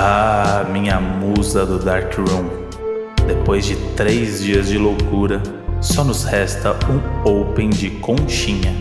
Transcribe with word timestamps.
Ah, 0.00 0.64
minha 0.70 1.00
musa 1.00 1.66
do 1.66 1.76
Dark 1.76 2.14
Room. 2.14 2.68
Depois 3.26 3.66
de 3.66 3.74
três 3.96 4.40
dias 4.40 4.68
de 4.68 4.78
loucura, 4.78 5.42
só 5.82 6.04
nos 6.04 6.22
resta 6.22 6.70
um 6.88 7.28
Open 7.28 7.68
de 7.68 7.90
conchinha. 7.98 8.72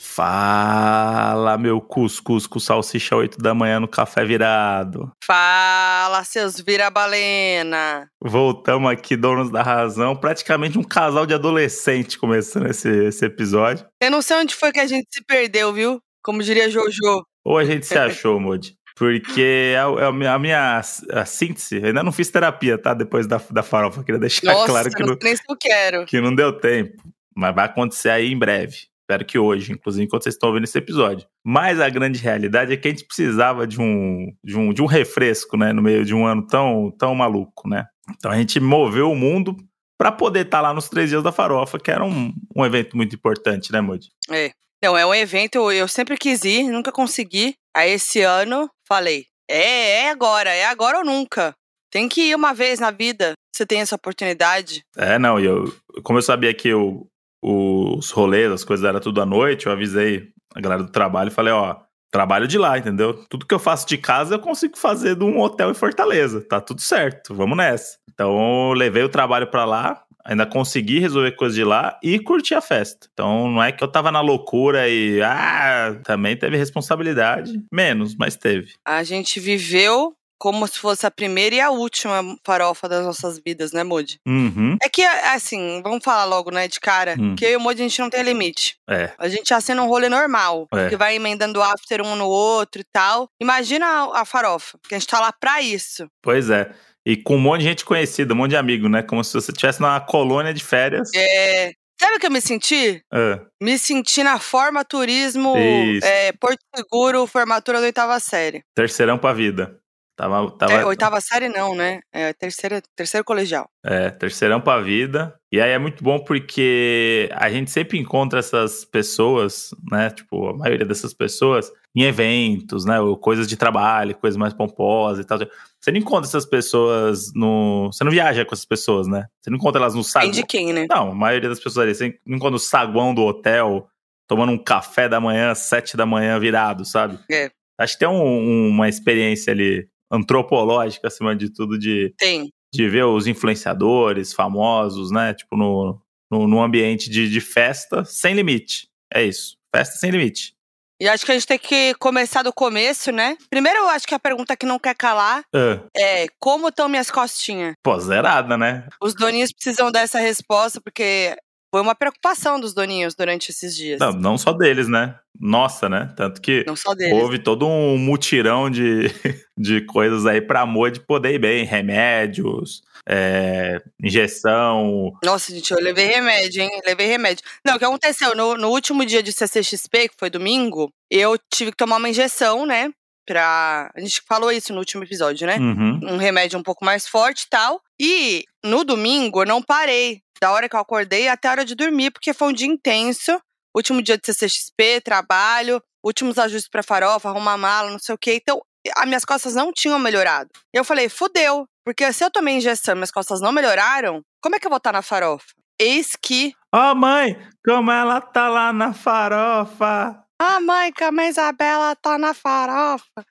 Fala, 0.00 1.56
meu 1.58 1.80
cuscuz 1.80 2.48
com 2.48 2.58
salsicha 2.58 3.14
8 3.14 3.38
da 3.38 3.54
manhã 3.54 3.78
no 3.78 3.86
café 3.86 4.24
virado. 4.24 5.12
Fala, 5.24 6.24
seus 6.24 6.60
vira-balena. 6.60 8.08
Voltamos 8.20 8.90
aqui, 8.90 9.16
donos 9.16 9.48
da 9.48 9.62
razão. 9.62 10.16
Praticamente 10.16 10.76
um 10.76 10.82
casal 10.82 11.24
de 11.24 11.34
adolescente 11.34 12.18
começando 12.18 12.66
esse, 12.66 12.88
esse 12.88 13.24
episódio. 13.24 13.86
Eu 14.02 14.10
não 14.10 14.20
sei 14.20 14.38
onde 14.38 14.56
foi 14.56 14.72
que 14.72 14.80
a 14.80 14.88
gente 14.88 15.06
se 15.08 15.22
perdeu, 15.24 15.72
viu? 15.72 16.00
Como 16.20 16.42
diria 16.42 16.68
Jojo. 16.68 17.24
Ou 17.50 17.58
a 17.58 17.64
gente 17.64 17.84
se 17.84 17.98
achou, 17.98 18.38
Modi. 18.38 18.76
Porque 18.96 19.74
a, 19.76 20.08
a 20.08 20.38
minha 20.38 20.80
a 21.12 21.24
síntese, 21.24 21.84
ainda 21.84 22.02
não 22.02 22.12
fiz 22.12 22.30
terapia, 22.30 22.78
tá? 22.78 22.94
Depois 22.94 23.26
da, 23.26 23.40
da 23.50 23.62
farofa, 23.62 24.04
queria 24.04 24.20
deixar 24.20 24.46
Nossa, 24.54 24.66
claro 24.66 24.90
que 24.90 25.02
não 25.02 25.16
nem 25.20 25.34
se 25.34 25.42
eu 25.48 25.56
quero. 25.56 26.06
que 26.06 26.20
não 26.20 26.34
deu 26.34 26.52
tempo. 26.52 27.02
Mas 27.34 27.54
vai 27.54 27.64
acontecer 27.64 28.10
aí 28.10 28.30
em 28.30 28.38
breve. 28.38 28.76
Espero 29.00 29.24
que 29.24 29.38
hoje, 29.38 29.72
inclusive, 29.72 30.04
enquanto 30.04 30.22
vocês 30.22 30.36
estão 30.36 30.50
ouvindo 30.50 30.64
esse 30.64 30.78
episódio. 30.78 31.26
Mas 31.44 31.80
a 31.80 31.88
grande 31.88 32.20
realidade 32.20 32.72
é 32.72 32.76
que 32.76 32.86
a 32.86 32.90
gente 32.90 33.04
precisava 33.04 33.66
de 33.66 33.80
um, 33.80 34.28
de 34.44 34.56
um, 34.56 34.72
de 34.72 34.80
um 34.82 34.86
refresco, 34.86 35.56
né? 35.56 35.72
No 35.72 35.82
meio 35.82 36.04
de 36.04 36.14
um 36.14 36.24
ano 36.24 36.46
tão, 36.46 36.94
tão 36.96 37.12
maluco, 37.14 37.68
né? 37.68 37.86
Então 38.16 38.30
a 38.30 38.36
gente 38.36 38.60
moveu 38.60 39.10
o 39.10 39.16
mundo 39.16 39.56
para 39.98 40.12
poder 40.12 40.46
estar 40.46 40.60
lá 40.60 40.72
nos 40.72 40.88
três 40.88 41.10
dias 41.10 41.22
da 41.22 41.32
farofa, 41.32 41.78
que 41.78 41.90
era 41.90 42.04
um, 42.04 42.32
um 42.54 42.64
evento 42.64 42.96
muito 42.96 43.16
importante, 43.16 43.72
né, 43.72 43.80
Modi? 43.80 44.08
É. 44.30 44.52
Então, 44.82 44.96
é 44.96 45.04
um 45.04 45.14
evento, 45.14 45.70
eu, 45.70 45.86
sempre 45.86 46.16
quis 46.16 46.42
ir, 46.42 46.70
nunca 46.70 46.90
consegui. 46.90 47.54
Aí 47.76 47.90
esse 47.92 48.22
ano, 48.22 48.68
falei, 48.88 49.26
é, 49.48 50.04
é 50.04 50.10
agora, 50.10 50.48
é 50.48 50.64
agora 50.64 50.98
ou 50.98 51.04
nunca. 51.04 51.54
Tem 51.92 52.08
que 52.08 52.30
ir 52.30 52.34
uma 52.34 52.54
vez 52.54 52.80
na 52.80 52.90
vida, 52.90 53.34
você 53.54 53.66
tem 53.66 53.82
essa 53.82 53.94
oportunidade. 53.94 54.82
É, 54.96 55.18
não, 55.18 55.38
e 55.38 55.44
eu, 55.44 55.70
como 56.02 56.18
eu 56.18 56.22
sabia 56.22 56.54
que 56.54 56.68
eu, 56.68 57.06
os 57.42 58.10
rolês, 58.10 58.50
as 58.50 58.64
coisas 58.64 58.86
eram 58.86 59.00
tudo 59.00 59.20
à 59.20 59.26
noite, 59.26 59.66
eu 59.66 59.72
avisei 59.72 60.28
a 60.54 60.60
galera 60.60 60.82
do 60.82 60.90
trabalho 60.90 61.28
e 61.28 61.34
falei, 61.34 61.52
ó, 61.52 61.76
trabalho 62.10 62.48
de 62.48 62.56
lá, 62.56 62.78
entendeu? 62.78 63.12
Tudo 63.28 63.46
que 63.46 63.54
eu 63.54 63.58
faço 63.58 63.86
de 63.86 63.98
casa 63.98 64.36
eu 64.36 64.40
consigo 64.40 64.78
fazer 64.78 65.14
de 65.14 65.24
um 65.24 65.38
hotel 65.40 65.70
em 65.70 65.74
Fortaleza, 65.74 66.40
tá 66.40 66.58
tudo 66.58 66.80
certo, 66.80 67.34
vamos 67.34 67.56
nessa. 67.56 67.98
Então 68.12 68.72
levei 68.72 69.02
o 69.02 69.10
trabalho 69.10 69.46
pra 69.46 69.64
lá, 69.64 70.02
ainda 70.30 70.46
consegui 70.46 70.98
resolver 71.00 71.32
coisas 71.32 71.56
de 71.56 71.64
lá 71.64 71.98
e 72.02 72.18
curti 72.20 72.54
a 72.54 72.60
festa. 72.60 73.08
Então 73.12 73.50
não 73.50 73.62
é 73.62 73.72
que 73.72 73.82
eu 73.82 73.88
tava 73.88 74.12
na 74.12 74.20
loucura 74.20 74.88
e, 74.88 75.20
ah, 75.22 75.98
também 76.04 76.36
teve 76.36 76.56
responsabilidade, 76.56 77.52
menos, 77.72 78.14
mas 78.16 78.36
teve. 78.36 78.72
A 78.86 79.02
gente 79.02 79.38
viveu 79.40 80.14
como 80.38 80.66
se 80.66 80.78
fosse 80.78 81.04
a 81.06 81.10
primeira 81.10 81.54
e 81.56 81.60
a 81.60 81.68
última 81.70 82.22
farofa 82.46 82.88
das 82.88 83.04
nossas 83.04 83.38
vidas, 83.44 83.72
né, 83.72 83.84
Moody? 83.84 84.18
Uhum, 84.26 84.74
É 84.82 84.88
que, 84.88 85.02
assim, 85.02 85.82
vamos 85.82 86.02
falar 86.02 86.24
logo, 86.24 86.50
né, 86.50 86.66
de 86.66 86.80
cara, 86.80 87.14
Hum. 87.18 87.36
que 87.36 87.44
eu 87.44 87.50
e 87.50 87.56
o 87.56 87.60
Moody 87.60 87.82
a 87.82 87.88
gente 87.88 87.98
não 88.00 88.08
tem 88.08 88.22
limite. 88.22 88.76
é. 88.88 89.12
A 89.18 89.28
gente 89.28 89.52
assina 89.52 89.82
um 89.82 89.86
rolê 89.86 90.08
normal, 90.08 90.66
É. 90.72 90.88
que 90.88 90.96
vai 90.96 91.14
emendando 91.14 91.60
after 91.62 92.00
um 92.00 92.16
no 92.16 92.26
outro 92.26 92.80
e 92.80 92.84
tal. 92.90 93.28
Imagina 93.38 93.84
a, 93.86 94.22
a 94.22 94.24
farofa, 94.24 94.78
que 94.88 94.94
a 94.94 94.98
gente 94.98 95.08
tá 95.10 95.20
lá 95.20 95.30
pra 95.30 95.60
isso. 95.60 96.06
Pois 96.22 96.48
é. 96.48 96.70
E 97.06 97.16
com 97.16 97.36
um 97.36 97.40
monte 97.40 97.60
de 97.60 97.66
gente 97.68 97.84
conhecida, 97.84 98.34
um 98.34 98.36
monte 98.36 98.50
de 98.50 98.56
amigo, 98.56 98.88
né? 98.88 99.02
Como 99.02 99.22
se 99.24 99.32
você 99.32 99.50
estivesse 99.50 99.80
numa 99.80 100.00
colônia 100.00 100.52
de 100.52 100.62
férias. 100.62 101.08
É. 101.14 101.72
Sabe 102.00 102.16
o 102.16 102.18
que 102.18 102.26
eu 102.26 102.30
me 102.30 102.40
senti? 102.40 103.02
Ah, 103.12 103.40
Me 103.60 103.78
senti 103.78 104.22
na 104.22 104.38
Forma 104.38 104.82
Turismo 104.84 105.54
é, 105.56 106.32
Porto 106.32 106.58
Seguro, 106.74 107.26
formatura 107.26 107.78
da 107.78 107.84
oitava 107.86 108.18
série. 108.18 108.62
terceirão 108.74 109.18
pra 109.18 109.34
vida. 109.34 109.76
Tava, 110.16 110.50
tava, 110.58 110.72
É, 110.72 110.84
oitava 110.84 111.18
série 111.20 111.48
não, 111.48 111.74
né? 111.74 112.00
É 112.12 112.32
terceira, 112.34 112.82
terceiro 112.96 113.24
colegial. 113.24 113.68
É, 113.84 114.10
terceirão 114.10 114.60
pra 114.60 114.80
vida. 114.80 115.34
E 115.52 115.58
aí 115.60 115.70
é 115.72 115.78
muito 115.78 116.02
bom 116.04 116.18
porque 116.22 117.28
a 117.34 117.50
gente 117.50 117.70
sempre 117.70 117.98
encontra 117.98 118.38
essas 118.38 118.84
pessoas, 118.84 119.70
né? 119.90 120.10
Tipo, 120.10 120.48
a 120.50 120.56
maioria 120.56 120.84
dessas 120.86 121.12
pessoas 121.14 121.70
em 121.94 122.02
eventos, 122.02 122.84
né? 122.84 123.00
Ou 123.00 123.16
coisas 123.16 123.46
de 123.48 123.56
trabalho, 123.56 124.14
coisas 124.16 124.36
mais 124.36 124.52
pomposas 124.54 125.24
e 125.24 125.26
tal. 125.26 125.38
Você 125.80 125.90
não 125.90 125.98
encontra 125.98 126.28
essas 126.28 126.46
pessoas 126.46 127.32
no. 127.34 127.90
Você 127.92 128.04
não 128.04 128.10
viaja 128.12 128.44
com 128.44 128.54
essas 128.54 128.64
pessoas, 128.66 129.06
né? 129.08 129.26
Você 129.40 129.50
não 129.50 129.56
encontra 129.56 129.80
elas 129.80 129.94
no 129.94 130.02
Tem 130.02 130.10
saguão. 130.10 130.30
de 130.30 130.46
quem, 130.46 130.72
né? 130.72 130.86
Não, 130.88 131.10
a 131.10 131.14
maioria 131.14 131.48
das 131.48 131.58
pessoas 131.58 131.84
ali. 131.84 131.94
Você 131.94 132.18
não 132.26 132.36
encontra 132.36 132.52
no 132.52 132.58
saguão 132.58 133.12
do 133.14 133.22
hotel, 133.22 133.88
tomando 134.28 134.52
um 134.52 134.58
café 134.58 135.08
da 135.08 135.20
manhã, 135.20 135.54
sete 135.54 135.96
da 135.96 136.06
manhã 136.06 136.38
virado, 136.38 136.84
sabe? 136.84 137.18
É. 137.30 137.50
Acho 137.78 137.94
que 137.94 138.00
tem 138.00 138.08
um- 138.08 138.68
uma 138.68 138.88
experiência 138.88 139.52
ali 139.52 139.88
antropológica, 140.12 141.08
acima 141.08 141.34
de 141.34 141.50
tudo, 141.50 141.78
de 141.78 142.12
Tem. 142.18 142.50
de 142.72 142.88
ver 142.88 143.04
os 143.04 143.26
influenciadores 143.26 144.32
famosos, 144.32 145.10
né? 145.10 145.34
Tipo, 145.34 145.56
no, 145.56 146.00
no, 146.30 146.46
no 146.46 146.62
ambiente 146.62 147.10
de, 147.10 147.28
de 147.28 147.40
festa 147.40 148.04
sem 148.04 148.34
limite. 148.34 148.86
É 149.12 149.24
isso. 149.24 149.56
Festa 149.74 149.96
sem 149.96 150.10
limite. 150.10 150.54
E 151.00 151.08
acho 151.08 151.24
que 151.24 151.32
a 151.32 151.34
gente 151.34 151.46
tem 151.46 151.58
que 151.58 151.94
começar 151.94 152.42
do 152.42 152.52
começo, 152.52 153.10
né? 153.10 153.36
Primeiro, 153.48 153.78
eu 153.80 153.88
acho 153.88 154.06
que 154.06 154.14
a 154.14 154.18
pergunta 154.18 154.54
que 154.54 154.66
não 154.66 154.78
quer 154.78 154.94
calar 154.94 155.42
Ah, 155.54 155.80
é 155.96 156.26
como 156.38 156.68
estão 156.68 156.88
minhas 156.90 157.10
costinhas? 157.10 157.74
pô, 157.82 157.98
zerada, 157.98 158.58
né? 158.58 158.86
Os 159.02 159.14
doninhos 159.14 159.50
precisam 159.52 159.90
dessa 159.90 160.18
resposta, 160.18 160.78
porque 160.80 161.34
foi 161.70 161.80
uma 161.80 161.94
preocupação 161.94 162.58
dos 162.58 162.74
doninhos 162.74 163.14
durante 163.14 163.50
esses 163.50 163.76
dias. 163.76 164.00
Não, 164.00 164.12
não 164.12 164.36
só 164.38 164.52
deles, 164.52 164.88
né? 164.88 165.14
Nossa, 165.38 165.88
né? 165.88 166.12
Tanto 166.16 166.40
que 166.40 166.64
Não 166.66 166.74
só 166.76 166.94
deles. 166.94 167.14
houve 167.14 167.38
todo 167.38 167.66
um 167.66 167.96
mutirão 167.96 168.68
de, 168.68 169.08
de 169.56 169.80
coisas 169.82 170.26
aí 170.26 170.40
pra 170.40 170.62
amor 170.62 170.90
de 170.90 171.00
poder 171.00 171.34
ir 171.34 171.38
bem. 171.38 171.64
Remédios, 171.64 172.82
é, 173.08 173.80
injeção. 174.02 175.12
Nossa, 175.24 175.52
gente, 175.52 175.70
eu 175.70 175.80
levei 175.80 176.06
remédio, 176.06 176.62
hein? 176.62 176.80
Levei 176.84 177.06
remédio. 177.06 177.44
Não, 177.64 177.76
o 177.76 177.78
que 177.78 177.84
aconteceu? 177.84 178.34
No, 178.36 178.56
no 178.56 178.68
último 178.68 179.04
dia 179.06 179.22
de 179.22 179.32
CCXP, 179.32 180.08
que 180.08 180.14
foi 180.18 180.28
domingo, 180.30 180.92
eu 181.10 181.38
tive 181.52 181.70
que 181.70 181.76
tomar 181.76 181.96
uma 181.96 182.08
injeção, 182.08 182.66
né? 182.66 182.90
Pra. 183.26 183.90
A 183.94 184.00
gente 184.00 184.22
falou 184.26 184.50
isso 184.50 184.72
no 184.72 184.80
último 184.80 185.04
episódio, 185.04 185.46
né? 185.46 185.56
Uhum. 185.56 186.00
Um 186.02 186.16
remédio 186.16 186.58
um 186.58 186.62
pouco 186.62 186.84
mais 186.84 187.06
forte 187.06 187.42
e 187.42 187.48
tal. 187.48 187.80
E 188.00 188.44
no 188.64 188.82
domingo 188.82 189.42
eu 189.42 189.46
não 189.46 189.62
parei. 189.62 190.20
Da 190.40 190.50
hora 190.52 190.68
que 190.68 190.76
eu 190.76 190.80
acordei 190.80 191.28
até 191.28 191.48
a 191.48 191.50
hora 191.52 191.64
de 191.64 191.74
dormir, 191.74 192.10
porque 192.10 192.32
foi 192.32 192.48
um 192.48 192.52
dia 192.52 192.66
intenso. 192.66 193.40
Último 193.76 194.02
dia 194.02 194.16
de 194.16 194.26
CCXP, 194.26 195.00
trabalho, 195.04 195.80
últimos 196.04 196.38
ajustes 196.38 196.68
pra 196.68 196.82
farofa, 196.82 197.28
arrumar 197.28 197.56
mala, 197.56 197.90
não 197.90 197.98
sei 197.98 198.14
o 198.14 198.18
quê. 198.18 198.40
Então, 198.40 198.60
as 198.96 199.06
minhas 199.06 199.24
costas 199.24 199.54
não 199.54 199.72
tinham 199.72 199.98
melhorado. 199.98 200.50
E 200.74 200.78
eu 200.78 200.84
falei, 200.84 201.08
fudeu. 201.08 201.66
Porque 201.84 202.12
se 202.12 202.24
eu 202.24 202.30
tomei 202.30 202.56
injeção 202.56 202.92
e 202.92 202.96
minhas 202.96 203.10
costas 203.10 203.40
não 203.40 203.52
melhoraram, 203.52 204.22
como 204.42 204.56
é 204.56 204.58
que 204.58 204.66
eu 204.66 204.70
vou 204.70 204.78
estar 204.78 204.92
na 204.92 205.02
farofa? 205.02 205.46
Eis 205.78 206.16
que. 206.16 206.52
Ó, 206.74 206.94
mãe, 206.94 207.36
como 207.64 207.90
ela 207.90 208.20
tá 208.20 208.48
lá 208.48 208.72
na 208.72 208.92
farofa. 208.92 210.22
Ah, 210.38 210.60
mãe, 210.60 210.92
como 210.92 211.20
a 211.20 211.26
Isabela 211.26 211.94
tá 211.96 212.18
na 212.18 212.34
farofa. 212.34 213.24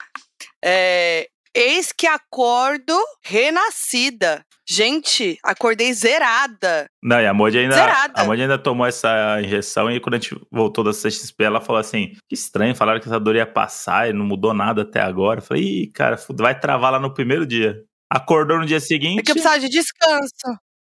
É, 0.64 1.28
eis 1.56 1.92
que 1.92 2.08
acordo 2.08 2.98
renascida. 3.24 4.44
Gente, 4.72 5.38
acordei 5.44 5.92
zerada. 5.94 6.86
Não, 7.04 7.20
e 7.20 7.26
a 7.26 7.34
Moji 7.34 7.58
ainda, 7.58 7.74
Zerada. 7.74 8.22
a 8.22 8.24
Moji 8.24 8.44
ainda 8.44 8.58
tomou 8.58 8.86
essa 8.86 9.42
injeção 9.42 9.90
e 9.90 10.00
quando 10.00 10.14
a 10.14 10.20
gente 10.20 10.40
voltou 10.52 10.84
da 10.84 10.92
CXP, 10.92 11.44
ela 11.44 11.60
falou 11.60 11.80
assim: 11.80 12.14
que 12.28 12.36
estranho, 12.36 12.76
falaram 12.76 13.00
que 13.00 13.08
essa 13.08 13.20
dor 13.20 13.36
ia 13.36 13.48
passar 13.48 14.10
e 14.10 14.14
não 14.14 14.24
mudou 14.26 14.54
nada 14.54 14.84
até 14.84 15.02
agora. 15.02 15.40
Eu 15.40 15.44
falei, 15.44 15.64
ih, 15.64 15.92
cara, 15.92 16.20
vai 16.38 16.60
travar 16.60 16.92
lá 16.92 17.00
no 17.00 17.14
primeiro 17.14 17.48
dia. 17.48 17.82
Acordou 18.12 18.60
no 18.60 18.66
dia 18.66 18.78
É 18.78 18.80
seguinte. 18.80 19.24
que 19.24 19.32
eu 19.32 19.36
precisava 19.36 19.60
de 19.60 19.70
descanso. 19.70 20.30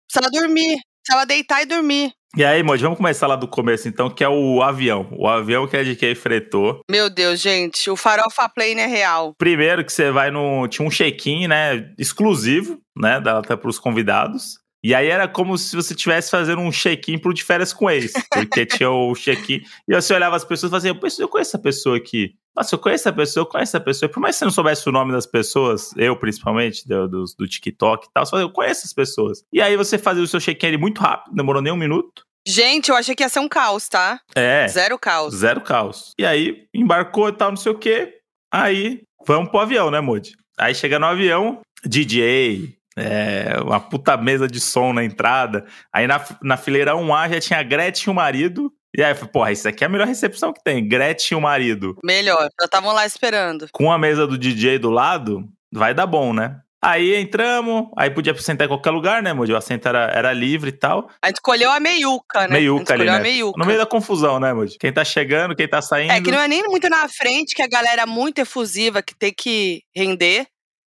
Precisava 0.09 0.31
dormir. 0.33 0.77
Precisava 1.05 1.27
deitar 1.27 1.63
e 1.63 1.67
dormir. 1.67 2.13
E 2.35 2.43
aí, 2.43 2.63
Moji, 2.63 2.83
vamos 2.83 2.97
começar 2.97 3.27
lá 3.27 3.37
do 3.37 3.47
começo 3.47 3.87
então, 3.87 4.09
que 4.09 4.25
é 4.25 4.29
o 4.29 4.63
avião. 4.63 5.07
O 5.13 5.29
avião 5.29 5.67
que 5.67 5.77
a 5.77 5.83
DK 5.83 6.15
fretou. 6.15 6.81
Meu 6.91 7.11
Deus, 7.11 7.39
gente, 7.39 7.91
o 7.91 7.97
farofa 7.97 8.49
plane 8.49 8.81
é 8.81 8.87
real. 8.87 9.35
Primeiro 9.37 9.85
que 9.85 9.93
você 9.93 10.11
vai 10.11 10.31
no. 10.31 10.67
Tinha 10.67 10.87
um 10.87 10.91
check-in, 10.91 11.47
né? 11.47 11.93
Exclusivo, 11.99 12.81
né? 12.97 13.21
Da 13.21 13.39
até 13.39 13.55
pros 13.55 13.79
convidados. 13.79 14.63
E 14.83 14.95
aí 14.95 15.09
era 15.09 15.29
como 15.29 15.59
se 15.59 15.77
você 15.77 15.93
estivesse 15.93 16.31
fazendo 16.31 16.61
um 16.61 16.73
check-in 16.73 17.19
pro 17.19 17.35
de 17.35 17.45
férias 17.45 17.71
com 17.73 17.91
ex. 17.91 18.13
Porque 18.33 18.65
tinha 18.67 18.91
o 18.91 19.15
check-in. 19.15 19.61
E 19.87 19.95
você 19.95 20.15
olhava 20.15 20.35
as 20.35 20.45
pessoas 20.45 20.71
e 20.71 20.75
fazia, 20.75 20.95
"Pô, 20.95 21.07
eu 21.07 21.29
conheço 21.29 21.51
essa 21.51 21.59
pessoa 21.59 21.99
aqui. 21.99 22.35
Nossa, 22.55 22.75
eu 22.75 22.79
conheço 22.79 23.09
essa 23.09 23.13
pessoa, 23.17 23.43
eu 23.43 23.47
conheço 23.47 23.77
essa 23.77 23.81
pessoa. 23.85 24.09
Por 24.11 24.21
mais 24.21 24.35
que 24.35 24.41
você 24.41 24.45
não 24.45 24.53
soubesse 24.53 24.87
o 24.89 24.93
nome 24.93 25.13
das 25.13 25.27
pessoas, 25.27 25.95
eu 25.97 26.15
principalmente, 26.17 26.87
do, 26.87 27.09
do, 27.09 27.25
do 27.39 27.49
TikTok 27.49 28.07
e 28.07 28.11
tal, 28.13 28.27
você 28.27 28.31
fazia, 28.31 28.45
eu 28.45 28.51
conheço 28.51 28.83
as 28.85 28.93
pessoas. 28.93 29.45
E 29.53 29.61
aí 29.61 29.77
você 29.77 29.97
fazia 29.97 30.23
o 30.23 30.27
seu 30.27 30.41
check-in 30.41 30.67
ali 30.67 30.77
muito 30.77 31.01
rápido, 31.01 31.35
demorou 31.35 31.63
nem 31.63 31.73
um 31.73 31.77
minuto. 31.77 32.25
Gente, 32.47 32.91
eu 32.91 32.97
achei 32.97 33.15
que 33.15 33.23
ia 33.23 33.29
ser 33.29 33.41
um 33.41 33.49
caos, 33.49 33.89
tá? 33.89 34.21
É. 34.35 34.67
Zero 34.69 34.99
caos. 34.99 35.35
Zero 35.35 35.61
caos. 35.61 36.13
E 36.19 36.27
aí, 36.27 36.67
embarcou 36.75 37.29
e 37.29 37.33
tal, 37.33 37.51
não 37.51 37.57
sei 37.57 37.73
o 37.73 37.79
quê. 37.79 38.15
Aí, 38.53 39.03
vamos 39.27 39.51
pro 39.51 39.61
avião, 39.61 39.91
né, 39.91 40.01
Moody? 40.01 40.33
Aí 40.59 40.75
chega 40.75 40.99
no 40.99 41.07
avião, 41.07 41.61
DJ, 41.85 42.77
é, 42.97 43.57
uma 43.63 43.81
puta 43.81 44.17
mesa 44.17 44.47
de 44.47 44.61
som 44.61 44.93
na 44.93 45.05
entrada. 45.05 45.65
Aí 45.93 46.07
na, 46.07 46.23
na 46.43 46.57
fileira 46.57 46.95
1A 46.95 47.33
já 47.33 47.41
tinha 47.41 47.59
a 47.61 47.63
Gretchen 47.63 48.09
e 48.09 48.11
o 48.11 48.15
marido. 48.15 48.73
E 48.97 49.03
aí, 49.03 49.15
porra, 49.15 49.53
isso 49.53 49.67
aqui 49.67 49.85
é 49.85 49.87
a 49.87 49.91
melhor 49.91 50.07
recepção 50.07 50.53
que 50.53 50.63
tem. 50.63 50.87
Gretchen 50.87 51.37
e 51.37 51.39
o 51.39 51.43
marido. 51.43 51.97
Melhor, 52.05 52.49
já 52.61 52.67
estavam 52.67 52.93
lá 52.93 53.07
esperando. 53.07 53.69
Com 53.73 53.91
a 53.91 53.99
mesa 53.99 54.27
do 54.27 54.37
DJ 54.37 54.79
do 54.79 54.91
lado, 54.91 55.49
vai 55.73 55.95
dar 55.95 56.07
bom, 56.07 56.33
né? 56.33 56.61
Aí 56.85 57.15
entramos, 57.15 57.87
aí 57.97 58.11
podia 58.11 58.37
sentar 58.37 58.65
em 58.65 58.69
qualquer 58.69 58.91
lugar, 58.91 59.23
né, 59.23 59.33
Moody? 59.33 59.53
O 59.53 59.57
assento 59.57 59.87
era, 59.87 60.11
era 60.13 60.33
livre 60.33 60.71
e 60.71 60.73
tal. 60.73 61.09
A 61.23 61.29
gente 61.29 61.37
escolheu 61.37 61.71
a 61.71 61.79
meiuca, 61.79 62.49
né? 62.49 62.55
Meiuca 62.55 62.95
ali, 62.95 63.05
né? 63.05 63.21
Meiuca. 63.21 63.57
No 63.57 63.65
meio 63.65 63.79
da 63.79 63.87
confusão, 63.87 64.41
né, 64.41 64.53
Moody? 64.53 64.77
Quem 64.79 64.93
tá 64.93 65.05
chegando, 65.05 65.55
quem 65.55 65.69
tá 65.69 65.81
saindo. 65.81 66.13
É 66.13 66.21
que 66.21 66.33
não 66.33 66.41
é 66.41 66.49
nem 66.49 66.65
muito 66.65 66.89
na 66.89 67.09
frente, 67.09 67.55
que 67.55 67.63
a 67.63 67.69
galera 67.69 68.03
é 68.03 68.07
muito 68.07 68.41
efusiva, 68.41 69.01
que 69.01 69.15
tem 69.15 69.33
que 69.33 69.83
render. 69.95 70.49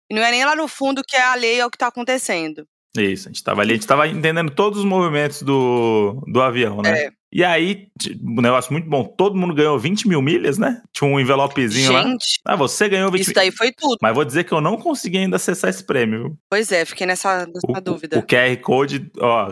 E 0.10 0.16
não 0.16 0.24
é 0.24 0.32
nem 0.32 0.46
lá 0.46 0.56
no 0.56 0.70
fundo 0.70 1.04
que 1.06 1.18
é 1.18 1.22
alheio 1.22 1.66
ao 1.66 1.70
que 1.70 1.78
tá 1.78 1.88
acontecendo. 1.88 2.66
Isso, 2.96 3.28
a 3.28 3.32
gente 3.32 3.44
tava 3.44 3.62
ali, 3.62 3.72
a 3.72 3.76
gente 3.76 3.88
tava 3.88 4.08
entendendo 4.08 4.52
todos 4.52 4.80
os 4.80 4.86
movimentos 4.86 5.42
do, 5.42 6.24
do 6.28 6.42
avião, 6.42 6.82
né? 6.82 7.06
É. 7.06 7.10
E 7.36 7.44
aí, 7.44 7.88
um 8.24 8.42
negócio 8.42 8.72
muito 8.72 8.88
bom, 8.88 9.04
todo 9.04 9.36
mundo 9.36 9.56
ganhou 9.56 9.80
20 9.80 10.08
mil 10.08 10.22
milhas, 10.22 10.60
né? 10.60 10.84
Tinha 10.94 11.10
um 11.10 11.20
envelopezinho 11.20 11.92
lá. 11.92 12.04
Gente, 12.04 12.40
Ah, 12.46 12.56
você 12.56 12.88
ganhou 12.88 13.12
20 13.12 13.22
isso 13.22 13.34
daí 13.34 13.52
foi 13.52 13.72
tudo. 13.72 13.98
Mas 14.00 14.14
vou 14.14 14.24
dizer 14.24 14.44
que 14.44 14.52
eu 14.54 14.62
não 14.62 14.78
consegui 14.78 15.18
ainda 15.18 15.38
acessar 15.38 15.72
esse 15.72 15.84
prêmio? 15.84 16.38
Pois 16.48 16.72
é, 16.72 16.86
fiquei 16.86 17.08
nessa, 17.08 17.48
nessa 17.48 17.60
O, 17.68 17.82
dúvida. 17.82 18.20
o 18.20 18.22
QR 18.22 18.56
Code, 18.62 19.12
ó, 19.20 19.52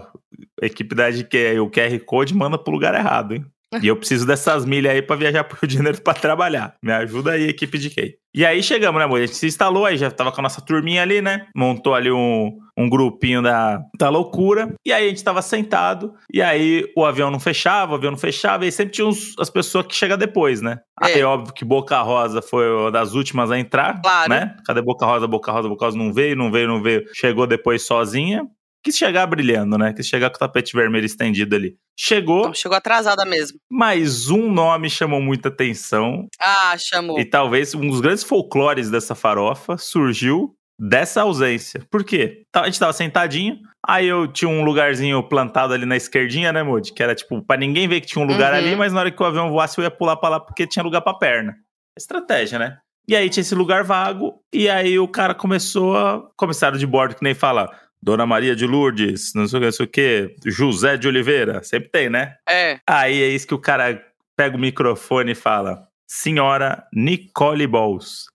equipe 0.62 0.94
da 0.94 1.10
GK, 1.10 1.60
o 1.60 1.72
QR 1.72 2.00
Code 2.06 2.36
manda 2.36 2.56
pro 2.56 2.72
lugar 2.72 2.94
errado, 2.94 3.34
hein? 3.34 3.46
E 3.82 3.88
eu 3.88 3.96
preciso 3.96 4.26
dessas 4.26 4.66
milhas 4.66 4.94
aí 4.94 5.02
pra 5.02 5.16
viajar 5.16 5.44
pro 5.44 5.58
Rio 5.62 5.68
de 5.68 5.76
Janeiro 5.76 6.02
pra 6.02 6.14
trabalhar. 6.14 6.76
Me 6.84 6.92
ajuda 6.92 7.32
aí, 7.32 7.48
equipe 7.48 7.78
de 7.78 7.90
K. 7.90 8.16
E 8.34 8.46
aí 8.46 8.64
chegamos, 8.64 8.98
né, 9.00 9.06
amor? 9.06 9.18
A 9.22 9.26
gente 9.26 9.36
se 9.36 9.46
instalou, 9.48 9.86
aí 9.86 9.98
já 9.98 10.10
tava 10.10 10.32
com 10.32 10.40
a 10.40 10.44
nossa 10.44 10.62
turminha 10.62 11.02
ali, 11.02 11.22
né? 11.22 11.48
Montou 11.56 11.94
ali 11.94 12.10
um, 12.12 12.58
um 12.78 12.90
grupinho 12.90 13.42
da, 13.42 13.80
da 14.00 14.10
loucura. 14.10 14.74
E 14.86 14.92
aí 14.94 15.06
a 15.06 15.10
gente 15.10 15.24
tava 15.24 15.42
sentado, 15.42 16.14
e 16.34 16.42
aí 16.42 16.90
o 16.96 17.06
avião 17.06 17.30
não 17.30 17.40
fechava, 17.40 17.92
o 17.92 17.96
avião 17.96 18.12
não 18.12 18.18
fechava, 18.18 18.64
e 18.64 18.68
aí 18.68 18.72
sempre 18.72 18.94
tinha 18.94 19.08
uns, 19.08 19.34
as 19.38 19.50
pessoas 19.50 19.86
que 19.86 19.96
chegam 19.96 20.18
depois, 20.18 20.62
né? 20.62 20.80
É. 21.02 21.08
Aí 21.08 21.24
óbvio 21.24 21.54
que 21.54 21.66
Boca 21.66 22.00
Rosa 22.02 22.42
foi 22.42 22.70
uma 22.74 22.92
das 22.92 23.14
últimas 23.14 23.52
a 23.52 23.60
entrar, 23.60 24.02
Claro. 24.02 24.30
né? 24.30 24.56
Cadê 24.66 24.82
Boca 24.82 25.06
Rosa? 25.06 25.28
Boca 25.28 25.52
Rosa, 25.52 25.68
Boca 25.70 25.86
Rosa 25.86 25.98
não 25.98 26.14
veio, 26.14 26.36
não 26.36 26.52
veio, 26.52 26.68
não 26.68 26.82
veio. 26.82 27.04
Chegou 27.14 27.46
depois 27.46 27.82
sozinha. 27.84 28.46
Quis 28.84 28.98
chegar 28.98 29.28
brilhando, 29.28 29.78
né? 29.78 29.94
Quis 29.94 30.08
chegar 30.08 30.30
com 30.30 30.36
o 30.38 30.40
tapete 30.40 30.76
vermelho 30.76 31.06
estendido 31.06 31.56
ali. 31.56 31.76
Chegou, 31.98 32.40
Então, 32.42 32.54
chegou 32.54 32.76
atrasada 32.78 33.24
mesmo. 33.26 33.60
mas 33.70 34.30
um 34.30 34.52
nome 34.52 34.90
chamou 34.90 35.22
muita 35.22 35.50
atenção. 35.50 36.28
Ah, 36.40 36.76
chamou. 36.78 37.20
E 37.20 37.26
talvez 37.26 37.76
um 37.76 37.88
dos 37.88 38.02
grandes 38.02 38.24
folclores 38.24 38.90
dessa 38.90 39.14
farofa 39.14 39.78
surgiu 39.78 40.56
dessa 40.80 41.22
ausência. 41.22 41.86
Por 41.92 42.04
quê? 42.04 42.42
Tá- 42.52 42.62
A 42.62 42.66
gente 42.66 42.80
tava 42.80 42.92
sentadinho, 42.92 43.60
aí 43.88 44.08
eu 44.08 44.28
tinha 44.28 44.50
um 44.50 44.64
lugarzinho 44.64 45.22
plantado 45.22 45.74
ali 45.76 45.86
na 45.86 45.96
esquerdinha, 45.96 46.52
né, 46.52 46.64
Moody? 46.64 46.92
Que 46.92 47.04
era 47.04 47.14
tipo, 47.14 47.40
pra 47.46 47.56
ninguém 47.58 47.88
ver 47.88 48.02
que 48.02 48.08
tinha 48.08 48.24
um 48.24 48.28
lugar 48.28 48.52
Uhum. 48.54 48.58
ali, 48.60 48.76
mas 48.76 48.92
na 48.92 49.02
hora 49.02 49.12
que 49.12 49.22
o 49.22 49.26
avião 49.26 49.52
voasse 49.52 49.78
eu 49.78 49.84
ia 49.84 49.92
pular 49.92 50.16
pra 50.18 50.30
lá 50.30 50.40
porque 50.40 50.66
tinha 50.66 50.82
lugar 50.82 51.02
pra 51.02 51.14
perna. 51.14 51.56
Estratégia, 51.96 52.58
né? 52.58 52.78
E 53.08 53.16
aí 53.16 53.30
tinha 53.30 53.42
esse 53.42 53.54
lugar 53.54 53.84
vago, 53.84 54.36
e 54.54 54.68
aí 54.70 54.98
o 54.98 55.08
cara 55.08 55.36
começou 55.36 55.96
a. 55.98 56.22
Comissário 56.38 56.80
de 56.80 56.88
bordo, 56.88 57.16
que 57.16 57.24
nem 57.24 57.34
fala. 57.36 57.70
Dona 58.04 58.26
Maria 58.26 58.56
de 58.56 58.66
Lourdes, 58.66 59.34
não 59.36 59.48
sei 59.48 59.60
o 59.60 59.62
que, 59.62 59.66
não 59.66 59.72
sei 59.72 59.86
o 59.86 59.90
que, 59.90 60.36
José 60.46 60.98
de 60.98 61.08
Oliveira, 61.08 61.64
sempre 61.64 61.90
tem, 61.90 62.10
né? 62.10 62.36
É. 62.50 62.80
Aí 62.88 63.22
é 63.22 63.28
isso 63.28 63.48
que 63.48 63.54
o 63.54 63.60
cara 63.60 64.04
pega 64.36 64.58
o 64.58 64.60
microfone 64.60 65.34
e 65.34 65.36
fala: 65.36 65.88
Senhora 66.10 66.84
Nicole 66.94 67.68
Balls. 67.68 68.26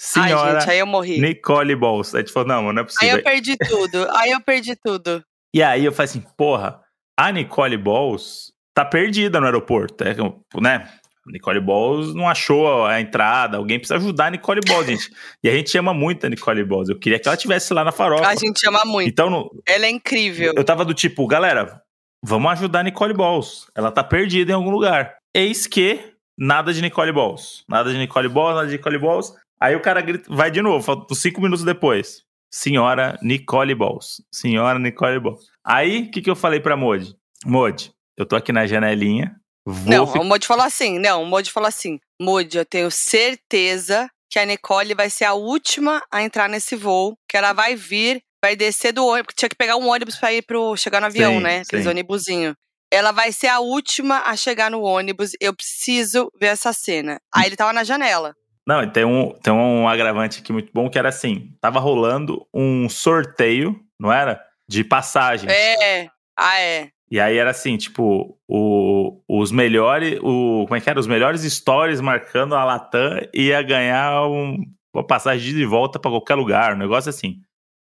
Senhora 0.00 0.54
Ai, 0.54 0.60
gente, 0.60 0.70
aí 0.70 0.78
eu 0.80 0.86
morri. 0.86 1.20
Nicole 1.20 1.76
Balls. 1.76 2.14
Aí 2.14 2.20
a 2.20 2.24
gente 2.24 2.32
falou: 2.32 2.48
Não, 2.48 2.72
não 2.72 2.80
é 2.80 2.80
Aí 2.80 2.84
possível. 2.84 3.16
eu 3.16 3.22
perdi 3.22 3.56
tudo. 3.56 4.10
Aí 4.16 4.30
eu 4.32 4.40
perdi 4.40 4.76
tudo. 4.76 5.24
E 5.54 5.62
aí 5.62 5.84
eu 5.84 5.92
falei 5.92 6.10
assim: 6.10 6.24
Porra, 6.36 6.80
a 7.18 7.30
Nicole 7.30 7.76
Balls 7.76 8.52
tá 8.74 8.84
perdida 8.84 9.38
no 9.38 9.46
aeroporto. 9.46 10.02
É, 10.02 10.14
né? 10.60 10.92
Nicole 11.26 11.60
Balls 11.60 12.14
não 12.14 12.28
achou 12.28 12.84
a 12.86 13.00
entrada. 13.00 13.56
Alguém 13.56 13.78
precisa 13.78 13.96
ajudar 13.96 14.26
a 14.26 14.30
Nicole 14.30 14.60
Balls, 14.66 14.86
gente. 14.86 15.10
E 15.42 15.48
a 15.48 15.52
gente 15.52 15.76
ama 15.78 15.94
muito 15.94 16.26
a 16.26 16.28
Nicole 16.28 16.64
Balls. 16.64 16.88
Eu 16.88 16.98
queria 16.98 17.18
que 17.18 17.26
ela 17.28 17.34
estivesse 17.36 17.72
lá 17.72 17.82
na 17.84 17.92
farofa. 17.92 18.26
A 18.28 18.34
gente 18.34 18.66
ama 18.68 18.82
muito. 18.84 19.08
Então, 19.08 19.30
no- 19.30 19.50
Ela 19.66 19.86
é 19.86 19.90
incrível. 19.90 20.52
eu 20.56 20.64
tava 20.64 20.84
do 20.84 20.92
tipo, 20.94 21.26
galera, 21.26 21.80
vamos 22.22 22.52
ajudar 22.52 22.80
a 22.80 22.82
Nicole 22.84 23.14
Balls. 23.14 23.66
Ela 23.74 23.90
tá 23.90 24.04
perdida 24.04 24.52
em 24.52 24.54
algum 24.54 24.70
lugar. 24.70 25.16
Eis 25.34 25.66
que 25.66 26.12
nada 26.38 26.72
de 26.72 26.82
Nicole 26.82 27.12
Balls. 27.12 27.64
Nada 27.68 27.90
de 27.92 27.98
Nicole 27.98 28.28
Balls, 28.28 28.54
nada 28.56 28.66
de 28.66 28.72
Nicole 28.76 28.98
Balls. 28.98 29.32
Aí 29.60 29.74
o 29.74 29.80
cara 29.80 30.00
grita, 30.02 30.24
vai 30.28 30.50
de 30.50 30.60
novo, 30.60 31.06
cinco 31.14 31.40
minutos 31.40 31.64
depois. 31.64 32.22
Senhora 32.52 33.18
Nicole 33.22 33.74
Balls. 33.74 34.22
Senhora 34.32 34.78
Nicole 34.78 35.18
Balls. 35.20 35.46
Aí, 35.64 36.02
o 36.02 36.10
que, 36.10 36.20
que 36.22 36.30
eu 36.30 36.36
falei 36.36 36.60
pra 36.60 36.76
Modi? 36.76 37.14
Modi, 37.44 37.90
eu 38.16 38.24
tô 38.26 38.36
aqui 38.36 38.52
na 38.52 38.66
janelinha. 38.66 39.34
Vou 39.66 39.90
Não, 39.90 40.06
fi- 40.06 40.18
o 40.18 40.24
Modi 40.24 40.46
falou 40.46 40.64
assim. 40.64 40.98
Não, 40.98 41.22
o 41.22 41.26
Modi 41.26 41.50
falou 41.50 41.68
assim. 41.68 41.98
Modi, 42.20 42.58
eu 42.58 42.64
tenho 42.64 42.90
certeza 42.90 44.08
que 44.30 44.38
a 44.38 44.44
Nicole 44.44 44.94
vai 44.94 45.08
ser 45.08 45.24
a 45.24 45.34
última 45.34 46.02
a 46.10 46.22
entrar 46.22 46.48
nesse 46.48 46.74
voo, 46.76 47.16
que 47.28 47.36
ela 47.36 47.52
vai 47.52 47.76
vir, 47.76 48.20
vai 48.44 48.56
descer 48.56 48.92
do 48.92 49.06
ônibus, 49.06 49.26
porque 49.26 49.38
tinha 49.38 49.48
que 49.48 49.56
pegar 49.56 49.76
um 49.76 49.88
ônibus 49.88 50.16
pra 50.16 50.32
ir 50.32 50.42
pro 50.42 50.76
chegar 50.76 51.00
no 51.00 51.06
avião, 51.06 51.34
Sim, 51.34 51.40
né? 51.40 51.60
Aqueles 51.60 51.86
ônibusinho. 51.86 52.54
Ela 52.92 53.10
vai 53.12 53.32
ser 53.32 53.48
a 53.48 53.60
última 53.60 54.20
a 54.20 54.36
chegar 54.36 54.70
no 54.70 54.82
ônibus. 54.82 55.32
Eu 55.40 55.54
preciso 55.54 56.30
ver 56.38 56.48
essa 56.48 56.72
cena. 56.72 57.20
Aí 57.32 57.46
ele 57.46 57.56
tava 57.56 57.72
na 57.72 57.84
janela. 57.84 58.34
Não, 58.66 58.82
e 58.82 58.90
tem 58.90 59.04
um, 59.04 59.30
tem 59.42 59.52
um 59.52 59.88
agravante 59.88 60.40
aqui 60.40 60.52
muito 60.52 60.70
bom 60.72 60.88
que 60.88 60.98
era 60.98 61.08
assim: 61.08 61.50
tava 61.60 61.78
rolando 61.80 62.46
um 62.52 62.88
sorteio, 62.88 63.78
não 64.00 64.12
era? 64.12 64.40
De 64.68 64.82
passagens. 64.82 65.52
É. 65.52 66.08
Ah, 66.36 66.58
é. 66.60 66.88
E 67.14 67.20
aí 67.20 67.38
era 67.38 67.50
assim, 67.50 67.76
tipo, 67.76 68.36
o, 68.48 69.20
os 69.28 69.52
melhores. 69.52 70.18
O, 70.20 70.64
como 70.64 70.74
é 70.74 70.80
que 70.80 70.90
era? 70.90 70.98
Os 70.98 71.06
melhores 71.06 71.42
stories 71.42 72.00
marcando 72.00 72.56
a 72.56 72.64
Latam 72.64 73.20
ia 73.32 73.62
ganhar 73.62 74.26
um- 74.26 74.56
uma 74.92 75.06
passagem 75.06 75.54
de 75.54 75.64
volta 75.64 75.96
pra 76.00 76.10
qualquer 76.10 76.34
lugar, 76.34 76.74
um 76.74 76.78
negócio 76.78 77.08
assim. 77.10 77.36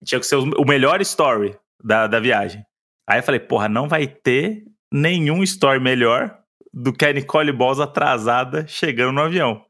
Tinha 0.04 0.20
que 0.20 0.26
ser 0.28 0.36
o 0.36 0.66
melhor 0.68 1.00
story 1.00 1.58
da, 1.82 2.08
da 2.08 2.20
viagem. 2.20 2.62
Aí 3.10 3.20
eu 3.20 3.24
falei, 3.24 3.40
porra, 3.40 3.70
não 3.70 3.88
vai 3.88 4.06
ter 4.06 4.66
nenhum 4.92 5.42
story 5.44 5.80
melhor 5.80 6.38
do 6.74 6.92
que 6.92 7.06
a 7.06 7.14
Nicole 7.14 7.54
Balls 7.54 7.80
atrasada 7.80 8.68
chegando 8.68 9.14
no 9.14 9.22
avião. 9.22 9.64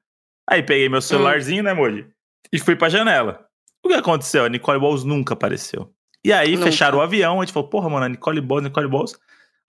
Aí 0.49 0.63
peguei 0.63 0.89
meu 0.89 1.01
celularzinho, 1.01 1.61
né, 1.61 1.71
Moji? 1.71 2.07
E 2.51 2.57
fui 2.57 2.75
pra 2.75 2.89
janela. 2.89 3.45
O 3.83 3.89
que 3.89 3.93
aconteceu? 3.93 4.43
A 4.45 4.49
Nicole 4.49 4.79
Balls 4.79 5.03
nunca 5.03 5.35
apareceu. 5.35 5.91
E 6.23 6.33
aí 6.33 6.53
Nunca. 6.55 6.65
fecharam 6.71 6.97
o 6.97 7.01
avião, 7.01 7.39
a 7.39 7.45
gente 7.45 7.53
falou, 7.53 7.69
porra, 7.69 7.87
mano, 7.87 8.05
a 8.05 8.09
Nicole 8.09 8.41
Balls, 8.41 8.63
Nicole 8.63 8.87
Balls. 8.87 9.13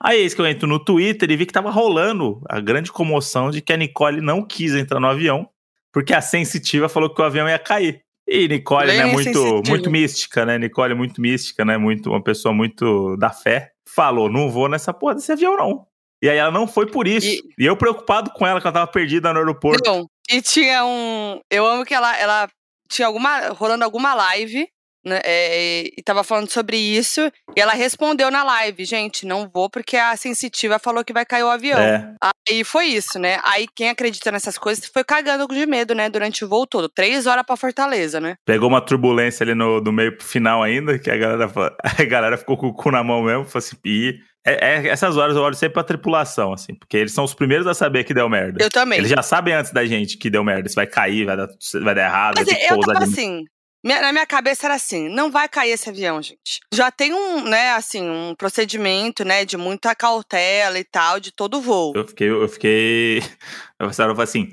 Aí 0.02 0.20
eis 0.20 0.34
que 0.34 0.40
eu 0.40 0.46
entro 0.46 0.68
no 0.68 0.78
Twitter 0.78 1.30
e 1.30 1.36
vi 1.36 1.46
que 1.46 1.52
tava 1.52 1.70
rolando 1.70 2.40
a 2.48 2.60
grande 2.60 2.92
comoção 2.92 3.50
de 3.50 3.60
que 3.62 3.72
a 3.72 3.76
Nicole 3.76 4.20
não 4.20 4.42
quis 4.42 4.74
entrar 4.74 5.00
no 5.00 5.06
avião, 5.06 5.48
porque 5.92 6.12
a 6.14 6.20
sensitiva 6.20 6.88
falou 6.88 7.08
que 7.12 7.20
o 7.20 7.24
avião 7.24 7.48
ia 7.48 7.58
cair. 7.58 8.02
E 8.28 8.48
Nicole, 8.48 8.88
Bem 8.88 8.98
né, 8.98 9.06
muito, 9.06 9.32
sensitiva. 9.32 9.62
muito 9.68 9.90
mística, 9.90 10.44
né? 10.44 10.58
Nicole 10.58 10.92
é 10.92 10.96
muito 10.96 11.20
mística, 11.20 11.64
né? 11.64 11.78
Muito, 11.78 12.10
uma 12.10 12.20
pessoa 12.22 12.52
muito 12.52 13.16
da 13.16 13.30
fé. 13.30 13.70
Falou, 13.88 14.28
não 14.30 14.50
vou 14.50 14.68
nessa 14.68 14.92
porra 14.92 15.14
desse 15.14 15.30
avião, 15.32 15.56
não. 15.56 15.86
E 16.20 16.28
aí 16.28 16.36
ela 16.36 16.50
não 16.50 16.66
foi 16.66 16.86
por 16.86 17.06
isso. 17.06 17.26
E- 17.28 17.40
E, 17.58 17.64
eu 17.64 17.76
preocupado 17.76 18.30
com 18.32 18.44
ela, 18.46 18.60
que 18.60 18.66
ela 18.66 18.74
tava 18.74 18.86
perdida 18.90 19.32
no 19.32 19.38
aeroporto. 19.38 19.88
Não. 19.88 20.06
E 20.28 20.42
tinha 20.42 20.84
um. 20.84 21.40
Eu 21.50 21.64
amo 21.66 21.84
que 21.84 21.94
ela, 21.94 22.18
ela 22.18 22.48
tinha 22.90 23.06
alguma. 23.06 23.48
rolando 23.50 23.84
alguma 23.84 24.12
live. 24.14 24.66
Né, 25.06 25.20
é, 25.24 25.84
e 25.96 26.02
tava 26.02 26.24
falando 26.24 26.50
sobre 26.50 26.76
isso. 26.76 27.20
E 27.56 27.60
ela 27.60 27.74
respondeu 27.74 28.28
na 28.28 28.42
live, 28.42 28.84
gente, 28.84 29.24
não 29.24 29.48
vou 29.48 29.70
porque 29.70 29.96
a 29.96 30.16
sensitiva 30.16 30.80
falou 30.80 31.04
que 31.04 31.12
vai 31.12 31.24
cair 31.24 31.44
o 31.44 31.48
avião. 31.48 31.78
É, 31.78 32.12
Aí 32.48 32.64
foi 32.64 32.86
isso, 32.86 33.18
né? 33.18 33.38
Aí 33.44 33.66
quem 33.74 33.88
acredita 33.88 34.32
nessas 34.32 34.58
coisas 34.58 34.84
foi 34.86 35.04
cagando 35.04 35.46
de 35.46 35.64
medo, 35.66 35.94
né? 35.94 36.08
Durante 36.08 36.44
o 36.44 36.48
voo 36.48 36.66
todo. 36.66 36.88
Três 36.88 37.26
horas 37.26 37.44
pra 37.46 37.56
Fortaleza, 37.56 38.20
né? 38.20 38.34
pegou 38.44 38.68
uma 38.68 38.80
turbulência 38.80 39.44
ali 39.44 39.54
no, 39.54 39.80
do 39.80 39.92
meio 39.92 40.16
pro 40.16 40.26
final 40.26 40.62
ainda, 40.62 40.98
que 40.98 41.10
a 41.10 41.16
galera, 41.16 41.50
a 41.82 42.04
galera 42.04 42.36
ficou 42.36 42.56
com 42.56 42.66
o 42.66 42.74
cu 42.74 42.90
na 42.90 43.02
mão 43.04 43.22
mesmo. 43.22 43.44
Falou 43.44 43.64
assim, 43.64 43.76
e 43.84 44.18
é- 44.46 44.86
é- 44.86 44.88
essas 44.88 45.16
horas 45.16 45.36
eu 45.36 45.42
olho 45.42 45.54
sempre 45.54 45.74
pra 45.74 45.82
tripulação, 45.84 46.52
assim, 46.52 46.74
porque 46.74 46.96
eles 46.96 47.12
são 47.12 47.24
os 47.24 47.34
primeiros 47.34 47.66
a 47.66 47.74
saber 47.74 48.04
que 48.04 48.14
deu 48.14 48.28
merda. 48.28 48.62
Eu 48.62 48.70
também. 48.70 48.98
Eles 48.98 49.10
já 49.10 49.22
sabem 49.22 49.54
antes 49.54 49.72
da 49.72 49.84
gente 49.84 50.16
que 50.18 50.30
deu 50.30 50.42
merda, 50.44 50.68
se 50.68 50.74
vai 50.74 50.86
cair, 50.86 51.24
vai 51.26 51.36
dar, 51.36 51.48
vai 51.82 51.94
dar 51.94 52.04
errado, 52.04 52.34
Mas 52.38 52.46
vai 52.46 52.54
ter 52.54 52.60
que 52.60 52.72
eu 52.72 52.76
pousar 52.76 52.94
tava 52.94 53.06
de 53.06 53.12
assim. 53.12 53.44
Na 53.84 54.12
minha 54.12 54.26
cabeça 54.26 54.66
era 54.66 54.74
assim, 54.74 55.08
não 55.08 55.30
vai 55.30 55.48
cair 55.48 55.70
esse 55.70 55.88
avião, 55.88 56.20
gente. 56.20 56.60
Já 56.72 56.90
tem 56.90 57.12
um, 57.12 57.44
né, 57.44 57.72
assim, 57.72 58.08
um 58.08 58.34
procedimento, 58.34 59.24
né, 59.24 59.44
de 59.44 59.56
muita 59.56 59.94
cautela 59.94 60.78
e 60.78 60.84
tal, 60.84 61.20
de 61.20 61.32
todo 61.32 61.60
voo. 61.60 61.92
Eu 61.94 62.06
fiquei, 62.06 62.28
eu 62.28 62.48
fiquei. 62.48 63.22
Eu 63.78 63.92
falei 63.92 64.22
assim. 64.22 64.50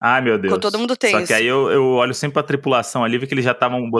Ai, 0.00 0.20
meu 0.20 0.38
Deus. 0.38 0.58
todo 0.58 0.78
mundo 0.78 0.94
tem 0.94 1.10
Só 1.10 1.26
que 1.26 1.32
aí 1.32 1.46
eu, 1.46 1.70
eu 1.70 1.84
olho 1.86 2.14
sempre 2.14 2.34
pra 2.34 2.42
tripulação 2.42 3.02
ali, 3.02 3.18
vi 3.18 3.26
que 3.26 3.34
eles 3.34 3.44
já 3.44 3.52
estavam. 3.52 3.90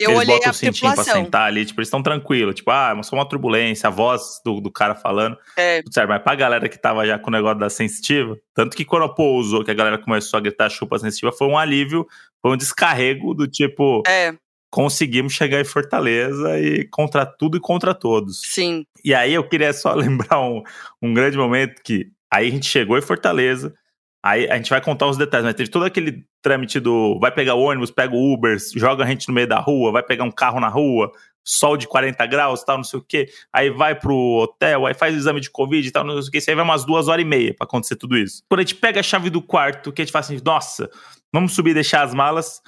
Eu 0.00 0.10
eles 0.10 0.18
olhei 0.20 0.34
botam 0.36 0.48
a 0.48 0.52
o 0.52 0.54
cintinho 0.54 0.94
pra 0.94 1.04
sentar 1.04 1.42
ali, 1.42 1.64
tipo, 1.64 1.80
eles 1.80 1.88
estão 1.88 2.02
tranquilos. 2.02 2.54
Tipo, 2.54 2.70
ah, 2.70 2.96
é 2.98 3.02
só 3.02 3.16
uma 3.16 3.28
turbulência, 3.28 3.88
a 3.88 3.90
voz 3.90 4.40
do, 4.44 4.60
do 4.60 4.70
cara 4.70 4.94
falando. 4.94 5.36
É, 5.56 5.82
Tudo 5.82 5.92
certo, 5.92 6.08
mas 6.08 6.22
pra 6.22 6.34
galera 6.34 6.68
que 6.68 6.78
tava 6.78 7.06
já 7.06 7.18
com 7.18 7.28
o 7.28 7.32
negócio 7.32 7.58
da 7.58 7.70
sensitiva, 7.70 8.36
tanto 8.54 8.76
que 8.76 8.84
quando 8.84 9.12
pousou, 9.14 9.64
que 9.64 9.70
a 9.70 9.74
galera 9.74 9.98
começou 9.98 10.38
a 10.38 10.40
gritar 10.40 10.68
chupa 10.70 10.98
sensitiva, 10.98 11.32
foi 11.32 11.46
um 11.46 11.58
alívio, 11.58 12.06
foi 12.42 12.52
um 12.52 12.56
descarrego 12.56 13.34
do 13.34 13.46
tipo, 13.46 14.02
é, 14.06 14.34
conseguimos 14.70 15.32
chegar 15.32 15.60
em 15.60 15.64
Fortaleza 15.64 16.58
e 16.58 16.84
contra 16.88 17.26
tudo 17.26 17.56
e 17.56 17.60
contra 17.60 17.94
todos. 17.94 18.40
sim. 18.42 18.84
E 19.04 19.14
aí 19.14 19.32
eu 19.32 19.48
queria 19.48 19.72
só 19.72 19.92
lembrar 19.94 20.40
um, 20.40 20.62
um 21.02 21.14
grande 21.14 21.36
momento 21.36 21.82
que 21.82 22.10
Aí 22.32 22.48
a 22.48 22.50
gente 22.50 22.66
chegou 22.66 22.96
em 22.96 23.02
Fortaleza. 23.02 23.74
Aí 24.22 24.50
a 24.50 24.56
gente 24.56 24.68
vai 24.68 24.80
contar 24.80 25.06
os 25.06 25.16
detalhes, 25.16 25.46
mas 25.46 25.54
teve 25.54 25.70
todo 25.70 25.84
aquele 25.84 26.24
trâmite 26.42 26.78
do 26.78 27.18
vai 27.18 27.32
pegar 27.32 27.54
o 27.54 27.62
ônibus, 27.62 27.90
pega 27.90 28.14
o 28.14 28.32
Uber, 28.32 28.58
joga 28.76 29.02
a 29.02 29.06
gente 29.06 29.26
no 29.28 29.34
meio 29.34 29.46
da 29.46 29.58
rua, 29.58 29.92
vai 29.92 30.02
pegar 30.02 30.24
um 30.24 30.30
carro 30.30 30.60
na 30.60 30.68
rua, 30.68 31.10
sol 31.42 31.76
de 31.76 31.88
40 31.88 32.26
graus, 32.26 32.62
tal, 32.62 32.76
não 32.76 32.84
sei 32.84 32.98
o 32.98 33.02
quê. 33.02 33.28
Aí 33.52 33.70
vai 33.70 33.94
pro 33.94 34.14
hotel, 34.14 34.86
aí 34.86 34.92
faz 34.92 35.14
o 35.14 35.18
exame 35.18 35.40
de 35.40 35.50
Covid 35.50 35.86
e 35.86 35.90
tal, 35.90 36.04
não 36.04 36.20
sei 36.20 36.28
o 36.28 36.32
quê. 36.32 36.38
Isso 36.38 36.50
aí 36.50 36.56
vai 36.56 36.64
umas 36.64 36.84
duas 36.84 37.08
horas 37.08 37.24
e 37.24 37.28
meia 37.28 37.54
pra 37.54 37.64
acontecer 37.64 37.96
tudo 37.96 38.16
isso. 38.16 38.42
Quando 38.48 38.60
a 38.60 38.62
gente 38.62 38.74
pega 38.74 39.00
a 39.00 39.02
chave 39.02 39.30
do 39.30 39.40
quarto, 39.40 39.92
que 39.92 40.02
a 40.02 40.04
gente 40.04 40.12
fala 40.12 40.24
assim, 40.24 40.40
nossa, 40.44 40.90
vamos 41.32 41.54
subir 41.54 41.70
e 41.70 41.74
deixar 41.74 42.02
as 42.02 42.12
malas 42.12 42.60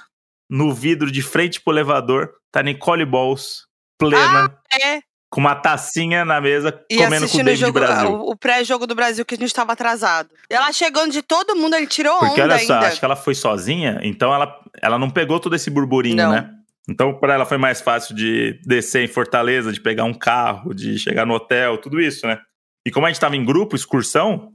no 0.49 0.73
vidro 0.73 1.11
de 1.11 1.21
frente 1.21 1.61
pro 1.61 1.73
elevador, 1.73 2.31
tá 2.51 2.63
Nicole 2.63 3.05
Balls, 3.05 3.67
plena. 3.99 4.59
Ah, 4.71 4.77
é 4.81 5.12
com 5.33 5.41
uma 5.41 5.55
tacinha 5.55 6.23
na 6.23 6.39
mesa, 6.39 6.79
e 6.87 6.95
comendo 6.95 7.27
com 7.27 7.39
o 7.39 7.43
David 7.43 7.59
jogo, 7.59 7.79
Brasil. 7.79 8.11
O, 8.11 8.33
o 8.33 8.37
pré-jogo 8.37 8.85
do 8.85 8.93
Brasil 8.93 9.25
que 9.25 9.33
a 9.33 9.37
gente 9.37 9.47
estava 9.47 9.73
atrasado. 9.73 10.29
Ela 10.47 10.71
chegando 10.71 11.11
de 11.11 11.23
todo 11.23 11.55
mundo, 11.55 11.75
ele 11.75 11.87
tirou 11.87 12.19
Porque 12.19 12.39
onda 12.39 12.53
olha 12.53 12.59
só, 12.59 12.75
ainda. 12.75 12.87
acho 12.87 12.99
que 12.99 13.05
ela 13.05 13.15
foi 13.15 13.33
sozinha, 13.33 13.99
então 14.03 14.31
ela, 14.31 14.55
ela 14.79 14.99
não 14.99 15.09
pegou 15.09 15.39
todo 15.39 15.55
esse 15.55 15.71
burburinho, 15.71 16.17
Não. 16.17 16.31
né? 16.33 16.51
Então, 16.87 17.17
para 17.17 17.33
ela 17.33 17.47
foi 17.47 17.57
mais 17.57 17.81
fácil 17.81 18.13
de 18.13 18.59
descer 18.63 19.03
em 19.03 19.07
Fortaleza, 19.07 19.73
de 19.73 19.81
pegar 19.81 20.03
um 20.03 20.13
carro, 20.13 20.71
de 20.71 20.99
chegar 20.99 21.25
no 21.25 21.33
hotel, 21.33 21.79
tudo 21.79 21.99
isso, 21.99 22.27
né? 22.27 22.37
E 22.85 22.91
como 22.91 23.07
a 23.07 23.09
gente 23.09 23.19
tava 23.19 23.35
em 23.35 23.43
grupo, 23.43 23.75
excursão, 23.75 24.51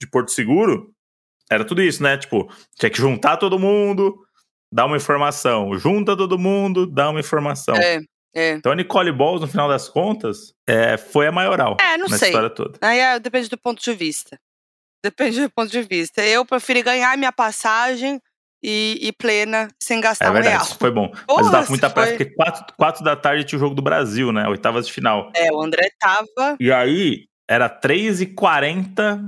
de 0.00 0.08
Porto 0.08 0.30
Seguro, 0.30 0.90
era 1.50 1.66
tudo 1.66 1.82
isso, 1.82 2.02
né? 2.02 2.16
Tipo, 2.16 2.50
tinha 2.78 2.88
que 2.88 2.96
juntar 2.96 3.36
todo 3.36 3.58
mundo, 3.58 4.14
dar 4.72 4.86
uma 4.86 4.96
informação. 4.96 5.76
Junta 5.76 6.16
todo 6.16 6.38
mundo, 6.38 6.86
dá 6.86 7.10
uma 7.10 7.20
informação. 7.20 7.74
É, 7.74 8.00
é. 8.34 8.52
Então 8.52 8.72
a 8.72 8.74
Nicole 8.74 9.12
Balls, 9.12 9.40
no 9.40 9.46
final 9.48 9.68
das 9.68 9.88
contas, 9.88 10.52
é, 10.68 10.96
foi 10.96 11.26
a 11.26 11.32
maioral 11.32 11.76
É, 11.80 11.96
não 11.96 12.04
nessa 12.06 12.18
sei. 12.18 12.28
história 12.28 12.50
toda. 12.50 12.78
Aí 12.82 12.98
é, 12.98 13.18
depende 13.18 13.48
do 13.48 13.56
ponto 13.58 13.82
de 13.82 13.92
vista. 13.94 14.38
Depende 15.04 15.40
do 15.42 15.50
ponto 15.50 15.70
de 15.70 15.82
vista. 15.82 16.22
Eu 16.24 16.44
preferi 16.46 16.82
ganhar 16.82 17.16
minha 17.18 17.32
passagem 17.32 18.20
e 18.62 18.98
ir 19.02 19.12
plena 19.12 19.68
sem 19.82 20.00
gastar 20.00 20.24
É 20.26 20.30
um 20.30 20.32
verdade, 20.32 20.54
real. 20.56 20.64
isso 20.66 20.78
foi 20.78 20.90
bom. 20.90 21.10
Mas 21.14 21.24
Porra, 21.26 21.50
tava 21.50 21.64
com 21.66 21.72
muita 21.72 21.90
pressa, 21.90 22.08
foi- 22.16 22.18
porque 22.24 22.34
quatro, 22.34 22.74
quatro 22.76 23.04
da 23.04 23.14
tarde 23.14 23.44
tinha 23.44 23.58
o 23.58 23.60
jogo 23.60 23.74
do 23.74 23.82
Brasil, 23.82 24.32
né? 24.32 24.48
Oitavas 24.48 24.86
de 24.86 24.92
final. 24.94 25.30
É, 25.36 25.52
o 25.52 25.60
André 25.62 25.90
tava. 26.00 26.56
E 26.58 26.72
aí, 26.72 27.26
era 27.46 27.68
3h40, 27.68 29.20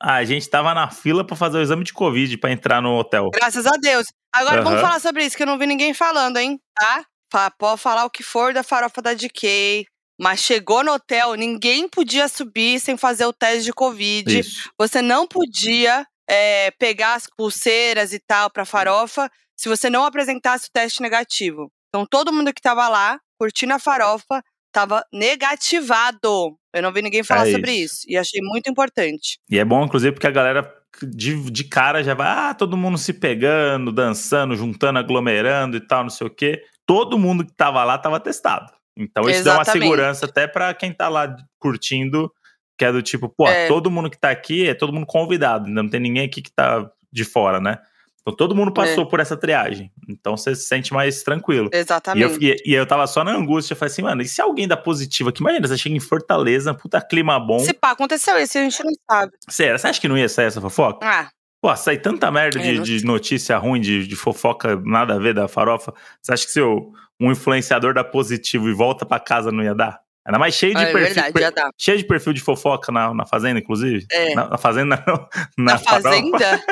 a 0.00 0.24
gente 0.24 0.48
tava 0.48 0.72
na 0.74 0.88
fila 0.90 1.26
pra 1.26 1.34
fazer 1.36 1.58
o 1.58 1.62
exame 1.62 1.84
de 1.84 1.92
Covid 1.92 2.36
pra 2.38 2.52
entrar 2.52 2.80
no 2.80 2.96
hotel. 2.96 3.30
Graças 3.34 3.66
a 3.66 3.76
Deus. 3.80 4.06
Agora 4.32 4.62
vamos 4.62 4.78
Aham. 4.78 4.86
falar 4.88 5.00
sobre 5.00 5.24
isso, 5.24 5.36
que 5.36 5.42
eu 5.42 5.46
não 5.46 5.58
vi 5.58 5.66
ninguém 5.66 5.92
falando, 5.94 6.36
hein? 6.36 6.60
Tá? 6.74 7.04
Fa- 7.36 7.50
Pode 7.50 7.80
falar 7.82 8.04
o 8.06 8.10
que 8.10 8.22
for 8.22 8.54
da 8.54 8.62
farofa 8.62 9.02
da 9.02 9.12
DK. 9.12 9.84
Mas 10.18 10.40
chegou 10.40 10.82
no 10.82 10.92
hotel, 10.92 11.34
ninguém 11.34 11.86
podia 11.86 12.26
subir 12.26 12.80
sem 12.80 12.96
fazer 12.96 13.26
o 13.26 13.32
teste 13.34 13.64
de 13.64 13.72
Covid. 13.74 14.38
Isso. 14.38 14.70
Você 14.78 15.02
não 15.02 15.26
podia 15.26 16.06
é, 16.28 16.70
pegar 16.78 17.14
as 17.14 17.26
pulseiras 17.36 18.14
e 18.14 18.18
tal 18.18 18.48
pra 18.50 18.64
farofa 18.64 19.30
se 19.54 19.68
você 19.68 19.90
não 19.90 20.04
apresentasse 20.04 20.68
o 20.68 20.72
teste 20.72 21.02
negativo. 21.02 21.70
Então 21.90 22.06
todo 22.08 22.32
mundo 22.32 22.54
que 22.54 22.62
tava 22.62 22.88
lá, 22.88 23.18
curtindo 23.38 23.74
a 23.74 23.78
farofa, 23.78 24.42
tava 24.72 25.04
negativado. 25.12 26.56
Eu 26.74 26.82
não 26.82 26.92
vi 26.92 27.02
ninguém 27.02 27.22
falar 27.22 27.48
É 27.48 27.52
sobre 27.52 27.72
isso. 27.72 27.94
isso. 27.96 28.04
E 28.08 28.16
achei 28.16 28.40
muito 28.42 28.70
importante. 28.70 29.38
E 29.50 29.58
é 29.58 29.64
bom, 29.66 29.84
inclusive, 29.84 30.12
porque 30.12 30.26
a 30.26 30.30
galera 30.30 30.72
de, 31.02 31.50
de 31.50 31.64
cara 31.64 32.02
já 32.02 32.14
vai, 32.14 32.26
ah, 32.26 32.54
todo 32.54 32.76
mundo 32.76 32.96
se 32.96 33.12
pegando, 33.12 33.92
dançando, 33.92 34.56
juntando, 34.56 34.98
aglomerando 34.98 35.76
e 35.76 35.80
tal, 35.86 36.02
não 36.04 36.10
sei 36.10 36.26
o 36.26 36.30
quê. 36.34 36.62
Todo 36.86 37.18
mundo 37.18 37.44
que 37.44 37.52
tava 37.52 37.82
lá 37.84 37.98
tava 37.98 38.20
testado. 38.20 38.72
Então 38.96 39.28
isso 39.28 39.44
dá 39.44 39.54
uma 39.54 39.62
Exatamente. 39.62 39.82
segurança 39.82 40.24
até 40.26 40.46
pra 40.46 40.72
quem 40.72 40.92
tá 40.92 41.08
lá 41.08 41.36
curtindo, 41.58 42.32
que 42.78 42.84
é 42.84 42.92
do 42.92 43.02
tipo, 43.02 43.28
pô, 43.28 43.46
É. 43.48 43.68
todo 43.68 43.90
mundo 43.90 44.08
que 44.08 44.18
tá 44.18 44.30
aqui 44.30 44.68
é 44.68 44.74
todo 44.74 44.92
mundo 44.92 45.06
convidado, 45.06 45.66
ainda 45.66 45.82
não 45.82 45.90
tem 45.90 46.00
ninguém 46.00 46.24
aqui 46.26 46.40
que 46.40 46.50
tá 46.52 46.88
de 47.12 47.24
fora, 47.24 47.60
né? 47.60 47.78
Então 48.22 48.34
todo 48.34 48.56
mundo 48.56 48.72
passou 48.72 49.06
por 49.06 49.20
essa 49.20 49.36
triagem. 49.36 49.92
Então 50.08 50.36
você 50.36 50.52
se 50.56 50.66
sente 50.66 50.92
mais 50.92 51.22
tranquilo. 51.22 51.70
E 51.72 51.76
eu, 51.76 51.80
Exatamente. 51.80 52.38
e, 52.44 52.70
e 52.72 52.74
eu 52.74 52.84
tava 52.84 53.06
só 53.06 53.22
na 53.22 53.30
angústia, 53.32 53.72
eu 53.74 53.76
falei 53.78 53.92
assim, 53.92 54.02
mano, 54.02 54.20
e 54.20 54.26
se 54.26 54.40
alguém 54.42 54.66
dá 54.66 54.76
positivo 54.76 55.28
aqui? 55.28 55.40
Imagina, 55.40 55.68
você 55.68 55.78
chega 55.78 55.94
em 55.94 56.00
Fortaleza, 56.00 56.74
puta 56.74 57.00
clima 57.00 57.38
bom. 57.38 57.60
Se 57.60 57.72
pá, 57.72 57.92
aconteceu 57.92 58.36
isso, 58.38 58.58
a 58.58 58.62
gente 58.62 58.82
não 58.82 58.92
sabe. 59.08 59.32
Sério, 59.48 59.78
você 59.78 59.86
acha 59.86 60.00
que 60.00 60.08
não 60.08 60.18
ia 60.18 60.28
sair 60.28 60.46
essa 60.46 60.60
fofoca? 60.60 61.06
Ah, 61.06 61.28
Pô, 61.66 61.74
sai 61.74 61.98
tanta 61.98 62.30
merda 62.30 62.60
É, 62.60 62.62
de, 62.62 62.74
não 62.76 62.82
de 62.84 63.04
notícia 63.04 63.58
ruim, 63.58 63.80
de, 63.80 64.06
de 64.06 64.14
fofoca, 64.14 64.80
nada 64.84 65.14
a 65.14 65.18
ver 65.18 65.34
da 65.34 65.48
farofa. 65.48 65.92
Você 66.22 66.32
acha 66.32 66.46
que 66.46 66.52
se 66.52 66.60
eu- 66.60 66.92
um 67.20 67.32
influenciador 67.32 67.92
dá 67.92 68.04
positivo 68.04 68.68
e 68.68 68.72
volta 68.72 69.04
pra 69.04 69.18
casa 69.18 69.50
não 69.50 69.64
ia 69.64 69.74
dar? 69.74 69.98
Ainda 70.24 70.38
mais 70.38 70.54
cheio 70.54 70.74
de 70.76 70.82
é 70.82 70.92
perfil. 70.92 71.22
verdade, 71.32 71.54
dá. 71.56 71.70
Cheio 71.76 71.98
de 71.98 72.04
perfil 72.04 72.32
de 72.32 72.40
fofoca 72.40 72.92
na, 72.92 73.12
na 73.12 73.26
fazenda, 73.26 73.58
inclusive. 73.58 74.06
É. 74.12 74.32
Na, 74.36 74.48
na 74.50 74.58
fazenda, 74.58 75.02
não. 75.06 75.28
Na, 75.58 75.72
Na 75.72 75.78
fazenda? 75.78 76.62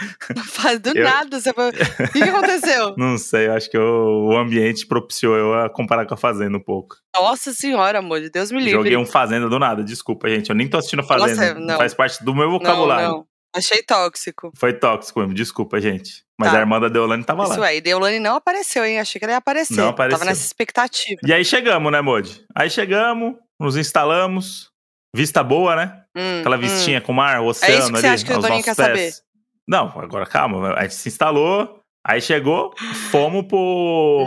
Faz 0.46 0.80
do 0.80 0.96
Eu- 0.96 1.04
nada. 1.04 1.38
Você... 1.40 1.50
O 1.50 2.12
que, 2.12 2.22
aconteceu? 2.22 2.94
Não 2.98 3.18
sei, 3.18 3.48
eu 3.48 3.52
acho 3.52 3.70
que 3.70 3.76
o, 3.78 4.30
o 4.30 4.36
ambiente 4.36 4.86
propiciou 4.86 5.36
eu 5.36 5.54
a 5.54 5.68
comparar 5.68 6.06
com 6.06 6.14
a 6.14 6.16
fazenda 6.16 6.56
um 6.56 6.62
pouco. 6.62 6.96
Nossa 7.14 7.52
senhora, 7.52 7.98
amor 7.98 8.20
de 8.20 8.30
Deus 8.30 8.50
me 8.50 8.58
livre. 8.58 8.72
Joguei 8.72 8.96
um 8.96 9.04
Fazenda 9.06 9.48
do 9.48 9.58
nada, 9.58 9.84
desculpa, 9.84 10.28
gente. 10.28 10.48
Eu 10.50 10.56
nem 10.56 10.66
tô 10.68 10.78
assistindo 10.78 11.02
Fazenda. 11.04 11.54
Nossa, 11.54 11.54
não. 11.60 11.76
Faz 11.76 11.92
parte 11.94 12.24
do 12.24 12.34
meu 12.34 12.46
não, 12.46 12.52
vocabulário. 12.52 13.08
não. 13.08 13.29
Achei 13.54 13.82
tóxico. 13.82 14.52
Foi 14.56 14.72
tóxico, 14.72 15.20
me 15.26 15.34
desculpa, 15.34 15.80
gente. 15.80 16.24
Mas 16.38 16.52
Tá. 16.52 16.58
a 16.58 16.60
irmã 16.60 16.80
da 16.80 16.88
Deolane 16.88 17.24
tava 17.24 17.46
lá. 17.46 17.54
Isso 17.54 17.62
aí. 17.62 17.80
Deolane 17.80 18.18
não 18.20 18.36
apareceu, 18.36 18.84
hein? 18.84 19.00
Achei 19.00 19.18
que 19.18 19.24
ela 19.24 19.32
ia 19.32 19.38
aparecer. 19.38 19.76
Não 19.76 19.88
apareceu. 19.88 20.18
Tava 20.18 20.30
nessa 20.30 20.46
expectativa. 20.46 21.20
E 21.26 21.32
aí 21.32 21.44
chegamos, 21.44 21.90
né, 21.92 22.00
Modi? 22.00 22.44
Aí 22.54 22.70
chegamos, 22.70 23.34
nos 23.58 23.76
instalamos. 23.76 24.70
Vista 25.14 25.42
boa, 25.42 25.74
né? 25.74 26.04
Hum, 26.16 26.40
Aquela 26.40 26.56
hum. 26.56 26.60
vistinha 26.60 27.00
com 27.00 27.10
o 27.10 27.14
mar, 27.14 27.40
o 27.40 27.46
oceano 27.46 27.74
isso 27.78 27.92
que 27.92 27.98
você 27.98 28.06
ali, 28.06 28.14
acha 28.14 28.24
que 28.24 28.32
o 28.32 28.38
Doninho 28.40 28.62
quer 28.62 28.76
pés. 28.76 29.22
Não, 29.68 29.86
agora 29.98 30.24
calma. 30.24 30.74
A 30.74 30.82
gente 30.82 30.94
se 30.94 31.08
instalou, 31.08 31.80
aí 32.06 32.20
chegou, 32.20 32.72
fomos 33.10 33.44
pro... 33.46 33.58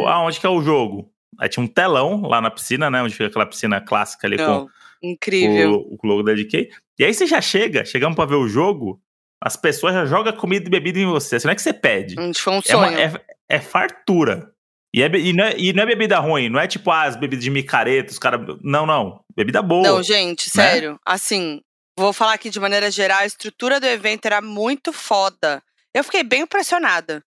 Hum. 0.01 0.07
Aonde 0.07 0.39
que 0.39 0.45
é 0.45 0.49
o 0.49 0.61
jogo? 0.61 1.09
Aí 1.39 1.47
tinha 1.49 1.63
um 1.63 1.67
telão 1.67 2.21
lá 2.21 2.41
na 2.41 2.51
piscina, 2.51 2.91
né? 2.91 3.01
Onde 3.01 3.13
fica 3.13 3.27
aquela 3.27 3.45
piscina 3.45 3.79
clássica 3.81 4.27
ali 4.27 4.37
Não, 4.37 4.65
com 4.65 4.71
incrível. 5.01 5.71
o, 5.89 5.95
o 5.95 6.07
logo 6.07 6.21
da 6.23 6.33
DK. 6.33 6.69
E 6.99 7.05
aí 7.05 7.13
você 7.13 7.25
já 7.25 7.41
chega, 7.41 7.83
chegamos 7.85 8.15
pra 8.15 8.25
ver 8.25 8.35
o 8.35 8.47
jogo, 8.47 9.01
as 9.45 9.55
pessoas 9.57 9.93
já 9.93 10.05
jogam 10.05 10.31
comida 10.33 10.67
e 10.67 10.71
bebida 10.71 10.99
em 10.99 11.05
você. 11.05 11.35
Assim, 11.35 11.47
não 11.47 11.51
é 11.51 11.55
que 11.55 11.61
você 11.61 11.73
pede. 11.73 12.15
Gente, 12.15 12.41
foi 12.41 12.53
um 12.53 12.61
É, 12.65 12.75
uma- 12.75 12.87
sonho. 12.87 12.97
é- 12.99 13.21
é 13.49 13.59
fartura. 13.59 14.51
E, 14.95 15.01
é, 15.03 15.07
e 15.17 15.33
não 15.33 15.43
é, 15.43 15.55
e 15.57 15.73
não 15.73 15.83
é 15.83 15.85
bebida 15.87 16.19
ruim, 16.19 16.49
não 16.49 16.59
é 16.59 16.67
tipo 16.67 16.89
ah, 16.91 17.03
as 17.03 17.15
bebidas 17.15 17.43
de 17.43 17.49
micareta, 17.49 18.11
os 18.11 18.19
caras. 18.19 18.39
Não, 18.61 18.85
não. 18.85 19.19
Bebida 19.35 19.61
boa. 19.61 19.81
Não, 19.87 20.01
gente, 20.03 20.47
né? 20.55 20.63
sério. 20.63 20.99
Assim, 21.05 21.61
vou 21.97 22.13
falar 22.13 22.33
aqui 22.33 22.49
de 22.49 22.59
maneira 22.59 22.89
geral, 22.91 23.19
a 23.19 23.25
estrutura 23.25 23.79
do 23.79 23.87
evento 23.87 24.25
era 24.27 24.39
muito 24.41 24.93
foda. 24.93 25.61
Eu 25.93 26.03
fiquei 26.03 26.23
bem 26.23 26.41
impressionada. 26.43 27.23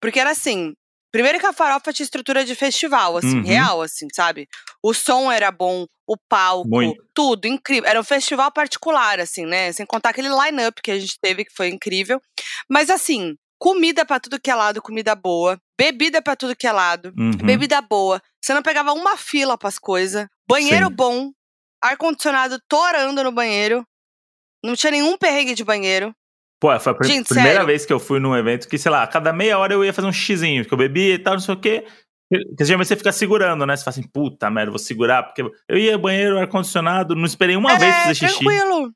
Porque 0.00 0.18
era 0.18 0.30
assim, 0.30 0.74
primeiro 1.12 1.38
que 1.38 1.46
a 1.46 1.52
farofa 1.52 1.92
tinha 1.92 2.04
estrutura 2.04 2.44
de 2.44 2.54
festival, 2.54 3.16
assim, 3.16 3.38
Uhum. 3.38 3.44
real, 3.44 3.82
assim, 3.82 4.06
sabe? 4.14 4.48
O 4.82 4.92
som 4.94 5.30
era 5.30 5.50
bom, 5.50 5.86
o 6.06 6.16
palco, 6.28 6.68
Muito. 6.68 7.02
tudo, 7.14 7.46
incrível. 7.46 7.88
Era 7.88 8.00
um 8.00 8.04
festival 8.04 8.50
particular, 8.52 9.20
assim, 9.20 9.44
né? 9.46 9.72
Sem 9.72 9.84
contar 9.86 10.10
aquele 10.10 10.28
line-up 10.28 10.80
que 10.82 10.90
a 10.90 10.98
gente 10.98 11.18
teve, 11.20 11.44
que 11.44 11.52
foi 11.54 11.68
incrível. 11.68 12.20
Mas 12.68 12.90
assim, 12.90 13.34
comida 13.58 14.04
pra 14.04 14.18
tudo 14.20 14.40
que 14.40 14.50
é 14.50 14.54
lado, 14.54 14.80
comida 14.82 15.14
boa. 15.14 15.58
Bebida 15.78 16.20
pra 16.22 16.34
tudo 16.36 16.56
que 16.56 16.66
é 16.66 16.72
lado. 16.72 17.12
Uhum. 17.18 17.30
Bebida 17.32 17.80
boa. 17.80 18.20
Você 18.42 18.52
não 18.54 18.62
pegava 18.62 18.92
uma 18.92 19.16
fila 19.16 19.56
pras 19.58 19.78
coisas. 19.78 20.26
Banheiro 20.48 20.88
Sim. 20.88 20.94
bom. 20.94 21.30
Ar-condicionado 21.82 22.60
torando 22.68 23.22
no 23.24 23.32
banheiro. 23.32 23.84
Não 24.64 24.76
tinha 24.76 24.90
nenhum 24.90 25.16
perrengue 25.16 25.54
de 25.54 25.64
banheiro. 25.64 26.14
Pô, 26.60 26.78
foi 26.78 26.92
a 26.92 26.94
pr- 26.94 27.06
Gente, 27.06 27.26
primeira 27.28 27.52
sério. 27.54 27.66
vez 27.66 27.86
que 27.86 27.92
eu 27.92 27.98
fui 27.98 28.20
num 28.20 28.36
evento 28.36 28.68
que, 28.68 28.76
sei 28.76 28.92
lá, 28.92 29.02
a 29.02 29.06
cada 29.06 29.32
meia 29.32 29.58
hora 29.58 29.72
eu 29.72 29.84
ia 29.84 29.92
fazer 29.94 30.06
um 30.06 30.12
xizinho, 30.12 30.64
que 30.64 30.72
eu 30.72 30.78
bebia 30.78 31.14
e 31.14 31.18
tal, 31.18 31.32
não 31.34 31.40
sei 31.40 31.54
o 31.54 31.60
quê. 31.60 31.86
Porque 32.30 32.64
geralmente 32.64 32.86
você 32.86 32.96
fica 32.96 33.10
segurando, 33.10 33.66
né? 33.66 33.74
Você 33.76 33.82
fala 33.82 33.96
assim, 33.96 34.08
puta 34.08 34.48
merda, 34.50 34.70
vou 34.70 34.78
segurar, 34.78 35.22
porque 35.24 35.42
eu 35.68 35.76
ia 35.78 35.94
ao 35.94 36.00
banheiro, 36.00 36.38
ar-condicionado, 36.38 37.16
não 37.16 37.24
esperei 37.24 37.56
uma 37.56 37.76
vez 37.76 37.92
é, 37.92 38.02
fazer 38.02 38.14
xixi. 38.14 38.38
tranquilo. 38.38 38.92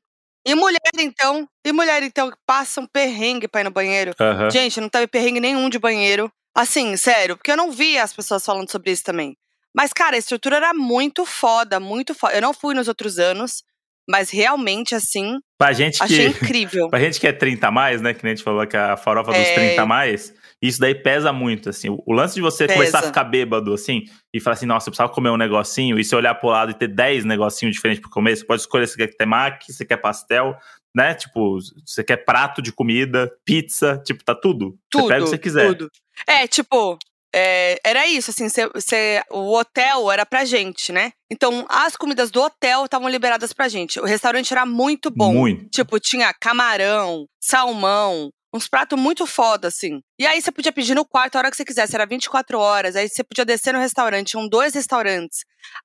E 0.47 0.53
mulher, 0.53 0.79
então? 0.99 1.49
E 1.65 1.73
mulher, 1.73 2.03
então, 2.03 2.29
que 2.29 2.37
passa 2.45 2.79
um 2.79 2.85
perrengue 2.85 3.47
pra 3.47 3.61
ir 3.61 3.63
no 3.63 3.71
banheiro? 3.71 4.13
Aham. 4.21 4.49
Gente, 4.51 4.79
não 4.79 4.87
teve 4.87 5.07
perrengue 5.07 5.39
nenhum 5.39 5.67
de 5.69 5.79
banheiro. 5.79 6.31
Assim, 6.55 6.95
sério, 6.95 7.35
porque 7.35 7.51
eu 7.51 7.57
não 7.57 7.71
vi 7.71 7.97
as 7.97 8.13
pessoas 8.13 8.45
falando 8.45 8.71
sobre 8.71 8.91
isso 8.91 9.03
também. 9.03 9.35
Mas, 9.75 9.91
cara, 9.91 10.15
a 10.15 10.19
estrutura 10.19 10.55
era 10.57 10.73
muito 10.73 11.25
foda, 11.25 11.79
muito 11.79 12.13
foda. 12.13 12.35
Eu 12.35 12.41
não 12.41 12.53
fui 12.53 12.73
nos 12.73 12.87
outros 12.87 13.19
anos, 13.19 13.63
mas 14.07 14.29
realmente, 14.29 14.93
assim, 14.95 15.37
Pra 15.57 15.71
gente 15.73 16.01
achei 16.03 16.31
que. 16.33 16.43
incrível. 16.43 16.87
Pra 16.91 16.99
gente 16.99 17.19
que 17.19 17.27
é 17.27 17.31
30 17.31 17.67
a 17.67 17.71
mais, 17.71 18.01
né? 18.01 18.13
Que 18.13 18.23
nem 18.23 18.33
a 18.33 18.35
gente 18.35 18.43
falou 18.43 18.65
que 18.67 18.75
a 18.75 18.97
farofa 18.97 19.31
dos 19.31 19.39
É. 19.39 19.55
30 19.55 19.81
a 19.81 19.85
mais, 19.85 20.33
isso 20.61 20.79
daí 20.79 20.93
pesa 20.95 21.31
muito, 21.31 21.69
assim. 21.69 21.89
O, 21.89 22.13
lance 22.13 22.35
de 22.35 22.41
você 22.41 22.65
Pesa. 22.67 22.77
começar 22.77 22.99
a 22.99 23.03
ficar 23.03 23.23
bêbado, 23.23 23.73
assim, 23.73 24.03
e 24.33 24.39
falar 24.39 24.55
assim, 24.55 24.65
nossa, 24.65 24.89
eu 24.89 24.91
precisava 24.91 25.11
comer 25.13 25.29
um 25.29 25.37
negocinho, 25.37 25.97
e 25.99 26.03
você 26.03 26.15
olhar 26.15 26.35
pro 26.35 26.49
lado 26.49 26.71
e 26.71 26.73
ter 26.73 26.87
10 26.87 27.23
negocinhos 27.25 27.75
diferentes 27.75 28.01
pra 28.01 28.09
comer, 28.11 28.35
você 28.35 28.45
pode 28.45 28.61
escolher 28.61 28.87
se 28.87 28.97
quer 28.97 29.07
temaki, 29.15 29.67
se 29.67 29.77
você 29.77 29.85
quer 29.85 29.97
pastel, 29.97 30.55
né? 30.95 31.13
Tipo, 31.13 31.57
você 31.85 32.03
quer 32.03 32.17
prato 32.17 32.61
de 32.61 32.71
comida, 32.71 33.31
pizza, 33.45 34.01
tipo, 34.05 34.23
tá 34.23 34.33
tudo. 34.35 34.75
Tudo. 34.91 35.03
você 35.03 35.07
pega 35.13 35.21
o 35.21 35.25
que 35.25 35.29
você 35.31 35.37
quiser. 35.37 35.67
Tudo. 35.67 35.89
É, 36.27 36.47
tipo, 36.47 36.97
é, 37.37 37.77
era 37.83 38.07
isso, 38.07 38.31
assim, 38.31 38.47
cê, 38.47 38.61
cê, 38.77 39.21
o 39.29 39.53
hotel 39.53 40.09
era 40.09 40.25
pra 40.25 40.45
gente, 40.45 40.93
né? 40.93 41.11
Então, 41.29 41.65
as 41.67 41.97
comidas 41.97 42.31
do 42.31 42.41
hotel 42.41 42.85
estavam 42.85 43.09
liberadas 43.09 43.51
pra 43.51 43.67
gente. 43.67 43.99
O 43.99 44.05
restaurante 44.05 44.53
era 44.53 44.65
muito 44.65 45.11
bom. 45.11 45.33
Muito. 45.33 45.69
Tipo, 45.69 45.99
tinha 45.99 46.33
camarão, 46.33 47.25
salmão, 47.41 48.29
uns 48.55 48.67
pratos 48.67 48.97
muito 48.97 49.25
foda, 49.25 49.67
assim. 49.67 49.99
E 50.19 50.25
aí 50.25 50.41
você 50.41 50.51
podia 50.51 50.71
pedir 50.71 50.95
no 50.95 51.05
quarto 51.05 51.35
a 51.35 51.39
hora 51.39 51.51
que 51.51 51.57
você 51.57 51.65
quisesse, 51.65 51.93
era 51.95 52.05
24 52.05 52.57
horas. 52.57 52.95
Aí 52.95 53.09
você 53.09 53.23
podia 53.23 53.43
descer 53.43 53.73
no 53.73 53.79
restaurante, 53.79 54.29
tinham 54.29 54.47
dois 54.47 54.73
restaurantes. 54.73 55.39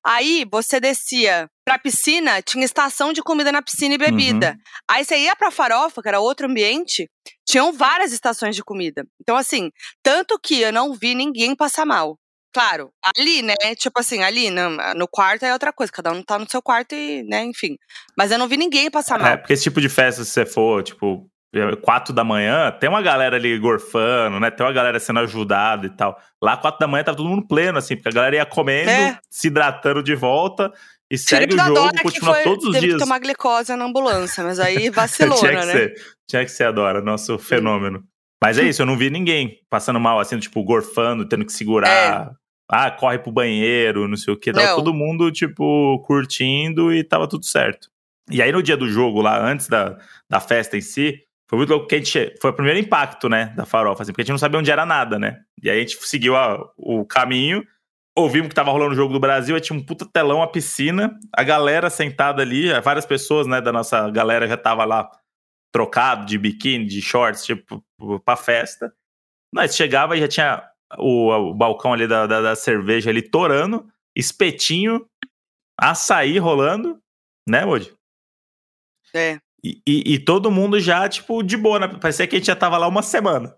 Aí 0.05 0.47
você 0.51 0.79
descia 0.79 1.49
pra 1.65 1.79
piscina, 1.79 2.41
tinha 2.43 2.65
estação 2.65 3.13
de 3.13 3.23
comida 3.23 3.51
na 3.51 3.63
piscina 3.63 3.95
e 3.95 3.99
bebida. 3.99 4.51
Uhum. 4.51 4.57
Aí 4.89 5.05
você 5.05 5.19
ia 5.19 5.35
pra 5.35 5.51
farofa, 5.51 6.01
que 6.01 6.09
era 6.09 6.21
outro 6.21 6.47
ambiente, 6.47 7.09
tinham 7.47 7.73
várias 7.73 8.13
estações 8.13 8.55
de 8.55 8.63
comida. 8.63 9.05
Então, 9.21 9.37
assim, 9.37 9.71
tanto 10.03 10.39
que 10.39 10.61
eu 10.61 10.73
não 10.73 10.95
vi 10.95 11.15
ninguém 11.15 11.57
passar 11.57 11.85
mal. 11.85 12.17
Claro, 12.53 12.91
ali, 13.17 13.43
né? 13.43 13.55
Tipo 13.77 14.01
assim, 14.01 14.23
ali 14.23 14.51
no, 14.51 14.71
no 14.95 15.07
quarto 15.09 15.45
é 15.45 15.53
outra 15.53 15.73
coisa, 15.73 15.93
cada 15.93 16.11
um 16.11 16.21
tá 16.21 16.37
no 16.37 16.51
seu 16.51 16.61
quarto 16.61 16.95
e, 16.95 17.23
né, 17.23 17.45
enfim. 17.45 17.77
Mas 18.17 18.33
eu 18.33 18.39
não 18.39 18.49
vi 18.49 18.57
ninguém 18.57 18.91
passar 18.91 19.19
mal. 19.19 19.33
É, 19.33 19.37
porque 19.37 19.53
esse 19.53 19.63
tipo 19.63 19.81
de 19.81 19.89
festa, 19.89 20.25
se 20.25 20.31
você 20.31 20.45
for, 20.45 20.83
tipo, 20.83 21.31
quatro 21.83 22.13
da 22.15 22.23
manhã, 22.23 22.71
tem 22.71 22.89
uma 22.89 23.03
galera 23.03 23.37
ali 23.37 23.59
gorfando, 23.59 24.39
né? 24.39 24.51
Tem 24.51 24.65
uma 24.65 24.73
galera 24.73 25.01
sendo 25.01 25.19
ajudada 25.21 25.87
e 25.87 25.91
tal. 25.91 26.17
Lá, 26.41 26.57
quatro 26.57 26.79
da 26.79 26.87
manhã, 26.87 27.03
tava 27.05 27.17
todo 27.17 27.29
mundo 27.29 27.47
pleno, 27.47 27.79
assim, 27.79 27.97
porque 27.97 28.09
a 28.09 28.13
galera 28.13 28.37
ia 28.37 28.47
comendo, 28.47 28.91
É. 28.91 29.19
se 29.29 29.49
hidratando 29.49 30.03
de 30.03 30.15
volta 30.15 30.73
e 31.11 31.19
segue 31.19 31.55
o 31.55 31.57
da 31.57 31.65
jogo, 31.65 31.75
Dora 31.81 32.03
continua 32.03 32.35
foi- 32.35 32.43
todos 32.45 32.65
os 32.67 32.73
teve 32.73 32.87
dias. 32.87 32.99
que 32.99 33.03
tomar 33.05 33.19
glicose 33.19 33.75
na 33.75 33.85
ambulância, 33.85 34.45
mas 34.45 34.61
aí 34.61 34.91
vacilou, 34.91 35.39
tinha 35.39 35.51
que 35.61 35.67
né? 35.67 35.73
ser, 35.73 35.95
tinha 36.29 36.45
que 36.45 36.51
ser 36.53 36.65
a 36.65 36.71
Dora, 36.73 37.01
nosso 37.03 37.37
fenômeno. 37.39 38.05
Mas 38.43 38.57
é 38.57 38.63
isso, 38.69 38.83
eu 38.83 38.87
não 38.87 38.97
vi 38.97 39.11
ninguém 39.11 39.59
passando 39.69 39.99
mal, 39.99 40.21
assim, 40.21 40.39
tipo, 40.39 40.63
gorfando, 40.63 41.27
tendo 41.29 41.45
que 41.45 41.53
segurar. 41.53 42.31
Ah, 42.73 42.89
corre 42.93 43.19
pro 43.19 43.33
banheiro, 43.33 44.07
não 44.07 44.17
sei 44.17 44.33
o 44.33 44.37
que. 44.37 44.53
Tava 44.53 44.65
É. 44.65 44.69
Não. 44.71 44.77
todo 44.77 44.95
mundo, 44.95 45.33
tipo, 45.33 45.99
curtindo 46.07 46.95
e 46.95 47.03
tava 47.03 47.27
tudo 47.27 47.45
certo. 47.45 47.89
E 48.31 48.41
aí, 48.41 48.53
no 48.53 48.63
dia 48.63 48.77
do 48.77 48.89
jogo, 48.89 49.21
lá, 49.21 49.45
antes 49.45 49.67
da, 49.69 49.99
da 50.31 50.39
festa 50.39 50.77
em 50.77 50.81
si, 50.81 51.21
foi 51.51 51.57
muito 51.59 51.71
louco 51.71 51.89
que 51.89 51.97
a 51.97 51.99
gente. 51.99 52.37
Foi 52.41 52.53
o 52.53 52.55
primeiro 52.55 52.79
impacto, 52.79 53.29
né, 53.29 53.47
da 53.57 53.67
farofa, 53.67 54.05
assim, 54.05 54.13
porque 54.13 54.23
a 54.23 54.25
gente 54.25 54.31
não 54.31 54.39
sabia 54.39 54.61
onde 54.61 54.71
era 54.71 54.87
nada, 54.87 55.19
né? 55.19 55.43
E 55.61 55.69
aí 55.69 55.79
a 55.79 55.81
gente 55.81 55.97
seguiu 56.07 56.37
a- 56.37 56.65
o 56.77 57.05
caminho, 57.05 57.67
ouvimos 58.17 58.49
que 58.51 58.55
tava 58.55 58.71
rolando 58.71 58.93
o 58.93 58.95
jogo 58.95 59.13
do 59.13 59.19
Brasil, 59.19 59.57
aí 59.57 59.61
tinha 59.61 59.77
um 59.77 59.85
puta 59.85 60.07
telão, 60.07 60.43
a 60.43 60.47
piscina, 60.47 61.19
a 61.35 61.43
galera 61.43 61.91
sentada 61.91 62.41
ali, 62.41 62.73
várias 62.83 63.05
pessoas, 63.05 63.49
né, 63.49 63.61
da 63.61 63.73
nossa 63.73 64.09
galera 64.11 64.47
já 64.47 64.57
tava 64.57 64.85
lá 64.85 65.11
trocado 65.75 66.25
de 66.25 66.39
biquíni, 66.39 66.87
de 66.87 67.03
shorts, 67.03 67.45
tipo, 67.45 67.85
pra 68.25 68.37
festa. 68.37 68.95
Nós 69.53 69.75
chegava 69.75 70.17
e 70.17 70.21
já 70.21 70.29
tinha 70.29 70.71
o, 70.99 71.33
o 71.33 71.53
balcão 71.55 71.93
ali 71.93 72.07
da, 72.07 72.29
da, 72.29 72.41
da 72.41 72.55
cerveja 72.55 73.11
ali 73.11 73.23
torando, 73.23 73.89
espetinho, 74.17 75.05
açaí 75.77 76.39
rolando, 76.39 77.01
né, 77.49 77.65
Moody? 77.65 77.93
É. 79.15 79.41
E, 79.63 79.81
e, 79.87 80.15
e 80.15 80.19
todo 80.19 80.51
mundo 80.51 80.81
já, 80.81 81.09
tipo, 81.09 81.43
de 81.43 81.57
boa, 81.57 81.79
né? 81.79 81.89
Parecia 81.89 82.27
que 82.27 82.37
a 82.37 82.39
gente 82.39 82.47
já 82.47 82.57
tava 82.57 82.79
lá 82.79 82.89
uma 82.89 83.03
semana. 83.03 83.55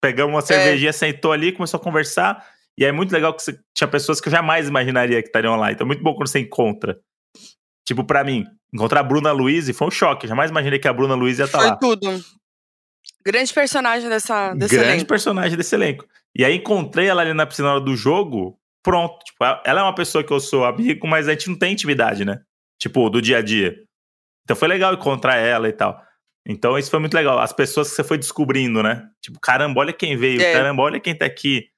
Pegamos 0.00 0.34
uma 0.34 0.42
cervejinha, 0.42 0.92
sentou 0.92 1.32
ali, 1.32 1.52
começou 1.52 1.78
a 1.78 1.82
conversar. 1.82 2.46
E 2.78 2.84
é 2.84 2.92
muito 2.92 3.10
legal 3.12 3.34
que 3.34 3.42
você, 3.42 3.58
tinha 3.74 3.88
pessoas 3.88 4.20
que 4.20 4.28
eu 4.28 4.32
jamais 4.32 4.68
imaginaria 4.68 5.20
que 5.20 5.28
estariam 5.28 5.56
lá. 5.56 5.72
Então 5.72 5.84
é 5.84 5.88
muito 5.88 6.02
bom 6.02 6.14
quando 6.14 6.28
você 6.28 6.38
encontra. 6.38 6.98
Tipo, 7.84 8.04
pra 8.04 8.22
mim, 8.22 8.44
encontrar 8.72 9.00
a 9.00 9.02
Bruna 9.02 9.32
Luiz 9.32 9.68
foi 9.76 9.88
um 9.88 9.90
choque. 9.90 10.26
Eu 10.26 10.28
jamais 10.28 10.50
imaginei 10.50 10.78
que 10.78 10.86
a 10.86 10.92
Bruna 10.92 11.14
Luiz 11.14 11.38
ia 11.38 11.46
estar 11.46 11.58
Foi 11.58 11.66
lá. 11.68 11.76
tudo. 11.76 12.22
Grande 13.24 13.52
personagem 13.52 14.08
dessa, 14.08 14.54
desse 14.54 14.74
Grande 14.76 14.90
elenco. 14.90 15.08
personagem 15.08 15.56
desse 15.56 15.74
elenco. 15.74 16.06
E 16.36 16.44
aí 16.44 16.56
encontrei 16.56 17.08
ela 17.08 17.22
ali 17.22 17.32
na 17.32 17.46
piscina 17.46 17.68
na 17.68 17.74
hora 17.74 17.84
do 17.84 17.96
jogo, 17.96 18.58
pronto. 18.82 19.18
Tipo, 19.24 19.44
ela 19.64 19.80
é 19.80 19.82
uma 19.82 19.94
pessoa 19.94 20.22
que 20.22 20.32
eu 20.32 20.38
sou 20.38 20.64
amigo, 20.64 21.06
mas 21.08 21.26
a 21.26 21.32
gente 21.32 21.48
não 21.48 21.58
tem 21.58 21.72
intimidade, 21.72 22.24
né? 22.24 22.40
Tipo, 22.80 23.10
do 23.10 23.20
dia 23.20 23.38
a 23.38 23.42
dia. 23.42 23.82
Então 24.48 24.56
foi 24.56 24.66
legal 24.66 24.94
encontrar 24.94 25.36
ela 25.36 25.68
e 25.68 25.72
tal. 25.72 26.02
Então 26.46 26.78
isso 26.78 26.90
foi 26.90 26.98
muito 26.98 27.12
legal. 27.12 27.38
As 27.38 27.52
pessoas 27.52 27.90
que 27.90 27.96
você 27.96 28.02
foi 28.02 28.16
descobrindo, 28.16 28.82
né? 28.82 29.06
Tipo, 29.20 29.38
caramba, 29.38 29.80
olha 29.80 29.92
quem 29.92 30.16
veio. 30.16 30.40
É. 30.40 30.54
Caramba, 30.54 30.82
olha 30.82 30.98
quem 30.98 31.14
tá 31.14 31.26
aqui. 31.26 31.68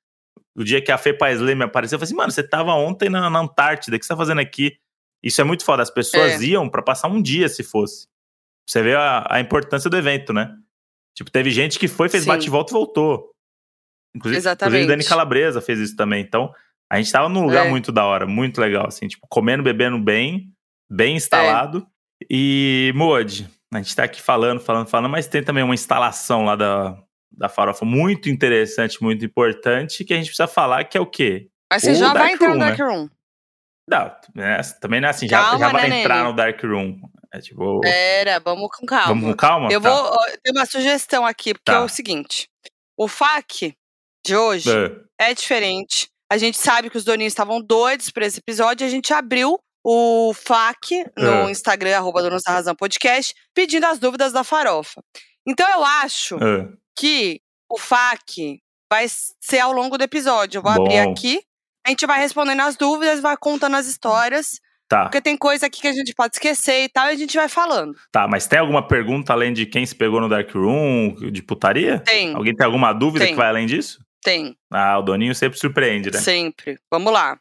O 0.55 0.63
dia 0.63 0.81
que 0.81 0.93
a 0.93 0.97
Fê 0.99 1.13
Paisley 1.13 1.57
me 1.57 1.65
apareceu, 1.65 1.97
eu 1.97 1.99
falei 1.99 2.09
assim, 2.09 2.17
mano, 2.17 2.31
você 2.31 2.43
tava 2.47 2.73
ontem 2.75 3.09
na, 3.09 3.29
na 3.29 3.41
Antártida, 3.41 3.97
o 3.97 3.99
que 3.99 4.07
você 4.07 4.13
tá 4.13 4.17
fazendo 4.17 4.41
aqui? 4.41 4.77
Isso 5.21 5.41
é 5.41 5.45
muito 5.45 5.65
foda. 5.65 5.83
As 5.83 5.91
pessoas 5.91 6.41
É. 6.41 6.45
iam 6.45 6.69
pra 6.69 6.81
passar 6.83 7.09
um 7.09 7.21
dia, 7.21 7.49
se 7.49 7.65
fosse. 7.65 8.07
Você 8.69 8.81
vê 8.83 8.95
a, 8.95 9.27
a 9.29 9.41
importância 9.41 9.91
do 9.91 9.97
evento, 9.97 10.33
né? 10.33 10.55
Tipo, 11.17 11.29
teve 11.33 11.51
gente 11.51 11.77
que 11.77 11.89
foi, 11.89 12.09
fez 12.09 12.23
Sim. 12.23 12.29
bate 12.29 12.47
e 12.47 12.51
volta 12.51 12.71
e 12.73 12.75
voltou. 12.75 13.33
Inclusive, 14.15 14.39
Exatamente. 14.39 14.83
inclusive 14.85 14.89
Dani 14.97 15.09
Calabresa 15.09 15.61
fez 15.61 15.81
isso 15.81 15.97
também. 15.97 16.23
Então, 16.23 16.55
a 16.89 16.97
gente 16.99 17.11
tava 17.11 17.29
num 17.29 17.43
lugar 17.45 17.67
É. 17.67 17.69
muito 17.69 17.91
da 17.91 18.05
hora, 18.05 18.27
muito 18.27 18.61
legal, 18.61 18.87
assim, 18.87 19.09
tipo, 19.09 19.27
comendo, 19.29 19.63
bebendo 19.63 19.99
bem, 19.99 20.53
bem 20.89 21.17
instalado. 21.17 21.85
E, 22.29 22.93
Moody, 22.95 23.49
a 23.73 23.79
gente 23.79 23.95
tá 23.95 24.05
aqui 24.05 24.21
falando, 24.21 24.61
falando, 24.61 24.89
falando, 24.89 25.11
mas 25.11 25.27
tem 25.27 25.43
também 25.43 25.63
uma 25.63 25.75
instalação 25.75 26.45
lá 26.45 26.57
da, 26.57 26.97
da 27.31 27.49
farofa 27.49 27.85
muito 27.85 28.29
interessante, 28.29 29.03
muito 29.03 29.25
importante, 29.25 30.05
que 30.05 30.13
a 30.13 30.17
gente 30.17 30.27
precisa 30.27 30.49
falar, 30.49 30.85
que 30.85 30.99
é 30.99 31.01
o 31.01 31.07
quê? 31.07 31.49
Mas 31.73 31.83
você 31.83 31.93
O 31.93 31.95
já 31.95 32.13
vai 32.13 32.33
entrar 32.33 32.49
no 32.51 32.57
né? 32.57 32.67
Dark 32.67 32.81
Room. 32.81 33.09
Não, 33.89 34.17
né, 34.35 34.61
também 34.81 35.01
não 35.01 35.09
é 35.09 35.11
assim, 35.11 35.29
já, 35.29 35.41
Calma, 35.43 35.59
já 35.59 35.69
vai 35.71 35.89
né, 35.89 36.01
entrar 36.01 36.17
Nene? 36.19 36.29
no 36.29 36.37
Dark 36.37 36.63
Room. 36.63 37.01
É 37.33 37.41
tipo, 37.41 37.81
Pera, 37.81 38.41
vamos 38.41 38.69
com 38.77 38.85
calma. 38.87 39.07
vamos 39.07 39.25
com 39.31 39.37
calma? 39.37 39.69
Eu 39.73 39.81
Tá. 39.81 39.89
vou. 39.91 40.13
ó, 40.13 40.25
Tem 40.43 40.53
uma 40.53 40.67
sugestão 40.67 41.25
aqui, 41.25 41.55
porque 41.55 41.71
Tá. 41.71 41.79
é 41.79 41.81
o 41.81 41.89
seguinte: 41.89 42.49
o 42.97 43.07
FAQ 43.09 43.73
de 44.27 44.37
hoje 44.37 44.69
É. 45.19 45.31
é 45.31 45.35
diferente. 45.35 46.09
A 46.31 46.37
gente 46.37 46.59
sabe 46.59 46.91
que 46.91 46.97
os 46.97 47.05
doninhos 47.05 47.33
estavam 47.33 47.61
doidos 47.61 48.11
por 48.11 48.23
esse 48.23 48.39
episódio 48.39 48.85
e 48.85 48.87
a 48.87 48.91
gente 48.91 49.13
abriu 49.13 49.59
o 49.85 50.33
FAQ 50.35 51.05
no 51.17 51.49
É. 51.49 51.51
Instagram, 51.51 51.97
arroba 51.97 52.23
Donos 52.23 52.43
da 52.43 52.53
Razão 52.53 52.75
Podcast, 52.75 53.35
pedindo 53.55 53.87
as 53.87 53.99
dúvidas 53.99 54.33
da 54.33 54.45
farofa. 54.45 55.03
Então 55.47 55.69
eu 55.71 55.85
acho 55.85 56.37
É. 56.37 56.69
que 56.99 57.41
o 57.71 57.79
FAQ 57.79 58.59
vai 58.93 59.07
ser 59.09 59.61
ao 59.61 59.73
longo 59.73 59.97
do 59.97 60.05
episódio. 60.05 60.59
Eu 60.59 60.63
vou 60.63 60.73
abrir 60.73 61.05
Bom. 61.05 61.13
aqui, 61.13 61.41
a 61.87 61.91
gente 61.91 62.05
vai 62.07 62.19
respondendo 62.21 62.61
as 62.61 62.77
dúvidas, 62.77 63.21
vai 63.21 63.37
contando 63.37 63.77
as 63.77 63.87
histórias, 63.87 64.61
Tá, 64.89 65.05
porque 65.05 65.21
tem 65.21 65.37
coisa 65.37 65.67
aqui 65.67 65.81
que 65.81 65.87
a 65.87 65.93
gente 65.93 66.13
pode 66.15 66.35
esquecer 66.35 66.83
e 66.83 66.89
tal, 66.89 67.07
e 67.07 67.11
a 67.11 67.17
gente 67.17 67.37
vai 67.37 67.49
falando. 67.49 67.95
tá, 68.11 68.27
mas 68.27 68.49
tem 68.49 68.59
alguma 68.59 68.87
pergunta 68.87 69.33
além 69.33 69.53
de 69.53 69.65
quem 69.65 69.87
se 69.87 69.95
pegou 69.95 70.21
no 70.21 70.29
Dark 70.29 70.51
Room, 70.53 71.15
de 71.31 71.41
putaria? 71.43 72.01
Tem, 72.01 72.35
Alguém 72.35 72.55
tem 72.57 72.67
alguma 72.67 72.93
dúvida 72.93 73.25
Tem. 73.25 73.33
que 73.35 73.39
vai 73.39 73.49
além 73.49 73.67
disso? 73.67 74.05
tem. 74.23 74.55
Ah, 74.71 74.99
o 74.99 75.03
Doninho 75.03 75.35
sempre 75.35 75.59
surpreende, 75.59 76.11
né? 76.11 76.19
Sempre. 76.19 76.79
Vamos 76.91 77.11
lá. 77.13 77.39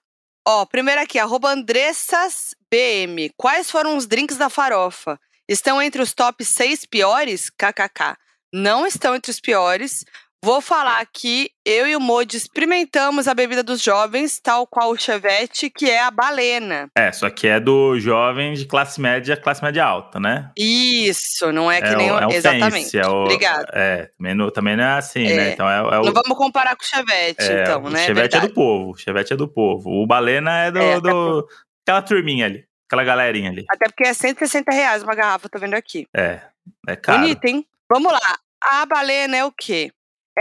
Ó, 0.47 0.65
primeiro 0.65 1.01
aqui, 1.01 1.19
arroba 1.19 1.51
AndressasBM. 1.51 3.31
Quais 3.37 3.69
foram 3.69 3.97
os 3.97 4.07
drinks 4.07 4.37
da 4.37 4.49
farofa? 4.49 5.19
Estão 5.47 5.81
entre 5.81 6.01
os 6.01 6.13
top 6.13 6.43
6 6.43 6.85
piores? 6.85 7.49
KKK. 7.49 8.17
Não 8.53 8.85
estão 8.85 9.15
entre 9.15 9.31
os 9.31 9.39
piores. 9.39 10.03
Vou 10.43 10.61
falar 10.61 10.99
aqui, 11.01 11.49
eu 11.65 11.85
e 11.85 11.93
o 11.97 11.99
Modi 11.99 12.37
experimentamos 12.37 13.27
a 13.27 13.33
bebida 13.33 13.61
dos 13.61 13.81
jovens, 13.83 14.39
tal 14.39 14.65
qual 14.65 14.89
o 14.91 14.97
Chevette, 14.97 15.69
que 15.69 15.89
é 15.89 15.99
a 16.01 16.09
balena. 16.09 16.87
É, 16.97 17.11
só 17.11 17.29
que 17.29 17.45
é 17.45 17.59
do 17.59 17.99
jovem 17.99 18.53
de 18.53 18.65
classe 18.65 19.01
média, 19.01 19.35
classe 19.35 19.61
média 19.61 19.83
alta, 19.83 20.17
né? 20.17 20.49
Isso, 20.57 21.51
não 21.51 21.69
é 21.69 21.81
que 21.81 21.93
nem 21.93 22.09
o, 22.09 22.15
o... 22.15 22.19
é 22.19 22.27
o 22.27 22.31
Exatamente. 22.31 22.83
fancy, 22.83 22.97
é 22.99 23.05
o, 23.05 23.23
Obrigada. 23.25 23.67
É, 23.73 24.09
também 24.17 24.33
não, 24.33 24.49
também 24.49 24.77
não 24.77 24.83
é 24.85 24.91
assim, 24.97 25.27
É. 25.27 25.35
né? 25.35 25.51
Então 25.51 25.69
é, 25.69 25.77
é 25.77 25.99
o, 25.99 26.03
Não 26.05 26.13
vamos 26.13 26.37
comparar 26.37 26.73
com 26.77 26.83
o 26.83 26.87
Chevette, 26.87 27.43
é, 27.43 27.61
então, 27.63 27.83
o 27.83 27.89
né? 27.89 28.05
Chevette 28.05 28.37
é 28.37 28.39
do 28.39 28.53
povo, 28.53 28.91
o 28.91 28.97
Chevette 28.97 29.33
é 29.33 29.35
do 29.35 29.47
povo. 29.47 29.89
O 29.91 30.07
Balena 30.07 30.57
é 30.63 30.71
do, 30.71 30.79
É, 30.79 31.01
do- 31.01 31.47
aquela 31.85 32.01
turminha 32.01 32.45
ali, 32.45 32.63
aquela 32.87 33.03
galerinha 33.03 33.49
ali. 33.51 33.65
Até 33.69 33.87
porque 33.89 34.07
é 34.07 34.13
160 34.13 34.71
reais 34.71 35.03
uma 35.03 35.15
garrafa, 35.15 35.49
tô 35.49 35.59
vendo 35.59 35.73
aqui. 35.73 36.07
É, 36.15 36.39
é 36.87 36.95
caro. 36.95 37.19
Bonito, 37.19 37.43
hein? 37.43 37.65
Vamos 37.91 38.09
lá. 38.13 38.39
A 38.63 38.85
balena 38.85 39.35
é 39.35 39.43
o 39.43 39.51
quê? 39.51 39.91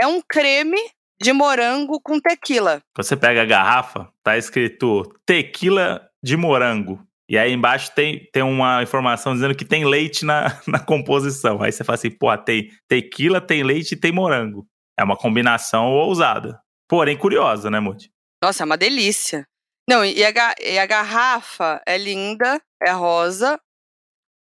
É 0.01 0.07
um 0.07 0.21
creme 0.21 0.79
de 1.21 1.33
morango 1.33 1.99
com 2.01 2.19
tequila. 2.19 2.81
Você 2.95 3.17
pega 3.17 3.41
a 3.41 3.45
garrafa, 3.45 4.09
tá 4.23 4.37
escrito 4.37 5.03
tequila 5.25 6.01
de 6.23 6.37
morango. 6.37 7.05
E 7.29 7.37
aí 7.37 7.51
embaixo 7.51 7.91
tem, 7.93 8.27
tem 8.31 8.41
uma 8.41 8.81
informação 8.81 9.33
dizendo 9.33 9.53
que 9.53 9.65
tem 9.65 9.85
leite 9.85 10.25
na, 10.25 10.59
na 10.65 10.79
composição. 10.79 11.61
Aí 11.61 11.71
você 11.71 11.83
fala 11.83 11.95
assim, 11.95 12.09
pô, 12.09 12.35
tem 12.37 12.71
tequila, 12.87 13.39
tem 13.41 13.61
leite 13.61 13.91
e 13.91 13.99
tem 13.99 14.11
morango. 14.11 14.65
É 14.97 15.03
uma 15.03 15.17
combinação 15.17 15.91
ousada. 15.91 16.59
Porém 16.87 17.17
curiosa, 17.17 17.69
né, 17.69 17.79
Muti? 17.79 18.09
Nossa, 18.43 18.63
é 18.63 18.65
uma 18.65 18.77
delícia. 18.77 19.45
Não, 19.87 20.03
e 20.03 20.23
a, 20.23 20.55
e 20.61 20.79
a 20.79 20.85
garrafa 20.85 21.81
é 21.85 21.97
linda, 21.97 22.61
é 22.81 22.91
rosa. 22.91 23.59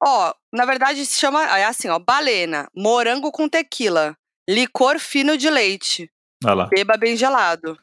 Ó, 0.02 0.32
na 0.54 0.64
verdade 0.64 1.04
se 1.04 1.18
chama, 1.18 1.42
é 1.58 1.64
assim, 1.64 1.88
ó, 1.88 1.98
balena, 1.98 2.68
morango 2.74 3.32
com 3.32 3.48
tequila, 3.48 4.16
licor 4.48 4.98
fino 4.98 5.36
de 5.36 5.50
leite, 5.50 6.10
Olha 6.44 6.54
lá. 6.54 6.66
beba 6.66 6.96
bem 6.96 7.16
gelado. 7.16 7.76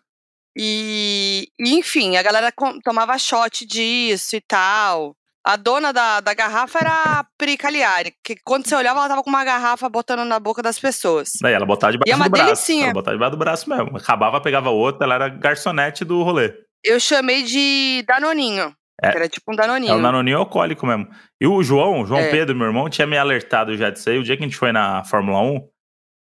E, 0.57 1.49
enfim, 1.59 2.15
a 2.15 2.23
galera 2.23 2.51
tomava 2.83 3.17
shot 3.17 3.65
disso 3.65 4.35
e 4.35 4.41
tal. 4.41 5.13
A 5.45 5.57
dona 5.57 5.91
da, 5.93 6.21
da 6.21 6.33
garrafa 6.33 6.79
era 6.79 6.91
a 7.19 7.25
Pri 7.37 7.55
Cagliari, 7.55 8.13
que 8.23 8.35
quando 8.43 8.65
você 8.67 8.73
olhava, 8.75 8.99
ela 8.99 9.09
tava 9.09 9.21
com 9.21 9.29
uma 9.29 9.43
garrafa 9.43 9.87
botando 9.87 10.25
na 10.25 10.39
boca 10.39 10.63
das 10.63 10.79
pessoas. 10.79 11.33
Daí 11.39 11.53
ela 11.53 11.65
botava 11.67 11.91
debaixo 11.91 12.09
E 12.09 12.11
é 12.11 12.15
uma 12.15 12.25
do 12.25 12.31
braço. 12.31 12.45
delicinha. 12.47 12.85
Ela 12.85 12.93
botava 12.93 13.15
debaixo 13.15 13.31
do 13.31 13.37
braço 13.37 13.69
mesmo. 13.69 13.97
Acabava, 13.97 14.41
pegava 14.41 14.69
outra, 14.71 15.05
ela 15.05 15.15
era 15.15 15.29
garçonete 15.29 16.03
do 16.03 16.23
rolê. 16.23 16.51
Eu 16.83 16.99
chamei 16.99 17.43
de 17.43 18.03
Danoninho. 18.07 18.73
É. 19.03 19.09
Era 19.09 19.27
tipo 19.29 19.51
um 19.51 19.53
É 19.53 19.57
Danoninho. 19.57 19.93
o 19.95 19.99
nanoninho 20.01 20.37
alcoólico 20.39 20.87
mesmo. 20.87 21.07
E 21.39 21.45
o 21.45 21.61
João, 21.61 22.01
o 22.01 22.05
João 22.07 22.21
É. 22.21 22.31
Pedro, 22.31 22.55
meu 22.55 22.65
irmão, 22.67 22.89
tinha 22.89 23.05
me 23.05 23.17
alertado 23.17 23.75
já 23.77 23.89
disso 23.91 24.09
aí. 24.09 24.17
O 24.17 24.23
dia 24.23 24.35
que 24.37 24.43
a 24.43 24.47
gente 24.47 24.57
foi 24.57 24.71
na 24.71 25.03
Fórmula 25.03 25.41
1, 25.41 25.67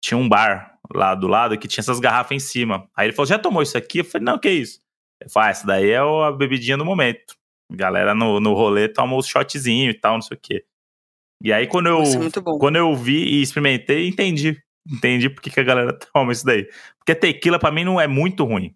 tinha 0.03 0.19
um 0.19 0.29
bar 0.29 0.79
lá 0.93 1.15
do 1.15 1.29
lado 1.29 1.57
que 1.57 1.69
tinha 1.69 1.81
essas 1.81 2.01
garrafas 2.01 2.37
em 2.37 2.41
cima. 2.41 2.89
Aí 2.95 3.07
ele 3.07 3.15
falou: 3.15 3.27
já 3.27 3.39
tomou 3.39 3.63
isso 3.63 3.79
aqui? 3.79 3.99
Eu 3.99 4.05
falei, 4.05 4.25
não, 4.25 4.39
que 4.39 4.51
isso? 4.51 4.81
Ele 5.21 5.31
falou, 5.31 5.47
ah, 5.47 5.51
essa 5.51 5.67
daí 5.67 5.91
é 5.91 5.99
a 5.99 6.33
bebidinha 6.33 6.77
do 6.77 6.85
momento. 6.85 7.35
Galera 7.71 8.15
no, 8.15 8.41
no 8.41 8.53
rolê 8.53 8.89
toma 8.89 9.17
os 9.17 9.27
shotzinhos 9.27 9.95
e 9.95 9.99
tal, 9.99 10.15
não 10.15 10.23
sei 10.23 10.37
o 10.37 10.41
quê. 10.41 10.65
E 11.43 11.53
aí, 11.53 11.67
quando 11.67 11.87
eu, 11.87 12.03
é 12.03 12.59
quando 12.59 12.77
eu 12.77 12.95
vi 12.95 13.25
e 13.25 13.43
experimentei, 13.43 14.07
entendi. 14.07 14.61
Entendi 14.89 15.31
por 15.31 15.41
que, 15.41 15.59
a 15.59 15.63
galera 15.63 15.93
toma 16.13 16.33
isso 16.33 16.45
daí. 16.45 16.69
Porque 16.99 17.15
tequila, 17.15 17.59
pra 17.59 17.71
mim, 17.71 17.85
não 17.85 18.01
é 18.01 18.07
muito 18.07 18.45
ruim. 18.45 18.75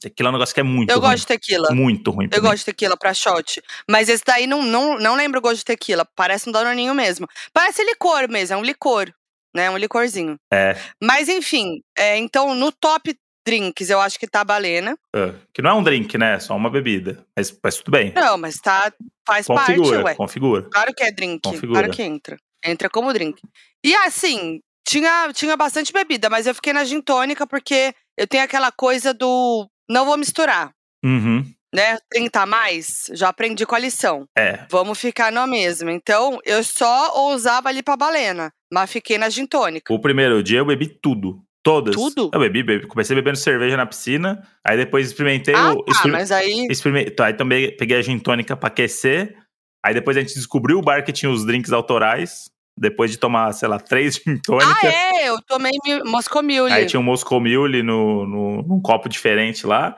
Tequila 0.00 0.28
é 0.28 0.30
um 0.30 0.32
negócio 0.32 0.54
que 0.54 0.60
é 0.60 0.64
muito 0.64 0.90
Eu 0.90 0.98
ruim. 0.98 1.10
gosto 1.10 1.20
de 1.20 1.26
tequila. 1.26 1.68
Muito 1.72 2.10
ruim. 2.10 2.28
Eu 2.30 2.42
mim. 2.42 2.48
gosto 2.48 2.58
de 2.58 2.64
tequila 2.66 2.96
pra 2.96 3.14
shot. 3.14 3.62
Mas 3.88 4.08
esse 4.08 4.22
daí 4.24 4.46
não, 4.46 4.62
não, 4.62 4.98
não 4.98 5.14
lembro 5.16 5.38
o 5.38 5.42
gosto 5.42 5.58
de 5.58 5.64
tequila. 5.64 6.04
Parece 6.16 6.48
um 6.48 6.52
danoninho 6.52 6.94
mesmo. 6.94 7.28
Parece 7.52 7.82
licor 7.84 8.28
mesmo, 8.28 8.54
é 8.54 8.56
um 8.56 8.62
licor. 8.62 9.12
Né? 9.54 9.70
Um 9.70 9.76
licorzinho. 9.76 10.36
É, 10.52 10.76
Mas 11.02 11.28
enfim, 11.28 11.80
é, 11.96 12.16
então 12.18 12.54
no 12.54 12.72
top 12.72 13.16
drinks 13.46 13.90
eu 13.90 14.00
acho 14.00 14.18
que 14.18 14.26
tá 14.26 14.40
a 14.40 14.44
balena. 14.44 14.96
é. 15.14 15.34
que 15.52 15.60
não 15.62 15.70
é 15.70 15.74
um 15.74 15.82
drink, 15.82 16.16
né? 16.18 16.34
É 16.34 16.38
só 16.40 16.56
uma 16.56 16.70
bebida. 16.70 17.24
Mas, 17.36 17.56
mas 17.62 17.76
tudo 17.76 17.90
bem. 17.92 18.12
Não, 18.14 18.36
mas 18.38 18.56
tá. 18.56 18.92
Faz 19.26 19.46
configura, 19.46 19.90
parte, 19.90 20.04
ué. 20.04 20.14
configura. 20.14 20.62
Claro 20.70 20.92
que 20.94 21.04
é 21.04 21.12
drink. 21.12 21.40
Configura. 21.42 21.80
Claro 21.80 21.92
que 21.94 22.02
entra. 22.02 22.36
Entra 22.64 22.90
como 22.90 23.12
drink. 23.12 23.40
E 23.84 23.94
assim, 23.94 24.60
tinha, 24.86 25.30
tinha 25.32 25.56
bastante 25.56 25.92
bebida, 25.92 26.28
mas 26.28 26.46
eu 26.46 26.54
fiquei 26.54 26.72
na 26.72 26.84
gin 26.84 27.00
tônica 27.00 27.46
porque 27.46 27.94
eu 28.18 28.26
tenho 28.26 28.42
aquela 28.44 28.70
coisa 28.72 29.12
do 29.14 29.68
não 29.88 30.04
vou 30.06 30.16
misturar, 30.16 30.70
Uhum. 31.04 31.44
Né? 31.74 31.98
30 32.10 32.40
a 32.42 32.46
mais, 32.46 33.10
já 33.12 33.28
aprendi 33.28 33.66
com 33.66 33.74
a 33.74 33.78
lição. 33.78 34.26
É. 34.38 34.60
Vamos 34.70 34.98
ficar 35.00 35.32
na 35.32 35.46
mesma. 35.46 35.90
Então, 35.92 36.38
eu 36.44 36.62
só 36.62 37.12
ousava 37.16 37.68
ali 37.68 37.82
pra 37.82 37.96
balena, 37.96 38.52
mas 38.72 38.90
fiquei 38.90 39.18
na 39.18 39.28
gin 39.28 39.46
tônica. 39.46 39.92
O 39.92 39.98
primeiro 40.00 40.42
dia 40.42 40.58
eu 40.60 40.64
bebi 40.66 40.86
tudo. 40.86 41.40
Todas. 41.62 41.94
Tudo? 41.94 42.30
Eu 42.32 42.40
bebi, 42.40 42.62
bebi. 42.62 42.86
Comecei 42.86 43.16
bebendo 43.16 43.38
cerveja 43.38 43.74
na 43.76 43.86
piscina. 43.86 44.46
Aí 44.62 44.76
depois 44.76 45.06
experimentei 45.06 45.54
Ah, 45.54 45.72
o. 45.72 45.82
tá, 45.82 46.06
mas 46.08 46.30
aí. 46.30 46.66
experime- 46.70 47.10
tá, 47.10 47.26
Aí 47.26 47.32
também 47.34 47.74
peguei 47.76 47.96
a 47.96 48.02
gin 48.02 48.18
tônica 48.18 48.54
pra 48.54 48.68
aquecer. 48.68 49.34
Aí 49.82 49.94
depois 49.94 50.14
a 50.16 50.20
gente 50.20 50.34
descobriu 50.34 50.78
o 50.78 50.82
bar 50.82 51.02
que 51.04 51.10
tinha 51.12 51.30
os 51.30 51.44
drinks 51.46 51.72
autorais. 51.72 52.50
Depois 52.78 53.10
de 53.10 53.16
tomar, 53.16 53.52
sei 53.52 53.66
lá, 53.68 53.78
três 53.78 54.16
gin 54.26 54.36
tônicas. 54.44 54.76
Ah, 54.84 54.86
é, 55.22 55.28
eu 55.30 55.40
tomei 55.46 55.72
mi- 55.86 56.02
Moscow 56.04 56.42
Mule. 56.42 56.70
Aí 56.70 56.84
tinha 56.84 57.00
um 57.00 57.04
Moscow 57.04 57.40
Mule 57.40 57.82
no, 57.82 58.26
no, 58.26 58.62
num 58.62 58.80
copo 58.82 59.08
diferente 59.08 59.66
lá. 59.66 59.96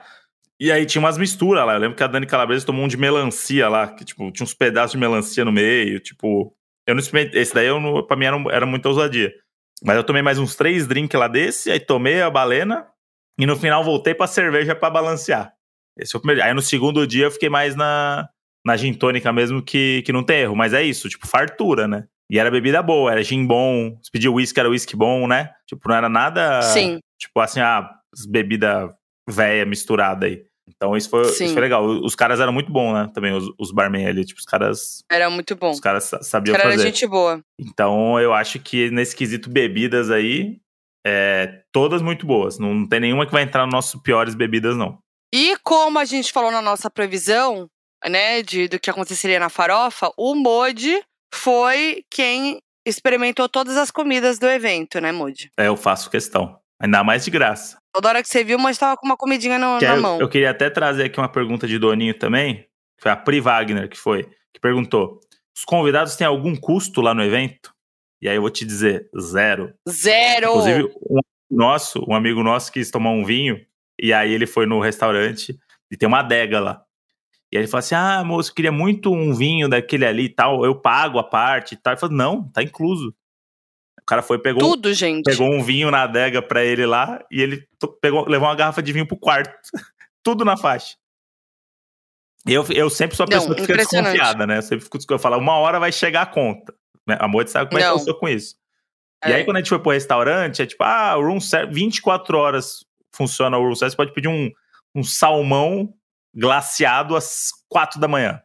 E 0.59 0.71
aí 0.71 0.85
tinha 0.85 0.99
umas 0.99 1.17
misturas 1.17 1.65
lá. 1.65 1.73
Eu 1.73 1.79
lembro 1.79 1.95
que 1.95 2.03
a 2.03 2.07
Dani 2.07 2.25
Calabresa 2.25 2.65
tomou 2.65 2.85
um 2.85 2.87
de 2.87 2.97
melancia 2.97 3.69
lá, 3.69 3.87
que 3.87 4.03
tipo, 4.03 4.31
tinha 4.31 4.43
uns 4.43 4.53
pedaços 4.53 4.91
de 4.91 4.97
melancia 4.97 5.45
no 5.45 5.51
meio. 5.51 5.99
Tipo, 5.99 6.53
eu 6.87 6.95
não 6.95 6.99
experimentei. 6.99 7.41
Esse 7.41 7.53
daí 7.53 7.67
eu 7.67 7.79
não, 7.79 8.05
pra 8.05 8.17
mim 8.17 8.25
era, 8.25 8.37
era 8.51 8.65
muita 8.65 8.89
ousadia. 8.89 9.33
Mas 9.83 9.95
eu 9.95 10.03
tomei 10.03 10.21
mais 10.21 10.39
uns 10.39 10.55
três 10.55 10.87
drinks 10.87 11.19
lá 11.19 11.27
desse, 11.27 11.69
aí 11.69 11.79
tomei 11.79 12.21
a 12.21 12.29
balena. 12.29 12.87
E 13.39 13.45
no 13.45 13.55
final 13.55 13.83
voltei 13.83 14.15
pra 14.15 14.25
cerveja 14.25 14.73
pra 14.73 14.89
balancear. 14.89 15.53
Esse 15.99 16.11
foi 16.11 16.19
o 16.19 16.21
primeiro. 16.21 16.43
Aí 16.43 16.53
no 16.53 16.61
segundo 16.61 17.05
dia 17.05 17.25
eu 17.25 17.31
fiquei 17.31 17.49
mais 17.49 17.75
na, 17.75 18.27
na 18.65 18.75
gin 18.75 18.93
tônica 18.93 19.31
mesmo, 19.31 19.61
que, 19.61 20.01
que 20.03 20.11
não 20.11 20.23
tem 20.23 20.39
erro. 20.39 20.55
Mas 20.55 20.73
é 20.73 20.81
isso, 20.81 21.07
tipo, 21.07 21.27
fartura, 21.27 21.87
né? 21.87 22.07
E 22.29 22.39
era 22.39 22.49
bebida 22.49 22.81
boa, 22.81 23.11
era 23.11 23.23
gin 23.23 23.45
bom. 23.45 23.97
Se 24.01 24.11
pedia 24.11 24.31
whisky, 24.31 24.59
era 24.59 24.69
whisky 24.69 24.95
bom, 24.95 25.27
né? 25.27 25.51
Tipo, 25.67 25.87
não 25.87 25.95
era 25.95 26.09
nada. 26.09 26.63
Sim. 26.63 26.99
Tipo 27.19 27.39
assim, 27.39 27.59
ah, 27.59 27.89
bebida 28.27 28.91
velha 29.29 29.65
misturada 29.65 30.25
aí. 30.25 30.46
Então 30.67 30.95
isso 30.97 31.09
foi, 31.09 31.21
isso 31.23 31.53
foi 31.53 31.61
legal. 31.61 31.85
Os 31.85 32.13
caras 32.15 32.39
eram 32.39 32.51
muito 32.53 32.71
bons, 32.71 32.93
né? 32.93 33.09
Também, 33.13 33.33
os, 33.33 33.45
os 33.57 33.71
barman 33.71 34.05
ali. 34.07 34.25
Tipo, 34.25 34.39
os 34.39 34.45
caras, 34.45 35.03
Era 35.09 35.29
muito 35.29 35.55
bom. 35.55 35.71
os 35.71 35.79
caras 35.79 36.03
sa- 36.03 36.21
sabiam 36.21 36.55
Cara, 36.55 36.69
era 36.69 36.77
fazer. 36.77 36.87
gente 36.87 37.07
boa. 37.07 37.41
Então 37.59 38.19
eu 38.19 38.33
acho 38.33 38.59
que 38.59 38.91
nesse 38.91 39.15
quesito 39.15 39.49
bebidas 39.49 40.11
aí, 40.11 40.57
é, 41.05 41.61
todas 41.71 42.01
muito 42.01 42.25
boas. 42.25 42.59
Não 42.59 42.85
tem 42.87 42.99
nenhuma 42.99 43.25
que 43.25 43.31
vai 43.31 43.43
entrar 43.43 43.65
nos 43.65 43.73
nossos 43.73 44.01
piores 44.01 44.35
bebidas, 44.35 44.75
não. 44.75 44.99
E 45.33 45.55
como 45.63 45.99
a 45.99 46.05
gente 46.05 46.31
falou 46.31 46.51
na 46.51 46.61
nossa 46.61 46.89
previsão, 46.89 47.67
né, 48.07 48.41
de, 48.43 48.67
do 48.67 48.79
que 48.79 48.89
aconteceria 48.89 49.39
na 49.39 49.49
farofa, 49.49 50.11
o 50.17 50.35
Modi 50.35 51.01
foi 51.33 52.03
quem 52.11 52.59
experimentou 52.85 53.49
todas 53.49 53.75
as 53.77 53.91
comidas 53.91 54.39
do 54.39 54.47
evento, 54.47 54.99
né, 55.01 55.11
Modi? 55.11 55.49
É, 55.59 55.67
eu 55.67 55.75
faço 55.75 56.09
questão. 56.09 56.57
Ainda 56.79 57.03
mais 57.03 57.25
de 57.25 57.31
graça. 57.31 57.77
Toda 57.91 58.09
hora 58.09 58.21
que 58.21 58.29
você 58.29 58.43
viu, 58.43 58.57
o 58.57 58.61
Modi 58.61 58.77
tava 58.77 58.95
com 58.97 59.05
uma 59.05 59.17
comidinha 59.17 59.57
no- 59.57 59.79
na 59.81 59.95
eu, 59.95 60.01
mão. 60.01 60.19
eu 60.19 60.29
queria 60.29 60.51
até 60.51 60.69
trazer 60.69 61.05
aqui 61.05 61.19
uma 61.19 61.27
pergunta 61.29 61.67
de 61.67 61.79
Doninho 61.79 62.13
também. 62.17 62.67
Foi 62.99 63.11
a 63.11 63.15
Pri 63.15 63.39
Wagner 63.39 63.89
que 63.89 63.97
foi, 63.97 64.23
que 64.53 64.59
perguntou: 64.61 65.19
os 65.55 65.65
convidados 65.65 66.15
têm 66.15 66.27
algum 66.27 66.55
custo 66.55 67.01
lá 67.01 67.13
no 67.13 67.23
evento? 67.23 67.73
E 68.21 68.27
aí 68.29 68.35
eu 68.35 68.41
vou 68.41 68.49
te 68.51 68.65
dizer, 68.65 69.09
zero. 69.19 69.73
Zero! 69.89 70.49
Inclusive, 70.49 70.83
um 71.09 71.19
nosso, 71.49 72.03
um 72.07 72.13
amigo 72.15 72.41
nosso 72.43 72.71
quis 72.71 72.89
tomar 72.91 73.11
um 73.11 73.23
vinho, 73.23 73.59
e 73.99 74.11
aí 74.13 74.31
ele 74.31 74.45
foi 74.47 74.65
no 74.65 74.79
restaurante 74.79 75.55
e 75.91 75.95
tem 75.97 76.07
uma 76.07 76.19
adega 76.19 76.59
lá. 76.59 76.81
E 77.51 77.57
aí 77.57 77.61
ele 77.63 77.67
falou 77.67 77.79
assim: 77.79 77.95
Ah, 77.95 78.23
moço, 78.23 78.53
queria 78.53 78.71
muito 78.71 79.11
um 79.11 79.33
vinho 79.33 79.67
daquele 79.69 80.05
ali 80.05 80.25
e 80.25 80.29
tal, 80.29 80.63
eu 80.65 80.75
pago 80.75 81.17
a 81.17 81.23
parte 81.23 81.73
e 81.73 81.77
tal. 81.77 81.93
Ele 81.93 81.99
falou: 81.99 82.15
Não, 82.15 82.47
tá 82.51 82.61
incluso. 82.61 83.13
O 84.07 84.09
cara 84.09 84.21
foi, 84.21 84.39
pegou, 84.39 84.61
Tudo, 84.61 84.93
gente. 84.93 85.25
pegou 85.25 85.53
um 85.53 85.61
vinho 85.61 85.91
na 85.91 86.03
adega 86.03 86.41
pra 86.41 86.63
ele 86.63 86.85
lá 86.85 87.19
e 87.29 87.41
ele 87.41 87.67
pegou, 88.01 88.25
levou 88.25 88.47
uma 88.47 88.55
garrafa 88.55 88.81
de 88.81 88.93
vinho 88.93 89.05
pro 89.05 89.17
quarto. 89.19 89.51
Tudo 90.23 90.45
na 90.45 90.55
faixa. 90.55 90.95
E 92.47 92.53
Eu, 92.53 92.65
eu 92.69 92.89
sempre 92.89 93.17
sou 93.17 93.25
a 93.25 93.27
Não, 93.29 93.37
pessoa 93.37 93.53
que 93.53 93.61
fica 93.63 93.75
desconfiada, 93.75 94.47
né? 94.47 94.59
Eu 94.59 94.61
sempre 94.61 94.85
fico 94.85 94.97
eu 95.13 95.19
falo, 95.19 95.37
uma 95.37 95.55
hora 95.57 95.77
vai 95.77 95.91
chegar 95.91 96.21
a 96.21 96.25
conta. 96.25 96.73
Né? 97.05 97.17
A 97.19 97.27
Moita 97.27 97.51
sabe 97.51 97.69
como 97.69 97.79
é 97.79 97.83
que 97.83 97.89
eu 97.89 97.97
Não. 97.97 97.99
sou 97.99 98.15
com 98.15 98.29
isso. 98.29 98.55
E 99.25 99.31
É. 99.31 99.35
aí, 99.35 99.43
quando 99.43 99.57
a 99.57 99.59
gente 99.59 99.67
foi 99.69 99.79
pro 99.79 99.91
restaurante, 99.91 100.61
é 100.61 100.65
tipo, 100.65 100.81
ah, 100.85 101.17
o 101.17 101.21
room 101.21 101.41
service, 101.41 101.73
24 101.73 102.37
horas 102.37 102.85
funciona 103.13 103.57
o 103.57 103.61
room 103.61 103.75
service, 103.75 103.91
você 103.93 103.97
pode 103.97 104.13
pedir 104.13 104.29
um, 104.29 104.49
um 104.95 105.03
salmão 105.03 105.93
glaciado 106.33 107.13
às 107.13 107.49
4 107.67 107.99
da 107.99 108.07
manhã. 108.07 108.39
Eu 108.39 108.41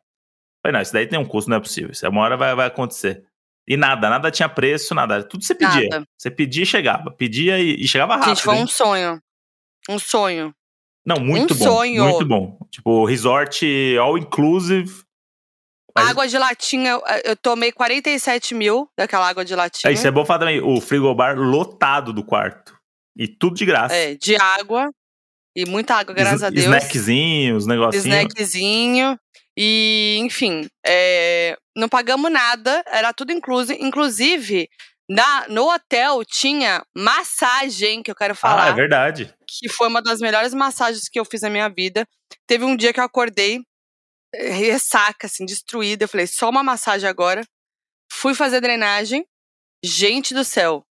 Falei, 0.63 0.73
não, 0.75 0.83
isso 0.83 0.93
daí 0.93 1.07
tem 1.07 1.21
um 1.21 1.25
custo, 1.25 1.49
não 1.51 1.59
é 1.59 1.61
possível. 1.61 1.93
Isso 1.93 2.09
uma 2.09 2.23
hora 2.23 2.37
vai, 2.37 2.53
vai 2.57 2.67
acontecer. 2.67 3.25
E 3.69 3.77
nada, 3.77 4.11
nada 4.11 4.31
tinha 4.31 4.49
preço, 4.49 4.95
nada. 4.95 5.23
Tudo 5.23 5.45
você 5.45 5.55
pedia. 5.55 5.89
Nada. 5.89 6.07
Você 6.19 6.31
pedia 6.31 6.63
e 6.63 6.67
chegava. 6.67 7.11
Pedia 7.11 7.59
e, 7.61 7.83
e 7.83 7.87
chegava 7.89 8.15
rápido. 8.17 8.29
Gente, 8.31 8.43
foi 8.43 8.57
hein? 8.57 8.63
um 8.65 8.67
sonho. 8.67 9.23
Um 9.89 9.99
sonho. 9.99 10.55
Não, 11.07 11.19
muito 11.19 11.55
um 11.55 11.57
bom. 11.57 11.65
sonho. 11.65 12.05
Muito 12.05 12.27
bom. 12.27 12.59
Tipo, 12.71 13.05
resort 13.05 13.65
all 13.99 14.19
inclusive. 14.19 15.03
Mas- 15.95 16.09
Água 16.09 16.27
de 16.27 16.39
latinha, 16.39 16.91
eu- 16.93 17.03
eu 17.25 17.37
tomei 17.37 17.71
47 17.71 18.55
mil 18.55 18.89
daquela 18.97 19.29
água 19.29 19.45
de 19.45 19.55
latinha. 19.55 19.91
É, 19.91 19.95
isso 19.95 20.07
é 20.07 20.11
bom 20.11 20.25
falar 20.25 20.39
também. 20.41 20.61
O 20.61 20.81
frigobar 20.81 21.37
lotado 21.39 22.13
do 22.13 22.25
quarto. 22.25 22.75
E 23.17 23.29
tudo 23.29 23.57
de 23.57 23.67
graça. 23.67 23.95
É, 23.95 24.15
de 24.15 24.37
água. 24.37 24.91
E 25.55 25.67
muita 25.67 25.95
água, 25.97 26.15
graças 26.15 26.43
a 26.43 26.49
Deus. 26.49 26.65
Snackzinhos, 26.65 27.67
negocinho. 27.67 28.01
Snackzinho. 28.01 29.19
E, 29.59 30.17
enfim, 30.21 30.67
é, 30.87 31.57
não 31.77 31.89
pagamos 31.89 32.31
nada, 32.31 32.83
era 32.87 33.13
tudo 33.13 33.33
incluso. 33.33 33.73
Inclusive, 33.73 34.69
na, 35.09 35.47
no 35.49 35.71
hotel 35.73 36.25
tinha 36.25 36.83
massagem, 36.97 38.03
que 38.03 38.11
eu 38.11 38.15
quero 38.15 38.33
Ah, 38.33 38.37
é 38.37 38.37
falar, 38.37 38.71
verdade. 38.73 39.35
que 39.47 39.69
foi 39.69 39.89
uma 39.89 40.01
das 40.03 40.21
melhores 40.21 40.55
massagens 40.55 41.09
que 41.09 41.21
eu 41.21 41.25
fiz 41.25 41.43
na 41.43 41.51
minha 41.51 41.69
vida. 41.69 42.07
Teve 42.47 42.65
um 42.65 42.77
dia 42.77 42.93
que 42.93 43.01
eu 43.01 43.05
acordei, 43.05 43.61
eh, 44.35 44.49
ressaca, 44.51 45.27
assim, 45.27 45.45
destruída. 45.45 46.05
Eu 46.05 46.09
falei, 46.09 46.27
só 46.27 46.49
uma 46.49 46.63
massagem 46.63 47.09
agora. 47.09 47.45
Fui 48.11 48.35
fazer 48.35 48.61
drenagem. 48.61 49.27
Gente 49.85 50.33
do 50.33 50.45
céu. 50.45 50.85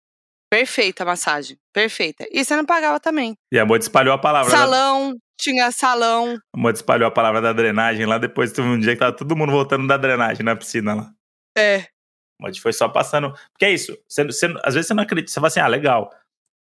Perfeita 0.52 1.04
a 1.04 1.06
massagem. 1.06 1.58
Perfeita. 1.74 2.26
E 2.30 2.44
você 2.44 2.56
não 2.58 2.66
pagava 2.66 3.00
também. 3.00 3.36
E 3.52 3.58
a 3.58 3.66
Moita 3.66 3.86
espalhou 3.86 4.14
a 4.14 4.18
palavra. 4.18 4.52
Da, 4.52 4.58
Salão, 4.58 5.16
tinha 5.40 5.72
salão. 5.72 6.38
a 6.54 6.58
Moita 6.60 6.78
espalhou 6.80 7.08
a 7.08 7.12
palavra 7.12 7.40
da 7.42 7.54
drenagem 7.54 8.06
lá. 8.06 8.18
Depois 8.18 8.52
teve 8.52 8.68
um 8.68 8.78
dia 8.78 8.92
que 8.94 9.00
tava 9.00 9.16
todo 9.16 9.36
mundo 9.36 9.52
voltando 9.54 9.88
da 9.88 9.96
drenagem 9.96 10.44
na 10.44 10.56
piscina 10.56 10.94
lá. 10.94 11.12
É, 11.58 11.78
A 11.78 12.42
Moita 12.42 12.60
foi 12.60 12.74
só 12.74 12.90
passando. 12.90 13.32
Porque 13.54 13.64
é 13.66 13.72
isso. 13.72 13.98
Você, 14.10 14.26
você- 14.26 14.54
às 14.64 14.74
vezes 14.74 14.88
você 14.88 14.94
não 14.94 15.04
acredita. 15.04 15.32
Você 15.32 15.36
fala 15.36 15.48
assim, 15.48 15.62
ah, 15.62 15.68
legal. 15.68 16.10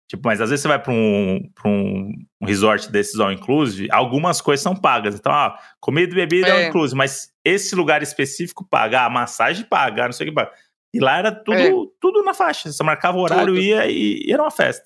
Tipo, 0.09 0.23
mas 0.25 0.39
às 0.41 0.49
vezes 0.49 0.61
você 0.63 0.69
vai 0.69 0.81
pra 0.81 0.93
um, 0.93 1.51
pra 1.53 1.69
um, 1.69 2.13
resort 2.41 2.89
desses 2.89 3.19
all 3.19 3.29
inclusive, 3.29 3.89
algumas 3.91 4.39
coisas 4.39 4.63
são 4.63 4.73
pagas. 4.73 5.15
Então, 5.15 5.31
ah, 5.33 5.59
comida 5.81 6.13
e 6.13 6.15
bebida 6.15 6.51
all 6.51 6.59
É. 6.59 6.67
inclusive, 6.69 6.97
mas 6.97 7.29
esse 7.45 7.75
lugar 7.75 8.01
específico 8.01 8.65
paga, 8.69 9.01
a 9.01 9.09
massagem 9.09 9.65
paga, 9.65 10.05
não 10.05 10.13
sei 10.13 10.25
o 10.27 10.29
que 10.29 10.35
paga. 10.35 10.53
E 10.97 10.99
lá 10.99 11.17
era 11.19 11.31
tudo, 11.31 11.57
É. 11.57 11.71
tudo 12.01 12.23
na 12.23 12.33
faixa. 12.33 12.71
Você 12.71 12.83
marcava 12.83 13.17
o 13.17 13.21
horário, 13.21 13.53
Tudo. 13.53 13.59
ia 13.61 13.85
e, 13.87 14.23
e 14.25 14.31
era 14.33 14.41
uma 14.41 14.49
festa. 14.51 14.85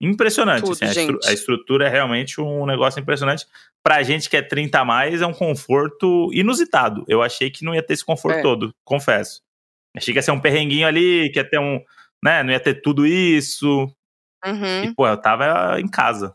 Impressionante. 0.00 0.60
Tudo, 0.60 0.72
assim, 0.72 0.84
a, 0.84 0.88
estru- 1.02 1.18
a 1.24 1.32
estrutura 1.32 1.86
é 1.86 1.88
realmente 1.90 2.40
um 2.40 2.64
negócio 2.66 3.00
impressionante. 3.00 3.46
Pra 3.82 4.02
gente 4.02 4.28
que 4.30 4.36
é 4.36 4.42
30 4.42 4.78
a 4.80 4.84
mais, 4.84 5.22
é 5.22 5.26
um 5.26 5.32
conforto 5.32 6.28
inusitado. 6.32 7.04
Eu 7.08 7.22
achei 7.22 7.50
que 7.50 7.64
não 7.64 7.74
ia 7.74 7.82
ter 7.82 7.94
esse 7.94 8.04
conforto 8.04 8.38
É. 8.38 8.42
todo, 8.42 8.72
confesso. 8.84 9.40
Achei 9.96 10.12
que 10.12 10.18
ia 10.18 10.22
ser 10.22 10.30
um 10.30 10.40
perrenguinho 10.40 10.86
ali, 10.86 11.30
que 11.32 11.38
ia 11.38 11.48
ter 11.48 11.58
um. 11.58 11.80
Né, 12.22 12.42
não 12.42 12.52
ia 12.52 12.60
ter 12.60 12.80
tudo 12.82 13.06
isso. 13.06 13.90
Uhum. 14.44 14.84
E, 14.84 14.94
pô, 14.94 15.08
eu 15.08 15.16
tava 15.16 15.80
em 15.80 15.88
casa. 15.88 16.34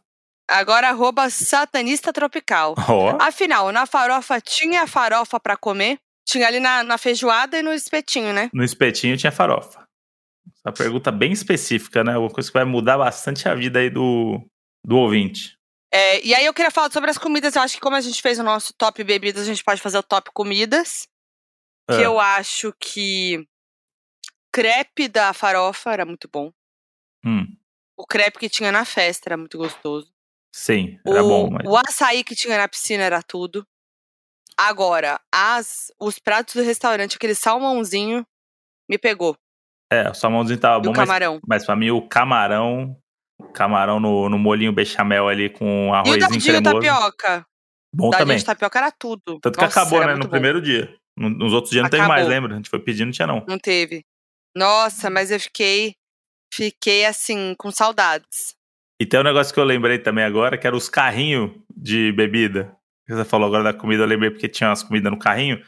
Agora, 0.49 0.89
arroba 0.89 1.29
satanista 1.29 2.11
tropical. 2.11 2.75
Ó. 2.89 3.17
Afinal, 3.21 3.71
na 3.71 3.85
farofa 3.85 4.41
tinha 4.41 4.85
farofa 4.87 5.39
pra 5.39 5.55
comer? 5.55 5.99
Tinha 6.25 6.47
ali 6.47 6.59
na, 6.59 6.83
na 6.83 6.97
feijoada 6.97 7.57
e 7.57 7.61
no 7.61 7.73
espetinho, 7.73 8.33
né? 8.33 8.49
No 8.53 8.63
espetinho 8.63 9.17
tinha 9.17 9.31
farofa. 9.31 9.85
Essa 10.65 10.71
pergunta 10.71 11.11
bem 11.11 11.31
específica, 11.31 12.03
né? 12.03 12.17
Uma 12.17 12.29
coisa 12.29 12.49
que 12.49 12.53
vai 12.53 12.63
mudar 12.65 12.97
bastante 12.97 13.47
a 13.49 13.55
vida 13.55 13.79
aí 13.79 13.89
do, 13.89 14.41
do 14.85 14.97
ouvinte. 14.97 15.57
É, 15.91 16.25
e 16.25 16.33
aí 16.33 16.45
eu 16.45 16.53
queria 16.53 16.71
falar 16.71 16.91
sobre 16.91 17.09
as 17.11 17.17
comidas. 17.17 17.55
Eu 17.55 17.61
acho 17.61 17.75
que 17.75 17.81
como 17.81 17.95
a 17.95 18.01
gente 18.01 18.21
fez 18.21 18.39
o 18.39 18.43
nosso 18.43 18.73
top 18.73 19.03
bebidas, 19.03 19.43
a 19.43 19.45
gente 19.45 19.63
pode 19.63 19.81
fazer 19.81 19.97
o 19.97 20.03
top 20.03 20.31
comidas. 20.33 21.07
Que 21.89 21.97
Ah. 21.97 22.01
eu 22.01 22.19
acho 22.19 22.73
que 22.79 23.45
crepe 24.51 25.07
da 25.07 25.33
farofa 25.33 25.91
era 25.91 26.05
muito 26.05 26.29
bom. 26.31 26.51
Hum, 27.25 27.45
O 27.97 28.05
crepe 28.07 28.39
que 28.39 28.49
tinha 28.49 28.71
na 28.71 28.85
festa 28.85 29.29
era 29.29 29.37
muito 29.37 29.57
gostoso. 29.57 30.11
sim, 30.55 30.99
era 31.05 31.23
o, 31.23 31.27
bom, 31.27 31.49
mas. 31.51 31.67
o 31.67 31.75
açaí 31.77 32.23
que 32.23 32.35
tinha 32.35 32.57
na 32.57 32.67
piscina 32.67 33.03
era 33.03 33.21
tudo. 33.21 33.65
Agora, 34.57 35.19
as, 35.33 35.91
os 35.99 36.19
pratos 36.19 36.55
do 36.55 36.61
restaurante, 36.61 37.15
aquele 37.17 37.35
salmãozinho, 37.35 38.25
me 38.89 38.97
pegou. 38.97 39.35
É, 39.91 40.09
o 40.09 40.13
salmãozinho 40.13 40.59
tava 40.59 40.79
E 40.79 40.87
bom, 40.87 40.91
o 40.91 40.95
mas, 40.97 41.07
camarão. 41.07 41.39
mas 41.47 41.65
pra 41.65 41.75
mim 41.75 41.91
o 41.91 42.01
camarão. 42.07 42.97
Camarão 43.53 43.99
no, 43.99 44.29
no 44.29 44.37
molhinho 44.37 44.71
bechamel 44.71 45.27
ali 45.27 45.49
com 45.49 45.87
E 45.87 45.89
o 45.89 45.93
arrozinho 45.93 46.19
dadinho 46.19 46.41
cremoso. 46.41 46.73
tapioca. 46.75 47.45
Bom 47.93 48.09
dadinho 48.09 48.25
também. 48.27 48.37
de 48.37 48.45
tapioca 48.45 48.79
era 48.79 48.91
tudo. 48.91 49.39
Tanto 49.41 49.57
que 49.57 49.63
Nossa, 49.65 49.81
acabou, 49.81 50.01
era 50.01 50.13
né? 50.13 50.17
No 50.17 50.25
bom. 50.25 50.29
primeiro 50.29 50.61
dia. 50.61 50.95
No- 51.17 51.29
Nos 51.29 51.53
outros 51.53 51.71
dias 51.71 51.83
não 51.83 51.89
teve 51.89 52.03
mais, 52.07 52.21
Acabou. 52.21 52.29
lembra? 52.29 52.53
A 52.53 52.55
gente 52.57 52.69
foi 52.69 52.79
pedindo, 52.79 53.07
não 53.07 53.11
tinha 53.11 53.27
não. 53.27 53.43
Não 53.47 53.59
teve. 53.59 54.03
Nossa, 54.55 55.09
mas 55.09 55.29
eu 55.31 55.39
fiquei. 55.39 55.95
Fiquei 56.53 57.05
assim, 57.05 57.55
com 57.57 57.71
saudades. 57.71 58.55
E 59.01 59.05
tem 59.05 59.19
um 59.19 59.23
negócio 59.23 59.51
que 59.53 59.59
eu 59.59 59.63
lembrei 59.63 59.97
também 59.99 60.23
agora, 60.23 60.57
que 60.57 60.65
era 60.67 60.75
os 60.75 60.87
carrinhos 60.87 61.51
de 61.75 62.11
bebida. 62.13 62.75
Você 63.07 63.25
falou 63.25 63.47
agora 63.47 63.63
da 63.63 63.73
comida, 63.73 64.03
eu 64.03 64.07
lembrei 64.07 64.31
porque 64.31 64.47
tinha 64.47 64.69
umas 64.69 64.83
comidas 64.83 65.11
no 65.11 65.19
carrinho. 65.19 65.61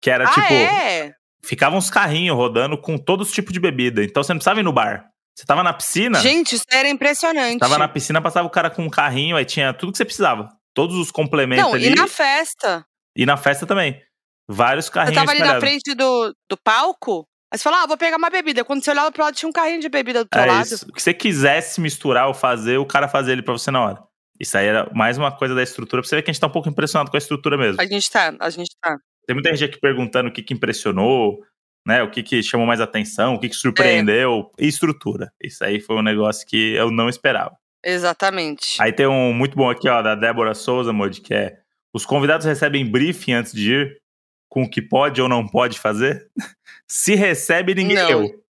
Que 0.00 0.10
era 0.10 0.28
ah, 0.28 0.32
tipo. 0.32 0.52
é? 0.52 1.12
Ficavam 1.44 1.78
uns 1.78 1.90
carrinhos 1.90 2.36
rodando 2.36 2.76
com 2.80 2.98
todos 2.98 3.28
os 3.28 3.34
tipos 3.34 3.52
de 3.52 3.60
bebida. 3.60 4.02
Então 4.04 4.22
você 4.22 4.32
não 4.32 4.38
precisava 4.38 4.60
ir 4.60 4.64
no 4.64 4.72
bar. 4.72 5.08
Você 5.34 5.44
tava 5.46 5.62
na 5.62 5.72
piscina. 5.72 6.18
Gente, 6.20 6.56
isso 6.56 6.64
era 6.70 6.88
impressionante. 6.88 7.60
Tava 7.60 7.78
na 7.78 7.86
piscina, 7.86 8.20
passava 8.20 8.46
o 8.46 8.50
cara 8.50 8.70
com 8.70 8.82
um 8.82 8.90
carrinho, 8.90 9.36
aí 9.36 9.44
tinha 9.44 9.72
tudo 9.72 9.92
que 9.92 9.98
você 9.98 10.04
precisava. 10.04 10.48
Todos 10.74 10.96
os 10.96 11.12
complementos 11.12 11.64
Não, 11.64 11.74
ali. 11.74 11.86
e 11.86 11.94
na 11.94 12.08
festa. 12.08 12.84
E 13.16 13.24
na 13.24 13.36
festa 13.36 13.64
também. 13.64 14.02
Vários 14.48 14.86
Você 14.86 14.92
carrinhos 14.92 15.16
tava 15.16 15.30
ali 15.30 15.40
na 15.40 15.60
frente 15.60 15.94
do, 15.94 16.34
do 16.48 16.56
palco, 16.56 17.28
aí 17.52 17.58
você 17.58 17.62
falou, 17.62 17.80
ah, 17.80 17.86
vou 17.86 17.96
pegar 17.96 18.16
uma 18.16 18.30
bebida. 18.30 18.64
Quando 18.64 18.82
você 18.82 18.90
olhava 18.90 19.12
pro 19.12 19.22
lado, 19.22 19.34
tinha 19.34 19.48
um 19.48 19.52
carrinho 19.52 19.80
de 19.80 19.88
bebida 19.88 20.24
do 20.24 20.28
teu 20.28 20.40
É 20.40 20.46
lado. 20.46 20.64
isso. 20.66 20.86
O 20.88 20.92
que 20.92 21.02
você 21.02 21.14
quisesse 21.14 21.80
misturar 21.80 22.26
ou 22.28 22.34
fazer, 22.34 22.78
o 22.78 22.86
cara 22.86 23.06
fazia 23.06 23.32
ele 23.32 23.42
pra 23.42 23.52
você 23.52 23.70
na 23.70 23.80
hora. 23.80 24.07
Isso 24.38 24.56
aí 24.56 24.66
era 24.66 24.90
mais 24.94 25.18
uma 25.18 25.32
coisa 25.32 25.54
da 25.54 25.62
estrutura, 25.62 26.00
pra 26.00 26.08
você 26.08 26.16
ver 26.16 26.22
que 26.22 26.30
a 26.30 26.32
gente 26.32 26.40
tá 26.40 26.46
um 26.46 26.50
pouco 26.50 26.68
impressionado 26.68 27.10
com 27.10 27.16
a 27.16 27.18
estrutura 27.18 27.56
mesmo. 27.56 27.80
A 27.80 27.86
gente 27.86 28.10
tá, 28.10 28.34
a 28.38 28.50
gente 28.50 28.70
tá. 28.80 28.96
Tem 29.26 29.34
muita 29.34 29.50
gente 29.50 29.64
aqui 29.64 29.80
perguntando 29.80 30.28
o 30.28 30.32
que, 30.32 30.42
que 30.42 30.54
impressionou, 30.54 31.40
né? 31.86 32.02
O 32.02 32.10
que, 32.10 32.22
que 32.22 32.42
chamou 32.42 32.66
mais 32.66 32.80
atenção, 32.80 33.34
o 33.34 33.40
que, 33.40 33.48
que 33.48 33.56
surpreendeu. 33.56 34.50
E 34.58 34.66
estrutura. 34.66 35.32
Isso 35.42 35.64
aí 35.64 35.80
foi 35.80 35.96
um 35.96 36.02
negócio 36.02 36.46
que 36.46 36.74
eu 36.74 36.90
não 36.90 37.08
esperava. 37.08 37.56
Exatamente. 37.84 38.80
Aí 38.80 38.92
tem 38.92 39.06
um 39.06 39.32
muito 39.32 39.56
bom 39.56 39.70
aqui, 39.70 39.88
ó, 39.88 40.02
da 40.02 40.14
Débora 40.14 40.54
Souza, 40.54 40.92
Mod, 40.92 41.20
que 41.20 41.34
é: 41.34 41.58
os 41.92 42.06
convidados 42.06 42.46
recebem 42.46 42.88
briefing 42.88 43.32
antes 43.32 43.52
de 43.52 43.72
ir 43.72 44.02
com 44.48 44.62
o 44.62 44.70
que 44.70 44.80
pode 44.80 45.20
ou 45.20 45.28
não 45.28 45.46
pode 45.46 45.78
fazer? 45.78 46.28
Se 46.88 47.14
recebe, 47.14 47.74
ninguém 47.74 47.96
Não. 47.96 48.08
leu. 48.08 48.44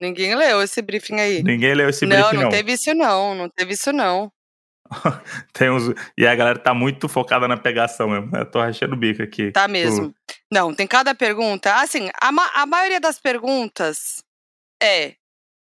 Ninguém 0.00 0.34
leu 0.34 0.62
esse 0.62 0.80
briefing 0.80 1.20
aí. 1.20 1.42
Ninguém 1.42 1.74
leu 1.74 1.88
esse 1.88 2.06
não, 2.06 2.16
briefing, 2.16 2.36
não 2.36 2.42
não. 2.44 2.50
teve 2.50 2.72
isso 2.72 2.94
não, 2.94 3.34
não 3.34 3.48
teve 3.50 3.74
isso 3.74 3.92
não. 3.92 4.32
Tem 5.52 5.70
uns... 5.70 5.94
E 6.16 6.26
a 6.26 6.34
galera 6.34 6.58
tá 6.58 6.74
muito 6.74 7.08
focada 7.08 7.46
na 7.48 7.56
pegação 7.56 8.08
mesmo. 8.08 8.30
né? 8.30 8.40
Eu 8.40 8.50
tô 8.50 8.60
rachando 8.60 8.94
o 8.94 8.98
bico 8.98 9.22
aqui. 9.22 9.52
Tá 9.52 9.68
mesmo. 9.68 10.14
Não, 10.52 10.74
tem 10.74 10.86
cada 10.86 11.14
pergunta. 11.14 11.74
Assim, 11.76 12.10
a, 12.20 12.32
ma- 12.32 12.50
a 12.54 12.66
maioria 12.66 13.00
das 13.00 13.18
perguntas 13.18 14.22
é: 14.82 15.14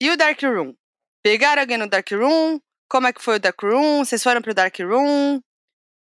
e 0.01 0.09
o 0.11 0.17
Dark 0.17 0.41
Room? 0.43 0.73
Pegaram 1.23 1.61
alguém 1.61 1.77
no 1.77 1.87
Dark 1.89 2.09
Room? 2.11 2.59
Como 2.89 3.07
é 3.07 3.13
que 3.13 3.21
foi 3.21 3.35
o 3.35 3.39
Dark 3.39 3.61
Room? 3.61 4.05
Vocês 4.05 4.21
foram 4.23 4.41
pro 4.41 4.53
Dark 4.53 4.77
Room? 4.79 5.41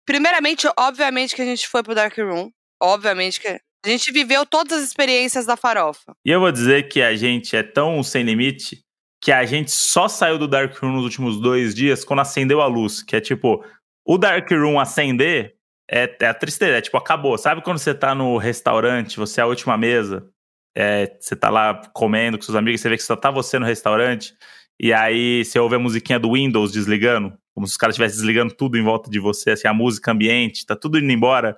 Primeiramente, 0.05 0.67
obviamente 0.77 1.35
que 1.35 1.41
a 1.41 1.45
gente 1.45 1.67
foi 1.67 1.83
pro 1.83 1.95
Dark 1.95 2.17
Room. 2.17 2.51
Obviamente 2.81 3.39
que 3.39 3.47
a 3.47 3.89
gente 3.89 4.11
viveu 4.11 4.45
todas 4.45 4.79
as 4.79 4.83
experiências 4.87 5.45
da 5.45 5.55
farofa. 5.55 6.13
E 6.25 6.31
eu 6.31 6.39
vou 6.39 6.51
dizer 6.51 6.89
que 6.89 7.01
a 7.01 7.15
gente 7.15 7.55
é 7.55 7.63
tão 7.63 8.01
sem 8.03 8.23
limite 8.23 8.82
que 9.23 9.31
a 9.31 9.45
gente 9.45 9.71
só 9.71 10.09
saiu 10.09 10.37
do 10.37 10.49
Dark 10.49 10.77
Room 10.79 10.91
nos 10.91 11.05
últimos 11.05 11.39
dois 11.39 11.73
dias 11.73 12.03
quando 12.03 12.19
acendeu 12.19 12.59
a 12.59 12.67
luz. 12.67 13.01
Que 13.01 13.15
é 13.15 13.21
tipo, 13.21 13.63
o 14.05 14.17
Dark 14.17 14.51
Room 14.51 14.77
acender 14.77 15.55
é, 15.89 16.13
é 16.19 16.27
a 16.27 16.33
tristeza. 16.33 16.77
É 16.77 16.81
tipo, 16.81 16.97
acabou. 16.97 17.37
Sabe 17.37 17.61
quando 17.61 17.77
você 17.77 17.93
tá 17.93 18.13
no 18.13 18.35
restaurante, 18.35 19.15
você 19.15 19.39
é 19.39 19.43
a 19.45 19.47
última 19.47 19.77
mesa, 19.77 20.29
é, 20.75 21.15
você 21.17 21.37
tá 21.37 21.49
lá 21.49 21.73
comendo 21.93 22.37
com 22.37 22.43
seus 22.43 22.57
amigos, 22.57 22.81
você 22.81 22.89
vê 22.89 22.97
que 22.97 23.03
só 23.03 23.15
tá 23.15 23.31
você 23.31 23.57
no 23.57 23.65
restaurante, 23.65 24.33
e 24.77 24.91
aí 24.91 25.45
você 25.45 25.57
ouve 25.57 25.77
a 25.77 25.79
musiquinha 25.79 26.19
do 26.19 26.33
Windows 26.33 26.73
desligando, 26.73 27.33
como 27.55 27.65
se 27.65 27.71
os 27.71 27.77
caras 27.77 27.93
estivessem 27.93 28.17
desligando 28.17 28.53
tudo 28.53 28.77
em 28.77 28.83
volta 28.83 29.09
de 29.09 29.19
você, 29.19 29.51
assim, 29.51 29.69
a 29.69 29.73
música 29.73 30.11
ambiente, 30.11 30.65
tá 30.65 30.75
tudo 30.75 30.99
indo 30.99 31.09
embora, 31.09 31.55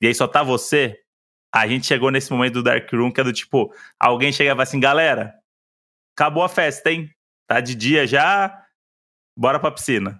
e 0.00 0.06
aí 0.06 0.14
só 0.14 0.28
tá 0.28 0.44
você. 0.44 0.96
A 1.52 1.66
gente 1.66 1.84
chegou 1.84 2.12
nesse 2.12 2.30
momento 2.30 2.54
do 2.54 2.62
Dark 2.62 2.88
Room 2.92 3.10
que 3.10 3.20
é 3.20 3.24
do 3.24 3.32
tipo, 3.32 3.72
alguém 3.98 4.30
chega 4.30 4.50
fala 4.50 4.62
assim, 4.62 4.78
galera, 4.78 5.34
acabou 6.18 6.42
a 6.42 6.48
festa, 6.48 6.90
hein? 6.90 7.08
Tá 7.48 7.60
de 7.60 7.76
dia 7.76 8.06
já, 8.06 8.64
bora 9.38 9.60
pra 9.60 9.70
piscina. 9.70 10.18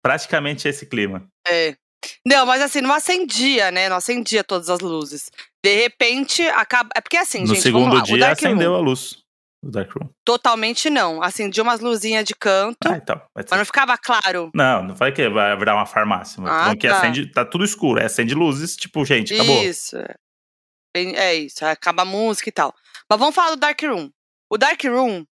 Praticamente 0.00 0.68
esse 0.68 0.86
clima. 0.86 1.26
É. 1.46 1.74
Não, 2.26 2.46
mas 2.46 2.62
assim, 2.62 2.80
não 2.80 2.92
acendia, 2.92 3.70
né? 3.70 3.88
Não 3.88 3.96
acendia 3.96 4.42
todas 4.42 4.68
as 4.70 4.80
luzes. 4.80 5.30
De 5.64 5.74
repente, 5.74 6.42
acaba. 6.48 6.88
É 6.96 7.00
porque 7.00 7.16
assim, 7.16 7.40
no 7.40 7.48
gente, 7.48 7.60
segundo 7.60 7.90
vamos 7.90 7.98
lá. 8.10 8.16
dia 8.16 8.30
acendeu 8.30 8.72
Room, 8.72 8.78
a 8.78 8.80
luz 8.80 9.18
do 9.62 9.70
Dark 9.70 9.92
Room. 9.92 10.08
totalmente 10.24 10.90
não. 10.90 11.22
Acendia 11.22 11.62
umas 11.62 11.78
luzinhas 11.80 12.24
de 12.24 12.34
canto, 12.34 12.78
Ah, 12.86 12.96
então. 12.96 13.16
vai 13.34 13.44
mas 13.48 13.58
não 13.58 13.64
ficava 13.66 13.96
claro. 13.96 14.50
Não, 14.54 14.82
não 14.82 14.96
falei 14.96 15.12
que 15.12 15.28
vai 15.28 15.56
virar 15.56 15.76
uma 15.76 15.86
farmácia. 15.86 16.42
Ah, 16.44 16.46
falando 16.64 16.78
que 16.78 16.88
tá. 16.88 16.98
acende, 16.98 17.26
tá 17.30 17.44
tudo 17.44 17.64
escuro. 17.64 18.00
É, 18.00 18.06
acende 18.06 18.34
luzes, 18.34 18.74
tipo, 18.76 19.04
gente, 19.04 19.34
acabou. 19.34 19.62
Isso. 19.62 19.96
é. 19.96 20.14
É 20.94 21.34
isso, 21.34 21.64
acaba 21.64 22.02
a 22.02 22.06
música 22.06 22.48
e 22.48 22.52
tal. 22.52 22.74
Mas 23.08 23.18
vamos 23.18 23.34
falar 23.34 23.50
do 23.50 23.56
Dark 23.56 23.80
Room. 23.82 24.10
O 24.50 24.58
Dark 24.58 24.82
Room, 24.84 25.24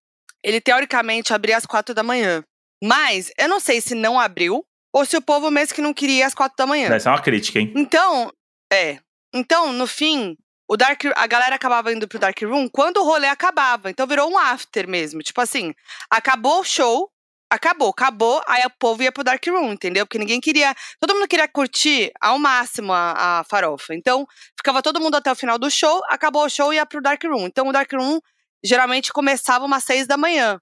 ele 0.42 0.60
teoricamente 0.60 1.32
abria 1.32 1.56
às 1.56 1.66
quatro 1.66 1.94
da 1.94 2.02
manhã. 2.02 2.42
Mas 2.82 3.30
eu 3.38 3.48
não 3.48 3.60
sei 3.60 3.80
se 3.80 3.94
não 3.94 4.18
abriu 4.18 4.64
ou 4.92 5.04
se 5.04 5.16
o 5.16 5.22
povo 5.22 5.50
mesmo 5.50 5.74
que 5.74 5.82
não 5.82 5.92
queria 5.92 6.26
às 6.26 6.34
quatro 6.34 6.56
da 6.56 6.66
manhã. 6.66 6.88
Essa 6.88 7.10
é 7.10 7.12
uma 7.12 7.22
crítica, 7.22 7.58
hein? 7.58 7.72
Então, 7.76 8.32
é. 8.72 8.98
Então, 9.34 9.72
no 9.72 9.86
fim, 9.86 10.36
o 10.68 10.76
Dark, 10.76 11.02
a 11.16 11.26
galera 11.26 11.56
acabava 11.56 11.92
indo 11.92 12.06
pro 12.06 12.18
Dark 12.18 12.40
Room 12.42 12.68
quando 12.68 12.98
o 12.98 13.04
rolê 13.04 13.26
acabava. 13.26 13.90
Então 13.90 14.06
virou 14.06 14.30
um 14.30 14.38
after 14.38 14.86
mesmo. 14.88 15.20
Tipo 15.20 15.40
assim, 15.40 15.74
acabou 16.10 16.60
o 16.60 16.64
show, 16.64 17.10
acabou, 17.50 17.88
acabou, 17.88 18.42
aí 18.46 18.62
o 18.66 18.70
povo 18.78 19.02
ia 19.02 19.10
pro 19.10 19.24
Dark 19.24 19.44
Room, 19.46 19.72
entendeu? 19.72 20.06
Porque 20.06 20.18
ninguém 20.18 20.40
queria. 20.40 20.74
Todo 21.00 21.14
mundo 21.14 21.26
queria 21.26 21.48
curtir 21.48 22.12
ao 22.20 22.38
máximo 22.38 22.92
a, 22.92 23.40
a 23.40 23.44
farofa. 23.44 23.94
Então, 23.94 24.26
ficava 24.56 24.82
todo 24.82 25.00
mundo 25.00 25.16
até 25.16 25.32
o 25.32 25.36
final 25.36 25.58
do 25.58 25.70
show, 25.70 26.02
acabou 26.08 26.44
o 26.44 26.50
show 26.50 26.72
e 26.72 26.76
ia 26.76 26.84
pro 26.84 27.00
Dark 27.00 27.22
Room. 27.24 27.46
Então, 27.46 27.68
o 27.68 27.72
Dark 27.72 27.90
Room 27.92 28.20
geralmente 28.64 29.12
começava 29.12 29.64
umas 29.64 29.84
seis 29.84 30.06
da 30.06 30.16
manhã. 30.16 30.58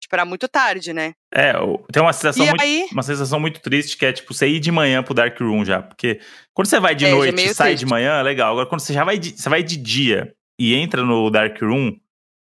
Tipo, 0.00 0.14
era 0.14 0.24
muito 0.24 0.46
tarde, 0.48 0.92
né? 0.92 1.12
É, 1.34 1.52
tem 1.92 2.00
uma 2.02 2.12
sensação, 2.12 2.44
E 2.46 2.48
muito, 2.48 2.62
aí. 2.62 2.86
uma 2.92 3.02
sensação 3.02 3.40
muito 3.40 3.60
triste 3.60 3.96
que 3.96 4.06
é, 4.06 4.12
tipo, 4.12 4.32
você 4.32 4.46
ir 4.48 4.60
de 4.60 4.70
manhã 4.70 5.02
pro 5.02 5.12
Dark 5.12 5.38
Room 5.40 5.64
já. 5.64 5.82
Porque 5.82 6.20
quando 6.54 6.68
você 6.68 6.78
vai 6.78 6.94
de 6.94 7.04
É, 7.04 7.08
é 7.08 7.12
noite 7.12 7.34
e 7.44 7.54
sai 7.54 7.70
triste. 7.70 7.84
de 7.84 7.90
manhã, 7.90 8.20
é 8.20 8.22
legal. 8.22 8.52
Agora, 8.52 8.66
quando 8.66 8.80
você 8.80 8.92
já 8.92 9.02
vai 9.04 9.18
de, 9.18 9.30
você 9.36 9.48
vai 9.48 9.62
de 9.62 9.76
dia 9.76 10.32
e 10.58 10.74
entra 10.74 11.02
no 11.02 11.28
Dark 11.30 11.60
Room, 11.60 11.96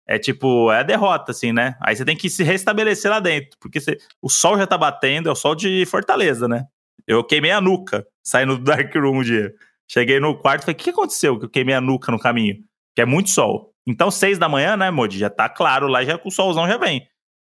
é 0.07 0.17
tipo, 0.17 0.71
é 0.71 0.79
a 0.79 0.83
derrota, 0.83 1.31
assim, 1.31 1.51
né? 1.53 1.75
Aí 1.81 1.95
você 1.95 2.03
tem 2.03 2.17
que 2.17 2.29
se 2.29 2.43
restabelecer 2.43 3.09
lá 3.11 3.19
dentro. 3.19 3.51
Porque 3.59 3.79
você- 3.79 3.97
o 4.21 4.29
sol 4.29 4.57
já 4.57 4.65
tá 4.65 4.77
batendo, 4.77 5.29
é 5.29 5.31
o 5.31 5.35
sol 5.35 5.53
de 5.55 5.85
Fortaleza, 5.85 6.47
né? 6.47 6.65
Eu 7.07 7.23
queimei 7.23 7.51
a 7.51 7.61
nuca 7.61 8.05
saindo 8.23 8.57
do 8.57 8.63
Dark 8.89 8.93
Room 8.95 9.19
um 9.19 9.23
dia. 9.23 9.53
Cheguei 9.87 10.19
no 10.19 10.35
quarto 10.39 10.63
e 10.63 10.65
falei, 10.65 10.75
o 10.75 10.83
que 10.83 10.89
aconteceu 10.89 11.37
que 11.37 11.45
eu 11.45 11.49
queimei 11.49 11.75
a 11.75 11.81
nuca 11.81 12.11
no 12.11 12.19
caminho? 12.19 12.55
Que 12.95 13.01
é 13.03 13.05
muito 13.05 13.29
sol. 13.29 13.71
Então, 13.87 14.09
seis 14.09 14.37
da 14.37 14.49
manhã, 14.49 14.75
né, 14.75 14.89
Modi? 14.91 15.17
Já 15.19 15.29
tá 15.29 15.47
claro 15.47 15.87
lá, 15.87 16.03
já 16.03 16.19
o 16.23 16.31
solzão 16.31 16.67
já 16.67 16.77
vem. 16.77 17.07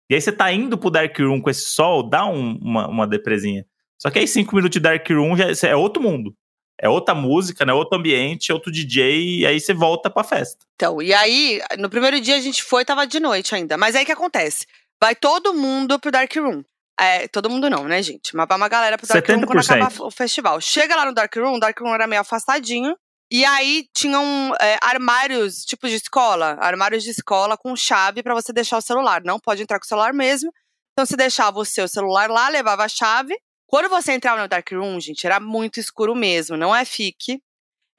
E 0.10 0.15
aí 0.15 0.21
você 0.21 0.32
tá 0.32 0.52
indo 0.54 0.78
pro 0.78 0.89
Dark 0.89 1.17
Room 1.19 1.41
com 1.41 1.50
esse 1.50 1.65
sol, 1.71 2.08
dá 2.08 2.26
um- 2.26 2.58
uma, 2.62 2.88
uma 2.88 3.08
depresinha. 3.08 3.65
Só 4.00 4.10
que 4.10 4.19
aí 4.19 4.28
cinco 4.28 4.56
minutos 4.56 4.73
de 4.76 4.80
Dark 4.80 5.08
Room 5.10 5.36
já 5.36 5.67
é 5.67 5.76
outro 5.76 6.02
mundo. 6.02 6.34
É 6.80 6.88
outra 6.88 7.15
música, 7.15 7.65
né? 7.65 7.73
Outro 7.73 7.97
ambiente, 7.97 8.54
outro 8.54 8.71
DJ, 8.71 9.39
e 9.39 9.45
aí 9.47 9.60
você 9.60 9.73
volta 9.73 10.10
pra 10.12 10.23
festa. 10.23 10.63
Então, 10.76 11.02
e 11.02 11.12
aí, 11.12 11.60
no 11.80 11.89
primeiro 11.89 12.21
dia 12.21 12.36
a 12.36 12.39
gente 12.39 12.62
foi, 12.63 12.86
tava 12.86 13.08
de 13.08 13.19
noite 13.19 13.56
ainda. 13.56 13.76
Mas 13.78 13.95
aí 13.95 14.04
o 14.04 14.06
que 14.06 14.12
acontece? 14.12 14.67
Vai 15.02 15.15
todo 15.15 15.56
mundo 15.56 16.00
pro 16.00 16.12
Dark 16.12 16.32
Room. 16.36 16.63
É, 17.00 17.28
todo 17.28 17.50
mundo 17.50 17.67
não, 17.69 17.84
né, 17.86 18.02
gente? 18.04 18.36
Mas 18.36 18.47
vai 18.47 18.58
uma 18.58 18.67
galera 18.69 18.95
pro 18.97 19.08
Dark 19.08 19.26
Room 19.28 19.41
quando 19.47 19.58
acaba 19.88 20.06
o 20.08 20.12
festival. 20.12 20.62
Chega 20.62 20.95
lá 20.95 21.06
no 21.06 21.13
Dark 21.13 21.36
Room, 21.36 21.56
o 21.56 21.60
Dark 21.60 21.80
Room 21.80 21.93
era 21.95 22.06
meio 22.08 22.21
afastadinho. 22.21 22.95
E 23.31 23.43
aí 23.43 23.85
tinham 23.93 24.53
é, 24.61 24.77
armários, 24.81 25.65
tipo 25.65 25.87
de 25.87 25.95
escola, 25.95 26.57
armários 26.59 27.03
de 27.03 27.09
escola 27.09 27.57
com 27.57 27.75
chave 27.75 28.23
para 28.23 28.33
você 28.33 28.53
deixar 28.53 28.77
o 28.77 28.81
celular. 28.81 29.21
Não 29.23 29.39
pode 29.39 29.61
entrar 29.61 29.79
com 29.79 29.85
o 29.85 29.87
celular 29.87 30.13
mesmo. 30.13 30.51
Então 30.93 31.05
você 31.05 31.17
deixava 31.17 31.59
o 31.59 31.65
seu 31.65 31.87
celular 31.87 32.29
lá, 32.29 32.47
levava 32.47 32.85
a 32.85 32.89
chave. 32.89 33.37
Quando 33.67 33.89
você 33.89 34.13
entrava 34.13 34.41
no 34.41 34.47
Dark 34.47 34.71
Room, 34.71 34.99
gente, 34.99 35.25
era 35.25 35.39
muito 35.39 35.79
escuro 35.79 36.15
mesmo. 36.15 36.55
Não 36.55 36.73
é 36.73 36.85
fique. 36.85 37.41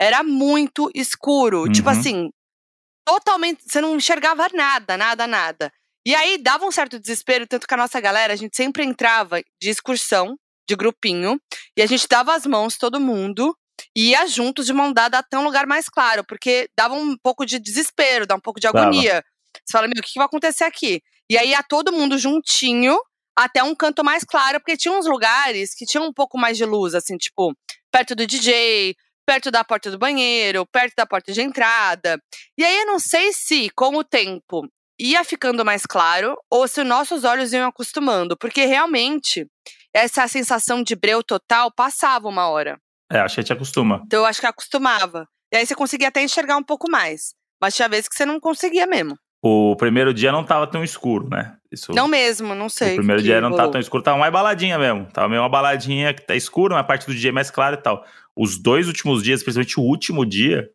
Era 0.01 0.23
muito 0.23 0.91
escuro. 0.95 1.65
Tipo 1.65 1.69
uhum. 1.69 1.73
Tipo 1.73 1.91
assim, 1.91 2.31
totalmente. 3.07 3.63
Você 3.67 3.81
não 3.83 3.97
enxergava 3.97 4.49
nada, 4.55 4.97
nada, 4.97 5.27
nada. 5.27 5.73
E 6.07 6.15
aí 6.15 6.39
dava 6.39 6.65
um 6.65 6.71
certo 6.71 6.99
desespero, 6.99 7.47
tanto 7.47 7.67
que 7.67 7.75
a 7.75 7.77
nossa 7.77 8.01
galera, 8.01 8.33
a 8.33 8.37
gente 8.37 8.57
sempre 8.57 8.83
entrava 8.83 9.43
de 9.61 9.69
excursão, 9.69 10.39
de 10.67 10.75
grupinho, 10.75 11.39
e 11.77 11.83
a 11.83 11.87
gente 11.87 12.09
dava 12.09 12.35
as 12.35 12.47
mãos, 12.47 12.79
todo 12.79 12.99
mundo, 12.99 13.55
e 13.97 14.11
ia 14.11 14.27
juntos 14.27 14.67
de 14.67 14.73
mão 14.73 14.93
dada 14.93 15.19
até 15.19 15.39
um 15.39 15.45
lugar 15.45 15.67
mais 15.67 15.89
claro, 15.89 16.25
porque 16.25 16.69
dava 16.77 16.95
um 16.95 17.17
pouco 17.17 17.45
de 17.45 17.59
desespero, 17.59 18.27
dá 18.27 18.35
um 18.35 18.41
pouco 18.41 18.61
de 18.61 18.67
agonia. 18.67 19.15
Dava. 19.15 19.25
Você 19.65 19.73
fala, 19.73 19.89
meu, 19.89 19.99
o 19.99 20.03
que, 20.03 20.13
que 20.13 20.19
vai 20.19 20.27
acontecer 20.27 20.65
aqui? 20.65 21.03
E 21.31 21.37
aí 21.37 21.51
ia 21.51 21.63
todo 21.63 21.93
mundo 21.93 22.19
juntinho 22.19 22.99
até 23.37 23.63
um 23.63 23.75
canto 23.75 24.03
mais 24.03 24.25
claro, 24.25 24.59
porque 24.59 24.77
tinha 24.77 24.93
uns 24.93 25.07
lugares 25.07 25.75
que 25.75 25.85
tinham 25.85 26.07
um 26.07 26.13
pouco 26.13 26.37
mais 26.39 26.57
de 26.57 26.65
luz, 26.65 26.95
assim, 26.95 27.17
tipo, 27.17 27.55
perto 27.93 28.15
do 28.15 28.27
DJ, 28.27 28.97
perto 29.27 29.51
da 29.51 29.63
porta 29.63 29.91
do 29.91 29.99
banheiro, 29.99 30.67
perto 30.67 30.95
da 30.97 31.07
porta 31.07 31.33
de 31.33 31.43
entrada. 31.43 32.21
E 32.57 32.65
aí 32.65 32.81
eu 32.81 32.87
não 32.87 32.99
sei 32.99 33.33
se, 33.33 33.71
com 33.77 33.95
o 33.95 34.03
tempo, 34.03 34.67
ia 34.99 35.23
ficando 35.23 35.65
mais 35.65 35.87
claro 35.87 36.37
ou 36.51 36.67
se 36.67 36.83
nossos 36.83 37.25
olhos 37.25 37.53
iam 37.53 37.69
acostumando, 37.69 38.37
porque 38.37 38.65
realmente 38.65 39.47
essa 39.95 40.27
sensação 40.27 40.83
de 40.83 40.97
breu 40.97 41.23
total 41.23 41.73
passava 41.73 42.27
uma 42.29 42.49
hora. 42.49 42.81
É, 43.11 43.21
acho 43.21 43.35
que 43.35 43.41
a 43.41 43.43
gente 43.43 43.53
acostuma. 43.53 44.03
Então 44.07 44.21
eu 44.21 44.27
acho 44.27 44.41
que 44.41 44.47
acostumava. 44.47 45.27
E 45.53 45.57
aí 45.57 45.67
você 45.67 45.75
conseguia 45.75 46.09
até 46.09 46.23
enxergar 46.23 46.57
um 46.57 46.63
pouco 46.63 46.91
mais. 46.91 47.35
Mas 47.61 47.75
tinha 47.75 47.89
vezes 47.89 48.09
que 48.09 48.15
você 48.15 48.27
não 48.27 48.39
conseguia 48.39 48.87
mesmo. 48.87 49.17
O 49.43 49.77
primeiro 49.77 50.13
dia 50.13 50.33
não 50.33 50.45
tava 50.45 50.67
tão 50.67 50.83
escuro, 50.83 51.29
né? 51.29 51.57
Isso, 51.71 51.93
não 51.93 52.09
mesmo, 52.09 52.55
não 52.55 52.69
sei. 52.69 52.95
O 52.95 52.97
primeiro 52.97 53.23
dia 53.23 53.41
não 53.41 53.55
tava 53.55 53.71
tão 53.71 53.81
escuro, 53.81 54.03
tava 54.03 54.19
mais 54.19 54.33
baladinha 54.33 54.79
mesmo. 54.79 55.07
Tava 55.13 55.29
meio 55.29 55.43
uma 55.43 55.49
baladinha 55.49 56.13
que 56.13 56.27
tá 56.27 56.35
escuro, 56.35 56.75
uma 56.75 56.83
parte 56.83 57.07
do 57.07 57.15
dia 57.15 57.33
mais 57.33 57.51
clara 57.51 57.77
e 57.77 57.81
tal. 57.81 58.05
Os 58.37 58.59
dois 58.61 58.89
últimos 58.89 59.23
dias, 59.23 59.43
principalmente 59.43 59.79
o 59.79 59.83
último 59.83 60.27
dia, 60.27 60.69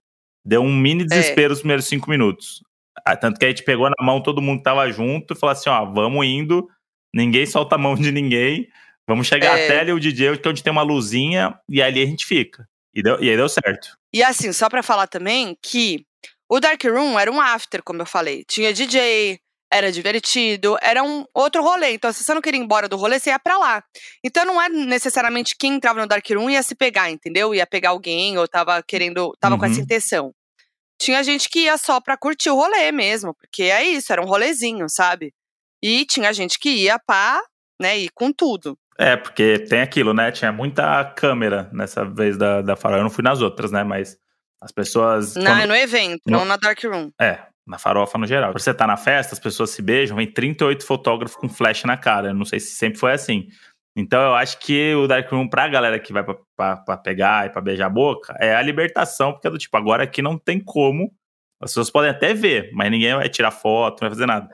deu 0.45 0.61
um 0.61 0.73
mini 0.73 1.03
é. 1.03 1.05
desespero 1.05 1.51
é. 1.51 1.53
os 1.53 1.59
primeiros 1.59 1.85
cinco 1.85 2.09
minutos. 2.09 2.63
Ah, 3.05 3.17
tanto 3.17 3.37
que 3.37 3.45
a 3.45 3.49
gente 3.49 3.63
pegou 3.63 3.89
na 3.89 4.05
mão, 4.05 4.21
todo 4.21 4.41
mundo 4.41 4.63
tava 4.63 4.89
junto 4.89 5.33
e 5.33 5.37
falou 5.37 5.51
assim: 5.51 5.69
ó, 5.69 5.83
vamos 5.85 6.25
indo, 6.25 6.67
ninguém 7.13 7.45
solta 7.45 7.75
a 7.75 7.77
mão 7.77 7.95
de 7.95 8.11
ninguém, 8.11 8.67
vamos 9.07 9.27
chegar 9.27 9.57
é. 9.57 9.65
até 9.65 9.79
ali 9.79 9.91
o 9.91 9.99
DJ, 9.99 10.37
que 10.37 10.47
é 10.47 10.51
onde 10.51 10.63
tem 10.63 10.71
uma 10.71 10.83
luzinha, 10.83 11.57
e 11.69 11.81
ali 11.81 12.01
a 12.01 12.05
gente 12.05 12.25
fica. 12.25 12.67
E, 12.93 13.01
deu, 13.01 13.21
e 13.21 13.29
aí 13.29 13.35
deu 13.35 13.49
certo. 13.49 13.97
E 14.13 14.21
assim, 14.23 14.53
só 14.53 14.69
para 14.69 14.83
falar 14.83 15.07
também 15.07 15.57
que 15.61 16.05
o 16.49 16.59
Dark 16.59 16.83
Room 16.83 17.17
era 17.17 17.31
um 17.31 17.41
after, 17.41 17.81
como 17.81 18.01
eu 18.01 18.05
falei. 18.05 18.43
Tinha 18.47 18.71
DJ, 18.71 19.39
era 19.71 19.91
divertido, 19.91 20.77
era 20.81 21.03
um 21.03 21.25
outro 21.33 21.63
rolê. 21.63 21.93
Então, 21.93 22.13
se 22.13 22.23
você 22.23 22.31
não 22.33 22.41
queria 22.41 22.59
ir 22.59 22.63
embora 22.63 22.87
do 22.87 22.95
rolê, 22.95 23.19
você 23.19 23.31
ia 23.31 23.39
pra 23.39 23.57
lá. 23.57 23.83
Então, 24.23 24.45
não 24.45 24.61
é 24.61 24.69
necessariamente 24.69 25.55
quem 25.57 25.73
entrava 25.73 25.99
no 25.99 26.07
Dark 26.07 26.29
Room 26.29 26.51
ia 26.51 26.61
se 26.61 26.75
pegar, 26.75 27.09
entendeu? 27.09 27.55
Ia 27.55 27.65
pegar 27.65 27.89
alguém 27.89 28.37
ou 28.37 28.47
tava 28.47 28.83
querendo, 28.83 29.35
tava 29.39 29.55
uhum. 29.55 29.59
com 29.59 29.65
essa 29.65 29.77
uhum. 29.77 29.83
intenção. 29.83 30.31
Tinha 31.01 31.23
gente 31.23 31.49
que 31.49 31.61
ia 31.61 31.77
só 31.77 31.99
pra 31.99 32.15
curtir 32.15 32.51
o 32.51 32.55
rolê 32.55 32.91
mesmo, 32.91 33.33
porque 33.33 33.63
é 33.63 33.83
isso, 33.83 34.13
era 34.13 34.21
um 34.21 34.27
rolezinho, 34.27 34.85
sabe? 34.87 35.33
E 35.81 36.05
tinha 36.05 36.31
gente 36.31 36.59
que 36.59 36.69
ia 36.69 36.99
pra, 36.99 37.41
né, 37.81 37.97
ir 37.97 38.09
com 38.13 38.31
tudo. 38.31 38.77
É, 38.97 39.15
porque 39.15 39.59
tem 39.59 39.81
aquilo, 39.81 40.13
né? 40.13 40.31
Tinha 40.31 40.51
muita 40.51 41.03
câmera 41.03 41.69
nessa 41.71 42.05
vez 42.05 42.37
da, 42.37 42.61
da 42.61 42.75
Farol. 42.75 42.99
Eu 42.99 43.03
não 43.03 43.09
fui 43.09 43.23
nas 43.23 43.41
outras, 43.41 43.71
né? 43.71 43.83
Mas 43.83 44.17
as 44.61 44.71
pessoas. 44.71 45.35
Não, 45.35 45.45
quando... 45.45 45.61
é 45.61 45.65
no 45.65 45.75
evento, 45.75 46.21
no... 46.25 46.37
não 46.37 46.45
na 46.45 46.57
Dark 46.57 46.81
Room. 46.83 47.11
É, 47.19 47.39
na 47.65 47.77
farofa 47.77 48.17
no 48.17 48.25
geral. 48.25 48.53
Você 48.53 48.73
tá 48.73 48.87
na 48.87 48.97
festa, 48.97 49.33
as 49.33 49.39
pessoas 49.39 49.71
se 49.71 49.81
beijam, 49.81 50.15
vem 50.15 50.31
38 50.31 50.85
fotógrafos 50.85 51.35
com 51.35 51.49
flash 51.49 51.83
na 51.83 51.97
cara. 51.97 52.29
Eu 52.29 52.33
não 52.33 52.45
sei 52.45 52.59
se 52.59 52.75
sempre 52.75 52.99
foi 52.99 53.13
assim. 53.13 53.47
Então 53.95 54.21
eu 54.21 54.35
acho 54.35 54.57
que 54.59 54.93
o 54.95 55.07
Dark 55.07 55.29
Room, 55.29 55.47
pra 55.47 55.67
galera 55.67 55.99
que 55.99 56.11
vai 56.11 56.23
pra, 56.23 56.35
pra, 56.55 56.77
pra 56.77 56.97
pegar 56.97 57.45
e 57.45 57.49
pra 57.49 57.61
beijar 57.61 57.87
a 57.87 57.89
boca, 57.89 58.35
é 58.39 58.55
a 58.55 58.61
libertação, 58.61 59.33
porque 59.33 59.47
é 59.47 59.51
do 59.51 59.57
tipo, 59.57 59.75
agora 59.77 60.03
aqui 60.03 60.21
não 60.21 60.37
tem 60.37 60.59
como. 60.59 61.13
As 61.61 61.71
pessoas 61.71 61.91
podem 61.91 62.09
até 62.09 62.33
ver, 62.33 62.71
mas 62.73 62.89
ninguém 62.89 63.15
vai 63.15 63.29
tirar 63.29 63.51
foto, 63.51 64.01
não 64.01 64.09
vai 64.09 64.15
fazer 64.15 64.25
nada. 64.25 64.49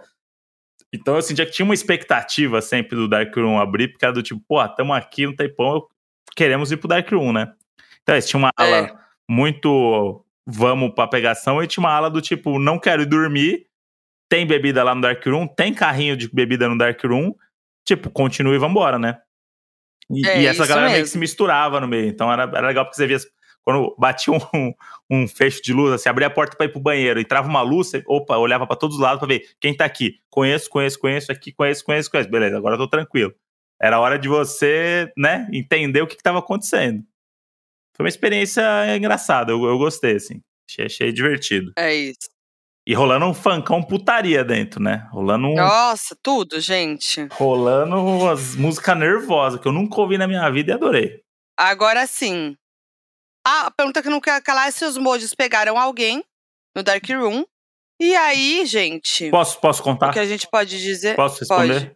Então 0.94 1.16
eu 1.16 1.22
sentia 1.22 1.46
que 1.46 1.52
tinha 1.52 1.66
uma 1.66 1.74
expectativa 1.74 2.62
sempre 2.62 2.96
do 2.96 3.08
Dark 3.08 3.36
Room 3.36 3.60
abrir, 3.60 3.90
porque 3.90 4.06
era 4.06 4.14
do 4.14 4.24
tipo, 4.24 4.42
pô, 4.48 4.64
estamos 4.64 4.96
aqui 4.96 5.26
no 5.26 5.36
Taipão, 5.36 5.88
queremos 6.36 6.72
ir 6.72 6.78
pro 6.78 6.88
Dark 6.88 7.10
Room, 7.12 7.32
né? 7.32 7.54
Então, 8.02 8.20
tinha 8.22 8.40
uma 8.40 8.52
ala 8.58 8.78
é 8.88 8.94
muito 9.30 10.26
vamos 10.48 10.92
pra 10.96 11.08
pegação 11.08 11.62
e 11.62 11.68
tinha 11.68 11.84
uma 11.84 11.94
ala 11.94 12.10
do 12.10 12.20
tipo, 12.20 12.58
não 12.58 12.80
quero 12.80 13.04
ir 13.04 13.06
dormir, 13.06 13.68
tem 14.28 14.48
bebida 14.48 14.84
lá 14.84 14.96
no 14.96 15.02
Dark 15.02 15.24
Room, 15.28 15.48
tem 15.48 15.74
carrinho 15.74 16.18
de 16.18 16.28
bebida 16.28 16.68
no 16.68 16.76
Dark 16.76 17.00
Room, 17.04 17.36
tipo, 17.86 18.10
continue 18.10 18.56
e 18.56 18.60
vambora, 18.60 18.98
né? 18.98 19.20
E, 20.10 20.28
é, 20.28 20.42
e 20.42 20.46
essa 20.48 20.66
galera 20.66 20.88
mesmo. 20.88 20.94
meio 20.94 21.04
que 21.04 21.12
se 21.12 21.18
misturava 21.20 21.80
no 21.80 21.88
meio, 21.88 22.08
então 22.08 22.34
era, 22.34 22.44
era 22.44 22.68
legal 22.68 22.84
porque 22.84 22.98
você 22.98 23.06
via 23.06 23.18
quando 23.64 23.96
batia 23.98 24.34
um, 24.34 24.40
um 25.10 25.28
fecho 25.28 25.62
de 25.62 25.74
luz, 25.74 25.94
assim, 25.94 26.10
abria 26.10 26.28
a 26.28 26.32
porta 26.32 26.56
para 26.56 26.66
ir 26.66 26.70
pro 26.70 26.80
banheiro, 26.80 27.20
entrava 27.20 27.48
uma 27.48 27.62
luz, 27.62 27.90
você, 27.90 28.04
opa, 28.08 28.38
olhava 28.38 28.66
para 28.66 28.76
todos 28.76 28.96
os 28.96 29.02
lados 29.02 29.20
para 29.20 29.28
ver 29.28 29.50
quem 29.60 29.76
tá 29.76 29.86
aqui. 29.86 30.20
Conheço, 30.30 30.70
conheço, 30.70 31.00
conheço 31.00 31.32
aqui, 31.32 31.52
conheço, 31.52 31.84
conheço, 31.84 32.10
conheço. 32.10 32.30
Beleza, 32.30 32.58
agora 32.58 32.76
eu 32.76 32.80
tô 32.80 32.88
tranquilo. 32.88 33.34
Era 33.82 34.00
hora 34.00 34.20
de 34.20 34.28
você, 34.28 35.12
né, 35.18 35.48
entender 35.54 36.02
o 36.02 36.08
que, 36.08 36.16
que 36.16 36.24
tava 36.24 36.40
acontecendo 36.40 37.04
foi 38.00 38.06
uma 38.06 38.10
experiência 38.10 38.64
engraçada, 38.96 39.52
eu, 39.52 39.62
eu 39.66 39.78
gostei, 39.78 40.16
assim. 40.16 40.42
Achei, 40.70 40.86
achei 40.86 41.12
divertido. 41.12 41.74
É 41.78 41.94
isso. 41.94 42.30
E 42.88 42.94
rolando 42.94 43.26
um 43.26 43.34
funkão 43.34 43.84
putaria 43.84 44.42
dentro, 44.42 44.82
né? 44.82 45.06
Rolando 45.12 45.48
um. 45.48 45.56
Nossa, 45.56 46.16
tudo, 46.24 46.62
gente. 46.62 47.28
Rolando 47.34 48.30
as 48.30 48.56
músicas 48.56 48.98
nervosas, 48.98 49.60
que 49.60 49.68
eu 49.68 49.74
nunca 49.74 50.00
ouvi 50.00 50.18
na 50.18 50.28
minha 50.28 50.50
vida 50.50 50.72
e 50.72 50.74
adorei. 50.74 51.22
Agora 51.58 52.08
sim. 52.08 52.56
Ah, 53.52 53.66
a 53.66 53.72
pergunta 53.72 54.04
que 54.04 54.10
não 54.10 54.22
quer 54.22 54.40
calar 54.44 54.68
é 54.68 54.72
se 54.72 54.86
os 54.86 54.96
mojos 54.96 55.34
pegaram 55.34 55.76
alguém 55.76 56.24
no 56.76 56.84
Dark 56.84 57.04
Room. 57.10 57.44
E 58.00 58.16
aí, 58.16 58.64
gente. 58.64 59.32
Posso, 59.32 59.60
posso 59.60 59.82
contar? 59.82 60.12
O 60.12 60.14
que 60.14 60.20
a 60.20 60.26
gente 60.26 60.48
pode 60.48 60.80
dizer? 60.80 61.16
Posso 61.16 61.40
responder? 61.40 61.80
Pode. 61.80 61.96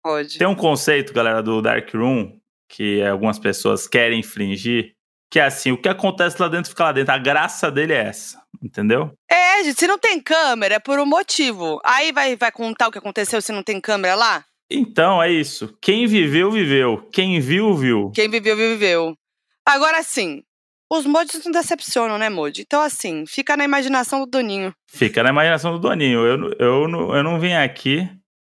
pode. 0.00 0.38
Tem 0.38 0.46
um 0.46 0.54
conceito, 0.54 1.12
galera, 1.12 1.42
do 1.42 1.60
Dark 1.60 1.92
Room 1.92 2.38
que 2.68 3.02
algumas 3.02 3.36
pessoas 3.40 3.88
querem 3.88 4.20
infringir, 4.20 4.94
que 5.28 5.40
é 5.40 5.44
assim, 5.44 5.72
o 5.72 5.76
que 5.76 5.88
acontece 5.88 6.40
lá 6.40 6.46
dentro 6.46 6.70
fica 6.70 6.84
lá 6.84 6.92
dentro. 6.92 7.12
A 7.12 7.18
graça 7.18 7.68
dele 7.68 7.94
é 7.94 8.04
essa, 8.04 8.40
entendeu? 8.62 9.12
É, 9.28 9.64
gente, 9.64 9.80
se 9.80 9.88
não 9.88 9.98
tem 9.98 10.20
câmera 10.20 10.76
é 10.76 10.78
por 10.78 11.00
um 11.00 11.04
motivo. 11.04 11.80
Aí 11.84 12.12
vai, 12.12 12.36
vai 12.36 12.52
contar 12.52 12.86
o 12.86 12.92
que 12.92 12.98
aconteceu 12.98 13.42
se 13.42 13.50
não 13.50 13.64
tem 13.64 13.80
câmera 13.80 14.14
lá? 14.14 14.44
Então, 14.70 15.20
é 15.20 15.32
isso. 15.32 15.76
Quem 15.82 16.06
viveu, 16.06 16.52
viveu. 16.52 17.08
Quem 17.12 17.40
viu, 17.40 17.74
viu. 17.74 18.12
Quem 18.14 18.30
viveu, 18.30 18.56
viveu. 18.56 19.16
Agora 19.66 20.02
sim, 20.02 20.42
os 20.92 21.06
mods 21.06 21.42
não 21.42 21.50
decepcionam, 21.50 22.18
né, 22.18 22.28
Mod? 22.28 22.60
Então, 22.60 22.82
assim, 22.82 23.24
fica 23.24 23.56
na 23.56 23.64
imaginação 23.64 24.20
do 24.20 24.26
Doninho. 24.26 24.74
Fica 24.86 25.22
na 25.22 25.30
imaginação 25.30 25.72
do 25.72 25.78
Doninho. 25.78 26.20
Eu, 26.20 26.44
eu, 26.44 26.52
eu, 26.58 26.86
eu 27.14 27.22
não 27.22 27.40
vim 27.40 27.54
aqui 27.54 28.06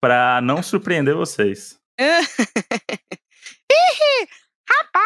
pra 0.01 0.41
não 0.41 0.61
surpreender 0.61 1.15
vocês. 1.15 1.79
Ih, 1.97 2.27
rapaz! 4.69 5.05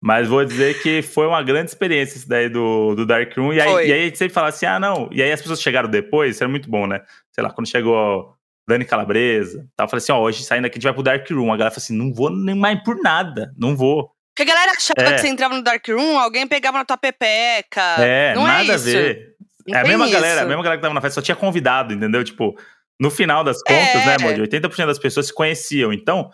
Mas 0.00 0.28
vou 0.28 0.44
dizer 0.44 0.80
que 0.80 1.02
foi 1.02 1.26
uma 1.26 1.42
grande 1.42 1.70
experiência 1.70 2.16
isso 2.16 2.28
daí 2.28 2.48
do, 2.48 2.94
do 2.94 3.04
Dark 3.04 3.36
Room. 3.36 3.52
E 3.52 3.60
aí, 3.60 3.88
e 3.88 3.92
aí 3.92 4.02
a 4.02 4.04
gente 4.04 4.18
sempre 4.18 4.34
fala 4.34 4.46
assim: 4.48 4.66
ah, 4.66 4.78
não. 4.78 5.08
E 5.10 5.20
aí 5.20 5.32
as 5.32 5.40
pessoas 5.40 5.60
chegaram 5.60 5.88
depois, 5.88 6.36
isso 6.36 6.44
era 6.44 6.50
muito 6.50 6.70
bom, 6.70 6.86
né? 6.86 7.00
Sei 7.32 7.42
lá, 7.42 7.50
quando 7.50 7.68
chegou 7.68 8.36
Dani 8.68 8.84
Calabresa, 8.84 9.68
tal, 9.74 9.86
eu 9.86 9.90
falei 9.90 10.02
assim: 10.02 10.12
ó, 10.12 10.20
hoje 10.20 10.44
saindo 10.44 10.66
aqui 10.66 10.74
a 10.74 10.78
gente 10.78 10.84
vai 10.84 10.94
pro 10.94 11.02
Dark 11.02 11.28
Room. 11.28 11.52
A 11.52 11.56
galera 11.56 11.72
falou 11.72 11.82
assim: 11.82 11.96
não 11.96 12.14
vou 12.14 12.30
nem 12.30 12.54
mais 12.54 12.80
por 12.84 13.02
nada, 13.02 13.52
não 13.58 13.74
vou. 13.74 14.13
Porque 14.34 14.50
a 14.50 14.54
galera 14.54 14.72
achava 14.72 15.08
é. 15.08 15.14
que 15.14 15.20
você 15.20 15.28
entrava 15.28 15.54
no 15.54 15.62
Dark 15.62 15.86
Room, 15.88 16.18
alguém 16.18 16.46
pegava 16.46 16.78
na 16.78 16.84
tua 16.84 16.96
pepeca. 16.96 17.80
É, 18.00 18.34
não 18.34 18.42
é 18.42 18.58
nada 18.58 18.72
é 18.72 18.74
a 18.74 18.78
ver. 18.78 19.36
Não 19.66 19.78
é 19.78 19.80
a 19.80 19.84
mesma 19.84 20.04
isso. 20.06 20.12
galera, 20.12 20.42
a 20.42 20.44
mesma 20.44 20.62
galera 20.62 20.76
que 20.78 20.82
tava 20.82 20.94
na 20.94 21.00
festa, 21.00 21.20
só 21.20 21.24
tinha 21.24 21.36
convidado, 21.36 21.94
entendeu? 21.94 22.24
Tipo, 22.24 22.58
no 23.00 23.12
final 23.12 23.44
das 23.44 23.62
contas, 23.62 24.04
né, 24.04 24.14
é. 24.14 24.18
né, 24.18 24.24
Modi? 24.24 24.42
80% 24.42 24.86
das 24.86 24.98
pessoas 24.98 25.26
se 25.26 25.32
conheciam. 25.32 25.92
Então, 25.92 26.30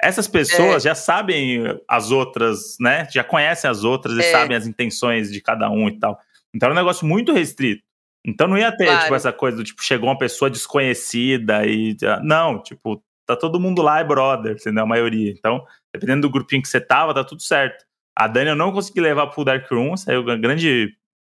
essas 0.00 0.26
pessoas 0.26 0.84
é. 0.86 0.88
já 0.88 0.94
sabem 0.94 1.62
as 1.86 2.10
outras, 2.10 2.76
né? 2.80 3.06
Já 3.12 3.22
conhecem 3.22 3.70
as 3.70 3.84
outras 3.84 4.18
é. 4.18 4.20
e 4.20 4.32
sabem 4.32 4.56
as 4.56 4.66
intenções 4.66 5.30
de 5.30 5.40
cada 5.42 5.70
um 5.70 5.88
e 5.88 5.98
tal. 5.98 6.18
Então 6.54 6.70
é 6.70 6.72
um 6.72 6.76
negócio 6.76 7.06
muito 7.06 7.34
restrito. 7.34 7.82
Então 8.24 8.48
não 8.48 8.56
ia 8.56 8.74
ter, 8.74 8.86
claro. 8.86 9.02
tipo, 9.02 9.14
essa 9.14 9.32
coisa 9.32 9.58
do 9.58 9.64
tipo, 9.64 9.82
chegou 9.82 10.08
uma 10.08 10.18
pessoa 10.18 10.50
desconhecida 10.50 11.66
e. 11.66 11.96
Não, 12.22 12.62
tipo, 12.62 13.02
tá 13.26 13.36
todo 13.36 13.60
mundo 13.60 13.82
lá 13.82 14.00
é 14.00 14.04
brother, 14.04 14.56
entendeu? 14.58 14.84
A 14.84 14.86
maioria. 14.86 15.30
Então, 15.30 15.64
dependendo 15.94 16.22
do 16.22 16.30
grupinho 16.30 16.62
que 16.62 16.68
você 16.68 16.80
tava, 16.80 17.14
tá 17.14 17.24
tudo 17.24 17.42
certo. 17.42 17.84
A 18.16 18.26
Dani 18.26 18.50
eu 18.50 18.56
não 18.56 18.72
consegui 18.72 19.00
levar 19.00 19.26
pro 19.28 19.44
Dark 19.44 19.70
Room, 19.70 19.96
saiu 19.96 20.22
uma 20.22 20.36
grande 20.36 20.94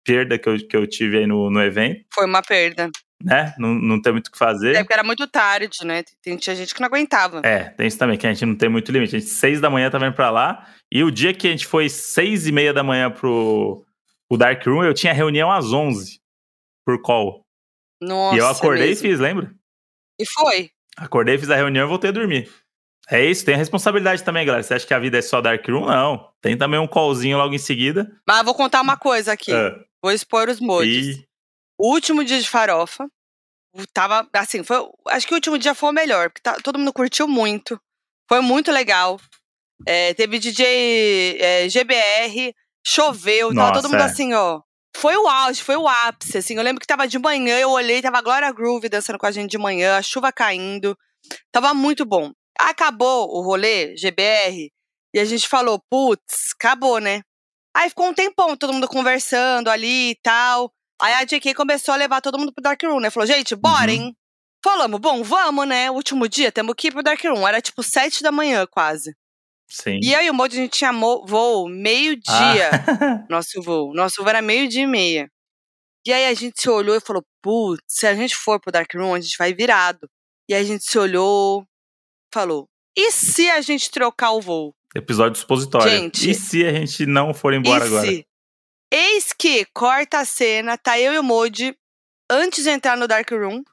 perda 0.06 0.38
que 0.38 0.50
eu, 0.50 0.58
que 0.68 0.76
eu 0.76 0.88
tive 0.88 1.20
aí 1.20 1.28
no, 1.28 1.50
no 1.50 1.62
evento. 1.62 2.04
Foi 2.14 2.26
uma 2.26 2.42
perda. 2.42 2.90
né? 3.24 3.54
Não, 3.58 3.74
não 3.74 4.02
tem 4.02 4.12
muito 4.12 4.28
o 4.28 4.32
que 4.32 4.38
fazer. 4.38 4.76
É 4.76 4.80
porque 4.80 4.94
era 4.94 5.04
muito 5.04 5.26
tarde, 5.28 5.86
né? 5.86 6.04
Tem, 6.22 6.36
tinha 6.36 6.56
gente 6.56 6.74
que 6.74 6.82
não 6.82 6.88
aguentava. 6.88 7.42
É, 7.44 7.66
tem 7.70 7.88
isso 7.88 7.98
também, 7.98 8.18
que 8.18 8.28
a 8.28 8.34
gente 8.34 8.46
não 8.46 8.56
tem 8.56 8.68
muito 8.70 8.92
limite. 8.92 9.16
A 9.16 9.20
gente, 9.20 9.30
seis 9.32 9.62
da 9.62 9.70
manhã, 9.70 9.90
tava 9.90 10.06
indo 10.08 10.16
pra 10.16 10.30
lá. 10.30 10.68
E 10.92 11.04
o 11.04 11.12
dia 11.12 11.34
que 11.34 11.48
a 11.48 11.52
gente 11.52 11.66
foi 11.66 11.88
seis 11.90 12.48
e 12.48 12.52
meia 12.52 12.74
da 12.74 12.84
manhã 12.84 13.10
pro, 13.10 13.86
pro 14.28 14.38
Dark 14.38 14.66
Room, 14.66 14.84
eu 14.84 14.94
tinha 14.94 15.14
reunião 15.14 15.52
às 15.52 15.72
onze 15.72 16.20
por 16.86 17.02
call. 17.02 17.46
Nossa, 18.02 18.36
e 18.36 18.40
eu 18.40 18.48
acordei 18.48 18.90
mesmo. 18.90 19.06
e 19.06 19.10
fiz, 19.10 19.20
lembra? 19.20 19.54
E 20.20 20.26
foi. 20.26 20.70
Acordei, 20.98 21.38
fiz 21.38 21.50
a 21.50 21.56
reunião 21.56 21.86
e 21.86 21.90
voltei 21.90 22.10
a 22.10 22.14
dormir. 22.14 22.52
É 23.10 23.24
isso, 23.26 23.44
tem 23.46 23.56
a 23.56 23.58
responsabilidade 23.58 24.24
também, 24.24 24.46
galera. 24.46 24.64
Você 24.64 24.74
acha 24.74 24.88
que 24.88 24.94
a 24.94 25.00
vida 25.00 25.18
é 25.18 25.22
só 25.22 25.42
Dark 25.42 25.66
Room? 25.68 25.86
Não. 25.86 26.30
Tem 26.42 26.58
também 26.58 26.80
um 26.80 26.88
callzinho 26.88 27.38
logo 27.38 27.54
em 27.54 27.58
seguida. 27.60 28.10
Mas 28.28 28.40
eu 28.40 28.46
vou 28.46 28.56
contar 28.56 28.82
uma 28.82 28.98
coisa 28.98 29.34
aqui. 29.34 29.52
Ah, 29.54 29.76
Vou 30.02 30.12
expor 30.12 30.50
os 30.50 30.60
mods. 30.60 31.18
e 31.18 31.28
O 31.78 31.92
último 31.94 32.24
dia 32.24 32.40
de 32.40 32.48
farofa, 32.50 33.08
tava, 33.94 34.28
assim, 34.34 34.64
foi, 34.64 34.78
acho 35.10 35.28
que 35.28 35.34
o 35.34 35.36
último 35.36 35.58
dia 35.58 35.74
foi 35.76 35.90
o 35.90 35.94
melhor, 35.94 36.30
porque 36.30 36.42
tá- 36.42 36.58
todo 36.64 36.80
mundo 36.80 36.94
curtiu 36.94 37.28
muito. 37.28 37.80
Foi 38.30 38.40
muito 38.42 38.72
legal. 38.72 39.20
É, 39.86 40.14
teve 40.14 40.40
DJ 40.40 41.38
é, 41.42 41.68
GBR, 41.70 42.54
choveu, 42.86 43.50
tava 43.50 43.68
Nossa, 43.70 43.82
todo 43.82 43.90
mundo 43.92 44.02
é. 44.02 44.06
assim, 44.06 44.34
ó. 44.34 44.62
Foi 44.96 45.18
o 45.18 45.28
auge, 45.28 45.62
foi 45.62 45.76
o 45.76 45.88
ápice, 45.88 46.38
assim. 46.38 46.56
Eu 46.56 46.64
lembro 46.64 46.80
que 46.80 46.88
tava 46.88 47.08
de 47.08 47.18
manhã, 47.20 47.58
eu 47.60 47.70
olhei, 47.72 48.02
tava 48.02 48.20
a 48.20 48.22
Glória 48.22 48.52
Groove 48.52 48.88
dançando 48.88 49.18
com 49.18 49.26
a 49.26 49.32
gente 49.32 49.52
de 49.52 49.58
manhã, 49.58 49.98
a 49.98 50.02
chuva 50.02 50.32
caindo. 50.32 50.98
Tava 51.52 51.74
muito 51.74 52.06
bom. 52.06 52.32
Acabou 52.60 53.30
o 53.36 53.42
rolê, 53.42 53.96
GBR, 53.98 54.72
e 55.14 55.20
a 55.20 55.26
gente 55.26 55.48
falou, 55.48 55.80
putz, 55.90 56.52
acabou, 56.60 57.00
né? 57.00 57.22
Aí 57.76 57.90
ficou 57.90 58.08
um 58.08 58.14
tempão, 58.14 58.56
todo 58.56 58.74
mundo 58.74 58.88
conversando 58.88 59.70
ali 59.70 60.12
e 60.12 60.16
tal. 60.22 60.72
Aí 61.02 61.14
a 61.14 61.24
JK 61.24 61.54
começou 61.56 61.94
a 61.94 61.98
levar 61.98 62.22
todo 62.22 62.38
mundo 62.38 62.54
pro 62.54 62.62
Dark 62.64 62.82
Room, 62.84 63.00
né? 63.00 63.10
Falou, 63.10 63.26
gente, 63.28 63.56
bora, 63.56 63.92
Uhum. 63.92 63.98
hein? 63.98 64.16
Falamos, 64.64 65.00
bom, 65.02 65.24
vamos, 65.24 65.68
né? 65.68 65.92
Último 65.92 66.28
dia, 66.30 66.52
temos 66.52 66.74
que 66.78 66.88
ir 66.88 66.92
pro 66.92 67.04
Dark 67.04 67.22
Room. 67.24 67.46
Era 67.48 67.62
tipo 67.62 67.82
sete 67.84 68.22
da 68.24 68.32
manhã, 68.32 68.66
quase. 68.70 69.14
sim. 69.68 70.00
E 70.04 70.14
aí 70.16 70.30
o 70.30 70.34
Moody, 70.34 70.58
a 70.58 70.62
gente 70.62 70.78
tinha 70.78 70.92
voo 70.94 71.68
meio-dia. 71.68 72.70
Ah, 72.72 73.26
Nosso 73.30 73.62
voo. 73.62 73.94
Nosso 73.94 74.22
voo 74.22 74.30
era 74.30 74.42
meio-dia 74.42 74.84
e 74.84 74.88
meia. 74.88 75.28
E 76.06 76.14
aí 76.14 76.26
a 76.28 76.34
gente 76.34 76.62
se 76.62 76.70
olhou 76.70 76.96
e 76.96 77.02
falou, 77.02 77.24
putz, 77.42 77.82
se 77.88 78.06
a 78.08 78.14
gente 78.14 78.36
for 78.36 78.60
pro 78.60 78.72
Dark 78.72 78.94
Room, 78.94 79.14
a 79.16 79.20
gente 79.22 79.36
vai 79.38 79.54
virado. 79.54 80.08
E 80.50 80.54
aí 80.54 80.62
a 80.62 80.66
gente 80.66 80.84
se 80.86 80.98
olhou, 81.00 81.66
falou, 82.34 82.68
e 82.98 83.12
se 83.12 83.50
a 83.50 83.62
gente 83.62 83.90
trocar 83.92 84.32
o 84.32 84.42
voo? 84.42 84.76
Episódio 84.96 85.40
supositório. 85.40 85.90
Gente. 85.90 86.30
E 86.30 86.34
se 86.34 86.66
a 86.66 86.72
gente 86.74 87.06
não 87.06 87.34
for 87.34 87.54
embora 87.54 87.84
e 87.84 87.88
agora? 87.88 88.08
se? 88.08 88.26
Eis 88.92 89.34
que 89.34 89.66
corta 89.74 90.20
a 90.20 90.26
cena, 90.26 90.78
tá 90.78 91.00
eu 91.00 91.14
e 91.14 91.18
o 91.18 91.24
Moody, 91.24 91.76
antes 92.30 92.64
de 92.64 92.70
entrar 92.70 92.96
no 92.96 93.08
Dark 93.08 93.30
Room, 93.32 93.64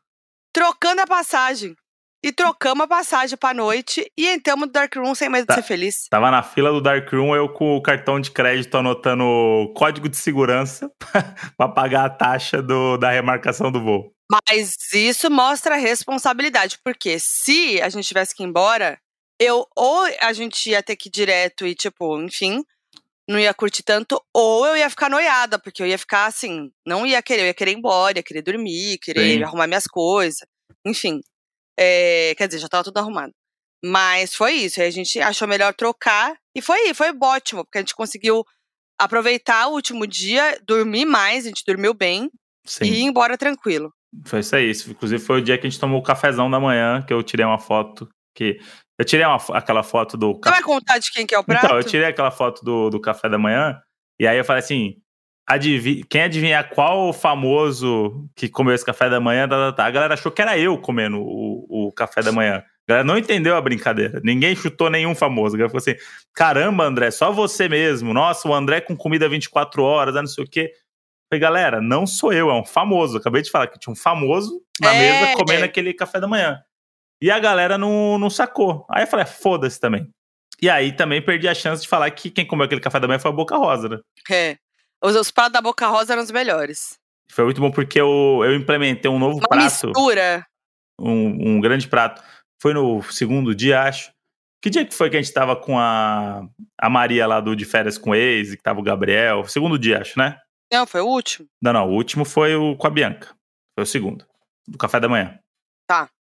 trocando 0.53 1.03
a 1.03 1.07
passagem. 1.07 1.75
E 2.23 2.31
trocamos 2.33 2.85
a 2.85 2.87
passagem 2.87 3.37
pra 3.39 3.55
noite 3.55 4.11
e 4.17 4.29
entramos 4.29 4.67
no 4.67 4.73
Dark 4.73 4.95
Room 4.95 5.15
sem 5.15 5.31
medo 5.31 5.47
Tá. 5.47 5.55
de 5.55 5.63
ser 5.63 5.67
feliz. 5.67 6.07
Tava 6.11 6.31
na 6.31 6.43
fila 6.43 6.71
do 6.71 6.79
Dark 6.81 7.11
Room, 7.11 7.35
eu 7.35 7.49
com 7.51 7.75
o 7.77 7.83
cartão 7.83 8.21
de 8.21 8.31
crédito 8.31 8.77
anotando 8.77 9.25
o 9.25 9.73
código 9.73 10.07
de 10.07 10.19
segurança 10.19 10.91
pra 11.57 11.67
pagar 11.69 12.05
a 12.05 12.11
taxa 12.11 12.61
do, 12.61 12.99
da 12.99 13.11
remarcação 13.11 13.73
do 13.73 13.81
voo. 13.83 14.13
Mas 14.31 14.77
isso 14.93 15.29
mostra 15.29 15.75
responsabilidade, 15.75 16.79
porque 16.85 17.19
se 17.19 17.83
a 17.83 17.89
gente 17.89 18.07
tivesse 18.07 18.33
que 18.33 18.45
ir 18.45 18.47
embora, 18.47 18.97
eu 19.41 19.67
ou 19.77 20.05
a 20.21 20.33
gente 20.33 20.71
ia 20.71 20.83
ter 20.83 20.95
que 20.95 21.09
ir 21.09 21.13
direto 21.13 21.67
e, 21.67 21.75
tipo, 21.75 22.17
enfim, 22.21 22.63
não 23.29 23.41
ia 23.41 23.53
curtir 23.53 23.83
tanto, 23.83 24.23
ou 24.33 24.67
eu 24.67 24.77
ia 24.77 24.89
ficar 24.89 25.11
noiada, 25.11 25.59
porque 25.59 25.83
eu 25.83 25.87
ia 25.87 25.99
ficar 25.99 26.27
assim, 26.27 26.71
não 26.87 27.05
ia 27.05 27.21
querer, 27.21 27.43
eu 27.43 27.47
ia 27.47 27.55
querer 27.55 27.73
ir 27.73 27.79
embora, 27.79 28.19
ia 28.19 28.23
querer 28.23 28.43
dormir, 28.43 28.99
querer 28.99 29.39
Sim. 29.39 29.43
arrumar 29.43 29.67
minhas 29.67 29.87
coisas, 29.87 30.47
enfim. 30.87 31.21
É, 31.77 32.35
quer 32.37 32.47
dizer, 32.47 32.61
já 32.61 32.69
tava 32.69 32.85
tudo 32.85 32.99
arrumado. 32.99 33.33
Mas 33.85 34.35
foi 34.35 34.53
isso, 34.53 34.81
aí 34.81 34.87
a 34.87 34.93
gente 34.93 35.19
achou 35.21 35.49
melhor 35.49 35.75
trocar, 35.75 36.37
e 36.55 36.63
foi, 36.63 36.95
foi 36.95 37.13
ótimo, 37.21 37.65
porque 37.65 37.79
a 37.79 37.81
gente 37.81 37.97
conseguiu 37.97 38.45
aproveitar 38.97 39.67
o 39.69 39.73
último 39.73 40.07
dia, 40.07 40.61
dormir 40.65 41.05
mais, 41.05 41.47
a 41.47 41.49
gente 41.49 41.65
dormiu 41.67 41.95
bem, 41.95 42.31
Sim, 42.65 42.85
e 42.85 42.89
ir 43.01 43.03
embora 43.03 43.37
tranquilo. 43.37 43.93
Foi 44.25 44.41
isso 44.41 44.57
aí. 44.57 44.73
Inclusive 44.89 45.23
foi 45.23 45.41
o 45.41 45.43
dia 45.43 45.59
que 45.59 45.67
a 45.67 45.71
gente 45.71 45.81
tomou 45.81 46.01
o 46.01 46.03
cafezão 46.03 46.51
da 46.51 46.61
manhã, 46.61 47.03
que 47.03 47.13
eu 47.13 47.23
tirei 47.23 47.45
uma 47.45 47.59
foto 47.59 48.09
que... 48.35 48.59
Eu 48.99 49.05
tirei 49.05 49.25
uma 49.25 49.39
aquela 49.55 49.83
foto 49.83 50.17
do 50.19 50.35
Você 50.35 50.51
vai 50.51 50.63
contar 50.63 50.99
de 50.99 51.11
quem 51.11 51.27
que 51.27 51.35
é 51.35 51.39
o 51.39 51.43
prato? 51.43 51.65
Então, 51.65 51.77
eu 51.79 51.83
tirei 51.85 52.07
aquela 52.07 52.31
foto 52.31 52.63
do, 52.63 52.91
do 52.91 53.01
café 53.01 53.31
da 53.31 53.39
manhã, 53.39 53.81
e 54.21 54.27
aí 54.27 54.37
eu 54.37 54.45
falei 54.45 54.63
assim: 54.63 54.97
quem 56.09 56.23
adivinhar 56.23 56.69
qual 56.69 57.13
famoso 57.13 58.29
que 58.37 58.49
comeu 58.49 58.75
esse 58.75 58.85
café 58.85 59.09
da 59.09 59.19
manhã, 59.19 59.49
tá, 59.49 59.57
tá, 59.57 59.73
tá. 59.73 59.87
a 59.87 59.91
galera 59.91 60.15
achou 60.15 60.31
que 60.31 60.43
era 60.43 60.59
eu 60.59 60.79
comendo 60.79 61.19
o, 61.19 61.89
o 61.89 61.93
café 61.93 62.23
da 62.23 62.31
manhã. 62.31 62.59
A 62.59 62.93
galera 62.93 63.07
não 63.07 63.19
entendeu 63.19 63.57
a 63.57 63.61
brincadeira. 63.61 64.21
Ninguém 64.23 64.55
chutou 64.55 64.91
nenhum 64.91 65.15
famoso. 65.15 65.55
A 65.55 65.59
galera 65.59 65.71
falou 65.71 65.81
assim: 65.81 65.97
caramba, 66.35 66.85
André, 66.85 67.11
só 67.11 67.33
você 67.33 67.69
mesmo. 67.69 68.13
Nossa, 68.13 68.47
o 68.47 68.55
André 68.55 68.81
com 68.81 68.97
comida 68.97 69.29
24 69.29 69.83
horas, 69.83 70.15
ah, 70.15 70.21
não 70.21 70.29
sei 70.29 70.45
o 70.45 70.49
quê. 70.49 70.73
Falei, 71.31 71.41
galera, 71.41 71.81
não 71.81 72.07
sou 72.07 72.33
eu, 72.33 72.51
é 72.51 72.55
um 72.55 72.65
famoso. 72.65 73.17
Acabei 73.19 73.41
de 73.43 73.51
falar 73.51 73.69
que 73.69 73.79
tinha 73.79 73.93
um 73.93 73.97
famoso 73.97 74.61
na 74.81 74.93
É. 74.93 74.99
mesa 74.99 75.37
comendo 75.37 75.65
aquele 75.65 75.95
café 75.95 76.19
da 76.21 76.27
manhã. 76.27 76.61
E 77.23 77.31
a 77.31 77.39
galera 77.39 77.79
não, 77.79 78.19
não 78.19 78.29
sacou. 78.29 78.85
Aí 78.91 79.05
eu 79.05 79.07
falei, 79.07 79.27
foda-se 79.27 79.79
também. 79.79 80.09
E 80.61 80.69
aí 80.69 80.93
também 80.93 81.23
perdi 81.23 81.47
a 81.49 81.55
chance 81.55 81.83
de 81.83 81.89
falar 81.89 82.11
que 82.11 82.31
quem 82.31 82.45
comeu 82.47 82.65
aquele 82.67 82.81
café 82.81 82.99
da 82.99 83.07
manhã 83.07 83.19
foi 83.21 83.31
a 83.31 83.35
Boca 83.35 83.57
Rosa, 83.57 83.89
né? 83.89 83.99
É. 84.31 84.57
Os, 85.03 85.15
os 85.15 85.31
pratos 85.31 85.53
da 85.53 85.61
Boca 85.63 85.87
Rosa 85.87 86.13
eram 86.15 86.23
os 86.23 86.31
melhores. 86.31 86.99
Foi 87.31 87.45
muito 87.45 87.61
bom 87.61 87.71
porque 87.71 88.01
eu, 88.01 88.41
eu 88.45 88.55
implementei 88.57 89.09
um 89.11 89.19
novo 89.19 89.39
Uma 89.39 89.49
prato, 89.49 89.63
mistura. 89.65 90.45
um, 91.01 91.55
um 91.57 91.61
grande 91.61 91.87
prato. 91.89 92.21
Foi 92.61 92.75
no 92.75 93.01
segundo 93.05 93.55
dia, 93.55 93.83
acho. 93.83 94.11
Que 94.63 94.69
dia 94.69 94.85
que 94.85 94.93
foi 94.95 95.09
que 95.09 95.17
a 95.17 95.23
gente 95.23 95.33
tava 95.33 95.57
com 95.57 95.79
a, 95.79 96.43
a 96.79 96.91
Maria 96.91 97.27
lá 97.27 97.41
do 97.41 97.55
De 97.57 97.65
Férias 97.65 97.97
com 97.97 98.11
o 98.11 98.15
Ex, 98.15 98.51
que 98.55 98.63
tava 98.63 98.81
o 98.81 98.83
Gabriel? 98.83 99.45
Segundo 99.47 99.79
dia, 99.79 100.01
acho, 100.01 100.19
né? 100.19 100.37
Não, 100.73 100.87
foi 100.87 101.01
o 101.01 101.07
último. 101.07 101.49
Não, 101.63 101.73
não, 101.73 101.89
o 101.89 101.93
último 101.95 102.25
foi 102.25 102.55
o 102.55 102.77
com 102.77 102.87
a 102.87 102.91
Bianca. 102.91 103.29
Foi 103.75 103.83
o 103.83 103.87
segundo. 103.87 104.25
Do 104.69 104.79
café 104.79 105.01
da 105.01 105.09
manhã. 105.09 105.39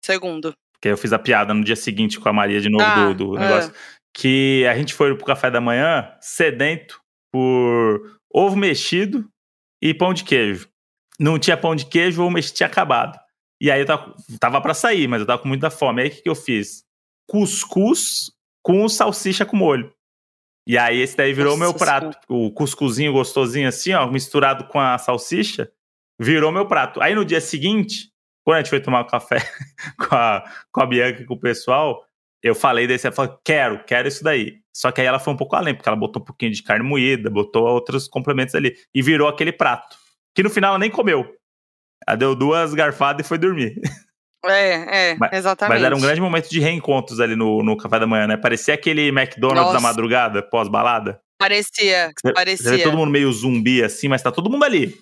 Segundo. 0.04 0.54
Porque 0.74 0.88
eu 0.88 0.96
fiz 0.96 1.12
a 1.12 1.18
piada 1.18 1.52
no 1.54 1.64
dia 1.64 1.74
seguinte 1.74 2.20
com 2.20 2.28
a 2.28 2.32
Maria 2.32 2.60
de 2.60 2.68
novo 2.68 2.84
Ah, 2.84 3.12
do, 3.12 3.14
do 3.14 3.36
é. 3.36 3.40
negócio. 3.40 3.74
Que 4.14 4.64
a 4.70 4.76
gente 4.76 4.94
foi 4.94 5.16
pro 5.16 5.26
café 5.26 5.50
da 5.50 5.60
manhã 5.60 6.14
sedento 6.20 7.00
por 7.32 8.18
ovo 8.32 8.54
mexido 8.56 9.28
e 9.82 9.92
pão 9.92 10.14
de 10.14 10.22
queijo. 10.22 10.68
Não 11.18 11.38
tinha 11.38 11.56
pão 11.56 11.74
de 11.74 11.86
queijo, 11.86 12.20
o 12.20 12.24
ovo 12.26 12.34
mexido 12.34 12.56
tinha 12.56 12.66
acabado. 12.66 13.18
E 13.60 13.70
aí 13.70 13.80
eu 13.80 13.86
tava, 13.86 14.14
tava 14.38 14.60
pra 14.60 14.74
sair, 14.74 15.08
mas 15.08 15.20
eu 15.20 15.26
tava 15.26 15.40
com 15.42 15.48
muita 15.48 15.70
fome. 15.70 16.02
Aí 16.02 16.08
o 16.08 16.10
que, 16.10 16.22
que 16.22 16.28
eu 16.28 16.34
fiz? 16.36 16.84
Cuscuz 17.26 18.30
com 18.62 18.88
salsicha 18.88 19.44
com 19.44 19.56
molho. 19.56 19.92
E 20.66 20.76
aí 20.76 21.00
esse 21.00 21.16
daí 21.16 21.32
virou 21.32 21.56
Nossa 21.56 21.70
meu 21.70 21.74
prato. 21.78 22.18
O 22.28 22.50
cuscuzinho 22.50 23.12
gostosinho 23.12 23.68
assim, 23.68 23.92
ó, 23.92 24.10
misturado 24.10 24.64
com 24.66 24.80
a 24.80 24.98
salsicha, 24.98 25.70
virou 26.20 26.50
meu 26.50 26.66
prato. 26.66 27.00
Aí 27.00 27.14
no 27.14 27.24
dia 27.24 27.40
seguinte, 27.40 28.10
quando 28.44 28.56
a 28.56 28.60
gente 28.60 28.70
foi 28.70 28.80
tomar 28.80 29.02
um 29.02 29.06
café 29.06 29.38
com 29.98 30.14
a, 30.14 30.44
com 30.72 30.80
a 30.80 30.86
Bianca 30.86 31.22
e 31.22 31.24
com 31.24 31.34
o 31.34 31.40
pessoal, 31.40 32.04
eu 32.42 32.54
falei 32.54 32.86
desse, 32.86 33.06
ela 33.06 33.14
falou, 33.14 33.38
quero, 33.44 33.84
quero 33.84 34.08
isso 34.08 34.22
daí. 34.22 34.60
Só 34.74 34.92
que 34.92 35.00
aí 35.00 35.06
ela 35.06 35.18
foi 35.18 35.32
um 35.32 35.36
pouco 35.36 35.56
além, 35.56 35.74
porque 35.74 35.88
ela 35.88 35.96
botou 35.96 36.20
um 36.20 36.24
pouquinho 36.24 36.52
de 36.52 36.62
carne 36.62 36.84
moída, 36.84 37.30
botou 37.30 37.66
outros 37.66 38.06
complementos 38.06 38.54
ali. 38.54 38.76
E 38.94 39.02
virou 39.02 39.28
aquele 39.28 39.52
prato. 39.52 39.96
Que 40.34 40.42
no 40.42 40.50
final 40.50 40.70
ela 40.70 40.78
nem 40.78 40.90
comeu. 40.90 41.26
Ela 42.06 42.16
deu 42.16 42.34
duas 42.34 42.74
garfadas 42.74 43.24
e 43.24 43.28
foi 43.28 43.38
dormir. 43.38 43.80
É, 44.50 45.10
é, 45.12 45.16
Mas- 45.18 45.32
exatamente. 45.32 45.76
Mas 45.78 45.84
era 45.84 45.96
um 45.96 46.00
grande 46.00 46.20
momento 46.20 46.48
de 46.48 46.60
reencontros 46.60 47.20
ali 47.20 47.34
no, 47.36 47.62
no 47.62 47.76
café 47.76 47.98
da 47.98 48.06
manhã, 48.06 48.26
né? 48.26 48.36
Parecia 48.36 48.74
aquele 48.74 49.08
McDonald's 49.08 49.66
da 49.68 49.72
Nossa. 49.74 49.80
madrugada, 49.80 50.42
pós-balada. 50.42 51.20
Parecia, 51.38 52.12
Você- 52.18 52.32
parecia. 52.32 52.70
Você 52.70 52.76
vê 52.78 52.82
todo 52.82 52.96
mundo 52.96 53.10
meio 53.10 53.30
zumbi 53.32 53.82
assim, 53.82 54.08
mas 54.08 54.22
tá 54.22 54.32
todo 54.32 54.48
mundo 54.50 54.64
ali. 54.64 54.94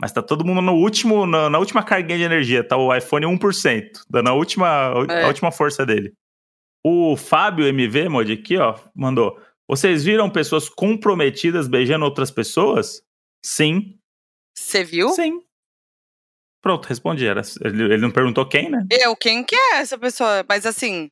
Mas 0.00 0.10
tá 0.12 0.20
todo 0.22 0.44
mundo 0.44 0.60
no 0.60 0.74
último, 0.74 1.24
na, 1.26 1.48
na 1.48 1.58
última 1.58 1.82
carguinha 1.82 2.18
de 2.18 2.24
energia. 2.24 2.66
Tá 2.66 2.76
o 2.76 2.94
iPhone 2.94 3.26
1%, 3.26 4.02
dando 4.10 4.28
a 4.28 4.32
última, 4.32 4.92
É. 5.08 5.22
a 5.24 5.26
última 5.28 5.52
força 5.52 5.86
dele. 5.86 6.12
O 6.84 7.16
Fábio 7.16 7.66
MV, 7.66 8.08
Mod, 8.08 8.32
aqui, 8.32 8.56
ó, 8.56 8.74
mandou. 8.94 9.38
Vocês 9.68 10.04
viram 10.04 10.28
pessoas 10.28 10.68
comprometidas 10.68 11.68
beijando 11.68 12.04
outras 12.04 12.30
pessoas? 12.30 13.00
Sim. 13.44 13.96
Você 14.56 14.82
viu? 14.84 15.10
Sim. 15.10 15.40
Pronto, 16.64 16.86
respondi. 16.86 17.26
Era, 17.26 17.42
ele, 17.62 17.98
não 17.98 18.10
perguntou 18.10 18.48
quem, 18.48 18.70
né? 18.70 18.86
Eu, 18.90 19.14
quem 19.14 19.44
que 19.44 19.54
é 19.54 19.76
essa 19.76 19.98
pessoa? 19.98 20.42
Mas 20.48 20.64
assim, 20.64 21.10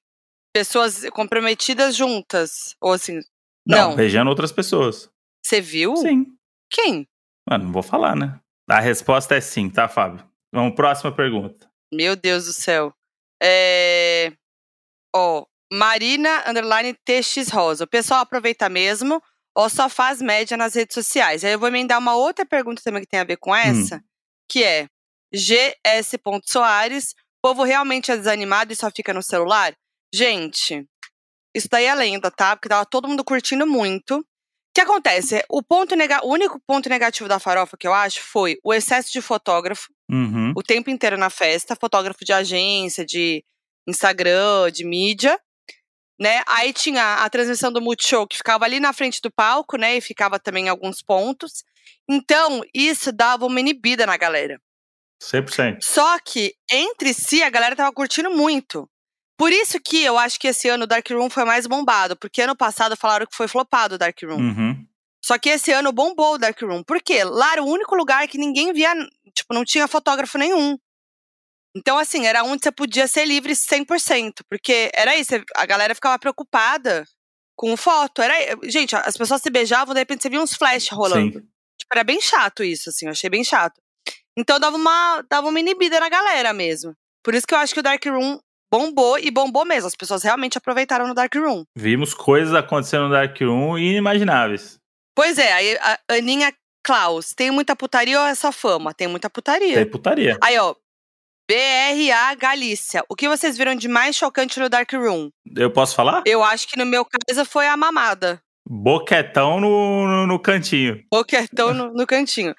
pessoas 0.50 1.06
comprometidas 1.10 1.94
juntas. 1.94 2.74
Ou 2.80 2.94
assim, 2.94 3.20
Não. 3.66 3.94
beijando 3.94 4.30
outras 4.30 4.50
pessoas. 4.50 5.10
você 5.44 5.60
viu? 5.60 5.94
Sim. 5.98 6.24
Quem? 6.70 7.06
Mano, 7.46 7.64
não 7.66 7.72
vou 7.72 7.82
falar, 7.82 8.16
né? 8.16 8.40
A 8.66 8.80
resposta 8.80 9.34
é 9.34 9.42
sim, 9.42 9.68
tá, 9.68 9.86
Fábio? 9.88 10.26
Vamos, 10.50 10.74
próxima 10.74 11.14
pergunta. 11.14 11.68
Meu 11.92 12.16
Deus 12.16 12.46
do 12.46 12.52
céu. 12.54 12.94
É... 13.42 14.32
Ó, 15.14 15.44
Marina, 15.70 16.48
underline, 16.48 16.96
TX 17.04 17.50
Rosa. 17.50 17.84
O 17.84 17.88
pessoal 17.88 18.20
aproveita 18.20 18.70
mesmo 18.70 19.22
ou 19.54 19.68
só 19.68 19.86
faz 19.90 20.22
média 20.22 20.56
nas 20.56 20.74
redes 20.74 20.94
sociais? 20.94 21.44
Aí 21.44 21.52
eu 21.52 21.58
vou 21.58 21.68
emendar 21.68 21.98
uma 21.98 22.14
outra 22.14 22.46
pergunta 22.46 22.80
também 22.82 23.02
que 23.02 23.08
tem 23.08 23.20
a 23.20 23.24
ver 23.24 23.36
com 23.36 23.54
essa, 23.54 24.02
que 24.48 24.64
é, 24.64 24.88
gs.soares. 25.32 27.14
Povo 27.42 27.62
realmente 27.64 28.10
é 28.12 28.16
desanimado 28.16 28.72
e 28.72 28.76
só 28.76 28.90
fica 28.90 29.12
no 29.12 29.22
celular? 29.22 29.74
Gente, 30.14 30.86
isso 31.54 31.68
daí 31.70 31.86
é 31.86 31.94
lenda, 31.94 32.30
tá? 32.30 32.56
Porque 32.56 32.68
tava 32.68 32.86
todo 32.86 33.08
mundo 33.08 33.24
curtindo 33.24 33.66
muito. 33.66 34.18
O 34.18 34.24
que 34.74 34.80
acontece? 34.80 35.44
O, 35.50 35.62
ponto 35.62 35.94
nega... 35.94 36.24
o 36.24 36.30
único 36.30 36.60
ponto 36.66 36.88
negativo 36.88 37.28
da 37.28 37.38
farofa 37.38 37.76
que 37.76 37.86
eu 37.86 37.92
acho 37.92 38.22
foi 38.22 38.58
o 38.64 38.72
excesso 38.72 39.12
de 39.12 39.20
fotógrafo 39.20 39.88
Uhum. 40.10 40.52
o 40.54 40.62
tempo 40.62 40.90
inteiro 40.90 41.16
na 41.16 41.30
festa, 41.30 41.74
fotógrafo 41.74 42.22
de 42.22 42.34
agência, 42.34 43.02
de 43.02 43.42
Instagram, 43.88 44.70
de 44.70 44.84
mídia, 44.84 45.40
né? 46.20 46.42
Aí 46.46 46.72
tinha 46.72 47.24
a 47.24 47.30
transmissão 47.30 47.72
do 47.72 47.80
Multishow 47.80 48.26
que 48.26 48.36
ficava 48.36 48.66
ali 48.66 48.78
na 48.78 48.92
frente 48.92 49.20
do 49.22 49.30
palco, 49.30 49.78
né? 49.78 49.96
E 49.96 50.00
ficava 50.02 50.38
também 50.38 50.66
em 50.66 50.68
alguns 50.68 51.02
pontos. 51.02 51.64
Então, 52.08 52.62
isso 52.74 53.10
dava 53.10 53.46
uma 53.46 53.58
inibida 53.58 54.04
na 54.04 54.16
galera. 54.18 54.60
100%. 55.22 55.78
Só 55.82 56.18
que, 56.18 56.54
entre 56.70 57.14
si, 57.14 57.42
a 57.42 57.50
galera 57.50 57.76
tava 57.76 57.92
curtindo 57.92 58.30
muito. 58.30 58.88
Por 59.38 59.52
isso 59.52 59.80
que 59.80 60.02
eu 60.02 60.18
acho 60.18 60.38
que 60.38 60.48
esse 60.48 60.68
ano 60.68 60.84
o 60.84 60.86
Dark 60.86 61.08
Room 61.10 61.30
foi 61.30 61.44
mais 61.44 61.66
bombado, 61.66 62.16
porque 62.16 62.42
ano 62.42 62.56
passado 62.56 62.96
falaram 62.96 63.26
que 63.26 63.36
foi 63.36 63.48
flopado 63.48 63.94
o 63.94 63.98
Dark 63.98 64.16
Room. 64.22 64.38
Uhum. 64.38 64.86
Só 65.24 65.38
que 65.38 65.48
esse 65.48 65.70
ano 65.72 65.92
bombou 65.92 66.34
o 66.34 66.38
Dark 66.38 66.60
Room. 66.60 66.82
Por 66.82 67.00
quê? 67.00 67.22
Lá 67.24 67.52
era 67.52 67.62
o 67.62 67.68
único 67.68 67.94
lugar 67.94 68.26
que 68.26 68.38
ninguém 68.38 68.72
via, 68.72 68.92
tipo, 69.34 69.54
não 69.54 69.64
tinha 69.64 69.86
fotógrafo 69.86 70.36
nenhum. 70.36 70.76
Então, 71.74 71.98
assim, 71.98 72.26
era 72.26 72.42
onde 72.44 72.62
você 72.62 72.72
podia 72.72 73.06
ser 73.06 73.24
livre 73.24 73.52
100%. 73.52 74.42
Porque 74.48 74.90
era 74.94 75.16
isso, 75.16 75.32
a 75.54 75.64
galera 75.64 75.94
ficava 75.94 76.18
preocupada 76.18 77.04
com 77.56 77.76
foto. 77.76 78.20
Era, 78.20 78.34
gente, 78.64 78.94
as 78.96 79.16
pessoas 79.16 79.40
se 79.40 79.50
beijavam, 79.50 79.94
de 79.94 80.00
repente 80.00 80.22
você 80.22 80.28
via 80.28 80.40
uns 80.40 80.54
flash 80.54 80.88
rolando. 80.90 81.38
Sim. 81.38 81.46
Tipo, 81.78 81.94
era 81.94 82.04
bem 82.04 82.20
chato 82.20 82.62
isso, 82.62 82.90
assim, 82.90 83.06
eu 83.06 83.12
achei 83.12 83.30
bem 83.30 83.42
chato. 83.42 83.80
Então 84.36 84.58
dava 84.58 84.76
uma, 84.76 85.22
dava 85.28 85.48
uma 85.48 85.60
inibida 85.60 86.00
na 86.00 86.08
galera 86.08 86.52
mesmo. 86.52 86.94
Por 87.22 87.34
isso 87.34 87.46
que 87.46 87.54
eu 87.54 87.58
acho 87.58 87.74
que 87.74 87.80
o 87.80 87.82
Dark 87.82 88.04
Room 88.04 88.38
bombou 88.72 89.18
e 89.18 89.30
bombou 89.30 89.64
mesmo. 89.64 89.86
As 89.86 89.94
pessoas 89.94 90.22
realmente 90.22 90.56
aproveitaram 90.56 91.06
no 91.06 91.14
Dark 91.14 91.34
Room. 91.34 91.64
Vimos 91.76 92.14
coisas 92.14 92.54
acontecendo 92.54 93.04
no 93.04 93.10
Dark 93.10 93.38
Room 93.40 93.78
inimagináveis. 93.78 94.78
Pois 95.14 95.38
é, 95.38 95.52
aí 95.52 95.76
a 95.76 95.98
Aninha 96.08 96.52
Klaus, 96.82 97.32
tem 97.34 97.50
muita 97.50 97.76
putaria 97.76 98.18
ou 98.18 98.26
é 98.26 98.34
só 98.34 98.50
fama? 98.50 98.92
Tem 98.92 99.06
muita 99.06 99.30
putaria. 99.30 99.74
Tem 99.74 99.88
putaria. 99.88 100.36
Aí, 100.42 100.58
ó. 100.58 100.74
BRA 101.48 102.34
Galícia. 102.34 103.04
O 103.08 103.14
que 103.14 103.28
vocês 103.28 103.58
viram 103.58 103.74
de 103.74 103.88
mais 103.88 104.16
chocante 104.16 104.58
no 104.58 104.68
Dark 104.68 104.90
Room? 104.92 105.30
Eu 105.54 105.70
posso 105.70 105.94
falar? 105.94 106.22
Eu 106.24 106.42
acho 106.42 106.66
que 106.66 106.78
no 106.78 106.86
meu 106.86 107.04
caso 107.04 107.44
foi 107.44 107.66
a 107.66 107.76
mamada. 107.76 108.40
Boquetão 108.66 109.60
no, 109.60 110.06
no, 110.06 110.26
no 110.26 110.38
cantinho. 110.38 111.02
Boquetão 111.10 111.74
no, 111.74 111.92
no 111.92 112.06
cantinho. 112.06 112.54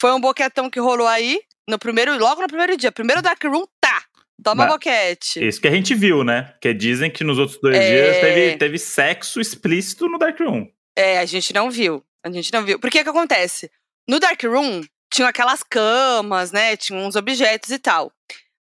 Foi 0.00 0.12
um 0.12 0.20
boquetão 0.20 0.70
que 0.70 0.78
rolou 0.80 1.06
aí, 1.06 1.40
no 1.68 1.78
primeiro, 1.78 2.16
logo 2.18 2.40
no 2.42 2.48
primeiro 2.48 2.76
dia. 2.76 2.92
Primeiro 2.92 3.20
Dark 3.22 3.42
Room, 3.44 3.64
tá. 3.80 4.02
Toma 4.42 4.64
Mas- 4.64 4.72
boquete. 4.74 5.44
Isso 5.46 5.60
que 5.60 5.66
a 5.66 5.70
gente 5.72 5.94
viu, 5.94 6.22
né? 6.22 6.42
Porque 6.52 6.72
dizem 6.72 7.10
que 7.10 7.24
nos 7.24 7.38
outros 7.38 7.58
dois 7.60 7.76
É. 7.76 7.88
dias 7.90 8.20
teve, 8.20 8.56
teve 8.56 8.78
sexo 8.78 9.40
explícito 9.40 10.08
no 10.08 10.16
Dark 10.18 10.38
Room. 10.38 10.66
É, 10.96 11.18
a 11.18 11.24
gente 11.24 11.52
não 11.52 11.70
viu. 11.70 12.04
A 12.24 12.30
gente 12.30 12.52
não 12.52 12.64
viu. 12.64 12.78
Porque 12.78 13.02
que 13.02 13.08
acontece? 13.10 13.70
No 14.08 14.20
Dark 14.20 14.40
Room, 14.44 14.82
tinha 15.12 15.28
aquelas 15.28 15.62
camas, 15.62 16.52
né? 16.52 16.76
Tinha 16.76 16.98
uns 16.98 17.16
objetos 17.16 17.70
e 17.70 17.78
tal. 17.78 18.12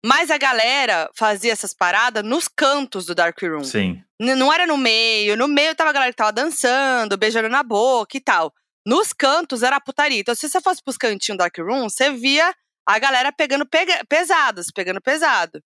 Mas 0.07 0.30
a 0.30 0.37
galera 0.39 1.11
fazia 1.14 1.53
essas 1.53 1.72
paradas 1.74 2.22
nos 2.22 2.47
cantos 2.47 3.07
do 3.07 3.14
Dark 3.14 3.41
Room. 3.43 3.64
Sim. 3.64 4.01
N- 4.20 4.35
Não 4.37 4.53
era 4.53 4.66
no 4.66 4.76
meio. 4.76 5.37
No 5.37 5.49
meio 5.49 5.74
tava 5.74 5.91
a 5.91 5.93
galera 5.93 6.12
que 6.12 6.16
tava 6.16 6.32
dançando, 6.32 7.16
beijando 7.16 7.49
na 7.49 7.62
boca 7.62 8.16
e 8.16 8.20
tal. 8.20 8.53
Nos 8.87 9.12
cantos 9.12 9.62
era 9.62 9.80
putaria. 9.80 10.20
Então, 10.20 10.35
se 10.35 10.49
você 10.49 10.61
fosse 10.61 10.82
pros 10.82 10.97
cantinhos 10.97 11.39
Dark 11.39 11.57
Room, 11.59 11.89
você 11.89 12.11
via 12.11 12.55
a 12.87 12.99
galera 12.99 13.32
pegando 13.32 13.66
pega 13.66 14.01
pesadas, 14.09 14.66
pegando 14.74 15.01
pesado. 15.01 15.61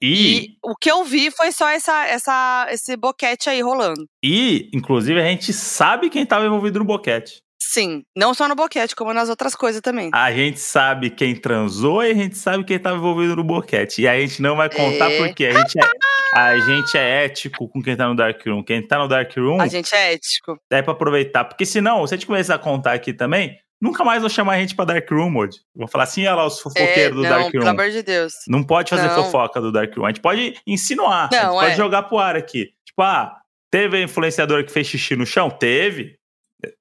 E, 0.00 0.32
E 0.38 0.58
o 0.64 0.74
que 0.74 0.90
eu 0.90 1.04
vi 1.04 1.30
foi 1.30 1.52
só 1.52 1.68
essa, 1.68 2.06
essa, 2.06 2.66
esse 2.70 2.96
boquete 2.96 3.50
aí 3.50 3.60
rolando. 3.60 4.08
e, 4.24 4.70
inclusive, 4.72 5.20
a 5.20 5.24
gente 5.24 5.52
sabe 5.52 6.08
quem 6.10 6.22
estava 6.22 6.46
envolvido 6.46 6.78
no 6.78 6.84
boquete. 6.84 7.41
Sim, 7.72 8.02
não 8.16 8.34
só 8.34 8.46
no 8.48 8.54
boquete, 8.54 8.94
como 8.94 9.14
nas 9.14 9.28
outras 9.30 9.54
coisas 9.54 9.80
também. 9.80 10.10
A 10.12 10.30
gente 10.32 10.60
sabe 10.60 11.08
quem 11.08 11.34
transou 11.34 12.02
e 12.04 12.10
a 12.10 12.14
gente 12.14 12.36
sabe 12.36 12.64
quem 12.64 12.76
estava 12.76 12.96
envolvido 12.96 13.34
no 13.36 13.42
boquete. 13.44 14.02
E 14.02 14.08
a 14.08 14.18
gente 14.20 14.42
não 14.42 14.56
vai 14.56 14.68
contar 14.68 15.10
É. 15.10 15.16
porque 15.18 15.46
a 15.46 15.52
gente 15.52 15.78
é, 15.78 15.90
a 16.34 16.58
gente 16.58 16.98
é 16.98 17.24
ético 17.24 17.68
com 17.68 17.82
quem 17.82 17.96
tá 17.96 18.06
no 18.08 18.14
Dark 18.14 18.40
Room. 18.46 18.62
Quem 18.62 18.86
tá 18.86 18.98
no 18.98 19.08
Dark 19.08 19.34
Room 19.36 19.60
A 19.60 19.66
gente 19.68 19.94
é 19.94 20.12
ético. 20.14 20.58
é 20.70 20.82
pra 20.82 20.92
aproveitar. 20.92 21.44
Porque 21.44 21.64
senão, 21.64 22.06
se 22.06 22.14
a 22.14 22.16
gente 22.16 22.26
começar 22.26 22.54
a 22.56 22.58
contar 22.58 22.92
aqui 22.92 23.12
também, 23.12 23.56
nunca 23.80 24.04
mais 24.04 24.20
vão 24.20 24.28
chamar 24.28 24.54
a 24.54 24.58
gente 24.58 24.74
pra 24.76 24.84
Dark 24.84 25.10
Room, 25.10 25.30
Mod. 25.30 25.56
Vão 25.74 25.88
falar 25.88 26.04
assim, 26.04 26.26
olha 26.26 26.34
lá 26.36 26.46
os 26.46 26.58
É, 26.58 26.62
fofoqueiros 26.62 27.16
do 27.16 27.22
não, 27.22 27.30
Dark 27.30 27.50
pelo 27.52 27.64
Room. 27.64 27.70
amor 27.70 27.90
de 27.90 28.02
Deus. 28.02 28.32
Não 28.48 28.62
pode 28.62 28.90
fazer 28.90 29.08
Não. 29.08 29.14
fofoca 29.24 29.60
do 29.62 29.72
Dark 29.72 29.94
Room. 29.96 30.04
A 30.04 30.08
gente 30.08 30.20
pode 30.20 30.54
insinuar. 30.66 31.28
a 31.32 31.34
gente 31.34 31.44
Não, 31.44 31.54
pode 31.54 31.70
é. 31.72 31.76
jogar 31.76 32.02
pro 32.02 32.18
ar 32.18 32.36
aqui. 32.36 32.70
Tipo, 32.86 33.02
ah, 33.02 33.34
teve 33.70 33.96
a 33.96 34.02
influenciadora 34.02 34.62
que 34.62 34.70
fez 34.72 34.86
xixi 34.86 35.16
no 35.16 35.24
chão? 35.26 35.48
Teve. 35.50 36.16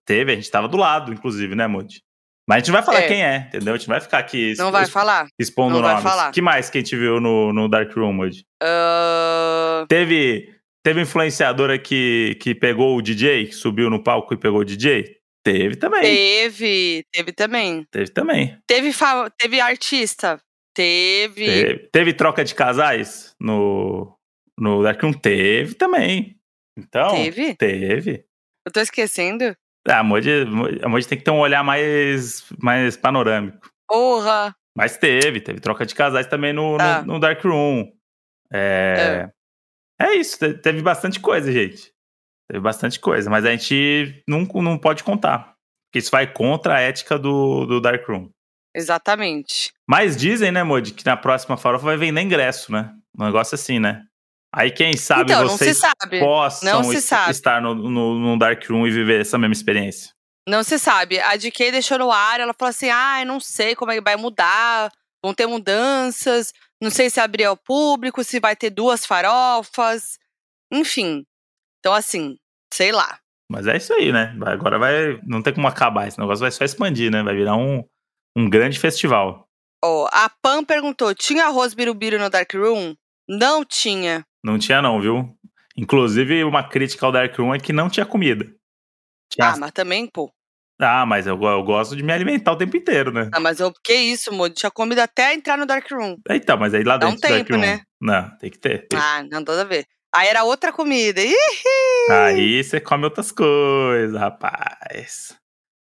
Teve, 0.05 0.31
a 0.31 0.35
gente 0.35 0.49
tava 0.51 0.67
do 0.67 0.77
lado, 0.77 1.11
inclusive, 1.13 1.55
né, 1.55 1.67
Moody? 1.67 2.01
Mas 2.47 2.55
a 2.55 2.59
gente 2.59 2.67
não 2.67 2.73
vai 2.73 2.83
falar 2.83 3.01
É. 3.01 3.07
quem 3.07 3.23
é, 3.23 3.37
entendeu? 3.47 3.73
A 3.73 3.77
gente 3.77 3.87
não 3.87 3.93
vai 3.93 4.01
ficar 4.01 4.17
aqui 4.17 4.53
Não 4.57 4.71
vai 4.71 4.85
falar. 4.87 5.27
expondo 5.39 5.75
não 5.75 5.81
vai 5.81 5.91
nomes. 5.95 6.03
falar. 6.03 6.31
que 6.31 6.41
mais 6.41 6.69
que 6.69 6.77
a 6.79 6.81
gente 6.81 6.95
viu 6.97 7.19
no, 7.19 7.53
no 7.53 7.69
Dark 7.69 7.95
Room, 7.95 8.13
Moody? 8.13 8.43
Ahn, 8.61 9.85
Teve, 9.87 10.49
teve 10.83 11.01
influenciadora 11.01 11.77
que, 11.77 12.37
que 12.41 12.53
pegou 12.55 12.97
o 12.97 13.01
DJ, 13.01 13.45
que 13.47 13.53
subiu 13.55 13.89
no 13.89 14.03
palco 14.03 14.33
e 14.33 14.37
pegou 14.37 14.59
o 14.61 14.65
DJ? 14.65 15.17
Teve 15.43 15.75
também. 15.75 16.01
teve, 16.01 17.03
teve 17.11 17.31
também. 17.31 17.85
Teve 17.91 18.09
também. 18.11 18.57
Teve, 18.67 18.91
teve 19.39 19.59
artista. 19.59 20.39
Teve. 20.75 21.45
Teve, 21.45 21.89
teve 21.91 22.13
troca 22.13 22.43
de 22.43 22.53
casais 22.55 23.33
no, 23.39 24.15
no 24.57 24.83
Dark 24.83 25.01
Room? 25.01 25.13
Teve 25.13 25.73
também. 25.75 26.37
Então, 26.77 27.11
Teve? 27.15 27.55
teve. 27.55 28.23
Eu 28.65 28.71
tô 28.71 28.79
esquecendo. 28.79 29.55
Ah, 29.87 29.99
a 29.99 30.03
Moji, 30.03 30.29
a 30.83 30.87
Moji 30.87 31.07
tem 31.07 31.17
que 31.17 31.23
ter 31.23 31.31
um 31.31 31.39
olhar 31.39 31.63
mais, 31.63 32.45
mais 32.61 32.95
panorâmico. 32.95 33.69
Porra. 33.87 34.55
Mas 34.77 34.97
teve, 34.97 35.41
teve 35.41 35.59
troca 35.59 35.85
de 35.85 35.93
casais 35.95 36.27
também 36.27 36.53
no, 36.53 36.77
no- 36.77 36.83
Ah. 36.83 37.01
no, 37.01 37.19
Dark 37.19 37.43
Room. 37.43 37.91
É, 38.53 39.29
é. 39.99 40.13
isso, 40.15 40.37
te- 40.39 40.53
teve 40.53 40.81
bastante 40.81 41.19
coisa, 41.19 41.51
gente. 41.51 41.91
Teve 42.49 42.61
bastante 42.61 42.99
coisa, 42.99 43.29
mas 43.29 43.45
a 43.45 43.51
gente 43.51 44.23
não, 44.27 44.41
não 44.61 44.77
pode 44.77 45.03
contar. 45.03 45.55
Porque 45.89 45.99
isso 45.99 46.11
vai 46.11 46.31
contra 46.31 46.75
a 46.75 46.79
ética 46.79 47.17
do, 47.17 47.65
do 47.65 47.81
Dark 47.81 48.07
Room. 48.07 48.29
Exatamente. 48.75 49.73
Mas 49.89 50.15
dizem, 50.15 50.51
né, 50.51 50.63
Modi, 50.63 50.93
que 50.93 51.05
na 51.05 51.17
próxima 51.17 51.57
farofa 51.57 51.85
vai 51.85 51.97
vender 51.97 52.21
ingresso, 52.21 52.71
né? 52.71 52.93
Um 53.17 53.25
negócio 53.25 53.55
assim, 53.55 53.79
né? 53.79 54.05
Aí 54.53 54.69
quem 54.69 54.97
sabe 54.97 55.31
então, 55.31 55.47
vocês 55.47 55.77
sabe. 55.77 56.19
possam 56.19 56.83
sabe. 56.99 57.31
estar 57.31 57.61
no, 57.61 57.73
no, 57.73 58.19
no 58.19 58.37
Dark 58.37 58.61
Room 58.69 58.85
e 58.85 58.91
viver 58.91 59.21
essa 59.21 59.37
mesma 59.37 59.53
experiência. 59.53 60.11
Não 60.47 60.63
se 60.63 60.77
sabe. 60.77 61.19
A 61.19 61.37
DK 61.37 61.71
deixou 61.71 61.97
no 61.97 62.11
ar, 62.11 62.39
ela 62.39 62.53
falou 62.53 62.69
assim: 62.69 62.89
ah, 62.89 63.21
eu 63.21 63.25
não 63.25 63.39
sei 63.39 63.75
como 63.75 63.91
é 63.91 63.95
que 63.95 64.01
vai 64.01 64.17
mudar, 64.17 64.91
vão 65.23 65.33
ter 65.33 65.47
mudanças, 65.47 66.51
não 66.81 66.89
sei 66.89 67.09
se 67.09 67.19
abrir 67.21 67.45
ao 67.45 67.55
público, 67.55 68.23
se 68.23 68.39
vai 68.39 68.55
ter 68.55 68.71
duas 68.71 69.05
farofas, 69.05 70.17
enfim. 70.71 71.23
Então, 71.79 71.93
assim, 71.93 72.35
sei 72.73 72.91
lá. 72.91 73.19
Mas 73.49 73.67
é 73.67 73.77
isso 73.77 73.93
aí, 73.93 74.11
né? 74.11 74.35
Agora 74.45 74.79
vai. 74.79 75.19
Não 75.23 75.41
tem 75.41 75.53
como 75.53 75.67
acabar. 75.67 76.07
Esse 76.07 76.19
negócio 76.19 76.41
vai 76.41 76.51
só 76.51 76.65
expandir, 76.65 77.11
né? 77.11 77.23
Vai 77.23 77.35
virar 77.35 77.55
um, 77.55 77.83
um 78.35 78.49
grande 78.49 78.79
festival. 78.79 79.47
Ó, 79.83 80.09
a 80.11 80.29
Pam 80.41 80.63
perguntou: 80.63 81.13
tinha 81.13 81.45
arroz 81.45 81.73
birubiru 81.73 82.19
no 82.19 82.29
Dark 82.29 82.53
Room? 82.53 82.95
Não 83.29 83.63
tinha. 83.63 84.25
Não 84.43 84.57
tinha, 84.57 84.81
não, 84.81 84.99
viu? 84.99 85.35
Inclusive, 85.77 86.43
uma 86.43 86.67
crítica 86.67 87.05
ao 87.05 87.11
Dark 87.11 87.37
Room 87.37 87.53
é 87.55 87.59
que 87.59 87.71
não 87.73 87.89
tinha 87.89 88.05
comida. 88.05 88.45
Tinha- 89.29 89.49
Ah, 89.51 89.57
mas 89.57 89.71
também, 89.71 90.07
pô. 90.07 90.31
Ah, 90.79 91.05
mas 91.05 91.27
eu, 91.27 91.39
eu 91.41 91.63
gosto 91.63 91.95
de 91.95 92.01
me 92.03 92.11
alimentar 92.11 92.51
o 92.53 92.57
tempo 92.57 92.75
inteiro, 92.75 93.11
né? 93.11 93.29
Ah, 93.33 93.39
mas 93.39 93.59
eu, 93.59 93.71
que 93.83 93.93
isso, 93.93 94.33
moço? 94.33 94.53
Tinha 94.53 94.71
comida 94.71 95.03
até 95.03 95.33
entrar 95.33 95.57
no 95.57 95.65
Dark 95.65 95.87
Room. 95.91 96.17
Então, 96.29 96.57
mas 96.57 96.73
aí 96.73 96.83
lá 96.83 96.97
Dá 96.97 97.07
um 97.07 97.11
dentro 97.11 97.27
do 97.29 97.33
Dark 97.33 97.47
tempo, 97.47 97.53
Room. 97.59 97.61
né? 97.61 97.81
Não, 98.01 98.37
tem 98.37 98.49
que 98.49 98.57
ter. 98.57 98.87
tem- 98.87 98.99
Ah, 98.99 99.21
não, 99.23 99.39
nada 99.39 99.61
a 99.61 99.65
ver. 99.65 99.85
Aí 100.13 100.27
era 100.27 100.43
outra 100.43 100.73
comida. 100.73 101.21
Ih, 101.21 101.35
Aí 102.09 102.63
você 102.63 102.81
come 102.81 103.05
outras 103.05 103.31
coisas, 103.31 104.19
rapaz. 104.19 105.37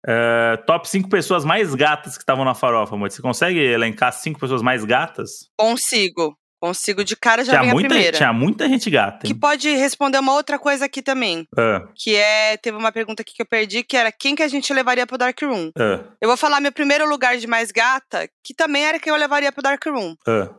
É, 0.06 0.58
top 0.66 0.90
5 0.90 1.08
pessoas 1.10 1.46
mais 1.46 1.76
gatas 1.76 2.16
que 2.18 2.24
estavam 2.24 2.44
na 2.44 2.56
farofa, 2.56 2.96
amor. 2.96 3.12
Você 3.12 3.22
consegue 3.22 3.60
elencar 3.60 4.12
cinco 4.12 4.40
pessoas 4.40 4.62
mais 4.62 4.84
gatas? 4.84 5.50
consigo. 5.58 6.36
Consigo 6.62 7.04
de 7.06 7.16
cara 7.16 7.44
já 7.46 7.52
Tinha 7.54 7.62
vem 7.62 7.70
a 7.70 7.74
muita, 7.74 7.88
primeira. 7.90 8.18
tinha 8.18 8.34
muita 8.34 8.68
gente 8.68 8.90
gata, 8.90 9.26
Que 9.26 9.34
hein? 9.34 9.40
pode 9.40 9.70
responder 9.76 10.20
uma 10.20 10.34
outra 10.34 10.60
coisa 10.60 10.86
aqui 10.86 11.02
também. 11.02 11.48
Ah, 11.58 11.88
Que 11.96 12.16
é. 12.16 12.58
Teve 12.58 12.78
uma 12.78 12.92
pergunta 12.92 13.22
aqui 13.22 13.34
que 13.34 13.42
eu 13.42 13.46
perdi, 13.48 13.82
que 13.84 13.96
era 13.96 14.12
quem 14.12 14.36
que 14.36 14.44
a 14.44 14.48
gente 14.48 14.74
levaria 14.74 15.08
pro 15.08 15.18
Dark 15.18 15.40
Room? 15.42 15.72
ah, 15.78 16.04
Eu 16.22 16.28
vou 16.28 16.36
falar 16.38 16.60
meu 16.60 16.72
primeiro 16.72 17.08
lugar 17.08 17.38
de 17.38 17.48
mais 17.48 17.72
gata, 17.72 18.28
que 18.44 18.54
também 18.54 18.84
era 18.86 19.00
quem 19.00 19.12
eu 19.12 19.18
levaria 19.18 19.52
pro 19.52 19.62
Dark 19.64 19.84
Room. 19.86 20.16
ah. 20.28 20.50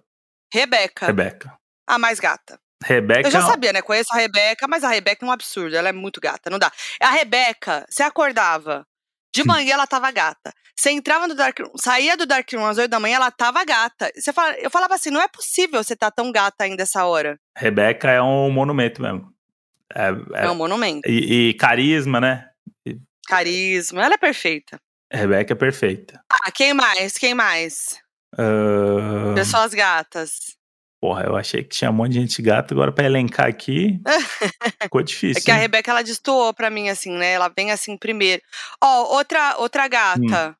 Rebeca. 0.53 1.07
Rebeca. 1.07 1.53
A 1.87 1.99
mais 1.99 2.19
gata. 2.19 2.59
Rebeca. 2.83 3.27
Eu 3.29 3.31
já 3.31 3.43
sabia, 3.43 3.73
né? 3.73 3.83
Conheço 3.83 4.09
a 4.13 4.17
Rebeca, 4.17 4.67
mas 4.67 4.83
a 4.83 4.89
Rebeca 4.89 5.25
é 5.25 5.29
um 5.29 5.31
absurdo. 5.33 5.77
Ela 5.77 5.91
é 5.91 5.93
muito 5.93 6.19
gata, 6.21 6.49
não 6.49 6.59
dá. 6.59 6.73
A 7.01 7.11
Rebeca, 7.11 7.85
você 7.91 8.03
acordava 8.03 8.87
De 9.35 9.45
manhã 9.45 9.75
ela 9.75 9.87
tava 9.87 10.11
gata. 10.11 10.53
Você 10.77 10.91
entrava 10.91 11.29
no 11.29 11.35
Dark 11.35 11.59
Room, 11.61 11.71
saía 11.77 12.17
do 12.17 12.27
Dark 12.27 12.51
Room 12.53 12.65
às 12.67 12.79
8 12.79 12.91
da 12.91 12.99
manhã, 12.99 13.17
ela 13.17 13.31
tava 13.31 13.65
gata. 13.65 14.11
Você 14.17 14.33
fala, 14.33 14.55
eu 14.59 14.71
falava 14.71 14.95
assim, 14.95 15.11
não 15.11 15.21
é 15.21 15.29
possível 15.29 15.83
você 15.83 15.95
tá 15.95 16.11
tão 16.11 16.33
gata 16.33 16.65
ainda 16.65 16.83
essa 16.83 17.05
hora. 17.05 17.39
Rebeca 17.57 18.11
é 18.11 18.21
um 18.23 18.51
monumento 18.51 19.01
mesmo. 19.03 19.33
É, 19.95 20.09
É, 20.43 20.47
é- 20.47 20.51
um 20.51 20.55
monumento. 20.55 21.09
e, 21.09 21.51
e 21.51 21.55
carisma, 21.55 22.21
né? 22.21 22.49
Carisma, 23.27 24.03
ela 24.05 24.15
é 24.15 24.19
perfeita. 24.19 24.81
Rebeca 25.13 25.53
é 25.53 25.57
perfeita. 25.57 26.21
Ah, 26.33 26.51
quem 26.51 26.73
mais? 26.73 27.19
Quem 27.19 27.35
mais? 27.35 28.01
Ah, 28.37 29.35
Pessoas 29.35 29.75
gatas. 29.75 30.57
Porra, 31.01 31.25
eu 31.25 31.37
achei 31.37 31.63
que 31.63 31.71
tinha 31.77 31.91
um 31.91 31.95
monte 31.95 32.13
de 32.13 32.21
gente 32.21 32.43
gata, 32.43 32.75
agora 32.75 32.93
pra 32.93 33.07
elencar 33.07 33.47
aqui, 33.47 34.01
ficou 34.83 35.03
difícil. 35.03 35.41
É 35.41 35.45
que 35.45 35.51
a? 35.51 35.57
Rebeca, 35.57 35.91
ela 35.91 36.03
destoou 36.03 36.53
pra 36.53 36.71
mim, 36.71 36.89
assim, 36.89 37.11
né? 37.13 37.33
Ela 37.33 37.49
vem 37.49 37.71
assim 37.71 37.97
primeiro. 37.97 38.43
Ó, 38.83 39.17
outra, 39.17 39.57
outra 39.59 39.89
gata. 39.89 40.57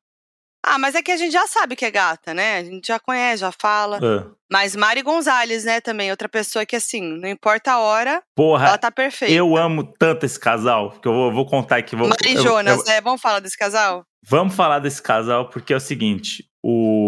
Ah, 0.63 0.77
mas 0.77 0.93
é 0.93 1.01
que 1.01 1.11
a 1.11 1.17
gente 1.17 1.31
já 1.31 1.47
sabe 1.47 1.75
que 1.75 1.83
é 1.85 1.89
gata, 1.89 2.35
né? 2.35 2.59
A 2.59 2.63
gente 2.63 2.87
já 2.87 2.99
conhece, 2.99 3.41
já 3.41 3.51
fala. 3.51 3.97
Ah, 3.99 4.29
Mas 4.51 4.75
Mari 4.75 5.01
Gonzalez, 5.01 5.63
né, 5.65 5.81
também, 5.81 6.11
outra 6.11 6.29
pessoa 6.29 6.63
que, 6.67 6.75
assim, 6.75 7.01
não 7.01 7.27
importa 7.27 7.71
a 7.71 7.79
hora, 7.79 8.21
porra, 8.35 8.67
ela 8.67 8.77
tá 8.77 8.91
perfeita. 8.91 9.33
eu 9.33 9.57
amo 9.57 9.83
tanto 9.97 10.23
esse 10.23 10.39
casal, 10.39 10.91
que 11.01 11.07
eu 11.07 11.13
vou, 11.13 11.33
vou 11.33 11.45
contar 11.47 11.77
aqui. 11.77 11.95
Vou, 11.95 12.07
Mari 12.07 12.33
eu- 12.35 12.43
Jonas, 12.43 12.77
eu- 12.79 12.85
né? 12.85 13.01
Vamos 13.01 13.19
falar 13.21 13.39
desse 13.39 13.57
casal? 13.57 14.05
Vamos 14.23 14.53
falar 14.53 14.77
desse 14.77 15.01
casal, 15.01 15.49
porque 15.49 15.73
é 15.73 15.77
o 15.77 15.79
seguinte: 15.79 16.45
o... 16.63 17.00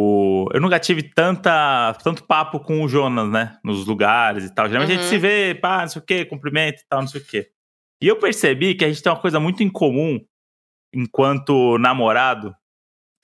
eu 0.54 0.60
nunca 0.62 0.80
tive 0.80 1.04
tanta, 1.04 1.94
tanto 2.04 2.24
papo 2.26 2.60
com 2.60 2.82
o 2.84 2.88
Jonas, 2.88 3.30
né? 3.30 3.58
Nos 3.64 3.86
lugares 3.86 4.44
e 4.46 4.54
tal. 4.54 4.68
Geralmente 4.68 4.92
a 4.92 4.96
gente 4.96 5.04
Uhum. 5.06 5.10
se 5.10 5.18
vê, 5.18 5.56
pá, 5.56 5.82
não 5.82 5.88
sei 5.90 6.02
o 6.02 6.06
quê, 6.06 6.26
cumprimenta 6.26 6.80
e 6.82 6.86
tal, 6.90 7.02
não 7.02 7.08
sei 7.08 7.22
o 7.22 7.26
quê. 7.26 7.50
E 8.02 8.08
eu 8.08 8.18
percebi 8.18 8.76
que 8.76 8.84
a 8.84 8.88
gente 8.90 9.02
tem 9.02 9.12
uma 9.12 9.20
coisa 9.22 9.40
muito 9.40 9.64
em 9.64 9.70
comum 9.70 10.20
enquanto 10.94 11.78
namorado, 11.78 12.56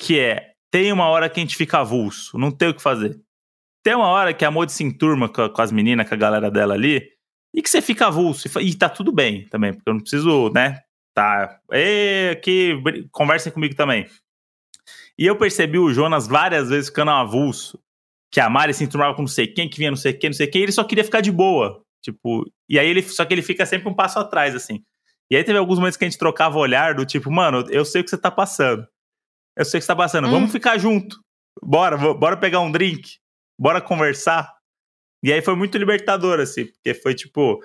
que 0.02 0.20
é 0.20 0.52
tem 0.72 0.92
uma 0.92 1.08
hora 1.08 1.30
que 1.30 1.40
a 1.40 1.44
gente 1.44 1.56
fica 1.56 1.80
avulso, 1.80 2.38
não 2.38 2.52
tem 2.52 2.70
o 2.70 2.74
que 2.74 2.82
fazer. 2.82 3.20
Tem 3.84 3.96
uma 3.96 4.08
hora 4.08 4.34
que 4.34 4.46
a 4.46 4.52
Modi 4.52 4.72
se 4.72 4.84
enturma 4.84 5.28
com, 5.30 5.50
com 5.50 5.62
as 5.62 5.72
meninas, 5.72 6.08
com 6.08 6.14
a 6.14 6.18
galera 6.18 6.52
dela 6.52 6.74
ali, 6.76 7.02
e 7.56 7.62
que 7.62 7.70
você 7.70 7.82
fica 7.82 8.08
avulso. 8.08 8.48
E 8.60 8.70
E 8.70 8.76
tá 8.78 8.88
tudo 8.90 9.12
bem 9.12 9.46
também, 9.48 9.74
porque 9.74 9.90
eu 9.90 9.94
não 9.94 10.02
preciso, 10.02 10.50
né? 10.54 10.80
Tá. 11.16 11.60
Ê, 11.72 12.30
aqui, 12.34 12.80
conversem 13.12 13.52
comigo 13.52 13.76
também. 13.76 14.06
E 15.20 15.26
eu 15.26 15.36
percebi 15.36 15.78
o 15.78 15.92
Jonas 15.94 16.26
várias 16.28 16.70
vezes 16.70 16.88
ficando 16.88 17.12
avulso. 17.12 17.78
Que 18.32 18.40
a 18.40 18.50
Mari 18.50 18.74
se 18.74 18.86
enturmava 18.86 19.14
com 19.16 19.24
não 19.24 19.28
sei 19.28 19.48
quem, 19.48 19.68
que 19.68 19.78
vinha 19.78 19.90
não 19.92 19.98
sei 19.98 20.14
quem, 20.14 20.30
não 20.30 20.36
sei 20.36 20.48
quem, 20.48 20.62
e 20.62 20.64
ele 20.66 20.72
só 20.72 20.84
queria 20.84 21.04
ficar 21.04 21.20
de 21.20 21.30
boa. 21.32 21.84
Tipo, 22.02 22.46
e 22.70 22.80
aí 22.80 22.88
ele. 22.88 23.02
Só 23.04 23.26
que 23.26 23.34
ele 23.34 23.42
fica 23.42 23.66
sempre 23.66 23.90
um 23.90 23.94
passo 23.94 24.18
atrás, 24.18 24.56
assim. 24.56 24.82
E 25.30 25.36
aí 25.36 25.44
teve 25.44 25.58
alguns 25.58 25.78
momentos 25.78 25.98
que 25.98 26.06
a 26.06 26.10
gente 26.10 26.18
trocava 26.18 26.58
o 26.58 26.62
olhar 26.62 26.96
do 26.96 27.06
tipo, 27.06 27.30
mano, 27.30 27.66
eu 27.70 27.84
sei 27.84 28.00
o 28.00 28.04
que 28.04 28.10
você 28.10 28.18
tá 28.18 28.32
passando. 28.32 28.88
Eu 29.58 29.66
sei 29.66 29.80
o 29.80 29.82
que 29.82 29.86
você 29.86 29.88
tá 29.92 29.96
passando. 29.96 30.28
Hum. 30.28 30.32
Vamos 30.32 30.52
ficar 30.54 30.78
junto. 30.78 31.20
Bora, 31.62 31.98
bora 32.14 32.38
pegar 32.38 32.62
um 32.62 32.72
drink. 32.72 33.18
Bora 33.60 33.82
conversar. 33.82 34.50
E 35.22 35.34
aí 35.34 35.42
foi 35.42 35.56
muito 35.56 35.78
libertador, 35.78 36.40
assim, 36.40 36.66
porque 36.68 36.94
foi 36.94 37.14
tipo. 37.14 37.60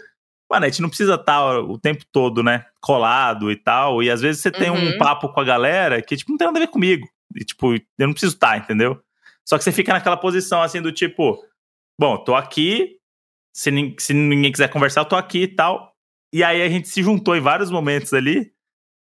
Mano, 0.50 0.66
a 0.66 0.68
gente 0.68 0.82
não 0.82 0.88
precisa 0.88 1.14
estar 1.14 1.60
o 1.60 1.78
tempo 1.78 2.04
todo, 2.10 2.42
né? 2.42 2.66
Colado 2.80 3.50
e 3.50 3.56
tal. 3.56 4.02
E 4.02 4.10
às 4.10 4.20
vezes 4.20 4.42
você 4.42 4.50
tem 4.50 4.70
um 4.70 4.74
Uhum. 4.92 4.98
papo 4.98 5.28
com 5.32 5.40
a 5.40 5.44
galera 5.44 6.02
que, 6.02 6.16
tipo, 6.16 6.30
não 6.32 6.36
tem 6.38 6.46
nada 6.46 6.58
a 6.58 6.62
ver 6.62 6.68
comigo. 6.68 7.06
E, 7.34 7.44
tipo, 7.44 7.74
eu 7.74 8.06
não 8.06 8.12
preciso 8.12 8.34
estar, 8.34 8.58
entendeu? 8.58 9.02
Só 9.46 9.58
que 9.58 9.64
você 9.64 9.72
fica 9.72 9.92
naquela 9.92 10.16
posição, 10.16 10.62
assim, 10.62 10.80
do 10.80 10.92
tipo, 10.92 11.44
bom, 11.98 12.16
tô 12.16 12.34
aqui. 12.34 12.98
Se, 13.54 13.70
se 13.98 14.14
ninguém 14.14 14.50
quiser 14.50 14.68
conversar, 14.68 15.02
eu 15.02 15.04
tô 15.04 15.16
aqui 15.16 15.42
e 15.42 15.48
tal. 15.48 15.94
E 16.32 16.42
aí 16.42 16.62
a 16.62 16.68
gente 16.68 16.88
se 16.88 17.02
juntou 17.02 17.36
em 17.36 17.40
vários 17.40 17.70
momentos 17.70 18.12
ali. 18.12 18.52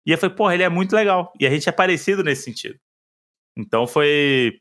E 0.06 0.12
eu 0.12 0.18
falei, 0.18 0.36
porra, 0.36 0.54
ele 0.54 0.62
é 0.62 0.68
muito 0.68 0.94
legal. 0.94 1.32
E 1.40 1.46
a 1.46 1.50
gente 1.50 1.68
é 1.68 1.72
parecido 1.72 2.22
nesse 2.22 2.42
sentido. 2.42 2.78
Então 3.56 3.86
foi. 3.86 4.60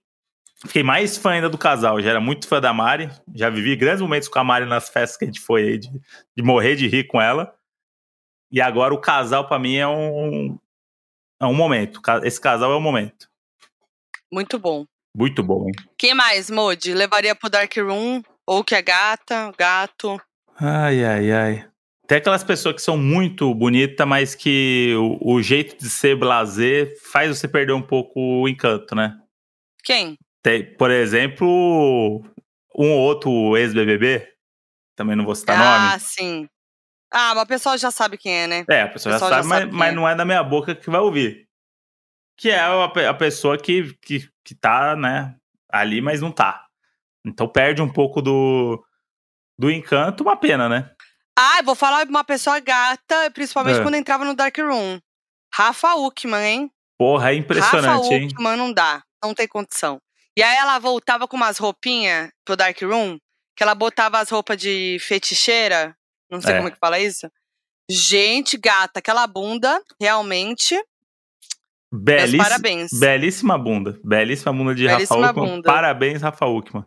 Fiquei 0.65 0.83
mais 0.83 1.17
fã 1.17 1.31
ainda 1.31 1.49
do 1.49 1.57
casal. 1.57 2.01
Já 2.01 2.11
era 2.11 2.21
muito 2.21 2.47
fã 2.47 2.61
da 2.61 2.71
Mari. 2.71 3.09
Já 3.35 3.49
vivi 3.49 3.75
grandes 3.75 4.01
momentos 4.01 4.29
com 4.29 4.39
a 4.39 4.43
Mari 4.43 4.65
nas 4.65 4.87
festas 4.87 5.17
que 5.17 5.25
a 5.25 5.27
gente 5.27 5.41
foi 5.41 5.63
aí, 5.63 5.77
de, 5.77 5.89
de 6.37 6.43
morrer 6.43 6.75
de 6.75 6.87
rir 6.87 7.05
com 7.05 7.19
ela. 7.19 7.53
E 8.49 8.61
agora 8.61 8.93
o 8.93 9.01
casal, 9.01 9.47
pra 9.47 9.59
mim, 9.59 9.75
é 9.75 9.87
um. 9.87 10.57
É 11.41 11.45
um 11.45 11.53
momento. 11.53 11.99
Esse 12.23 12.39
casal 12.39 12.71
é 12.71 12.77
um 12.77 12.81
momento. 12.81 13.29
Muito 14.33 14.57
bom. 14.57 14.83
Muito 15.15 15.43
bom, 15.43 15.67
hein? 15.67 15.73
Quem 15.95 16.15
mais, 16.15 16.49
Modi? 16.49 16.91
Levaria 16.91 17.35
pro 17.35 17.51
Dark 17.51 17.71
Room? 17.77 18.23
Ou 18.47 18.63
que 18.63 18.73
é 18.73 18.81
gata, 18.81 19.53
gato? 19.55 20.19
Ai, 20.59 21.05
ai, 21.05 21.31
ai. 21.31 21.69
Tem 22.07 22.17
aquelas 22.17 22.43
pessoas 22.43 22.75
que 22.75 22.81
são 22.81 22.97
muito 22.97 23.53
bonitas, 23.53 24.07
mas 24.07 24.33
que 24.33 24.95
o, 24.95 25.35
o 25.35 25.41
jeito 25.41 25.77
de 25.77 25.87
ser 25.87 26.15
blazer 26.15 26.97
faz 27.11 27.29
você 27.29 27.47
perder 27.47 27.73
um 27.73 27.81
pouco 27.81 28.19
o 28.19 28.49
encanto, 28.49 28.95
né? 28.95 29.15
Quem? 29.83 30.17
Tem, 30.41 30.75
por 30.77 30.89
exemplo, 30.89 32.25
um 32.75 32.91
ou 32.91 33.01
outro 33.01 33.55
ex-BBB, 33.55 34.27
também 34.95 35.15
não 35.15 35.25
vou 35.25 35.35
citar 35.35 35.61
ah, 35.61 35.89
nome. 35.89 35.99
sim. 35.99 36.49
Ah, 37.11 37.35
mas 37.35 37.43
o 37.43 37.47
pessoal 37.47 37.77
já 37.77 37.91
sabe 37.91 38.17
quem 38.17 38.33
é, 38.33 38.47
né? 38.47 38.65
É, 38.67 38.81
a 38.81 38.87
pessoa 38.87 39.13
já 39.13 39.19
sabe, 39.19 39.31
já 39.31 39.37
mas, 39.37 39.59
sabe 39.59 39.69
quem 39.69 39.79
mas 39.79 39.91
é. 39.91 39.95
não 39.95 40.09
é 40.09 40.15
da 40.15 40.25
minha 40.25 40.43
boca 40.43 40.73
que 40.73 40.89
vai 40.89 40.99
ouvir. 40.99 41.47
Que 42.37 42.49
é 42.49 42.59
a, 42.59 42.87
pe- 42.89 43.05
a 43.05 43.13
pessoa 43.13 43.57
que, 43.57 43.93
que, 44.01 44.27
que 44.43 44.55
tá, 44.55 44.95
né, 44.95 45.35
ali, 45.69 46.01
mas 46.01 46.21
não 46.21 46.31
tá. 46.31 46.65
Então 47.25 47.47
perde 47.47 47.81
um 47.81 47.91
pouco 47.91 48.21
do, 48.21 48.83
do 49.57 49.69
encanto, 49.71 50.23
uma 50.23 50.35
pena, 50.35 50.67
né? 50.67 50.89
Ah, 51.37 51.59
eu 51.59 51.63
vou 51.63 51.75
falar 51.75 52.03
de 52.03 52.09
uma 52.09 52.23
pessoa 52.23 52.59
gata, 52.59 53.31
principalmente 53.33 53.79
É. 53.79 53.81
quando 53.81 53.95
entrava 53.95 54.25
no 54.25 54.35
Dark 54.35 54.57
Room. 54.57 54.99
Rafa 55.53 55.95
Uckman, 55.95 56.43
hein? 56.45 56.71
Porra, 56.97 57.25
é 57.31 57.35
Rafa 57.35 57.39
impressionante, 57.39 58.13
hein? 58.13 58.27
Uckman 58.27 58.57
não 58.57 58.73
dá, 58.73 59.03
não 59.23 59.33
tem 59.33 59.47
condição. 59.47 59.99
E 60.37 60.41
aí 60.43 60.57
ela 60.57 60.79
voltava 60.79 61.27
com 61.27 61.35
umas 61.37 61.57
roupinhas 61.59 62.29
pro 62.43 62.55
Dark 62.55 62.79
Room, 62.81 63.17
que 63.55 63.61
ela 63.63 63.75
botava 63.75 64.19
as 64.19 64.29
roupas 64.29 64.57
de 64.57 64.97
feticheira, 64.99 65.95
não 66.29 66.41
sei 66.41 66.53
É. 66.53 66.55
como 66.57 66.67
é 66.67 66.71
que 66.71 66.79
fala 66.79 66.99
isso. 66.99 67.29
Gente, 67.89 68.57
gata, 68.57 68.99
aquela 68.99 69.27
bunda, 69.27 69.79
realmente, 70.01 70.75
Belíssima, 71.95 72.43
parabéns. 72.43 72.91
belíssima 72.91 73.57
bunda. 73.57 73.99
Belíssima 74.03 74.51
bunda 74.51 74.73
de 74.73 74.87
Belíssima 74.87 75.27
Rafa 75.27 75.39
Uckman. 75.41 75.61
Parabéns, 75.61 76.21
Rafa 76.23 76.45
Uckman. 76.47 76.85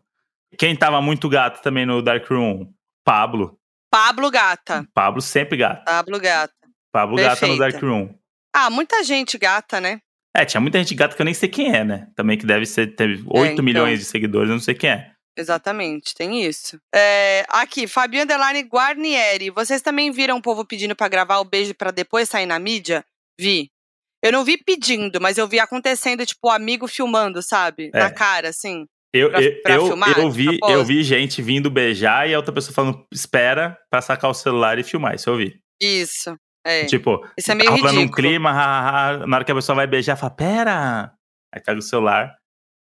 Quem 0.59 0.75
tava 0.75 1.01
muito 1.01 1.29
gato 1.29 1.63
também 1.63 1.87
no 1.87 2.03
Dark 2.03 2.29
Room? 2.29 2.73
Pablo. 3.05 3.57
Pablo 3.89 4.31
Gata, 4.31 4.87
Pablo 4.93 5.23
sempre 5.23 5.57
gato. 5.57 5.85
Pablo 5.85 6.19
Gata. 6.19 6.53
Pablo 6.93 7.17
gata 7.17 7.47
no 7.47 7.57
Perfeita. 7.57 7.71
Dark 7.71 7.83
Room. 7.83 8.15
Ah, 8.53 8.69
muita 8.69 9.05
gente 9.05 9.39
gata, 9.39 9.81
né? 9.81 10.01
É, 10.37 10.45
tinha 10.45 10.61
muita 10.61 10.79
gente 10.79 10.95
gata 10.95 11.15
que 11.15 11.23
eu 11.23 11.25
nem 11.25 11.35
sei 11.35 11.49
quem 11.49 11.75
é, 11.75 11.85
né? 11.85 12.09
Também 12.17 12.37
que 12.37 12.45
deve 12.45 12.67
ser, 12.67 12.95
teve 12.97 13.23
8 13.27 13.53
então. 13.53 13.65
milhões 13.65 14.01
de 14.01 14.05
seguidores, 14.05 14.49
eu 14.49 14.55
não 14.55 14.61
sei 14.61 14.75
quem 14.75 14.91
é. 14.91 15.13
Exatamente, 15.37 16.15
tem 16.15 16.43
isso. 16.45 16.81
É, 16.95 17.45
aqui, 17.49 17.87
Fabio 17.87 18.23
Underline 18.23 18.63
Guarnieri. 18.63 19.51
Vocês 19.51 19.83
também 19.83 20.11
viram 20.11 20.39
o 20.39 20.43
povo 20.43 20.65
pedindo 20.65 20.97
pra 20.97 21.09
gravar 21.09 21.39
o 21.39 21.45
beijo 21.45 21.75
pra 21.75 21.91
depois 21.91 22.29
sair 22.29 22.47
na 22.47 22.59
mídia? 22.59 23.05
Vi. 23.39 23.71
Eu 24.27 24.33
não 24.33 24.45
vi 24.45 24.57
pedindo, 24.59 25.21
mas 25.21 25.39
eu 25.39 25.47
vi 25.49 25.59
acontecendo, 25.61 26.25
tipo, 26.27 26.49
o 26.49 26.51
amigo 26.51 26.87
filmando, 26.89 27.43
sabe? 27.43 27.91
É. 27.95 27.99
Na 28.01 28.11
cara, 28.11 28.49
assim. 28.51 28.85
Eu, 29.15 29.31
Pra- 29.31 29.43
eu, 29.43 29.63
pra 29.63 29.75
eu, 29.75 29.87
filmar, 29.87 30.19
eu 30.19 30.31
vi, 30.31 30.45
eu 30.47 30.59
propósito? 30.59 30.85
vi 30.87 31.03
gente 31.03 31.41
vindo 31.41 31.71
beijar 31.71 32.29
e 32.29 32.35
a 32.35 32.37
outra 32.37 32.53
pessoa 32.53 32.75
falando, 32.75 33.07
espera 33.13 33.79
pra 33.91 34.03
sacar 34.03 34.31
o 34.31 34.35
celular 34.35 34.79
e 34.79 34.83
filmar. 34.83 35.15
Isso 35.15 35.31
eu 35.31 35.37
vi. 35.37 35.59
Isso. 35.81 36.37
É. 36.67 36.85
Tipo, 36.85 37.27
Isso 37.39 37.51
é 37.53 37.55
meio 37.55 37.71
tá 37.71 37.77
rolando 37.77 38.01
um 38.01 38.11
clima, 38.11 38.51
ha, 38.51 38.55
ha, 38.81 39.09
ha, 39.23 39.27
na 39.27 39.37
hora 39.37 39.45
que 39.45 39.53
a 39.53 39.55
pessoa 39.55 39.77
vai 39.77 39.87
beijar, 39.87 40.17
fala, 40.17 40.35
pera! 40.35 41.13
Aí 41.55 41.63
pega 41.63 41.79
o 41.79 41.83
celular, 41.83 42.35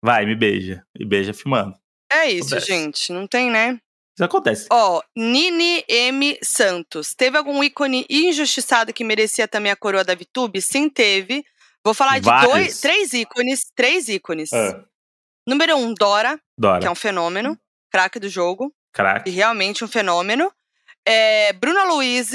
vai, 0.04 0.26
me 0.26 0.36
beija. 0.36 0.84
E 0.96 1.04
beija 1.04 1.32
filmando. 1.32 1.74
É 2.12 2.30
isso, 2.30 2.48
Acontece. 2.54 2.66
gente. 2.66 3.12
Não 3.12 3.26
tem, 3.26 3.50
né? 3.50 3.78
Isso 4.14 4.24
acontece. 4.24 4.66
Ó, 4.70 5.00
Nini 5.16 5.84
M. 5.88 6.38
Santos. 6.42 7.14
Teve 7.14 7.38
algum 7.38 7.62
ícone 7.64 8.06
injustiçado 8.10 8.92
que 8.92 9.04
merecia 9.04 9.48
também 9.48 9.72
a 9.72 9.76
coroa 9.76 10.04
da 10.04 10.14
VTube? 10.14 10.60
Sim, 10.60 10.88
teve. 10.88 11.44
Vou 11.84 11.94
falar 11.94 12.18
de 12.18 12.26
Vários. 12.26 12.52
dois, 12.52 12.80
três 12.80 13.12
ícones. 13.12 13.70
Três 13.74 14.08
ícones. 14.08 14.52
Ah, 14.52 14.84
Número 15.46 15.76
um, 15.76 15.92
Dora, 15.94 16.38
Dora, 16.56 16.80
que 16.80 16.86
é 16.86 16.90
um 16.90 16.94
fenômeno. 16.94 17.58
Craque 17.90 18.20
do 18.20 18.28
jogo. 18.28 18.66
E 18.66 18.92
craque. 18.92 19.30
realmente 19.30 19.84
um 19.84 19.88
fenômeno. 19.88 20.52
É, 21.06 21.52
Bruna 21.54 21.84
Luiz. 21.84 22.30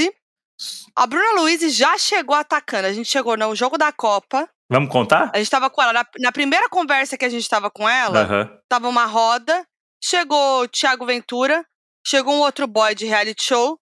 A 0.96 1.06
Bruna 1.08 1.40
Luiz 1.42 1.62
já 1.76 1.98
chegou 1.98 2.36
atacando. 2.36 2.88
A 2.88 2.94
gente 2.94 3.10
chegou 3.10 3.38
no 3.38 3.56
jogo 3.56 3.78
da 3.78 3.92
Copa. 3.92 4.50
Vamos 4.70 4.92
contar? 4.92 5.32
A 5.34 5.38
gente 5.38 5.50
tava 5.50 5.70
com 5.70 5.82
ela. 5.82 5.94
Na, 5.94 6.06
na 6.20 6.32
primeira 6.32 6.68
conversa 6.68 7.18
que 7.18 7.24
a 7.24 7.30
gente 7.30 7.48
tava 7.48 7.70
com 7.72 7.88
ela, 7.88 8.60
tava 8.68 8.90
uma 8.90 9.06
roda. 9.06 9.66
Chegou 10.04 10.64
o 10.64 10.68
Thiago 10.68 11.06
Ventura. 11.06 11.66
Chegou 12.06 12.34
um 12.36 12.40
outro 12.40 12.68
boy 12.68 12.96
de 12.96 13.06
reality 13.06 13.44
show. 13.44 13.78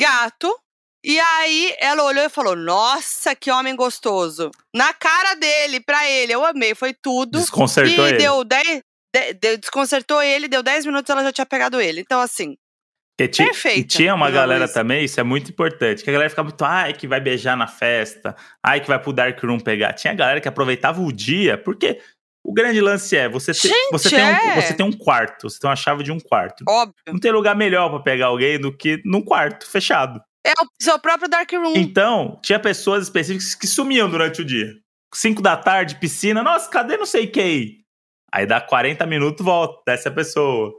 Gato. 0.00 0.54
E 1.04 1.18
aí 1.20 1.74
ela 1.78 2.02
olhou 2.04 2.24
e 2.24 2.28
falou: 2.28 2.56
Nossa, 2.56 3.34
que 3.34 3.50
homem 3.50 3.76
gostoso. 3.76 4.50
Na 4.74 4.92
cara 4.94 5.34
dele, 5.34 5.80
pra 5.80 6.08
ele. 6.08 6.32
Eu 6.32 6.44
amei, 6.44 6.74
foi 6.74 6.94
tudo. 6.94 7.38
Desconcertou 7.38 8.06
e 8.06 8.08
ele. 8.10 8.18
deu 8.18 8.44
10. 8.44 8.80
de- 9.14 9.32
deu- 9.34 9.56
desconcertou 9.56 10.22
ele, 10.22 10.46
deu 10.48 10.62
10 10.62 10.84
minutos 10.84 11.08
ela 11.08 11.22
já 11.22 11.32
tinha 11.32 11.46
pegado 11.46 11.80
ele. 11.80 12.00
Então, 12.02 12.20
assim, 12.20 12.54
Que 13.18 13.26
ti- 13.28 13.44
Perfeita, 13.44 13.78
E 13.78 13.84
tinha 13.84 14.14
uma 14.14 14.30
galera 14.30 14.64
Luísa. 14.64 14.74
também, 14.74 15.02
isso 15.04 15.18
é 15.18 15.22
muito 15.22 15.50
importante, 15.50 16.04
que 16.04 16.10
a 16.10 16.12
galera 16.12 16.28
ficava 16.28 16.48
muito, 16.50 16.62
ai, 16.62 16.92
que 16.92 17.08
vai 17.08 17.18
beijar 17.18 17.56
na 17.56 17.66
festa, 17.66 18.36
ai, 18.62 18.78
que 18.78 18.86
vai 18.86 18.98
pro 19.00 19.10
Dark 19.14 19.42
Room 19.42 19.58
pegar. 19.58 19.94
Tinha 19.94 20.12
galera 20.12 20.38
que 20.38 20.48
aproveitava 20.48 21.00
o 21.00 21.10
dia, 21.10 21.56
porque 21.56 21.98
o 22.48 22.52
grande 22.52 22.80
lance 22.80 23.16
é, 23.16 23.28
você, 23.28 23.52
te- 23.52 23.68
Gente, 23.68 23.90
você, 23.92 24.10
tem, 24.10 24.18
um, 24.20 24.28
é. 24.28 24.60
você 24.60 24.74
tem 24.74 24.86
um 24.86 24.92
quarto, 24.92 25.48
você 25.50 25.58
tem 25.58 25.68
uma 25.68 25.76
chave 25.76 26.02
de 26.02 26.12
um 26.12 26.18
quarto. 26.20 26.64
Óbvio. 26.68 26.94
Não 27.08 27.18
tem 27.18 27.32
lugar 27.32 27.54
melhor 27.56 27.88
pra 27.90 28.00
pegar 28.00 28.26
alguém 28.26 28.58
do 28.58 28.74
que 28.76 29.00
num 29.04 29.22
quarto 29.22 29.68
fechado. 29.70 30.20
É 30.46 30.52
o 30.52 30.66
seu 30.80 30.98
próprio 30.98 31.28
Dark 31.28 31.50
Room. 31.52 31.72
Então, 31.76 32.38
tinha 32.42 32.58
pessoas 32.60 33.02
específicas 33.04 33.54
que 33.54 33.66
sumiam 33.66 34.08
durante 34.08 34.42
o 34.42 34.44
dia. 34.44 34.68
Cinco 35.14 35.42
da 35.42 35.56
tarde, 35.56 35.96
piscina, 35.96 36.42
nossa, 36.42 36.70
cadê 36.70 36.96
não 36.96 37.06
sei 37.06 37.26
quem? 37.26 37.78
Aí 38.32 38.46
dá 38.46 38.60
40 38.60 39.04
minutos, 39.06 39.44
volta, 39.44 39.82
desce 39.86 40.06
a 40.08 40.12
pessoa. 40.12 40.72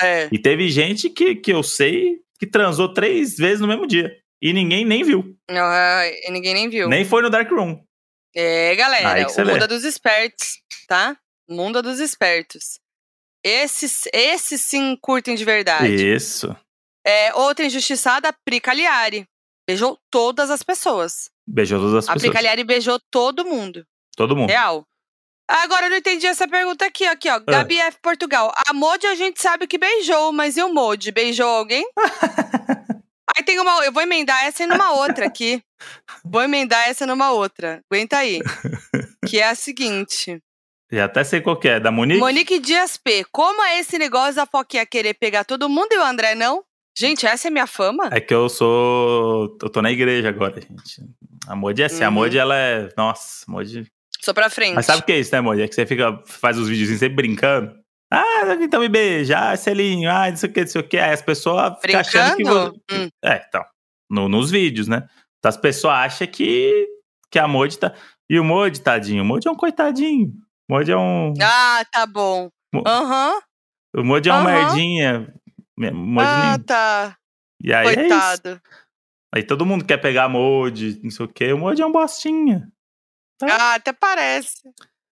É. 0.00 0.28
E 0.32 0.38
teve 0.38 0.68
gente 0.68 1.10
que, 1.10 1.34
que 1.34 1.52
eu 1.52 1.62
sei 1.62 2.18
que 2.38 2.46
transou 2.46 2.92
três 2.92 3.36
vezes 3.36 3.60
no 3.60 3.66
mesmo 3.66 3.86
dia. 3.86 4.12
E 4.40 4.52
ninguém 4.52 4.84
nem 4.84 5.02
viu. 5.02 5.36
Não, 5.50 5.68
ninguém 6.30 6.54
nem 6.54 6.68
viu. 6.68 6.88
Nem 6.88 7.04
foi 7.04 7.20
no 7.22 7.28
Dark 7.30 7.50
Room. 7.50 7.80
É, 8.34 8.74
galera, 8.76 9.26
o 9.28 9.44
mundo 9.46 9.64
é 9.64 9.66
dos 9.66 9.84
espertos, 9.84 10.60
tá? 10.86 11.16
Mundo 11.48 11.78
é 11.78 11.82
dos 11.82 11.98
espertos. 12.00 12.78
Esses, 13.44 14.06
esses 14.12 14.60
sim 14.60 14.96
curtem 15.00 15.34
de 15.34 15.44
verdade. 15.44 15.92
Isso. 15.94 16.54
É, 17.06 17.32
outra 17.34 17.64
injustiçada, 17.64 18.28
a 18.28 18.32
Pri 18.44 18.60
Cagliari. 18.60 19.26
Beijou 19.66 19.98
todas 20.10 20.50
as 20.50 20.62
pessoas. 20.62 21.30
Beijou 21.46 21.78
todas 21.80 21.94
as 21.94 22.04
A 22.08 22.12
Pri 22.12 22.20
pessoas. 22.20 22.34
Cagliari 22.34 22.64
beijou 22.64 23.00
todo 23.10 23.44
mundo. 23.44 23.84
Todo 24.16 24.36
mundo. 24.36 24.50
Real. 24.50 24.84
Agora 25.50 25.86
eu 25.86 25.90
não 25.90 25.96
entendi 25.96 26.26
essa 26.26 26.46
pergunta 26.46 26.84
aqui, 26.84 27.06
aqui, 27.06 27.28
Ah. 27.28 27.36
ó. 27.36 27.40
Gabi 27.50 27.78
F. 27.78 27.98
Portugal. 28.02 28.52
A 28.68 28.74
Modi 28.74 29.06
a 29.06 29.14
gente 29.14 29.40
sabe 29.40 29.66
que 29.66 29.78
beijou, 29.78 30.32
mas 30.32 30.56
e 30.58 30.62
o 30.62 30.72
Modi? 30.74 31.10
Beijou 31.10 31.48
alguém? 31.48 31.86
aí 33.38 33.44
tem 33.44 33.58
uma. 33.60 33.84
Eu 33.84 33.92
vou 33.92 34.02
emendar 34.02 34.44
essa 34.44 34.66
numa 34.66 34.92
outra 34.92 35.26
aqui. 35.26 35.62
Vou 36.24 36.42
emendar 36.42 36.88
essa 36.88 37.06
numa 37.06 37.30
outra. 37.32 37.80
Aguenta 37.90 38.18
aí. 38.18 38.40
Que 39.26 39.38
é 39.38 39.48
a 39.48 39.54
seguinte. 39.54 40.38
Já 40.90 41.04
até 41.04 41.22
sei 41.22 41.40
qual 41.40 41.58
que 41.58 41.68
é. 41.68 41.78
Da 41.80 41.90
Monique? 41.90 42.20
Monique 42.20 42.58
Dias 42.58 42.96
P. 42.96 43.24
Como 43.30 43.62
é 43.62 43.78
esse 43.78 43.98
negócio 43.98 44.34
da 44.34 44.46
Foquinha 44.46 44.86
querer 44.86 45.14
pegar 45.14 45.44
todo 45.44 45.68
mundo 45.68 45.92
e 45.92 45.98
o 45.98 46.02
André 46.04 46.34
não? 46.34 46.64
Gente, 46.96 47.26
essa 47.26 47.46
é 47.48 47.50
minha 47.50 47.66
fama? 47.66 48.08
É 48.12 48.20
que 48.20 48.34
eu 48.34 48.48
sou. 48.48 49.56
Eu 49.62 49.68
tô 49.70 49.80
na 49.80 49.92
igreja 49.92 50.28
agora, 50.30 50.60
gente. 50.60 51.02
A 51.46 51.54
Modi 51.54 51.82
é 51.82 51.86
assim. 51.86 52.02
A 52.02 52.08
Uhum. 52.08 52.14
Modi, 52.14 52.38
ela 52.38 52.56
é. 52.56 52.88
Nossa, 52.96 53.44
Modi. 53.46 53.86
Sou 54.20 54.34
pra 54.34 54.50
frente. 54.50 54.74
Mas 54.74 54.86
sabe 54.86 55.02
o 55.02 55.04
que 55.04 55.12
é 55.12 55.18
isso, 55.20 55.32
né, 55.32 55.40
Modi? 55.40 55.62
É 55.62 55.68
que 55.68 55.74
você 55.74 55.86
fica, 55.86 56.20
faz 56.26 56.58
os 56.58 56.68
vídeos 56.68 56.98
sempre 56.98 57.14
brincando. 57.14 57.72
Ah, 58.10 58.54
então 58.60 58.80
me 58.80 58.88
beija, 58.88 59.38
ah, 59.50 59.56
selinho, 59.56 60.10
ah, 60.10 60.30
não 60.30 60.36
sei 60.36 60.48
o 60.48 60.52
que, 60.52 60.60
não 60.62 60.66
sei 60.68 60.80
o 60.80 60.88
que. 60.88 60.96
Aí 60.98 61.12
as 61.12 61.20
pessoas 61.22 61.74
ficam 61.80 62.00
achando 62.00 62.36
que. 62.36 62.42
Brincando? 62.44 62.72
vo- 62.72 62.82
Hum. 62.90 63.08
É, 63.24 63.44
então. 63.46 63.64
no- 64.10 64.28
nos 64.28 64.50
vídeos, 64.50 64.88
né? 64.88 65.06
Então 65.38 65.50
as 65.50 65.56
pessoas 65.58 65.92
acham 65.94 66.26
que, 66.26 66.86
que 67.30 67.38
a 67.38 67.46
Modi 67.46 67.78
tá. 67.78 67.94
E 68.30 68.38
o 68.40 68.44
Modi, 68.44 68.80
tadinho, 68.80 69.22
o 69.22 69.26
Modi 69.26 69.46
é 69.46 69.50
um 69.50 69.54
coitadinho. 69.56 70.32
O 70.70 70.74
Modi 70.74 70.90
é 70.92 70.96
um. 70.96 71.34
Ah, 71.42 71.84
tá 71.92 72.06
bom. 72.06 72.48
Aham. 72.86 73.38
O 73.96 74.02
Modi 74.04 74.28
é 74.30 74.32
um 74.32 74.36
Aham. 74.36 74.44
merdinha. 74.44 75.34
Modi 75.78 76.26
Ah, 76.26 76.50
nem- 76.56 76.60
tá. 76.64 77.16
E 77.62 77.72
aí 77.74 77.86
é 77.88 77.90
isso. 77.90 78.00
Coitado. 78.08 78.62
Aí 79.34 79.42
todo 79.42 79.66
mundo 79.66 79.84
quer 79.84 79.98
pegar 79.98 80.24
a 80.24 80.28
Modi, 80.28 80.98
não 81.02 81.10
sei 81.10 81.26
o 81.26 81.28
que. 81.28 81.52
O 81.52 81.58
Modi 81.58 81.82
é 81.82 81.86
um 81.86 81.92
bostinha. 81.92 82.66
Ah, 83.42 83.74
até 83.74 83.92
parece. 83.92 84.62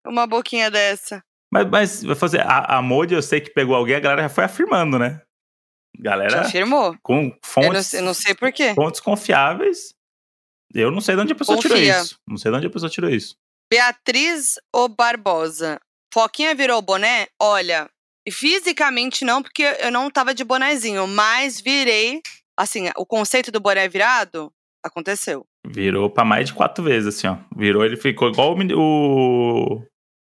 Uma 0.06 0.26
boquinha 0.26 0.70
dessa. 0.70 1.22
Mas, 1.52 1.66
mas 1.70 2.02
vai 2.02 2.16
fazer. 2.16 2.40
A, 2.40 2.78
a 2.78 2.82
Modi, 2.82 3.14
eu 3.14 3.22
sei 3.22 3.40
que 3.40 3.50
pegou 3.50 3.74
alguém, 3.74 3.96
a 3.96 4.00
galera 4.00 4.22
já 4.22 4.28
foi 4.28 4.44
afirmando, 4.44 4.98
né? 4.98 5.20
Já 5.98 6.02
Galera 6.10 6.40
afirmou? 6.42 6.94
com 7.02 7.14
Eu 7.20 7.22
não, 7.24 7.38
fontes, 7.42 7.94
eu 7.94 8.02
não 8.02 8.12
sei 8.14 8.34
por 8.34 8.52
quê. 8.52 8.74
fontes 8.74 9.00
confiáveis. 9.00 9.94
Eu 10.74 10.90
não 10.90 11.00
sei 11.00 11.14
de 11.14 11.22
onde 11.22 11.32
a 11.32 11.36
pessoa 11.36 11.56
tirou 11.58 11.76
Confia. 11.78 12.00
isso. 12.00 12.18
Não 12.28 12.36
sei 12.36 12.50
de 12.50 12.56
onde 12.58 12.66
a 12.66 12.70
pessoa 12.70 12.90
tirou 12.90 13.08
isso. 13.08 13.34
Beatriz 13.72 14.56
ou 14.74 14.88
Barbosa? 14.88 15.80
Foquinha 16.12 16.54
virou 16.54 16.82
boné? 16.82 17.28
Olha, 17.40 17.88
fisicamente 18.28 19.24
não, 19.24 19.42
porque 19.42 19.62
eu 19.80 19.90
não 19.90 20.10
tava 20.10 20.34
de 20.34 20.44
bonezinho, 20.44 21.06
mas 21.06 21.60
virei. 21.60 22.20
Assim, 22.58 22.90
o 22.96 23.04
conceito 23.06 23.50
do 23.50 23.60
boné 23.60 23.88
virado 23.88 24.52
aconteceu. 24.84 25.44
Virou 25.66 26.08
pra 26.10 26.24
mais 26.24 26.48
de 26.48 26.54
quatro 26.54 26.84
vezes, 26.84 27.14
assim, 27.16 27.26
ó. 27.26 27.36
Virou, 27.56 27.84
ele 27.84 27.96
ficou 27.96 28.28
igual 28.28 28.54
o, 28.56 28.74
o, 28.78 29.82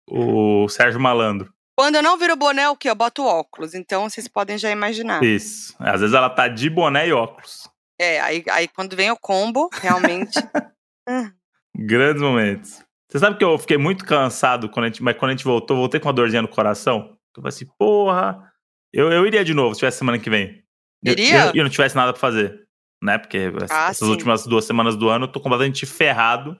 o 0.09 0.67
Sérgio 0.69 0.99
Malandro. 0.99 1.51
Quando 1.77 1.95
eu 1.95 2.03
não 2.03 2.17
viro 2.17 2.35
boné, 2.35 2.67
o 2.69 2.75
quê? 2.75 2.89
Eu 2.89 2.95
boto 2.95 3.23
óculos. 3.23 3.73
Então 3.73 4.09
vocês 4.09 4.27
podem 4.27 4.57
já 4.57 4.69
imaginar. 4.69 5.23
Isso. 5.23 5.73
Às 5.79 6.01
vezes 6.01 6.13
ela 6.13 6.29
tá 6.29 6.47
de 6.47 6.69
boné 6.69 7.07
e 7.07 7.13
óculos. 7.13 7.69
É, 7.99 8.19
aí, 8.21 8.43
aí 8.51 8.67
quando 8.67 8.95
vem 8.95 9.11
o 9.11 9.17
combo, 9.17 9.69
realmente. 9.73 10.37
Grandes 11.75 12.21
momentos. 12.21 12.83
Você 13.09 13.19
sabe 13.19 13.37
que 13.37 13.43
eu 13.43 13.57
fiquei 13.57 13.77
muito 13.77 14.05
cansado 14.05 14.69
quando 14.69 14.85
a 14.85 14.87
gente, 14.89 15.01
mas 15.01 15.17
quando 15.17 15.29
a 15.29 15.33
gente 15.33 15.43
voltou, 15.45 15.77
voltei 15.77 15.99
com 15.99 16.07
uma 16.07 16.13
dorzinha 16.13 16.41
no 16.41 16.47
coração. 16.47 17.17
Eu 17.35 17.41
falei 17.41 17.49
assim, 17.49 17.65
porra, 17.77 18.51
eu, 18.93 19.11
eu 19.11 19.25
iria 19.25 19.43
de 19.43 19.53
novo 19.53 19.73
se 19.73 19.79
tivesse 19.79 19.97
semana 19.97 20.19
que 20.19 20.29
vem. 20.29 20.63
Iria? 21.03 21.45
E 21.45 21.47
eu, 21.47 21.55
eu 21.55 21.63
não 21.63 21.71
tivesse 21.71 21.95
nada 21.95 22.11
pra 22.13 22.19
fazer. 22.19 22.67
Né? 23.01 23.17
Porque 23.17 23.51
Ah, 23.69 23.85
essas 23.89 23.99
sim. 23.99 24.09
últimas 24.11 24.45
duas 24.45 24.65
semanas 24.65 24.95
do 24.97 25.09
ano 25.09 25.25
eu 25.25 25.31
tô 25.31 25.39
completamente 25.39 25.85
ferrado. 25.85 26.59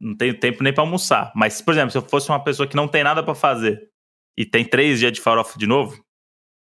Não 0.00 0.16
tenho 0.16 0.38
tempo 0.38 0.62
nem 0.62 0.72
pra 0.72 0.82
almoçar. 0.82 1.32
Mas, 1.34 1.60
por 1.62 1.72
exemplo, 1.72 1.90
se 1.90 1.98
eu 1.98 2.02
fosse 2.02 2.28
uma 2.28 2.42
pessoa 2.42 2.68
que 2.68 2.76
não 2.76 2.88
tem 2.88 3.02
nada 3.04 3.22
pra 3.22 3.34
fazer 3.34 3.88
e 4.36 4.44
tem 4.44 4.64
três 4.64 4.98
dias 4.98 5.12
de 5.12 5.20
farofa 5.20 5.58
de 5.58 5.66
novo, 5.66 6.04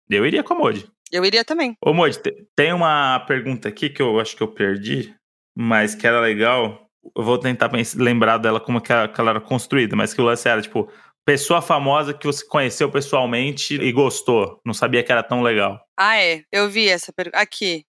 eu 0.08 0.26
iria 0.26 0.42
com 0.42 0.54
a 0.54 0.58
Modi. 0.58 0.90
Eu 1.12 1.24
iria 1.24 1.44
também. 1.44 1.76
Ô, 1.84 1.92
Modi, 1.94 2.18
te- 2.20 2.46
tem 2.56 2.72
uma 2.72 3.20
pergunta 3.20 3.68
aqui 3.68 3.88
que 3.90 4.02
eu 4.02 4.18
acho 4.20 4.36
que 4.36 4.42
eu 4.42 4.48
perdi, 4.48 5.14
mas 5.56 5.94
que 5.94 6.06
era 6.06 6.20
legal. 6.20 6.88
Eu 7.16 7.22
vou 7.24 7.38
tentar 7.38 7.70
lembrar 7.96 8.36
dela 8.38 8.60
como 8.60 8.80
que 8.80 8.92
ela, 8.92 9.08
que 9.08 9.20
ela 9.20 9.30
era 9.30 9.40
construída, 9.40 9.96
mas 9.96 10.12
que 10.12 10.20
o 10.20 10.24
lance 10.24 10.48
era, 10.48 10.60
tipo, 10.60 10.92
pessoa 11.24 11.62
famosa 11.62 12.12
que 12.12 12.26
você 12.26 12.44
conheceu 12.46 12.90
pessoalmente 12.90 13.74
e 13.74 13.92
gostou. 13.92 14.60
Não 14.66 14.74
sabia 14.74 15.02
que 15.02 15.10
era 15.10 15.22
tão 15.22 15.42
legal. 15.42 15.80
Ah, 15.98 16.16
é. 16.18 16.44
Eu 16.52 16.68
vi 16.68 16.88
essa 16.88 17.12
pergunta. 17.12 17.38
Aqui. 17.38 17.84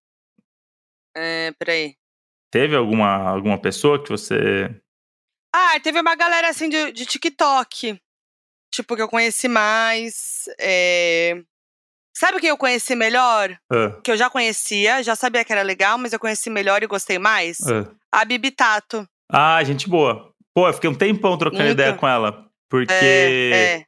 É, 1.16 1.52
peraí. 1.60 1.96
Teve 2.52 2.76
alguma, 2.76 3.08
alguma 3.30 3.60
pessoa 3.60 4.02
que 4.02 4.10
você. 4.10 4.70
Ah, 5.54 5.80
teve 5.82 5.99
uma 5.99 6.16
galera 6.16 6.49
assim 6.49 6.70
de, 6.70 6.91
de 6.91 7.06
TikTok. 7.06 7.99
Tipo, 8.74 8.95
que 8.95 9.02
eu 9.02 9.10
conheci 9.10 9.47
mais. 9.47 10.45
é, 10.60 11.36
Sabe 12.16 12.39
quem 12.39 12.49
eu 12.49 12.58
conheci 12.58 12.95
melhor? 12.95 13.58
Ah, 13.72 13.99
Que 14.04 14.12
eu 14.12 14.18
já 14.18 14.30
conhecia, 14.30 15.02
já 15.04 15.16
sabia 15.16 15.43
que 15.43 15.52
era 15.52 15.62
legal, 15.62 15.97
mas 15.97 16.14
eu 16.14 16.20
conheci 16.20 16.49
melhor 16.49 16.82
e 16.84 16.88
gostei 16.88 17.18
mais? 17.20 17.58
ah. 17.68 17.88
A 18.14 18.26
Bibi 18.26 18.52
Tato. 18.52 19.08
Ah, 19.32 19.64
gente 19.64 19.88
boa. 19.89 20.34
Pô, 20.54 20.68
eu 20.68 20.74
fiquei 20.74 20.89
um 20.89 20.93
tempão 20.95 21.38
trocando 21.38 21.64
Muito. 21.64 21.74
ideia 21.74 21.93
com 21.93 22.06
ela. 22.08 22.45
Porque 22.70 22.93
É, 22.93 23.76
é. 23.80 23.86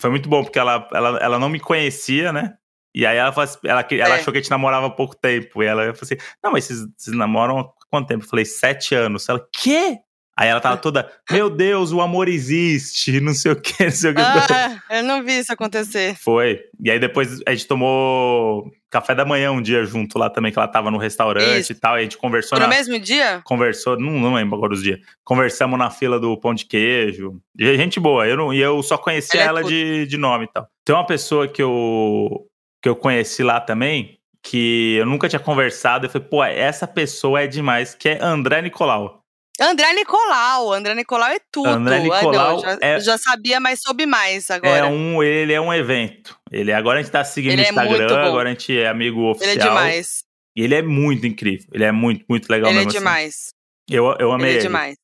foi 0.00 0.08
muito 0.10 0.28
bom, 0.28 0.42
porque 0.42 0.58
ela, 0.58 0.88
ela, 0.92 1.18
ela 1.18 1.38
não 1.38 1.48
me 1.50 1.60
conhecia, 1.60 2.32
né? 2.32 2.56
E 2.94 3.04
aí 3.04 3.18
ela, 3.18 3.30
falou 3.32 3.50
ela, 3.64 3.86
ela 3.90 4.14
É. 4.16 4.18
achou 4.20 4.32
que 4.32 4.38
a 4.38 4.42
gente 4.42 4.50
namorava 4.50 4.86
há 4.86 4.90
pouco 4.90 5.14
tempo. 5.14 5.62
E 5.62 5.66
ela 5.66 5.82
falou 5.94 5.98
assim: 6.02 6.16
Não, 6.42 6.50
mas 6.52 6.64
vocês, 6.64 6.78
vocês 6.96 7.14
namoram 7.16 7.58
há 7.60 7.68
quanto 7.90 8.08
tempo? 8.08 8.24
Eu 8.24 8.28
falei, 8.28 8.46
sete 8.46 8.94
anos. 8.94 9.28
Ela, 9.28 9.46
quê? 9.52 9.98
Aí 10.38 10.48
ela 10.48 10.60
tava 10.60 10.76
toda, 10.76 11.10
meu 11.30 11.48
Deus, 11.48 11.92
o 11.92 12.00
amor 12.02 12.28
existe, 12.28 13.20
não 13.22 13.32
sei 13.32 13.52
o 13.52 13.56
quê, 13.56 13.84
não 13.84 13.90
sei 13.90 14.10
o 14.10 14.14
que. 14.14 14.20
Ah, 14.20 14.82
eu 14.90 15.02
não 15.02 15.22
vi 15.22 15.38
isso 15.38 15.50
acontecer. 15.50 16.14
Foi. 16.16 16.60
E 16.78 16.90
aí 16.90 16.98
depois 16.98 17.40
a 17.46 17.52
gente 17.52 17.66
tomou 17.66 18.70
café 18.90 19.14
da 19.14 19.24
manhã 19.24 19.50
um 19.50 19.62
dia 19.62 19.84
junto 19.84 20.18
lá 20.18 20.28
também, 20.28 20.52
que 20.52 20.58
ela 20.58 20.68
tava 20.68 20.90
no 20.90 20.98
restaurante 20.98 21.60
Isso. 21.60 21.72
e 21.72 21.74
tal. 21.74 21.96
E 21.96 22.00
a 22.00 22.02
gente 22.02 22.18
conversou 22.18 22.58
Foi 22.58 22.66
no 22.66 22.70
na, 22.70 22.76
mesmo 22.76 22.98
dia? 22.98 23.40
conversou, 23.44 23.98
não, 23.98 24.12
não 24.12 24.34
lembro 24.34 24.56
agora 24.56 24.74
os 24.74 24.82
dias. 24.82 25.00
Conversamos 25.24 25.78
na 25.78 25.90
fila 25.90 26.20
do 26.20 26.36
pão 26.38 26.54
de 26.54 26.66
queijo. 26.66 27.40
E 27.58 27.76
gente 27.76 27.98
boa, 27.98 28.26
eu 28.26 28.36
não, 28.36 28.52
e 28.52 28.60
eu 28.60 28.82
só 28.82 28.98
conhecia 28.98 29.40
Ela 29.40 29.48
é 29.48 29.48
ela 29.48 29.60
tudo. 29.62 29.70
de, 29.70 30.06
de 30.06 30.16
nome 30.16 30.44
e 30.44 30.48
tal. 30.48 30.66
Tem 30.84 30.94
uma 30.94 31.06
pessoa 31.06 31.48
que 31.48 31.62
eu 31.62 32.46
que 32.82 32.88
eu 32.88 32.94
conheci 32.94 33.42
lá 33.42 33.58
também, 33.58 34.18
que 34.42 34.96
eu 34.96 35.06
nunca 35.06 35.28
tinha 35.28 35.40
conversado, 35.40 36.06
eu 36.06 36.10
falei, 36.10 36.28
pô, 36.28 36.44
essa 36.44 36.86
pessoa 36.86 37.40
é 37.40 37.46
demais, 37.48 37.94
que 37.94 38.10
é 38.10 38.22
André 38.22 38.62
Nicolau. 38.62 39.25
André 39.60 39.92
Nicolau. 39.94 40.72
André 40.72 40.94
Nicolau 40.94 41.30
é 41.30 41.38
tudo. 41.50 41.68
André 41.68 41.96
Ah, 41.96 41.98
não, 41.98 42.04
Nicolau 42.04 42.60
já, 42.60 42.78
é- 42.80 43.00
já 43.00 43.18
sabia, 43.18 43.58
mas 43.60 43.80
soube 43.80 44.04
mais 44.06 44.50
É 44.50 44.54
agora. 44.54 44.86
um, 44.88 45.22
ele 45.22 45.52
é 45.52 45.60
um 45.60 45.72
evento. 45.72 46.36
Ele 46.52 46.72
agora 46.72 46.98
a 46.98 47.02
gente 47.02 47.10
tá 47.12 47.24
seguindo 47.24 47.52
Ele 47.52 47.62
no 47.62 47.66
é 47.68 47.70
Instagram, 47.70 48.06
bom. 48.08 48.28
agora 48.28 48.48
a 48.48 48.52
gente 48.52 48.78
é 48.78 48.88
amigo 48.88 49.20
Ele 49.20 49.30
oficial. 49.30 49.54
é 49.54 49.68
demais. 49.68 50.24
E 50.54 50.62
ele 50.62 50.74
é 50.74 50.82
muito 50.82 51.26
incrível. 51.26 51.66
Ele 51.72 51.84
é 51.84 51.92
muito, 51.92 52.24
muito 52.28 52.48
legal 52.50 52.70
Ele 52.70 52.78
é 52.78 52.84
mesmo 52.84 52.90
assim. 52.90 52.98
demais. 52.98 53.48
Eu, 53.90 54.16
eu 54.18 54.32
amei 54.32 54.46
Ele 54.48 54.52
ele. 54.54 54.58
é 54.58 54.62
demais. 54.68 54.96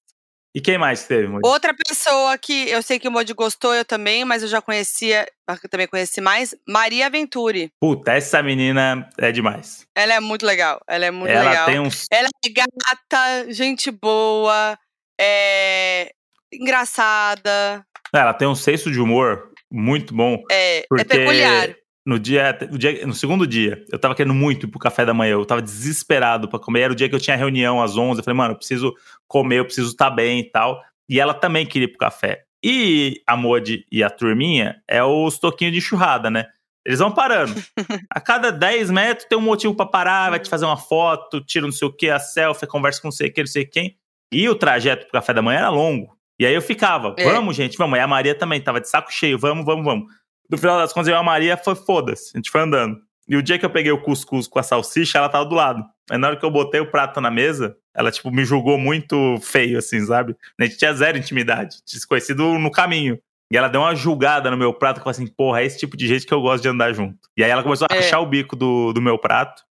E 0.54 0.60
quem 0.60 0.76
mais 0.76 1.06
teve? 1.06 1.26
Moody? 1.28 1.48
Outra 1.48 1.72
pessoa 1.74 2.36
que 2.36 2.68
eu 2.68 2.82
sei 2.82 2.98
que 2.98 3.08
o 3.08 3.10
Modi 3.10 3.32
gostou, 3.32 3.74
eu 3.74 3.84
também, 3.86 4.22
mas 4.24 4.42
eu 4.42 4.48
já 4.48 4.60
conhecia, 4.60 5.26
eu 5.48 5.68
também 5.70 5.86
conheci 5.86 6.20
mais, 6.20 6.54
Maria 6.68 7.08
Venturi. 7.08 7.72
Puta, 7.80 8.12
essa 8.12 8.42
menina 8.42 9.08
é 9.18 9.32
demais. 9.32 9.86
Ela 9.94 10.14
é 10.14 10.20
muito 10.20 10.44
legal. 10.44 10.78
Ela 10.86 11.06
é 11.06 11.10
muito 11.10 11.30
Ela 11.30 11.48
legal. 11.50 11.66
tem 11.66 11.80
uns 11.80 12.06
Ela 12.12 12.28
é 12.44 12.48
gata, 12.50 13.50
gente 13.52 13.90
boa, 13.90 14.78
é 15.18 16.12
engraçada, 16.52 17.82
Ela 18.12 18.34
tem 18.34 18.46
um 18.46 18.54
senso 18.54 18.90
de 18.90 19.00
humor 19.00 19.50
muito 19.70 20.14
bom. 20.14 20.42
é, 20.50 20.80
é 20.98 21.04
peculiar. 21.04 21.74
No 22.04 22.18
dia, 22.18 22.58
no 22.70 22.78
dia, 22.78 23.06
no 23.06 23.14
segundo 23.14 23.46
dia, 23.46 23.84
eu 23.90 23.98
tava 23.98 24.14
querendo 24.14 24.34
muito 24.34 24.66
ir 24.66 24.68
pro 24.68 24.78
café 24.78 25.04
da 25.04 25.14
manhã, 25.14 25.32
eu 25.32 25.44
tava 25.44 25.62
desesperado 25.62 26.48
para 26.48 26.58
comer, 26.58 26.80
era 26.82 26.92
o 26.92 26.96
dia 26.96 27.08
que 27.08 27.14
eu 27.14 27.20
tinha 27.20 27.36
reunião 27.36 27.80
às 27.80 27.96
11, 27.96 28.18
eu 28.18 28.24
falei, 28.24 28.36
mano, 28.36 28.52
eu 28.52 28.58
preciso 28.58 28.92
comer, 29.28 29.60
eu 29.60 29.64
preciso 29.64 29.90
estar 29.90 30.10
tá 30.10 30.16
bem 30.16 30.40
e 30.40 30.50
tal. 30.50 30.82
E 31.08 31.20
ela 31.20 31.34
também 31.34 31.66
queria 31.66 31.86
ir 31.86 31.88
pro 31.90 31.98
café. 31.98 32.44
E 32.64 33.20
a 33.26 33.36
Modi 33.36 33.84
e 33.90 34.02
a 34.02 34.10
turminha 34.10 34.80
é 34.88 35.02
os 35.02 35.38
toquinhos 35.38 35.74
de 35.74 35.80
churrada, 35.80 36.30
né? 36.30 36.46
Eles 36.84 36.98
vão 36.98 37.12
parando. 37.12 37.54
A 38.10 38.20
cada 38.20 38.50
10 38.50 38.90
metros 38.90 39.28
tem 39.28 39.38
um 39.38 39.42
motivo 39.42 39.74
para 39.74 39.86
parar, 39.86 40.30
vai 40.30 40.40
te 40.40 40.48
fazer 40.48 40.64
uma 40.64 40.76
foto, 40.76 41.40
tira 41.40 41.64
não 41.64 41.72
sei 41.72 41.86
o 41.86 41.92
que, 41.92 42.10
a 42.10 42.18
selfie, 42.18 42.66
conversa 42.66 43.00
com 43.00 43.08
não 43.08 43.12
sei 43.12 43.30
quem, 43.30 43.44
não 43.44 43.50
sei 43.50 43.64
quem. 43.64 43.96
E 44.32 44.48
o 44.48 44.54
trajeto 44.54 45.04
pro 45.04 45.12
café 45.12 45.32
da 45.32 45.42
manhã 45.42 45.58
era 45.58 45.68
longo. 45.70 46.16
E 46.40 46.46
aí 46.46 46.54
eu 46.54 46.62
ficava, 46.62 47.14
é. 47.18 47.24
vamos, 47.24 47.54
gente, 47.54 47.76
vamos. 47.78 47.96
E 47.96 48.00
a 48.00 48.06
Maria 48.06 48.34
também 48.34 48.60
tava 48.60 48.80
de 48.80 48.88
saco 48.88 49.12
cheio, 49.12 49.38
vamos, 49.38 49.64
vamos, 49.64 49.84
vamos. 49.84 50.12
No 50.50 50.58
final 50.58 50.78
das 50.78 50.92
contas, 50.92 51.08
eu 51.08 51.14
e 51.14 51.16
a 51.16 51.22
Maria 51.22 51.56
foi 51.56 51.74
foda-se. 51.74 52.32
A 52.34 52.38
gente 52.38 52.50
foi 52.50 52.60
andando. 52.60 52.98
E 53.28 53.36
o 53.36 53.42
dia 53.42 53.58
que 53.58 53.64
eu 53.64 53.70
peguei 53.70 53.92
o 53.92 54.02
cuscuz 54.02 54.46
com 54.46 54.58
a 54.58 54.62
salsicha, 54.62 55.18
ela 55.18 55.28
tava 55.28 55.44
do 55.44 55.54
lado. 55.54 55.84
Aí 56.10 56.18
na 56.18 56.28
hora 56.28 56.36
que 56.36 56.44
eu 56.44 56.50
botei 56.50 56.80
o 56.80 56.90
prato 56.90 57.20
na 57.20 57.30
mesa, 57.30 57.76
ela, 57.94 58.10
tipo, 58.10 58.30
me 58.30 58.44
julgou 58.44 58.78
muito 58.78 59.38
feio, 59.40 59.78
assim, 59.78 60.04
sabe? 60.04 60.36
A 60.58 60.64
gente 60.64 60.76
tinha 60.76 60.92
zero 60.92 61.16
intimidade. 61.16 61.76
Desconhecido 61.86 62.58
no 62.58 62.70
caminho. 62.70 63.18
E 63.52 63.56
ela 63.56 63.68
deu 63.68 63.82
uma 63.82 63.94
julgada 63.94 64.50
no 64.50 64.56
meu 64.56 64.72
prato, 64.72 64.96
que 64.96 65.04
falou 65.04 65.10
assim, 65.10 65.26
porra, 65.26 65.60
é 65.60 65.66
esse 65.66 65.78
tipo 65.78 65.96
de 65.96 66.06
jeito 66.08 66.26
que 66.26 66.32
eu 66.32 66.40
gosto 66.40 66.62
de 66.62 66.68
andar 66.68 66.92
junto. 66.94 67.18
E 67.36 67.44
aí 67.44 67.50
ela 67.50 67.62
começou 67.62 67.86
a 67.90 67.94
é. 67.94 67.98
rachar 67.98 68.20
o 68.22 68.26
bico 68.26 68.56
do, 68.56 68.92
do 68.92 69.02
meu 69.02 69.18
prato. 69.18 69.62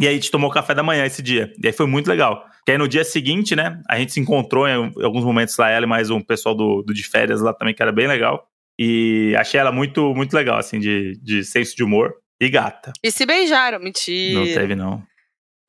E 0.00 0.06
aí 0.06 0.12
a 0.12 0.16
gente 0.16 0.30
tomou 0.30 0.50
café 0.50 0.74
da 0.74 0.82
manhã 0.82 1.04
esse 1.04 1.20
dia. 1.20 1.52
E 1.62 1.66
aí 1.66 1.72
foi 1.72 1.86
muito 1.86 2.08
legal. 2.08 2.46
Porque 2.58 2.72
aí 2.72 2.78
no 2.78 2.88
dia 2.88 3.04
seguinte, 3.04 3.54
né, 3.54 3.80
a 3.88 3.98
gente 3.98 4.12
se 4.12 4.20
encontrou 4.20 4.66
em 4.68 4.92
alguns 5.02 5.24
momentos 5.24 5.56
lá, 5.56 5.68
ela 5.68 5.84
e 5.84 5.88
mais 5.88 6.10
um 6.10 6.20
pessoal 6.20 6.54
do, 6.54 6.82
do 6.82 6.94
de 6.94 7.02
férias 7.02 7.40
lá 7.40 7.52
também, 7.52 7.74
que 7.74 7.82
era 7.82 7.92
bem 7.92 8.06
legal. 8.06 8.48
E 8.78 9.34
achei 9.38 9.60
ela 9.60 9.70
muito, 9.70 10.14
muito 10.14 10.34
legal, 10.34 10.58
assim, 10.58 10.78
de, 10.78 11.12
de 11.22 11.44
senso 11.44 11.76
de 11.76 11.84
humor. 11.84 12.14
E 12.40 12.48
gata. 12.48 12.92
E 13.02 13.10
se 13.10 13.24
beijaram, 13.24 13.78
mentira. 13.78 14.40
Não 14.40 14.46
teve, 14.46 14.74
não. 14.74 15.02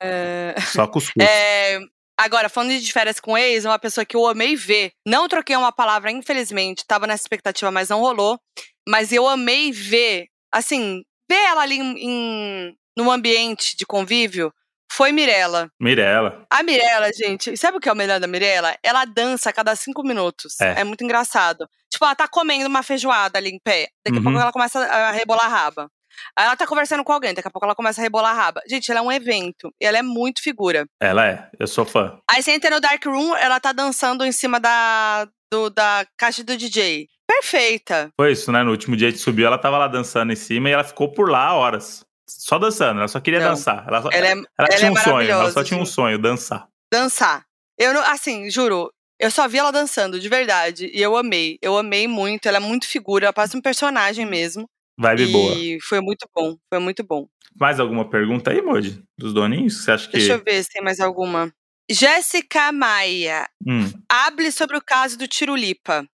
É... 0.02 0.54
Só 0.60 0.86
cuscuz. 0.86 1.14
É... 1.26 1.78
Agora, 2.18 2.48
falando 2.48 2.78
de 2.78 2.92
férias 2.92 3.20
com 3.20 3.36
ex, 3.36 3.66
uma 3.66 3.78
pessoa 3.78 4.04
que 4.04 4.16
eu 4.16 4.26
amei 4.26 4.56
ver. 4.56 4.92
Não 5.06 5.28
troquei 5.28 5.54
uma 5.54 5.70
palavra, 5.70 6.10
infelizmente. 6.10 6.86
Tava 6.86 7.06
nessa 7.06 7.22
expectativa, 7.22 7.70
mas 7.70 7.90
não 7.90 8.00
rolou. 8.00 8.40
Mas 8.88 9.12
eu 9.12 9.28
amei 9.28 9.70
ver, 9.70 10.26
assim, 10.50 11.02
ver 11.28 11.36
ela 11.36 11.62
ali 11.62 11.78
em, 11.78 11.98
em 11.98 12.76
num 12.96 13.10
ambiente 13.10 13.76
de 13.76 13.84
convívio. 13.84 14.52
Foi 14.90 15.12
Mirella. 15.12 15.70
Mirella. 15.78 16.46
A 16.50 16.62
Mirella, 16.62 17.10
gente, 17.12 17.56
sabe 17.56 17.76
o 17.76 17.80
que 17.80 17.88
é 17.88 17.92
o 17.92 17.96
melhor 17.96 18.18
da 18.18 18.26
Mirella? 18.26 18.74
Ela 18.82 19.04
dança 19.04 19.50
a 19.50 19.52
cada 19.52 19.76
cinco 19.76 20.02
minutos. 20.02 20.58
É, 20.60 20.80
é 20.80 20.84
muito 20.84 21.04
engraçado. 21.04 21.68
Tipo, 21.96 22.04
ela 22.04 22.14
tá 22.14 22.28
comendo 22.28 22.68
uma 22.68 22.82
feijoada 22.82 23.38
ali 23.38 23.48
em 23.48 23.58
pé. 23.58 23.88
Daqui 24.04 24.18
a 24.18 24.22
pouco 24.22 24.36
uhum. 24.36 24.42
ela 24.42 24.52
começa 24.52 24.78
a 24.78 25.10
rebolar 25.12 25.46
a 25.46 25.48
raba. 25.48 25.88
Aí 26.36 26.44
ela 26.44 26.54
tá 26.54 26.66
conversando 26.66 27.02
com 27.02 27.10
alguém, 27.10 27.32
daqui 27.32 27.48
a 27.48 27.50
pouco 27.50 27.64
ela 27.64 27.74
começa 27.74 28.02
a 28.02 28.04
rebolar 28.04 28.32
a 28.32 28.34
raba. 28.34 28.60
Gente, 28.68 28.90
ela 28.90 29.00
é 29.00 29.02
um 29.02 29.10
evento. 29.10 29.72
E 29.80 29.86
ela 29.86 29.96
é 29.96 30.02
muito 30.02 30.42
figura. 30.42 30.84
Ela 31.00 31.26
é, 31.26 31.50
eu 31.58 31.66
sou 31.66 31.86
fã. 31.86 32.18
Aí 32.30 32.42
você 32.42 32.52
entra 32.52 32.68
no 32.68 32.80
Dark 32.80 33.02
Room, 33.06 33.34
ela 33.34 33.58
tá 33.58 33.72
dançando 33.72 34.26
em 34.26 34.32
cima 34.32 34.60
da, 34.60 35.26
do, 35.50 35.70
da 35.70 36.06
caixa 36.18 36.44
do 36.44 36.54
DJ. 36.54 37.08
Perfeita. 37.26 38.10
Foi 38.14 38.32
isso, 38.32 38.52
né? 38.52 38.62
No 38.62 38.72
último 38.72 38.94
dia 38.94 39.10
que 39.10 39.16
subiu, 39.16 39.46
ela 39.46 39.56
tava 39.56 39.78
lá 39.78 39.88
dançando 39.88 40.30
em 40.34 40.36
cima 40.36 40.68
e 40.68 40.72
ela 40.72 40.84
ficou 40.84 41.10
por 41.10 41.30
lá 41.30 41.54
horas. 41.54 42.04
Só 42.28 42.58
dançando, 42.58 42.98
ela 42.98 43.08
só 43.08 43.20
queria 43.20 43.40
não, 43.40 43.50
dançar. 43.50 43.86
Ela, 43.88 44.02
só, 44.02 44.10
ela, 44.12 44.26
é, 44.26 44.32
ela, 44.32 44.44
ela 44.58 44.68
tinha 44.68 44.88
é 44.88 44.92
um 44.92 44.96
sonho, 44.96 45.30
ela 45.30 45.50
só 45.50 45.64
tinha 45.64 45.80
um 45.80 45.86
sonho, 45.86 46.18
dançar. 46.18 46.68
Dançar. 46.92 47.46
Eu 47.78 47.94
não, 47.94 48.02
assim, 48.02 48.50
juro, 48.50 48.90
eu 49.18 49.30
só 49.30 49.48
vi 49.48 49.58
ela 49.58 49.70
dançando, 49.70 50.20
de 50.20 50.28
verdade. 50.28 50.90
E 50.92 51.00
eu 51.00 51.16
amei. 51.16 51.58
Eu 51.62 51.76
amei 51.76 52.06
muito. 52.06 52.46
Ela 52.46 52.58
é 52.58 52.60
muito 52.60 52.86
figura, 52.86 53.26
ela 53.26 53.32
parece 53.32 53.56
um 53.56 53.60
personagem 53.60 54.26
mesmo. 54.26 54.68
Vibe 54.98 55.22
e 55.22 55.32
boa. 55.32 55.54
E 55.54 55.80
foi 55.80 56.00
muito 56.00 56.28
bom, 56.34 56.56
foi 56.68 56.78
muito 56.78 57.04
bom. 57.04 57.26
Mais 57.58 57.80
alguma 57.80 58.08
pergunta 58.08 58.50
aí, 58.50 58.60
Modi? 58.60 59.02
Dos 59.18 59.32
doninhos? 59.32 59.82
Você 59.82 59.90
acha 59.90 60.06
que. 60.06 60.18
Deixa 60.18 60.34
eu 60.34 60.42
ver 60.44 60.62
se 60.62 60.70
tem 60.70 60.82
mais 60.82 61.00
alguma. 61.00 61.52
Jéssica 61.90 62.72
Maia. 62.72 63.48
Hum. 63.66 63.90
Hable 64.08 64.50
sobre 64.52 64.76
o 64.76 64.82
caso 64.82 65.16
do 65.16 65.28
Tirulipa. 65.28 66.06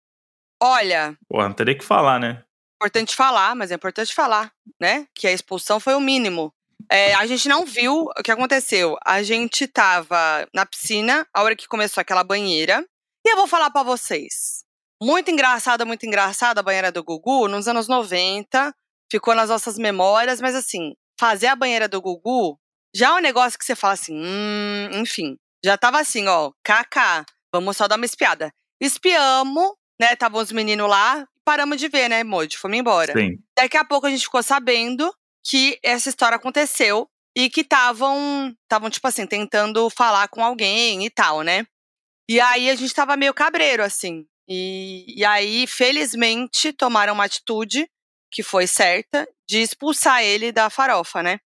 Olha. 0.62 1.16
Porra, 1.28 1.48
não 1.48 1.54
teria 1.54 1.76
que 1.76 1.84
falar, 1.84 2.20
né? 2.20 2.42
Importante 2.80 3.16
falar, 3.16 3.54
mas 3.54 3.70
é 3.70 3.74
importante 3.74 4.14
falar, 4.14 4.52
né? 4.80 5.06
Que 5.14 5.26
a 5.26 5.32
expulsão 5.32 5.80
foi 5.80 5.94
o 5.94 6.00
mínimo. 6.00 6.52
É, 6.90 7.14
a 7.14 7.26
gente 7.26 7.48
não 7.48 7.64
viu 7.64 8.04
o 8.04 8.22
que 8.22 8.30
aconteceu. 8.30 8.96
A 9.04 9.22
gente 9.22 9.66
tava 9.66 10.46
na 10.52 10.66
piscina, 10.66 11.26
a 11.32 11.42
hora 11.42 11.56
que 11.56 11.68
começou 11.68 12.00
aquela 12.00 12.24
banheira. 12.24 12.84
E 13.24 13.32
eu 13.32 13.36
vou 13.36 13.46
falar 13.46 13.70
para 13.70 13.82
vocês. 13.82 14.64
Muito 15.02 15.30
engraçada, 15.30 15.84
muito 15.84 16.06
engraçada 16.06 16.60
a 16.60 16.62
banheira 16.62 16.92
do 16.92 17.02
Gugu 17.02 17.48
nos 17.48 17.66
anos 17.66 17.88
90. 17.88 18.74
Ficou 19.10 19.34
nas 19.34 19.48
nossas 19.48 19.76
memórias, 19.76 20.40
mas 20.40 20.54
assim, 20.54 20.94
fazer 21.18 21.48
a 21.48 21.56
banheira 21.56 21.88
do 21.88 22.00
Gugu 22.00 22.58
já 22.94 23.08
é 23.08 23.12
um 23.12 23.20
negócio 23.20 23.58
que 23.58 23.64
você 23.64 23.74
fala 23.74 23.94
assim, 23.94 24.14
hum, 24.14 24.90
enfim. 24.94 25.36
Já 25.64 25.78
tava 25.78 26.00
assim, 26.00 26.26
ó, 26.26 26.50
KK, 26.64 27.24
vamos 27.52 27.76
só 27.76 27.88
dar 27.88 27.96
uma 27.96 28.04
espiada. 28.04 28.52
Espiamos, 28.80 29.72
né? 30.00 30.12
Estavam 30.12 30.40
os 30.40 30.52
meninos 30.52 30.88
lá, 30.88 31.26
paramos 31.44 31.78
de 31.78 31.88
ver, 31.88 32.08
né, 32.08 32.24
Moji? 32.24 32.56
Fomos 32.56 32.76
embora. 32.76 33.12
Sim. 33.12 33.38
Daqui 33.56 33.76
a 33.76 33.84
pouco 33.84 34.06
a 34.06 34.10
gente 34.10 34.24
ficou 34.24 34.42
sabendo 34.42 35.12
que 35.44 35.78
essa 35.82 36.08
história 36.08 36.36
aconteceu 36.36 37.08
e 37.36 37.48
que 37.48 37.62
estavam, 37.62 38.54
estavam 38.62 38.90
tipo 38.90 39.06
assim, 39.08 39.26
tentando 39.26 39.88
falar 39.90 40.28
com 40.28 40.44
alguém 40.44 41.04
e 41.04 41.10
tal, 41.10 41.42
né? 41.42 41.66
E 42.32 42.40
aí 42.40 42.70
a 42.70 42.74
gente 42.74 42.94
tava 42.94 43.14
meio 43.14 43.34
cabreiro, 43.34 43.82
assim. 43.82 44.24
E, 44.48 45.04
e 45.20 45.22
aí, 45.22 45.66
felizmente, 45.66 46.72
tomaram 46.72 47.12
uma 47.12 47.26
atitude 47.26 47.86
que 48.32 48.42
foi 48.42 48.66
certa 48.66 49.28
de 49.46 49.58
expulsar 49.58 50.22
ele 50.22 50.50
da 50.50 50.70
farofa, 50.70 51.22
né? 51.22 51.38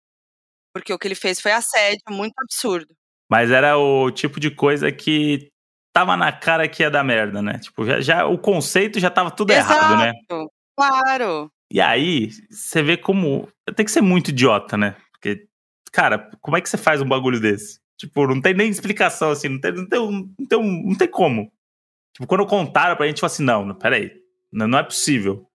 Porque 0.75 0.93
o 0.93 0.99
que 0.99 1.09
ele 1.09 1.15
fez 1.15 1.41
foi 1.41 1.53
assédio 1.53 2.03
muito 2.11 2.35
absurdo. 2.39 2.95
Mas 3.31 3.51
era 3.51 3.79
o 3.79 4.11
tipo 4.11 4.39
de 4.39 4.51
coisa 4.51 4.93
que 4.93 5.49
tava 5.91 6.19
na 6.19 6.31
cara 6.31 6.69
que 6.69 6.83
ia 6.83 6.91
dar 6.91 7.03
merda, 7.03 7.41
né? 7.41 7.59
Tipo, 7.61 7.87
já, 7.87 8.03
já 8.03 8.27
o 8.27 8.37
conceito 8.37 9.01
já 9.01 9.09
tava 9.09 9.31
tudo 9.31 9.55
Exato, 9.55 9.73
errado, 9.73 9.99
né? 9.99 10.13
Claro. 10.77 11.51
E 11.73 11.81
aí, 11.81 12.29
você 12.51 12.83
vê 12.83 12.99
como. 12.99 13.49
Tem 13.75 13.87
que 13.87 13.91
ser 13.91 14.03
muito 14.03 14.29
idiota, 14.29 14.77
né? 14.77 14.97
Porque, 15.13 15.47
cara, 15.91 16.31
como 16.43 16.59
é 16.59 16.61
que 16.61 16.69
você 16.69 16.77
faz 16.77 17.01
um 17.01 17.09
bagulho 17.09 17.41
desse? 17.41 17.83
Tipo, 17.97 18.27
não 18.27 18.41
tem 18.41 18.55
nem 18.55 18.69
explicação, 18.69 19.31
assim, 19.31 19.49
não 19.49 19.61
tem, 19.61 19.73
não 19.73 19.89
tem, 19.89 20.01
não 20.01 20.47
tem, 20.47 20.85
não 20.87 20.95
tem 20.95 21.09
como. 21.09 21.53
Tipo, 22.13 22.27
quando 22.27 22.47
contaram 22.47 22.97
pra 22.97 23.07
gente, 23.07 23.17
tipo 23.17 23.27
assim, 23.27 23.45
não, 23.45 23.75
peraí, 23.75 24.13
não, 24.53 24.67
não 24.67 24.79
é 24.79 24.83
possível. 24.83 25.49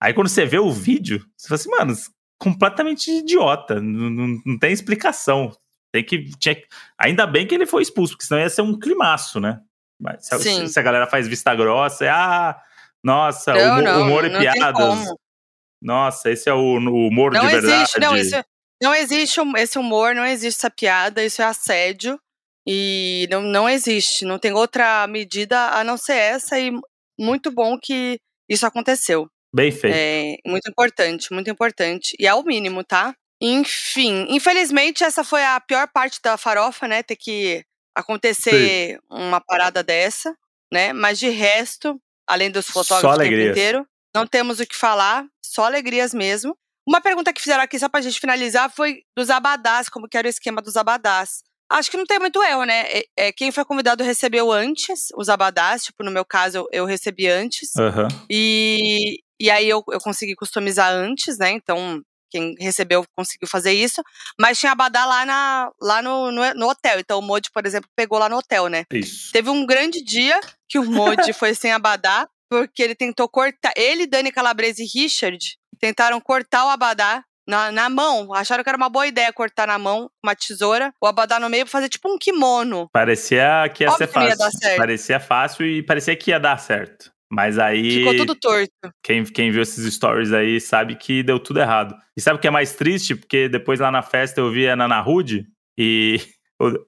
Aí 0.00 0.12
quando 0.12 0.28
você 0.28 0.44
vê 0.44 0.58
o 0.58 0.70
vídeo, 0.70 1.24
você 1.36 1.48
fala 1.48 1.60
assim, 1.60 1.70
mano, 1.70 1.94
completamente 2.38 3.10
idiota, 3.10 3.80
não, 3.80 4.10
não, 4.10 4.42
não 4.44 4.58
tem 4.58 4.72
explicação. 4.72 5.52
Tem 5.92 6.04
que, 6.04 6.30
tinha, 6.38 6.56
ainda 6.98 7.26
bem 7.26 7.46
que 7.46 7.54
ele 7.54 7.66
foi 7.66 7.82
expulso, 7.82 8.12
porque 8.12 8.26
senão 8.26 8.40
ia 8.40 8.50
ser 8.50 8.62
um 8.62 8.78
climaço, 8.78 9.40
né? 9.40 9.60
Mas 9.98 10.26
se, 10.26 10.68
se 10.68 10.78
a 10.78 10.82
galera 10.82 11.06
faz 11.06 11.26
vista 11.26 11.54
grossa, 11.54 12.04
é, 12.04 12.10
ah, 12.10 12.60
nossa, 13.02 13.54
não, 13.54 14.02
humor, 14.02 14.24
e 14.24 14.38
piadas. 14.38 15.14
Nossa, 15.80 16.30
esse 16.30 16.48
é 16.48 16.52
o, 16.52 16.58
o 16.58 17.08
humor 17.08 17.32
de 17.32 17.38
existe, 17.38 17.60
verdade. 17.60 18.00
Não, 18.00 18.16
isso, 18.16 18.44
não 18.82 18.94
existe 18.94 19.40
esse 19.56 19.78
humor, 19.78 20.14
não 20.14 20.24
existe 20.24 20.58
essa 20.58 20.70
piada, 20.70 21.24
isso 21.24 21.42
é 21.42 21.44
assédio. 21.44 22.20
E 22.66 23.28
não, 23.30 23.42
não 23.42 23.68
existe, 23.68 24.24
não 24.24 24.38
tem 24.38 24.52
outra 24.52 25.06
medida 25.06 25.68
a 25.68 25.84
não 25.84 25.96
ser 25.96 26.16
essa, 26.16 26.58
e 26.58 26.72
muito 27.18 27.50
bom 27.50 27.78
que 27.78 28.18
isso 28.48 28.66
aconteceu. 28.66 29.30
Bem 29.54 29.70
feito. 29.70 29.94
É 29.96 30.36
muito 30.44 30.68
importante, 30.68 31.32
muito 31.32 31.48
importante. 31.48 32.16
E 32.18 32.26
é 32.26 32.34
o 32.34 32.42
mínimo, 32.42 32.82
tá? 32.82 33.14
Enfim, 33.40 34.26
infelizmente 34.30 35.04
essa 35.04 35.22
foi 35.22 35.44
a 35.44 35.60
pior 35.60 35.88
parte 35.88 36.20
da 36.22 36.36
farofa, 36.36 36.88
né? 36.88 37.02
Ter 37.02 37.16
que 37.16 37.64
acontecer 37.94 38.94
Sim. 38.94 38.98
uma 39.08 39.40
parada 39.40 39.82
dessa, 39.82 40.36
né? 40.72 40.92
Mas 40.92 41.18
de 41.18 41.28
resto, 41.28 42.00
além 42.26 42.50
dos 42.50 42.68
fotógrafos 42.68 43.16
o 43.16 43.22
tempo 43.22 43.50
inteiro, 43.50 43.86
não 44.14 44.26
temos 44.26 44.58
o 44.58 44.66
que 44.66 44.74
falar, 44.74 45.24
só 45.44 45.64
alegrias 45.64 46.12
mesmo. 46.12 46.56
Uma 46.86 47.00
pergunta 47.00 47.32
que 47.32 47.42
fizeram 47.42 47.62
aqui, 47.62 47.78
só 47.78 47.88
pra 47.88 48.00
gente 48.00 48.20
finalizar, 48.20 48.70
foi 48.70 49.02
dos 49.16 49.28
abadás, 49.28 49.88
como 49.88 50.08
que 50.08 50.16
era 50.16 50.26
o 50.26 50.30
esquema 50.30 50.62
dos 50.62 50.76
abadás. 50.76 51.42
Acho 51.68 51.90
que 51.90 51.96
não 51.96 52.06
tem 52.06 52.20
muito 52.20 52.40
erro, 52.42 52.64
né? 52.64 52.84
É, 52.86 53.04
é, 53.16 53.32
quem 53.32 53.50
foi 53.50 53.64
convidado 53.64 54.04
recebeu 54.04 54.52
antes 54.52 55.08
os 55.16 55.28
abadás, 55.28 55.82
tipo, 55.82 56.04
no 56.04 56.12
meu 56.12 56.24
caso, 56.24 56.58
eu, 56.58 56.68
eu 56.70 56.84
recebi 56.84 57.26
antes. 57.26 57.70
Uhum. 57.76 58.06
E, 58.30 59.18
e 59.40 59.50
aí 59.50 59.68
eu, 59.68 59.82
eu 59.90 60.00
consegui 60.00 60.36
customizar 60.36 60.92
antes, 60.92 61.38
né? 61.38 61.50
Então, 61.50 62.00
quem 62.30 62.54
recebeu 62.60 63.04
conseguiu 63.16 63.48
fazer 63.48 63.72
isso. 63.72 64.00
Mas 64.38 64.60
tinha 64.60 64.70
abadá 64.70 65.04
lá, 65.04 65.26
na, 65.26 65.70
lá 65.80 66.00
no, 66.00 66.30
no, 66.30 66.54
no 66.54 66.68
hotel. 66.68 67.00
Então, 67.00 67.18
o 67.18 67.22
Modi, 67.22 67.50
por 67.50 67.66
exemplo, 67.66 67.90
pegou 67.96 68.18
lá 68.18 68.28
no 68.28 68.36
hotel, 68.36 68.68
né? 68.68 68.84
Isso. 68.92 69.32
Teve 69.32 69.50
um 69.50 69.66
grande 69.66 70.04
dia 70.04 70.40
que 70.68 70.78
o 70.78 70.84
Modi 70.84 71.32
foi 71.34 71.52
sem 71.52 71.72
abadá, 71.72 72.28
porque 72.48 72.80
ele 72.80 72.94
tentou 72.94 73.28
cortar. 73.28 73.72
Ele, 73.76 74.06
Dani 74.06 74.30
Calabrese 74.30 74.84
e 74.84 74.86
Richard 74.86 75.58
tentaram 75.78 76.20
cortar 76.20 76.64
o 76.66 76.70
abadá 76.70 77.22
na, 77.46 77.70
na 77.70 77.88
mão. 77.88 78.34
Acharam 78.34 78.62
que 78.62 78.68
era 78.68 78.76
uma 78.76 78.88
boa 78.88 79.06
ideia 79.06 79.32
cortar 79.32 79.66
na 79.66 79.78
mão 79.78 80.10
uma 80.24 80.34
tesoura, 80.34 80.92
o 81.00 81.06
abadá 81.06 81.38
no 81.38 81.48
meio 81.48 81.64
pra 81.64 81.72
fazer 81.72 81.88
tipo 81.88 82.12
um 82.12 82.18
kimono. 82.18 82.88
Parecia 82.92 83.70
que 83.74 83.84
ia 83.84 83.90
Óbvio 83.90 84.06
ser 84.06 84.12
fácil. 84.12 84.28
Ia 84.28 84.36
dar 84.36 84.50
certo. 84.50 84.76
Parecia 84.76 85.20
fácil 85.20 85.66
e 85.66 85.82
parecia 85.82 86.16
que 86.16 86.30
ia 86.30 86.40
dar 86.40 86.58
certo. 86.58 87.12
Mas 87.30 87.58
aí. 87.58 87.98
Ficou 87.98 88.16
tudo 88.16 88.34
torto. 88.34 88.72
Quem, 89.02 89.24
quem 89.24 89.50
viu 89.50 89.62
esses 89.62 89.92
stories 89.94 90.32
aí 90.32 90.60
sabe 90.60 90.96
que 90.96 91.22
deu 91.22 91.38
tudo 91.38 91.60
errado. 91.60 91.96
E 92.16 92.20
sabe 92.20 92.38
o 92.38 92.40
que 92.40 92.46
é 92.46 92.50
mais 92.50 92.74
triste? 92.74 93.14
Porque 93.14 93.48
depois 93.48 93.80
lá 93.80 93.90
na 93.90 94.02
festa 94.02 94.40
eu 94.40 94.50
vi 94.50 94.68
a 94.68 94.76
Nana 94.76 95.00
Rude 95.00 95.46
e 95.78 96.20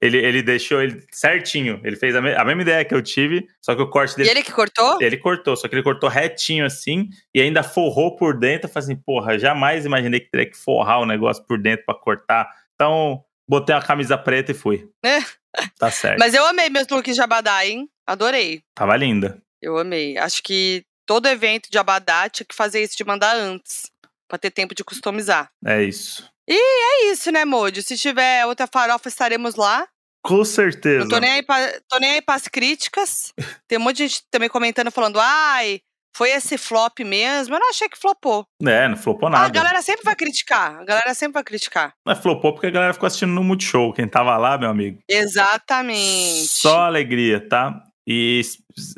ele, 0.01 0.17
ele 0.17 0.41
deixou 0.41 0.81
ele 0.81 1.03
certinho. 1.11 1.79
Ele 1.83 1.95
fez 1.95 2.15
a, 2.15 2.21
me, 2.21 2.33
a, 2.33 2.43
mesma 2.43 2.61
ideia 2.63 2.83
que 2.83 2.93
eu 2.93 3.01
tive, 3.01 3.47
só 3.61 3.75
que 3.75 3.81
o 3.81 3.89
corte 3.89 4.15
dele. 4.15 4.29
E 4.29 4.31
ele 4.31 4.43
que 4.43 4.51
cortou? 4.51 4.97
Ele 4.99 5.17
cortou, 5.17 5.55
só 5.55 5.67
que 5.67 5.75
ele 5.75 5.83
cortou 5.83 6.09
retinho 6.09 6.65
assim 6.65 7.09
e 7.33 7.41
ainda 7.41 7.61
forrou 7.61 8.15
por 8.15 8.37
dentro. 8.37 8.67
Eu 8.67 8.73
falei 8.73 8.85
assim, 8.85 8.95
porra, 8.95 9.37
jamais 9.37 9.85
imaginei 9.85 10.19
que 10.19 10.31
teria 10.31 10.49
que 10.49 10.57
forrar 10.57 10.99
o 10.99 11.05
negócio 11.05 11.45
por 11.45 11.61
dentro 11.61 11.85
para 11.85 11.99
cortar. 11.99 12.49
Então, 12.73 13.23
botei 13.47 13.75
uma 13.75 13.81
camisa 13.81 14.17
preta 14.17 14.51
e 14.51 14.55
fui. 14.55 14.89
É. 15.05 15.19
Tá 15.77 15.91
certo. 15.91 16.19
Mas 16.19 16.33
eu 16.33 16.45
amei 16.45 16.69
meus 16.69 16.87
looks 16.87 17.15
de 17.15 17.21
abadá, 17.21 17.65
hein? 17.65 17.89
Adorei. 18.07 18.63
Tava 18.75 18.95
linda. 18.97 19.41
Eu 19.61 19.77
amei. 19.77 20.17
Acho 20.17 20.41
que 20.41 20.83
todo 21.05 21.27
evento 21.27 21.69
de 21.69 21.77
abadá 21.77 22.29
tinha 22.29 22.45
que 22.45 22.55
fazer 22.55 22.81
isso 22.81 22.97
de 22.97 23.03
mandar 23.03 23.35
antes. 23.35 23.91
Pra 24.27 24.37
ter 24.37 24.51
tempo 24.51 24.75
de 24.75 24.83
customizar. 24.83 25.49
É 25.65 25.83
isso. 25.83 26.29
E 26.49 26.55
é 27.07 27.11
isso, 27.11 27.31
né, 27.31 27.45
Moody? 27.45 27.83
Se 27.83 27.95
tiver 27.97 28.45
outra 28.45 28.65
farofa, 28.67 29.07
estaremos 29.07 29.55
lá. 29.55 29.87
Com 30.23 30.43
certeza. 30.43 30.99
Não 31.01 31.07
tô 31.07 31.19
nem 31.19 31.31
aí, 31.31 31.43
pra, 31.43 31.55
tô 31.87 31.99
nem 31.99 32.11
aí 32.11 32.21
pras 32.21 32.47
críticas. 32.47 33.31
Tem 33.67 33.77
um 33.77 33.81
monte 33.81 33.97
de 33.97 34.07
gente 34.07 34.23
também 34.31 34.49
comentando, 34.49 34.91
falando, 34.91 35.19
ai, 35.19 35.79
foi 36.15 36.31
esse 36.31 36.57
flop 36.57 36.99
mesmo. 37.05 37.55
Eu 37.55 37.59
não 37.59 37.69
achei 37.69 37.87
que 37.87 37.97
flopou. 37.97 38.45
É, 38.65 38.87
não 38.87 38.97
flopou 38.97 39.29
nada. 39.29 39.45
A 39.45 39.49
galera 39.49 39.81
sempre 39.81 40.03
vai 40.03 40.15
criticar. 40.15 40.81
A 40.81 40.83
galera 40.83 41.13
sempre 41.13 41.35
vai 41.35 41.43
criticar. 41.43 41.93
Não 42.05 42.11
é 42.13 42.15
flopou 42.15 42.51
porque 42.51 42.67
a 42.67 42.71
galera 42.71 42.93
ficou 42.93 43.07
assistindo 43.07 43.31
no 43.31 43.43
Multishow. 43.43 43.93
Quem 43.93 44.07
tava 44.07 44.35
lá, 44.35 44.57
meu 44.57 44.69
amigo. 44.69 44.99
Exatamente. 45.07 46.47
Só 46.47 46.81
alegria, 46.81 47.47
tá? 47.47 47.81
E 48.07 48.41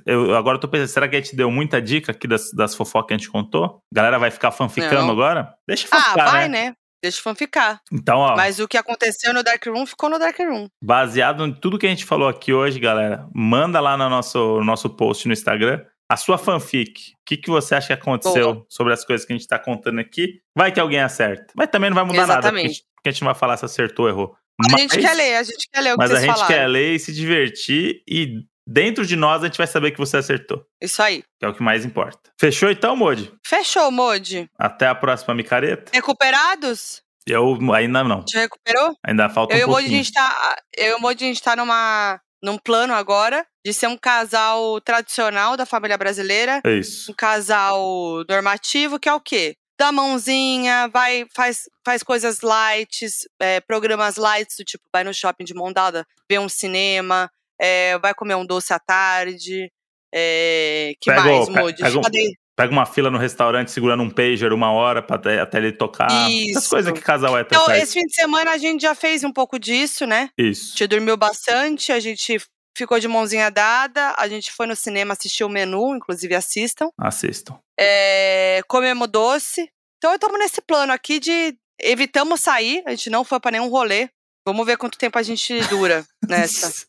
eu 0.05 0.35
agora 0.35 0.57
tô 0.57 0.69
pensando, 0.69 0.87
será 0.87 1.07
que 1.07 1.17
a 1.17 1.21
gente 1.21 1.35
deu 1.35 1.51
muita 1.51 1.81
dica 1.81 2.13
aqui 2.13 2.27
das, 2.27 2.49
das 2.53 2.73
fofocas 2.73 3.07
que 3.09 3.13
a 3.13 3.17
gente 3.17 3.29
contou? 3.29 3.79
A 3.93 3.95
galera 3.95 4.17
vai 4.17 4.31
ficar 4.31 4.51
fanficando 4.51 5.03
Não. 5.03 5.11
agora? 5.11 5.53
Deixa 5.67 5.85
Ah, 5.91 5.97
fanficar, 6.01 6.31
vai, 6.31 6.47
né? 6.47 6.69
né? 6.69 6.75
Deixa 7.01 7.19
o 7.19 7.23
fã 7.23 7.33
ficar. 7.33 7.81
Então, 7.91 8.19
ó, 8.19 8.35
Mas 8.35 8.59
o 8.59 8.67
que 8.67 8.77
aconteceu 8.77 9.33
no 9.33 9.41
Dark 9.43 9.65
Room 9.65 9.85
ficou 9.85 10.09
no 10.09 10.19
Dark 10.19 10.37
Room. 10.37 10.67
baseado 10.83 11.45
em 11.45 11.51
tudo 11.53 11.79
que 11.79 11.87
a 11.87 11.89
gente 11.89 12.05
falou 12.05 12.27
aqui 12.27 12.53
hoje, 12.53 12.79
galera, 12.79 13.27
manda 13.33 13.79
lá 13.79 13.97
no 13.97 14.09
nosso, 14.09 14.59
no 14.59 14.63
nosso 14.63 14.89
post 14.89 15.27
no 15.27 15.33
Instagram 15.33 15.83
a 16.09 16.17
sua 16.17 16.37
fanfic. 16.37 17.13
O 17.13 17.15
que, 17.25 17.37
que 17.37 17.49
você 17.49 17.73
acha 17.73 17.87
que 17.87 17.93
aconteceu 17.93 18.65
sobre 18.69 18.91
as 18.91 19.05
coisas 19.05 19.25
que 19.25 19.31
a 19.31 19.35
gente 19.37 19.47
tá 19.47 19.57
contando 19.57 19.99
aqui? 19.99 20.41
Vai 20.55 20.69
que 20.71 20.79
alguém 20.79 20.99
acerta. 20.99 21.53
Mas 21.55 21.69
também 21.69 21.89
não 21.89 21.95
vai 21.95 22.03
mudar 22.03 22.27
nada, 22.27 22.33
porque 22.41 22.47
a, 22.47 22.49
Exatamente. 22.49 22.83
porque 22.95 23.09
a 23.09 23.11
gente 23.13 23.21
não 23.21 23.27
vai 23.31 23.35
falar 23.35 23.55
se 23.55 23.63
acertou 23.65 24.05
ou 24.05 24.11
errou. 24.11 24.35
A 24.75 24.77
gente 24.77 24.99
quer 24.99 25.13
ler, 25.15 25.37
a 25.37 25.43
gente 25.43 25.69
quer 25.73 25.81
ler 25.81 25.93
o 25.93 25.93
que 25.93 25.97
Mas 25.99 26.11
a 26.11 26.19
gente 26.19 26.33
falaram. 26.33 26.47
quer 26.47 26.67
ler 26.67 26.95
e 26.95 26.99
se 26.99 27.13
divertir 27.13 28.03
e 28.07 28.43
dentro 28.71 29.05
de 29.05 29.15
nós 29.15 29.43
a 29.43 29.47
gente 29.47 29.57
vai 29.57 29.67
saber 29.67 29.91
que 29.91 29.97
você 29.97 30.17
acertou, 30.17 30.65
Isso 30.81 31.01
aí. 31.01 31.23
que 31.39 31.45
é 31.45 31.47
o 31.49 31.53
que 31.53 31.61
mais 31.61 31.83
importa. 31.85 32.31
Fechou 32.39 32.69
então, 32.71 32.95
Modi? 32.95 33.31
Fechou, 33.45 33.91
Modi. 33.91 34.49
Até 34.57 34.87
a 34.87 34.95
próxima 34.95 35.33
micareta. 35.33 35.91
Recuperados? 35.93 37.01
Eu 37.27 37.57
ainda 37.73 38.03
não. 38.03 38.25
Já 38.31 38.39
recuperou? 38.39 38.95
Ainda 39.05 39.29
falta 39.29 39.53
Eu 39.53 39.59
e 39.59 39.63
um 39.63 39.67
o 39.67 39.69
Modi, 39.69 39.79
a 39.79 39.83
pouquinho. 39.83 40.03
gente 40.03 40.13
tá. 40.13 40.55
Eu 40.75 40.91
e 40.91 40.93
o 40.95 40.99
Modi, 40.99 41.23
a 41.23 41.27
gente 41.27 41.43
tá 41.43 41.55
numa, 41.55 42.19
num 42.41 42.57
plano 42.57 42.93
agora 42.93 43.45
de 43.63 43.73
ser 43.73 43.87
um 43.87 43.97
casal 43.97 44.81
tradicional 44.81 45.55
da 45.55 45.65
família 45.65 45.97
brasileira. 45.97 46.61
É 46.65 46.73
isso. 46.77 47.11
Um 47.11 47.15
casal 47.15 48.23
normativo, 48.27 48.99
que 48.99 49.07
é 49.07 49.13
o 49.13 49.19
quê? 49.19 49.55
Dá 49.79 49.91
mãozinha, 49.91 50.87
vai, 50.89 51.25
faz, 51.35 51.63
faz 51.85 52.03
coisas 52.03 52.41
light, 52.41 53.05
é, 53.39 53.59
programas 53.61 54.15
light, 54.15 54.49
do 54.57 54.63
tipo, 54.63 54.83
vai 54.93 55.03
no 55.03 55.13
shopping 55.13 55.43
de 55.43 55.53
mão 55.55 55.71
dada, 55.73 56.05
vê 56.29 56.37
um 56.37 56.49
cinema, 56.49 57.29
é, 57.61 57.99
vai 57.99 58.13
comer 58.13 58.35
um 58.35 58.45
doce 58.45 58.73
à 58.73 58.79
tarde. 58.79 59.71
É, 60.13 60.93
que 60.99 61.11
Pega 61.11 61.23
mais, 61.23 61.47
Modi? 61.49 61.83
pega 61.83 62.01
Cadê? 62.01 62.33
Pega 62.55 62.71
uma 62.73 62.85
fila 62.85 63.09
no 63.09 63.17
restaurante 63.17 63.71
segurando 63.71 64.03
um 64.03 64.09
pager 64.09 64.51
uma 64.51 64.71
hora 64.71 65.01
pra 65.01 65.15
até, 65.15 65.39
até 65.39 65.57
ele 65.57 65.71
tocar. 65.71 66.29
Isso. 66.29 66.69
coisas 66.69 66.91
que 66.91 66.99
casal 66.99 67.37
é 67.37 67.41
Então, 67.41 67.65
faz. 67.65 67.83
esse 67.83 67.93
fim 67.93 68.05
de 68.05 68.13
semana 68.13 68.51
a 68.51 68.57
gente 68.57 68.81
já 68.81 68.93
fez 68.93 69.23
um 69.23 69.31
pouco 69.31 69.57
disso, 69.57 70.05
né? 70.05 70.29
A 70.37 70.41
Isso. 70.41 70.71
gente 70.71 70.87
dormiu 70.87 71.15
bastante, 71.15 71.91
a 71.91 71.99
gente 71.99 72.39
ficou 72.75 72.99
de 72.99 73.07
mãozinha 73.07 73.49
dada, 73.49 74.13
a 74.17 74.27
gente 74.27 74.51
foi 74.51 74.67
no 74.67 74.75
cinema 74.75 75.13
assistir 75.13 75.43
o 75.43 75.49
menu, 75.49 75.95
inclusive 75.95 76.35
assistam. 76.35 76.89
Assistam. 76.99 77.57
É, 77.79 78.61
comemos 78.67 79.07
doce. 79.07 79.69
Então, 79.97 80.13
estamos 80.13 80.37
nesse 80.37 80.61
plano 80.61 80.91
aqui 80.91 81.19
de 81.19 81.55
evitamos 81.79 82.41
sair, 82.41 82.83
a 82.85 82.91
gente 82.91 83.09
não 83.09 83.23
foi 83.23 83.39
pra 83.39 83.51
nenhum 83.51 83.69
rolê. 83.69 84.09
Vamos 84.45 84.65
ver 84.65 84.77
quanto 84.77 84.97
tempo 84.97 85.17
a 85.19 85.23
gente 85.23 85.59
dura 85.67 86.03
nessa. 86.27 86.85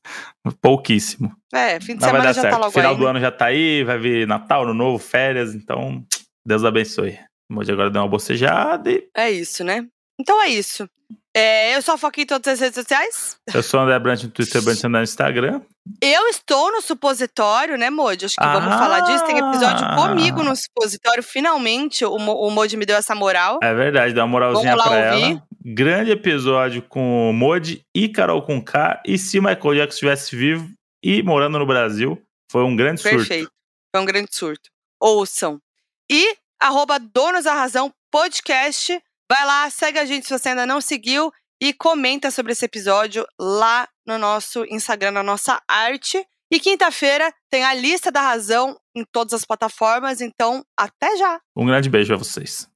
Pouquíssimo. 0.61 1.35
É, 1.53 1.79
fim 1.81 1.95
de 1.95 2.01
Mas 2.01 2.05
semana 2.11 2.33
já 2.33 2.41
certo. 2.41 2.55
tá 2.55 2.59
logo 2.59 2.73
Final 2.73 2.93
aí. 2.93 2.97
do 2.99 3.05
né? 3.05 3.11
ano 3.11 3.21
já 3.21 3.31
tá 3.31 3.47
aí, 3.47 3.85
vai 3.85 3.99
vir 3.99 4.27
Natal, 4.27 4.63
Ano 4.63 4.75
Novo, 4.75 4.99
férias, 4.99 5.55
então 5.55 6.05
Deus 6.47 6.65
abençoe. 6.65 7.19
O 7.51 7.55
Moji 7.55 7.71
agora 7.73 7.91
deu 7.91 8.01
uma 8.03 8.09
bocejada 8.09 8.91
e 8.91 9.07
É 9.15 9.31
isso, 9.31 9.63
né? 9.63 9.87
Então 10.21 10.41
é 10.43 10.49
isso. 10.49 10.89
É, 11.35 11.75
eu 11.75 11.81
sou 11.83 11.95
a 11.95 11.99
Foquinha 11.99 12.25
em 12.25 12.27
todas 12.27 12.53
as 12.53 12.61
redes 12.61 12.75
sociais. 12.75 13.37
eu 13.55 13.63
sou 13.63 13.81
o 13.81 13.83
André 13.85 13.99
Brant 13.99 14.23
no 14.23 14.31
Twitter, 14.31 14.63
Brant 14.63 14.83
no 14.85 15.03
Instagram. 15.03 15.63
Eu 16.01 16.29
estou 16.29 16.71
no 16.71 16.83
supositório, 16.83 17.79
né, 17.79 17.89
Modi? 17.91 18.27
Acho 18.27 18.35
que 18.37 18.45
vamos 18.47 18.73
Ah! 18.73 18.79
falar 18.79 19.01
disso. 19.01 19.25
Tem 19.25 19.39
episódio 19.39 19.87
comigo 19.97 20.43
no 20.43 20.55
supositório. 20.55 21.23
Finalmente, 21.23 22.05
o, 22.05 22.13
o 22.15 22.51
Modi 22.51 22.77
me 22.77 22.85
deu 22.85 22.97
essa 22.97 23.15
moral. 23.15 23.59
É 23.63 23.73
verdade, 23.75 24.13
dá 24.15 24.23
uma 24.23 24.29
moralzinha 24.29 24.77
Vamos 24.77 24.85
pra 24.93 25.11
ouvir. 25.15 25.31
ela. 25.33 25.43
Grande 25.65 26.11
episódio 26.11 26.83
com 26.83 27.31
o 27.31 27.33
Modi 27.33 27.83
e 27.95 28.09
Carol 28.09 28.43
com 28.43 28.63
K. 28.63 29.01
E 29.07 29.17
se 29.17 29.41
Michael 29.41 29.75
Jackson 29.75 29.95
estivesse 29.95 30.37
vivo 30.37 30.69
e 31.03 31.23
morando 31.23 31.59
no 31.59 31.67
Brasil, 31.67 32.21
foi 32.51 32.63
um 32.63 32.77
grande 32.77 33.01
surto. 33.01 33.17
Perfeito. 33.17 33.51
Foi 33.95 34.03
um 34.03 34.07
grande 34.07 34.29
surto. 34.35 34.69
Ouçam. 35.01 35.59
E 36.11 36.37
arroba 36.61 36.99
Donos 36.99 37.45
da 37.45 37.55
Razão 37.55 37.91
Podcast. 38.11 39.01
Vai 39.33 39.47
lá, 39.47 39.71
segue 39.71 39.99
a 39.99 40.05
gente 40.05 40.27
se 40.27 40.39
você 40.39 40.51
ainda 40.51 40.67
não 40.67 40.79
seguiu 40.79 41.33
e 41.59 41.73
comenta 41.73 42.31
sobre 42.31 42.53
esse 42.53 42.67
episódio 42.67 43.27
lá 43.41 43.89
no 44.07 44.19
nosso 44.19 44.63
Instagram, 44.67 45.13
na 45.13 45.23
nossa 45.23 45.59
arte. 45.67 46.23
E 46.53 46.61
quinta-feira 46.61 47.33
tem 47.51 47.65
a 47.65 47.73
lista 47.73 48.13
da 48.13 48.21
razão 48.21 48.77
em 48.95 49.03
todas 49.11 49.33
as 49.33 49.43
plataformas, 49.43 50.21
então 50.21 50.63
até 50.79 51.17
já! 51.17 51.41
Um 51.57 51.65
grande 51.65 51.89
beijo 51.89 52.13
a 52.13 52.19
vocês. 52.19 52.69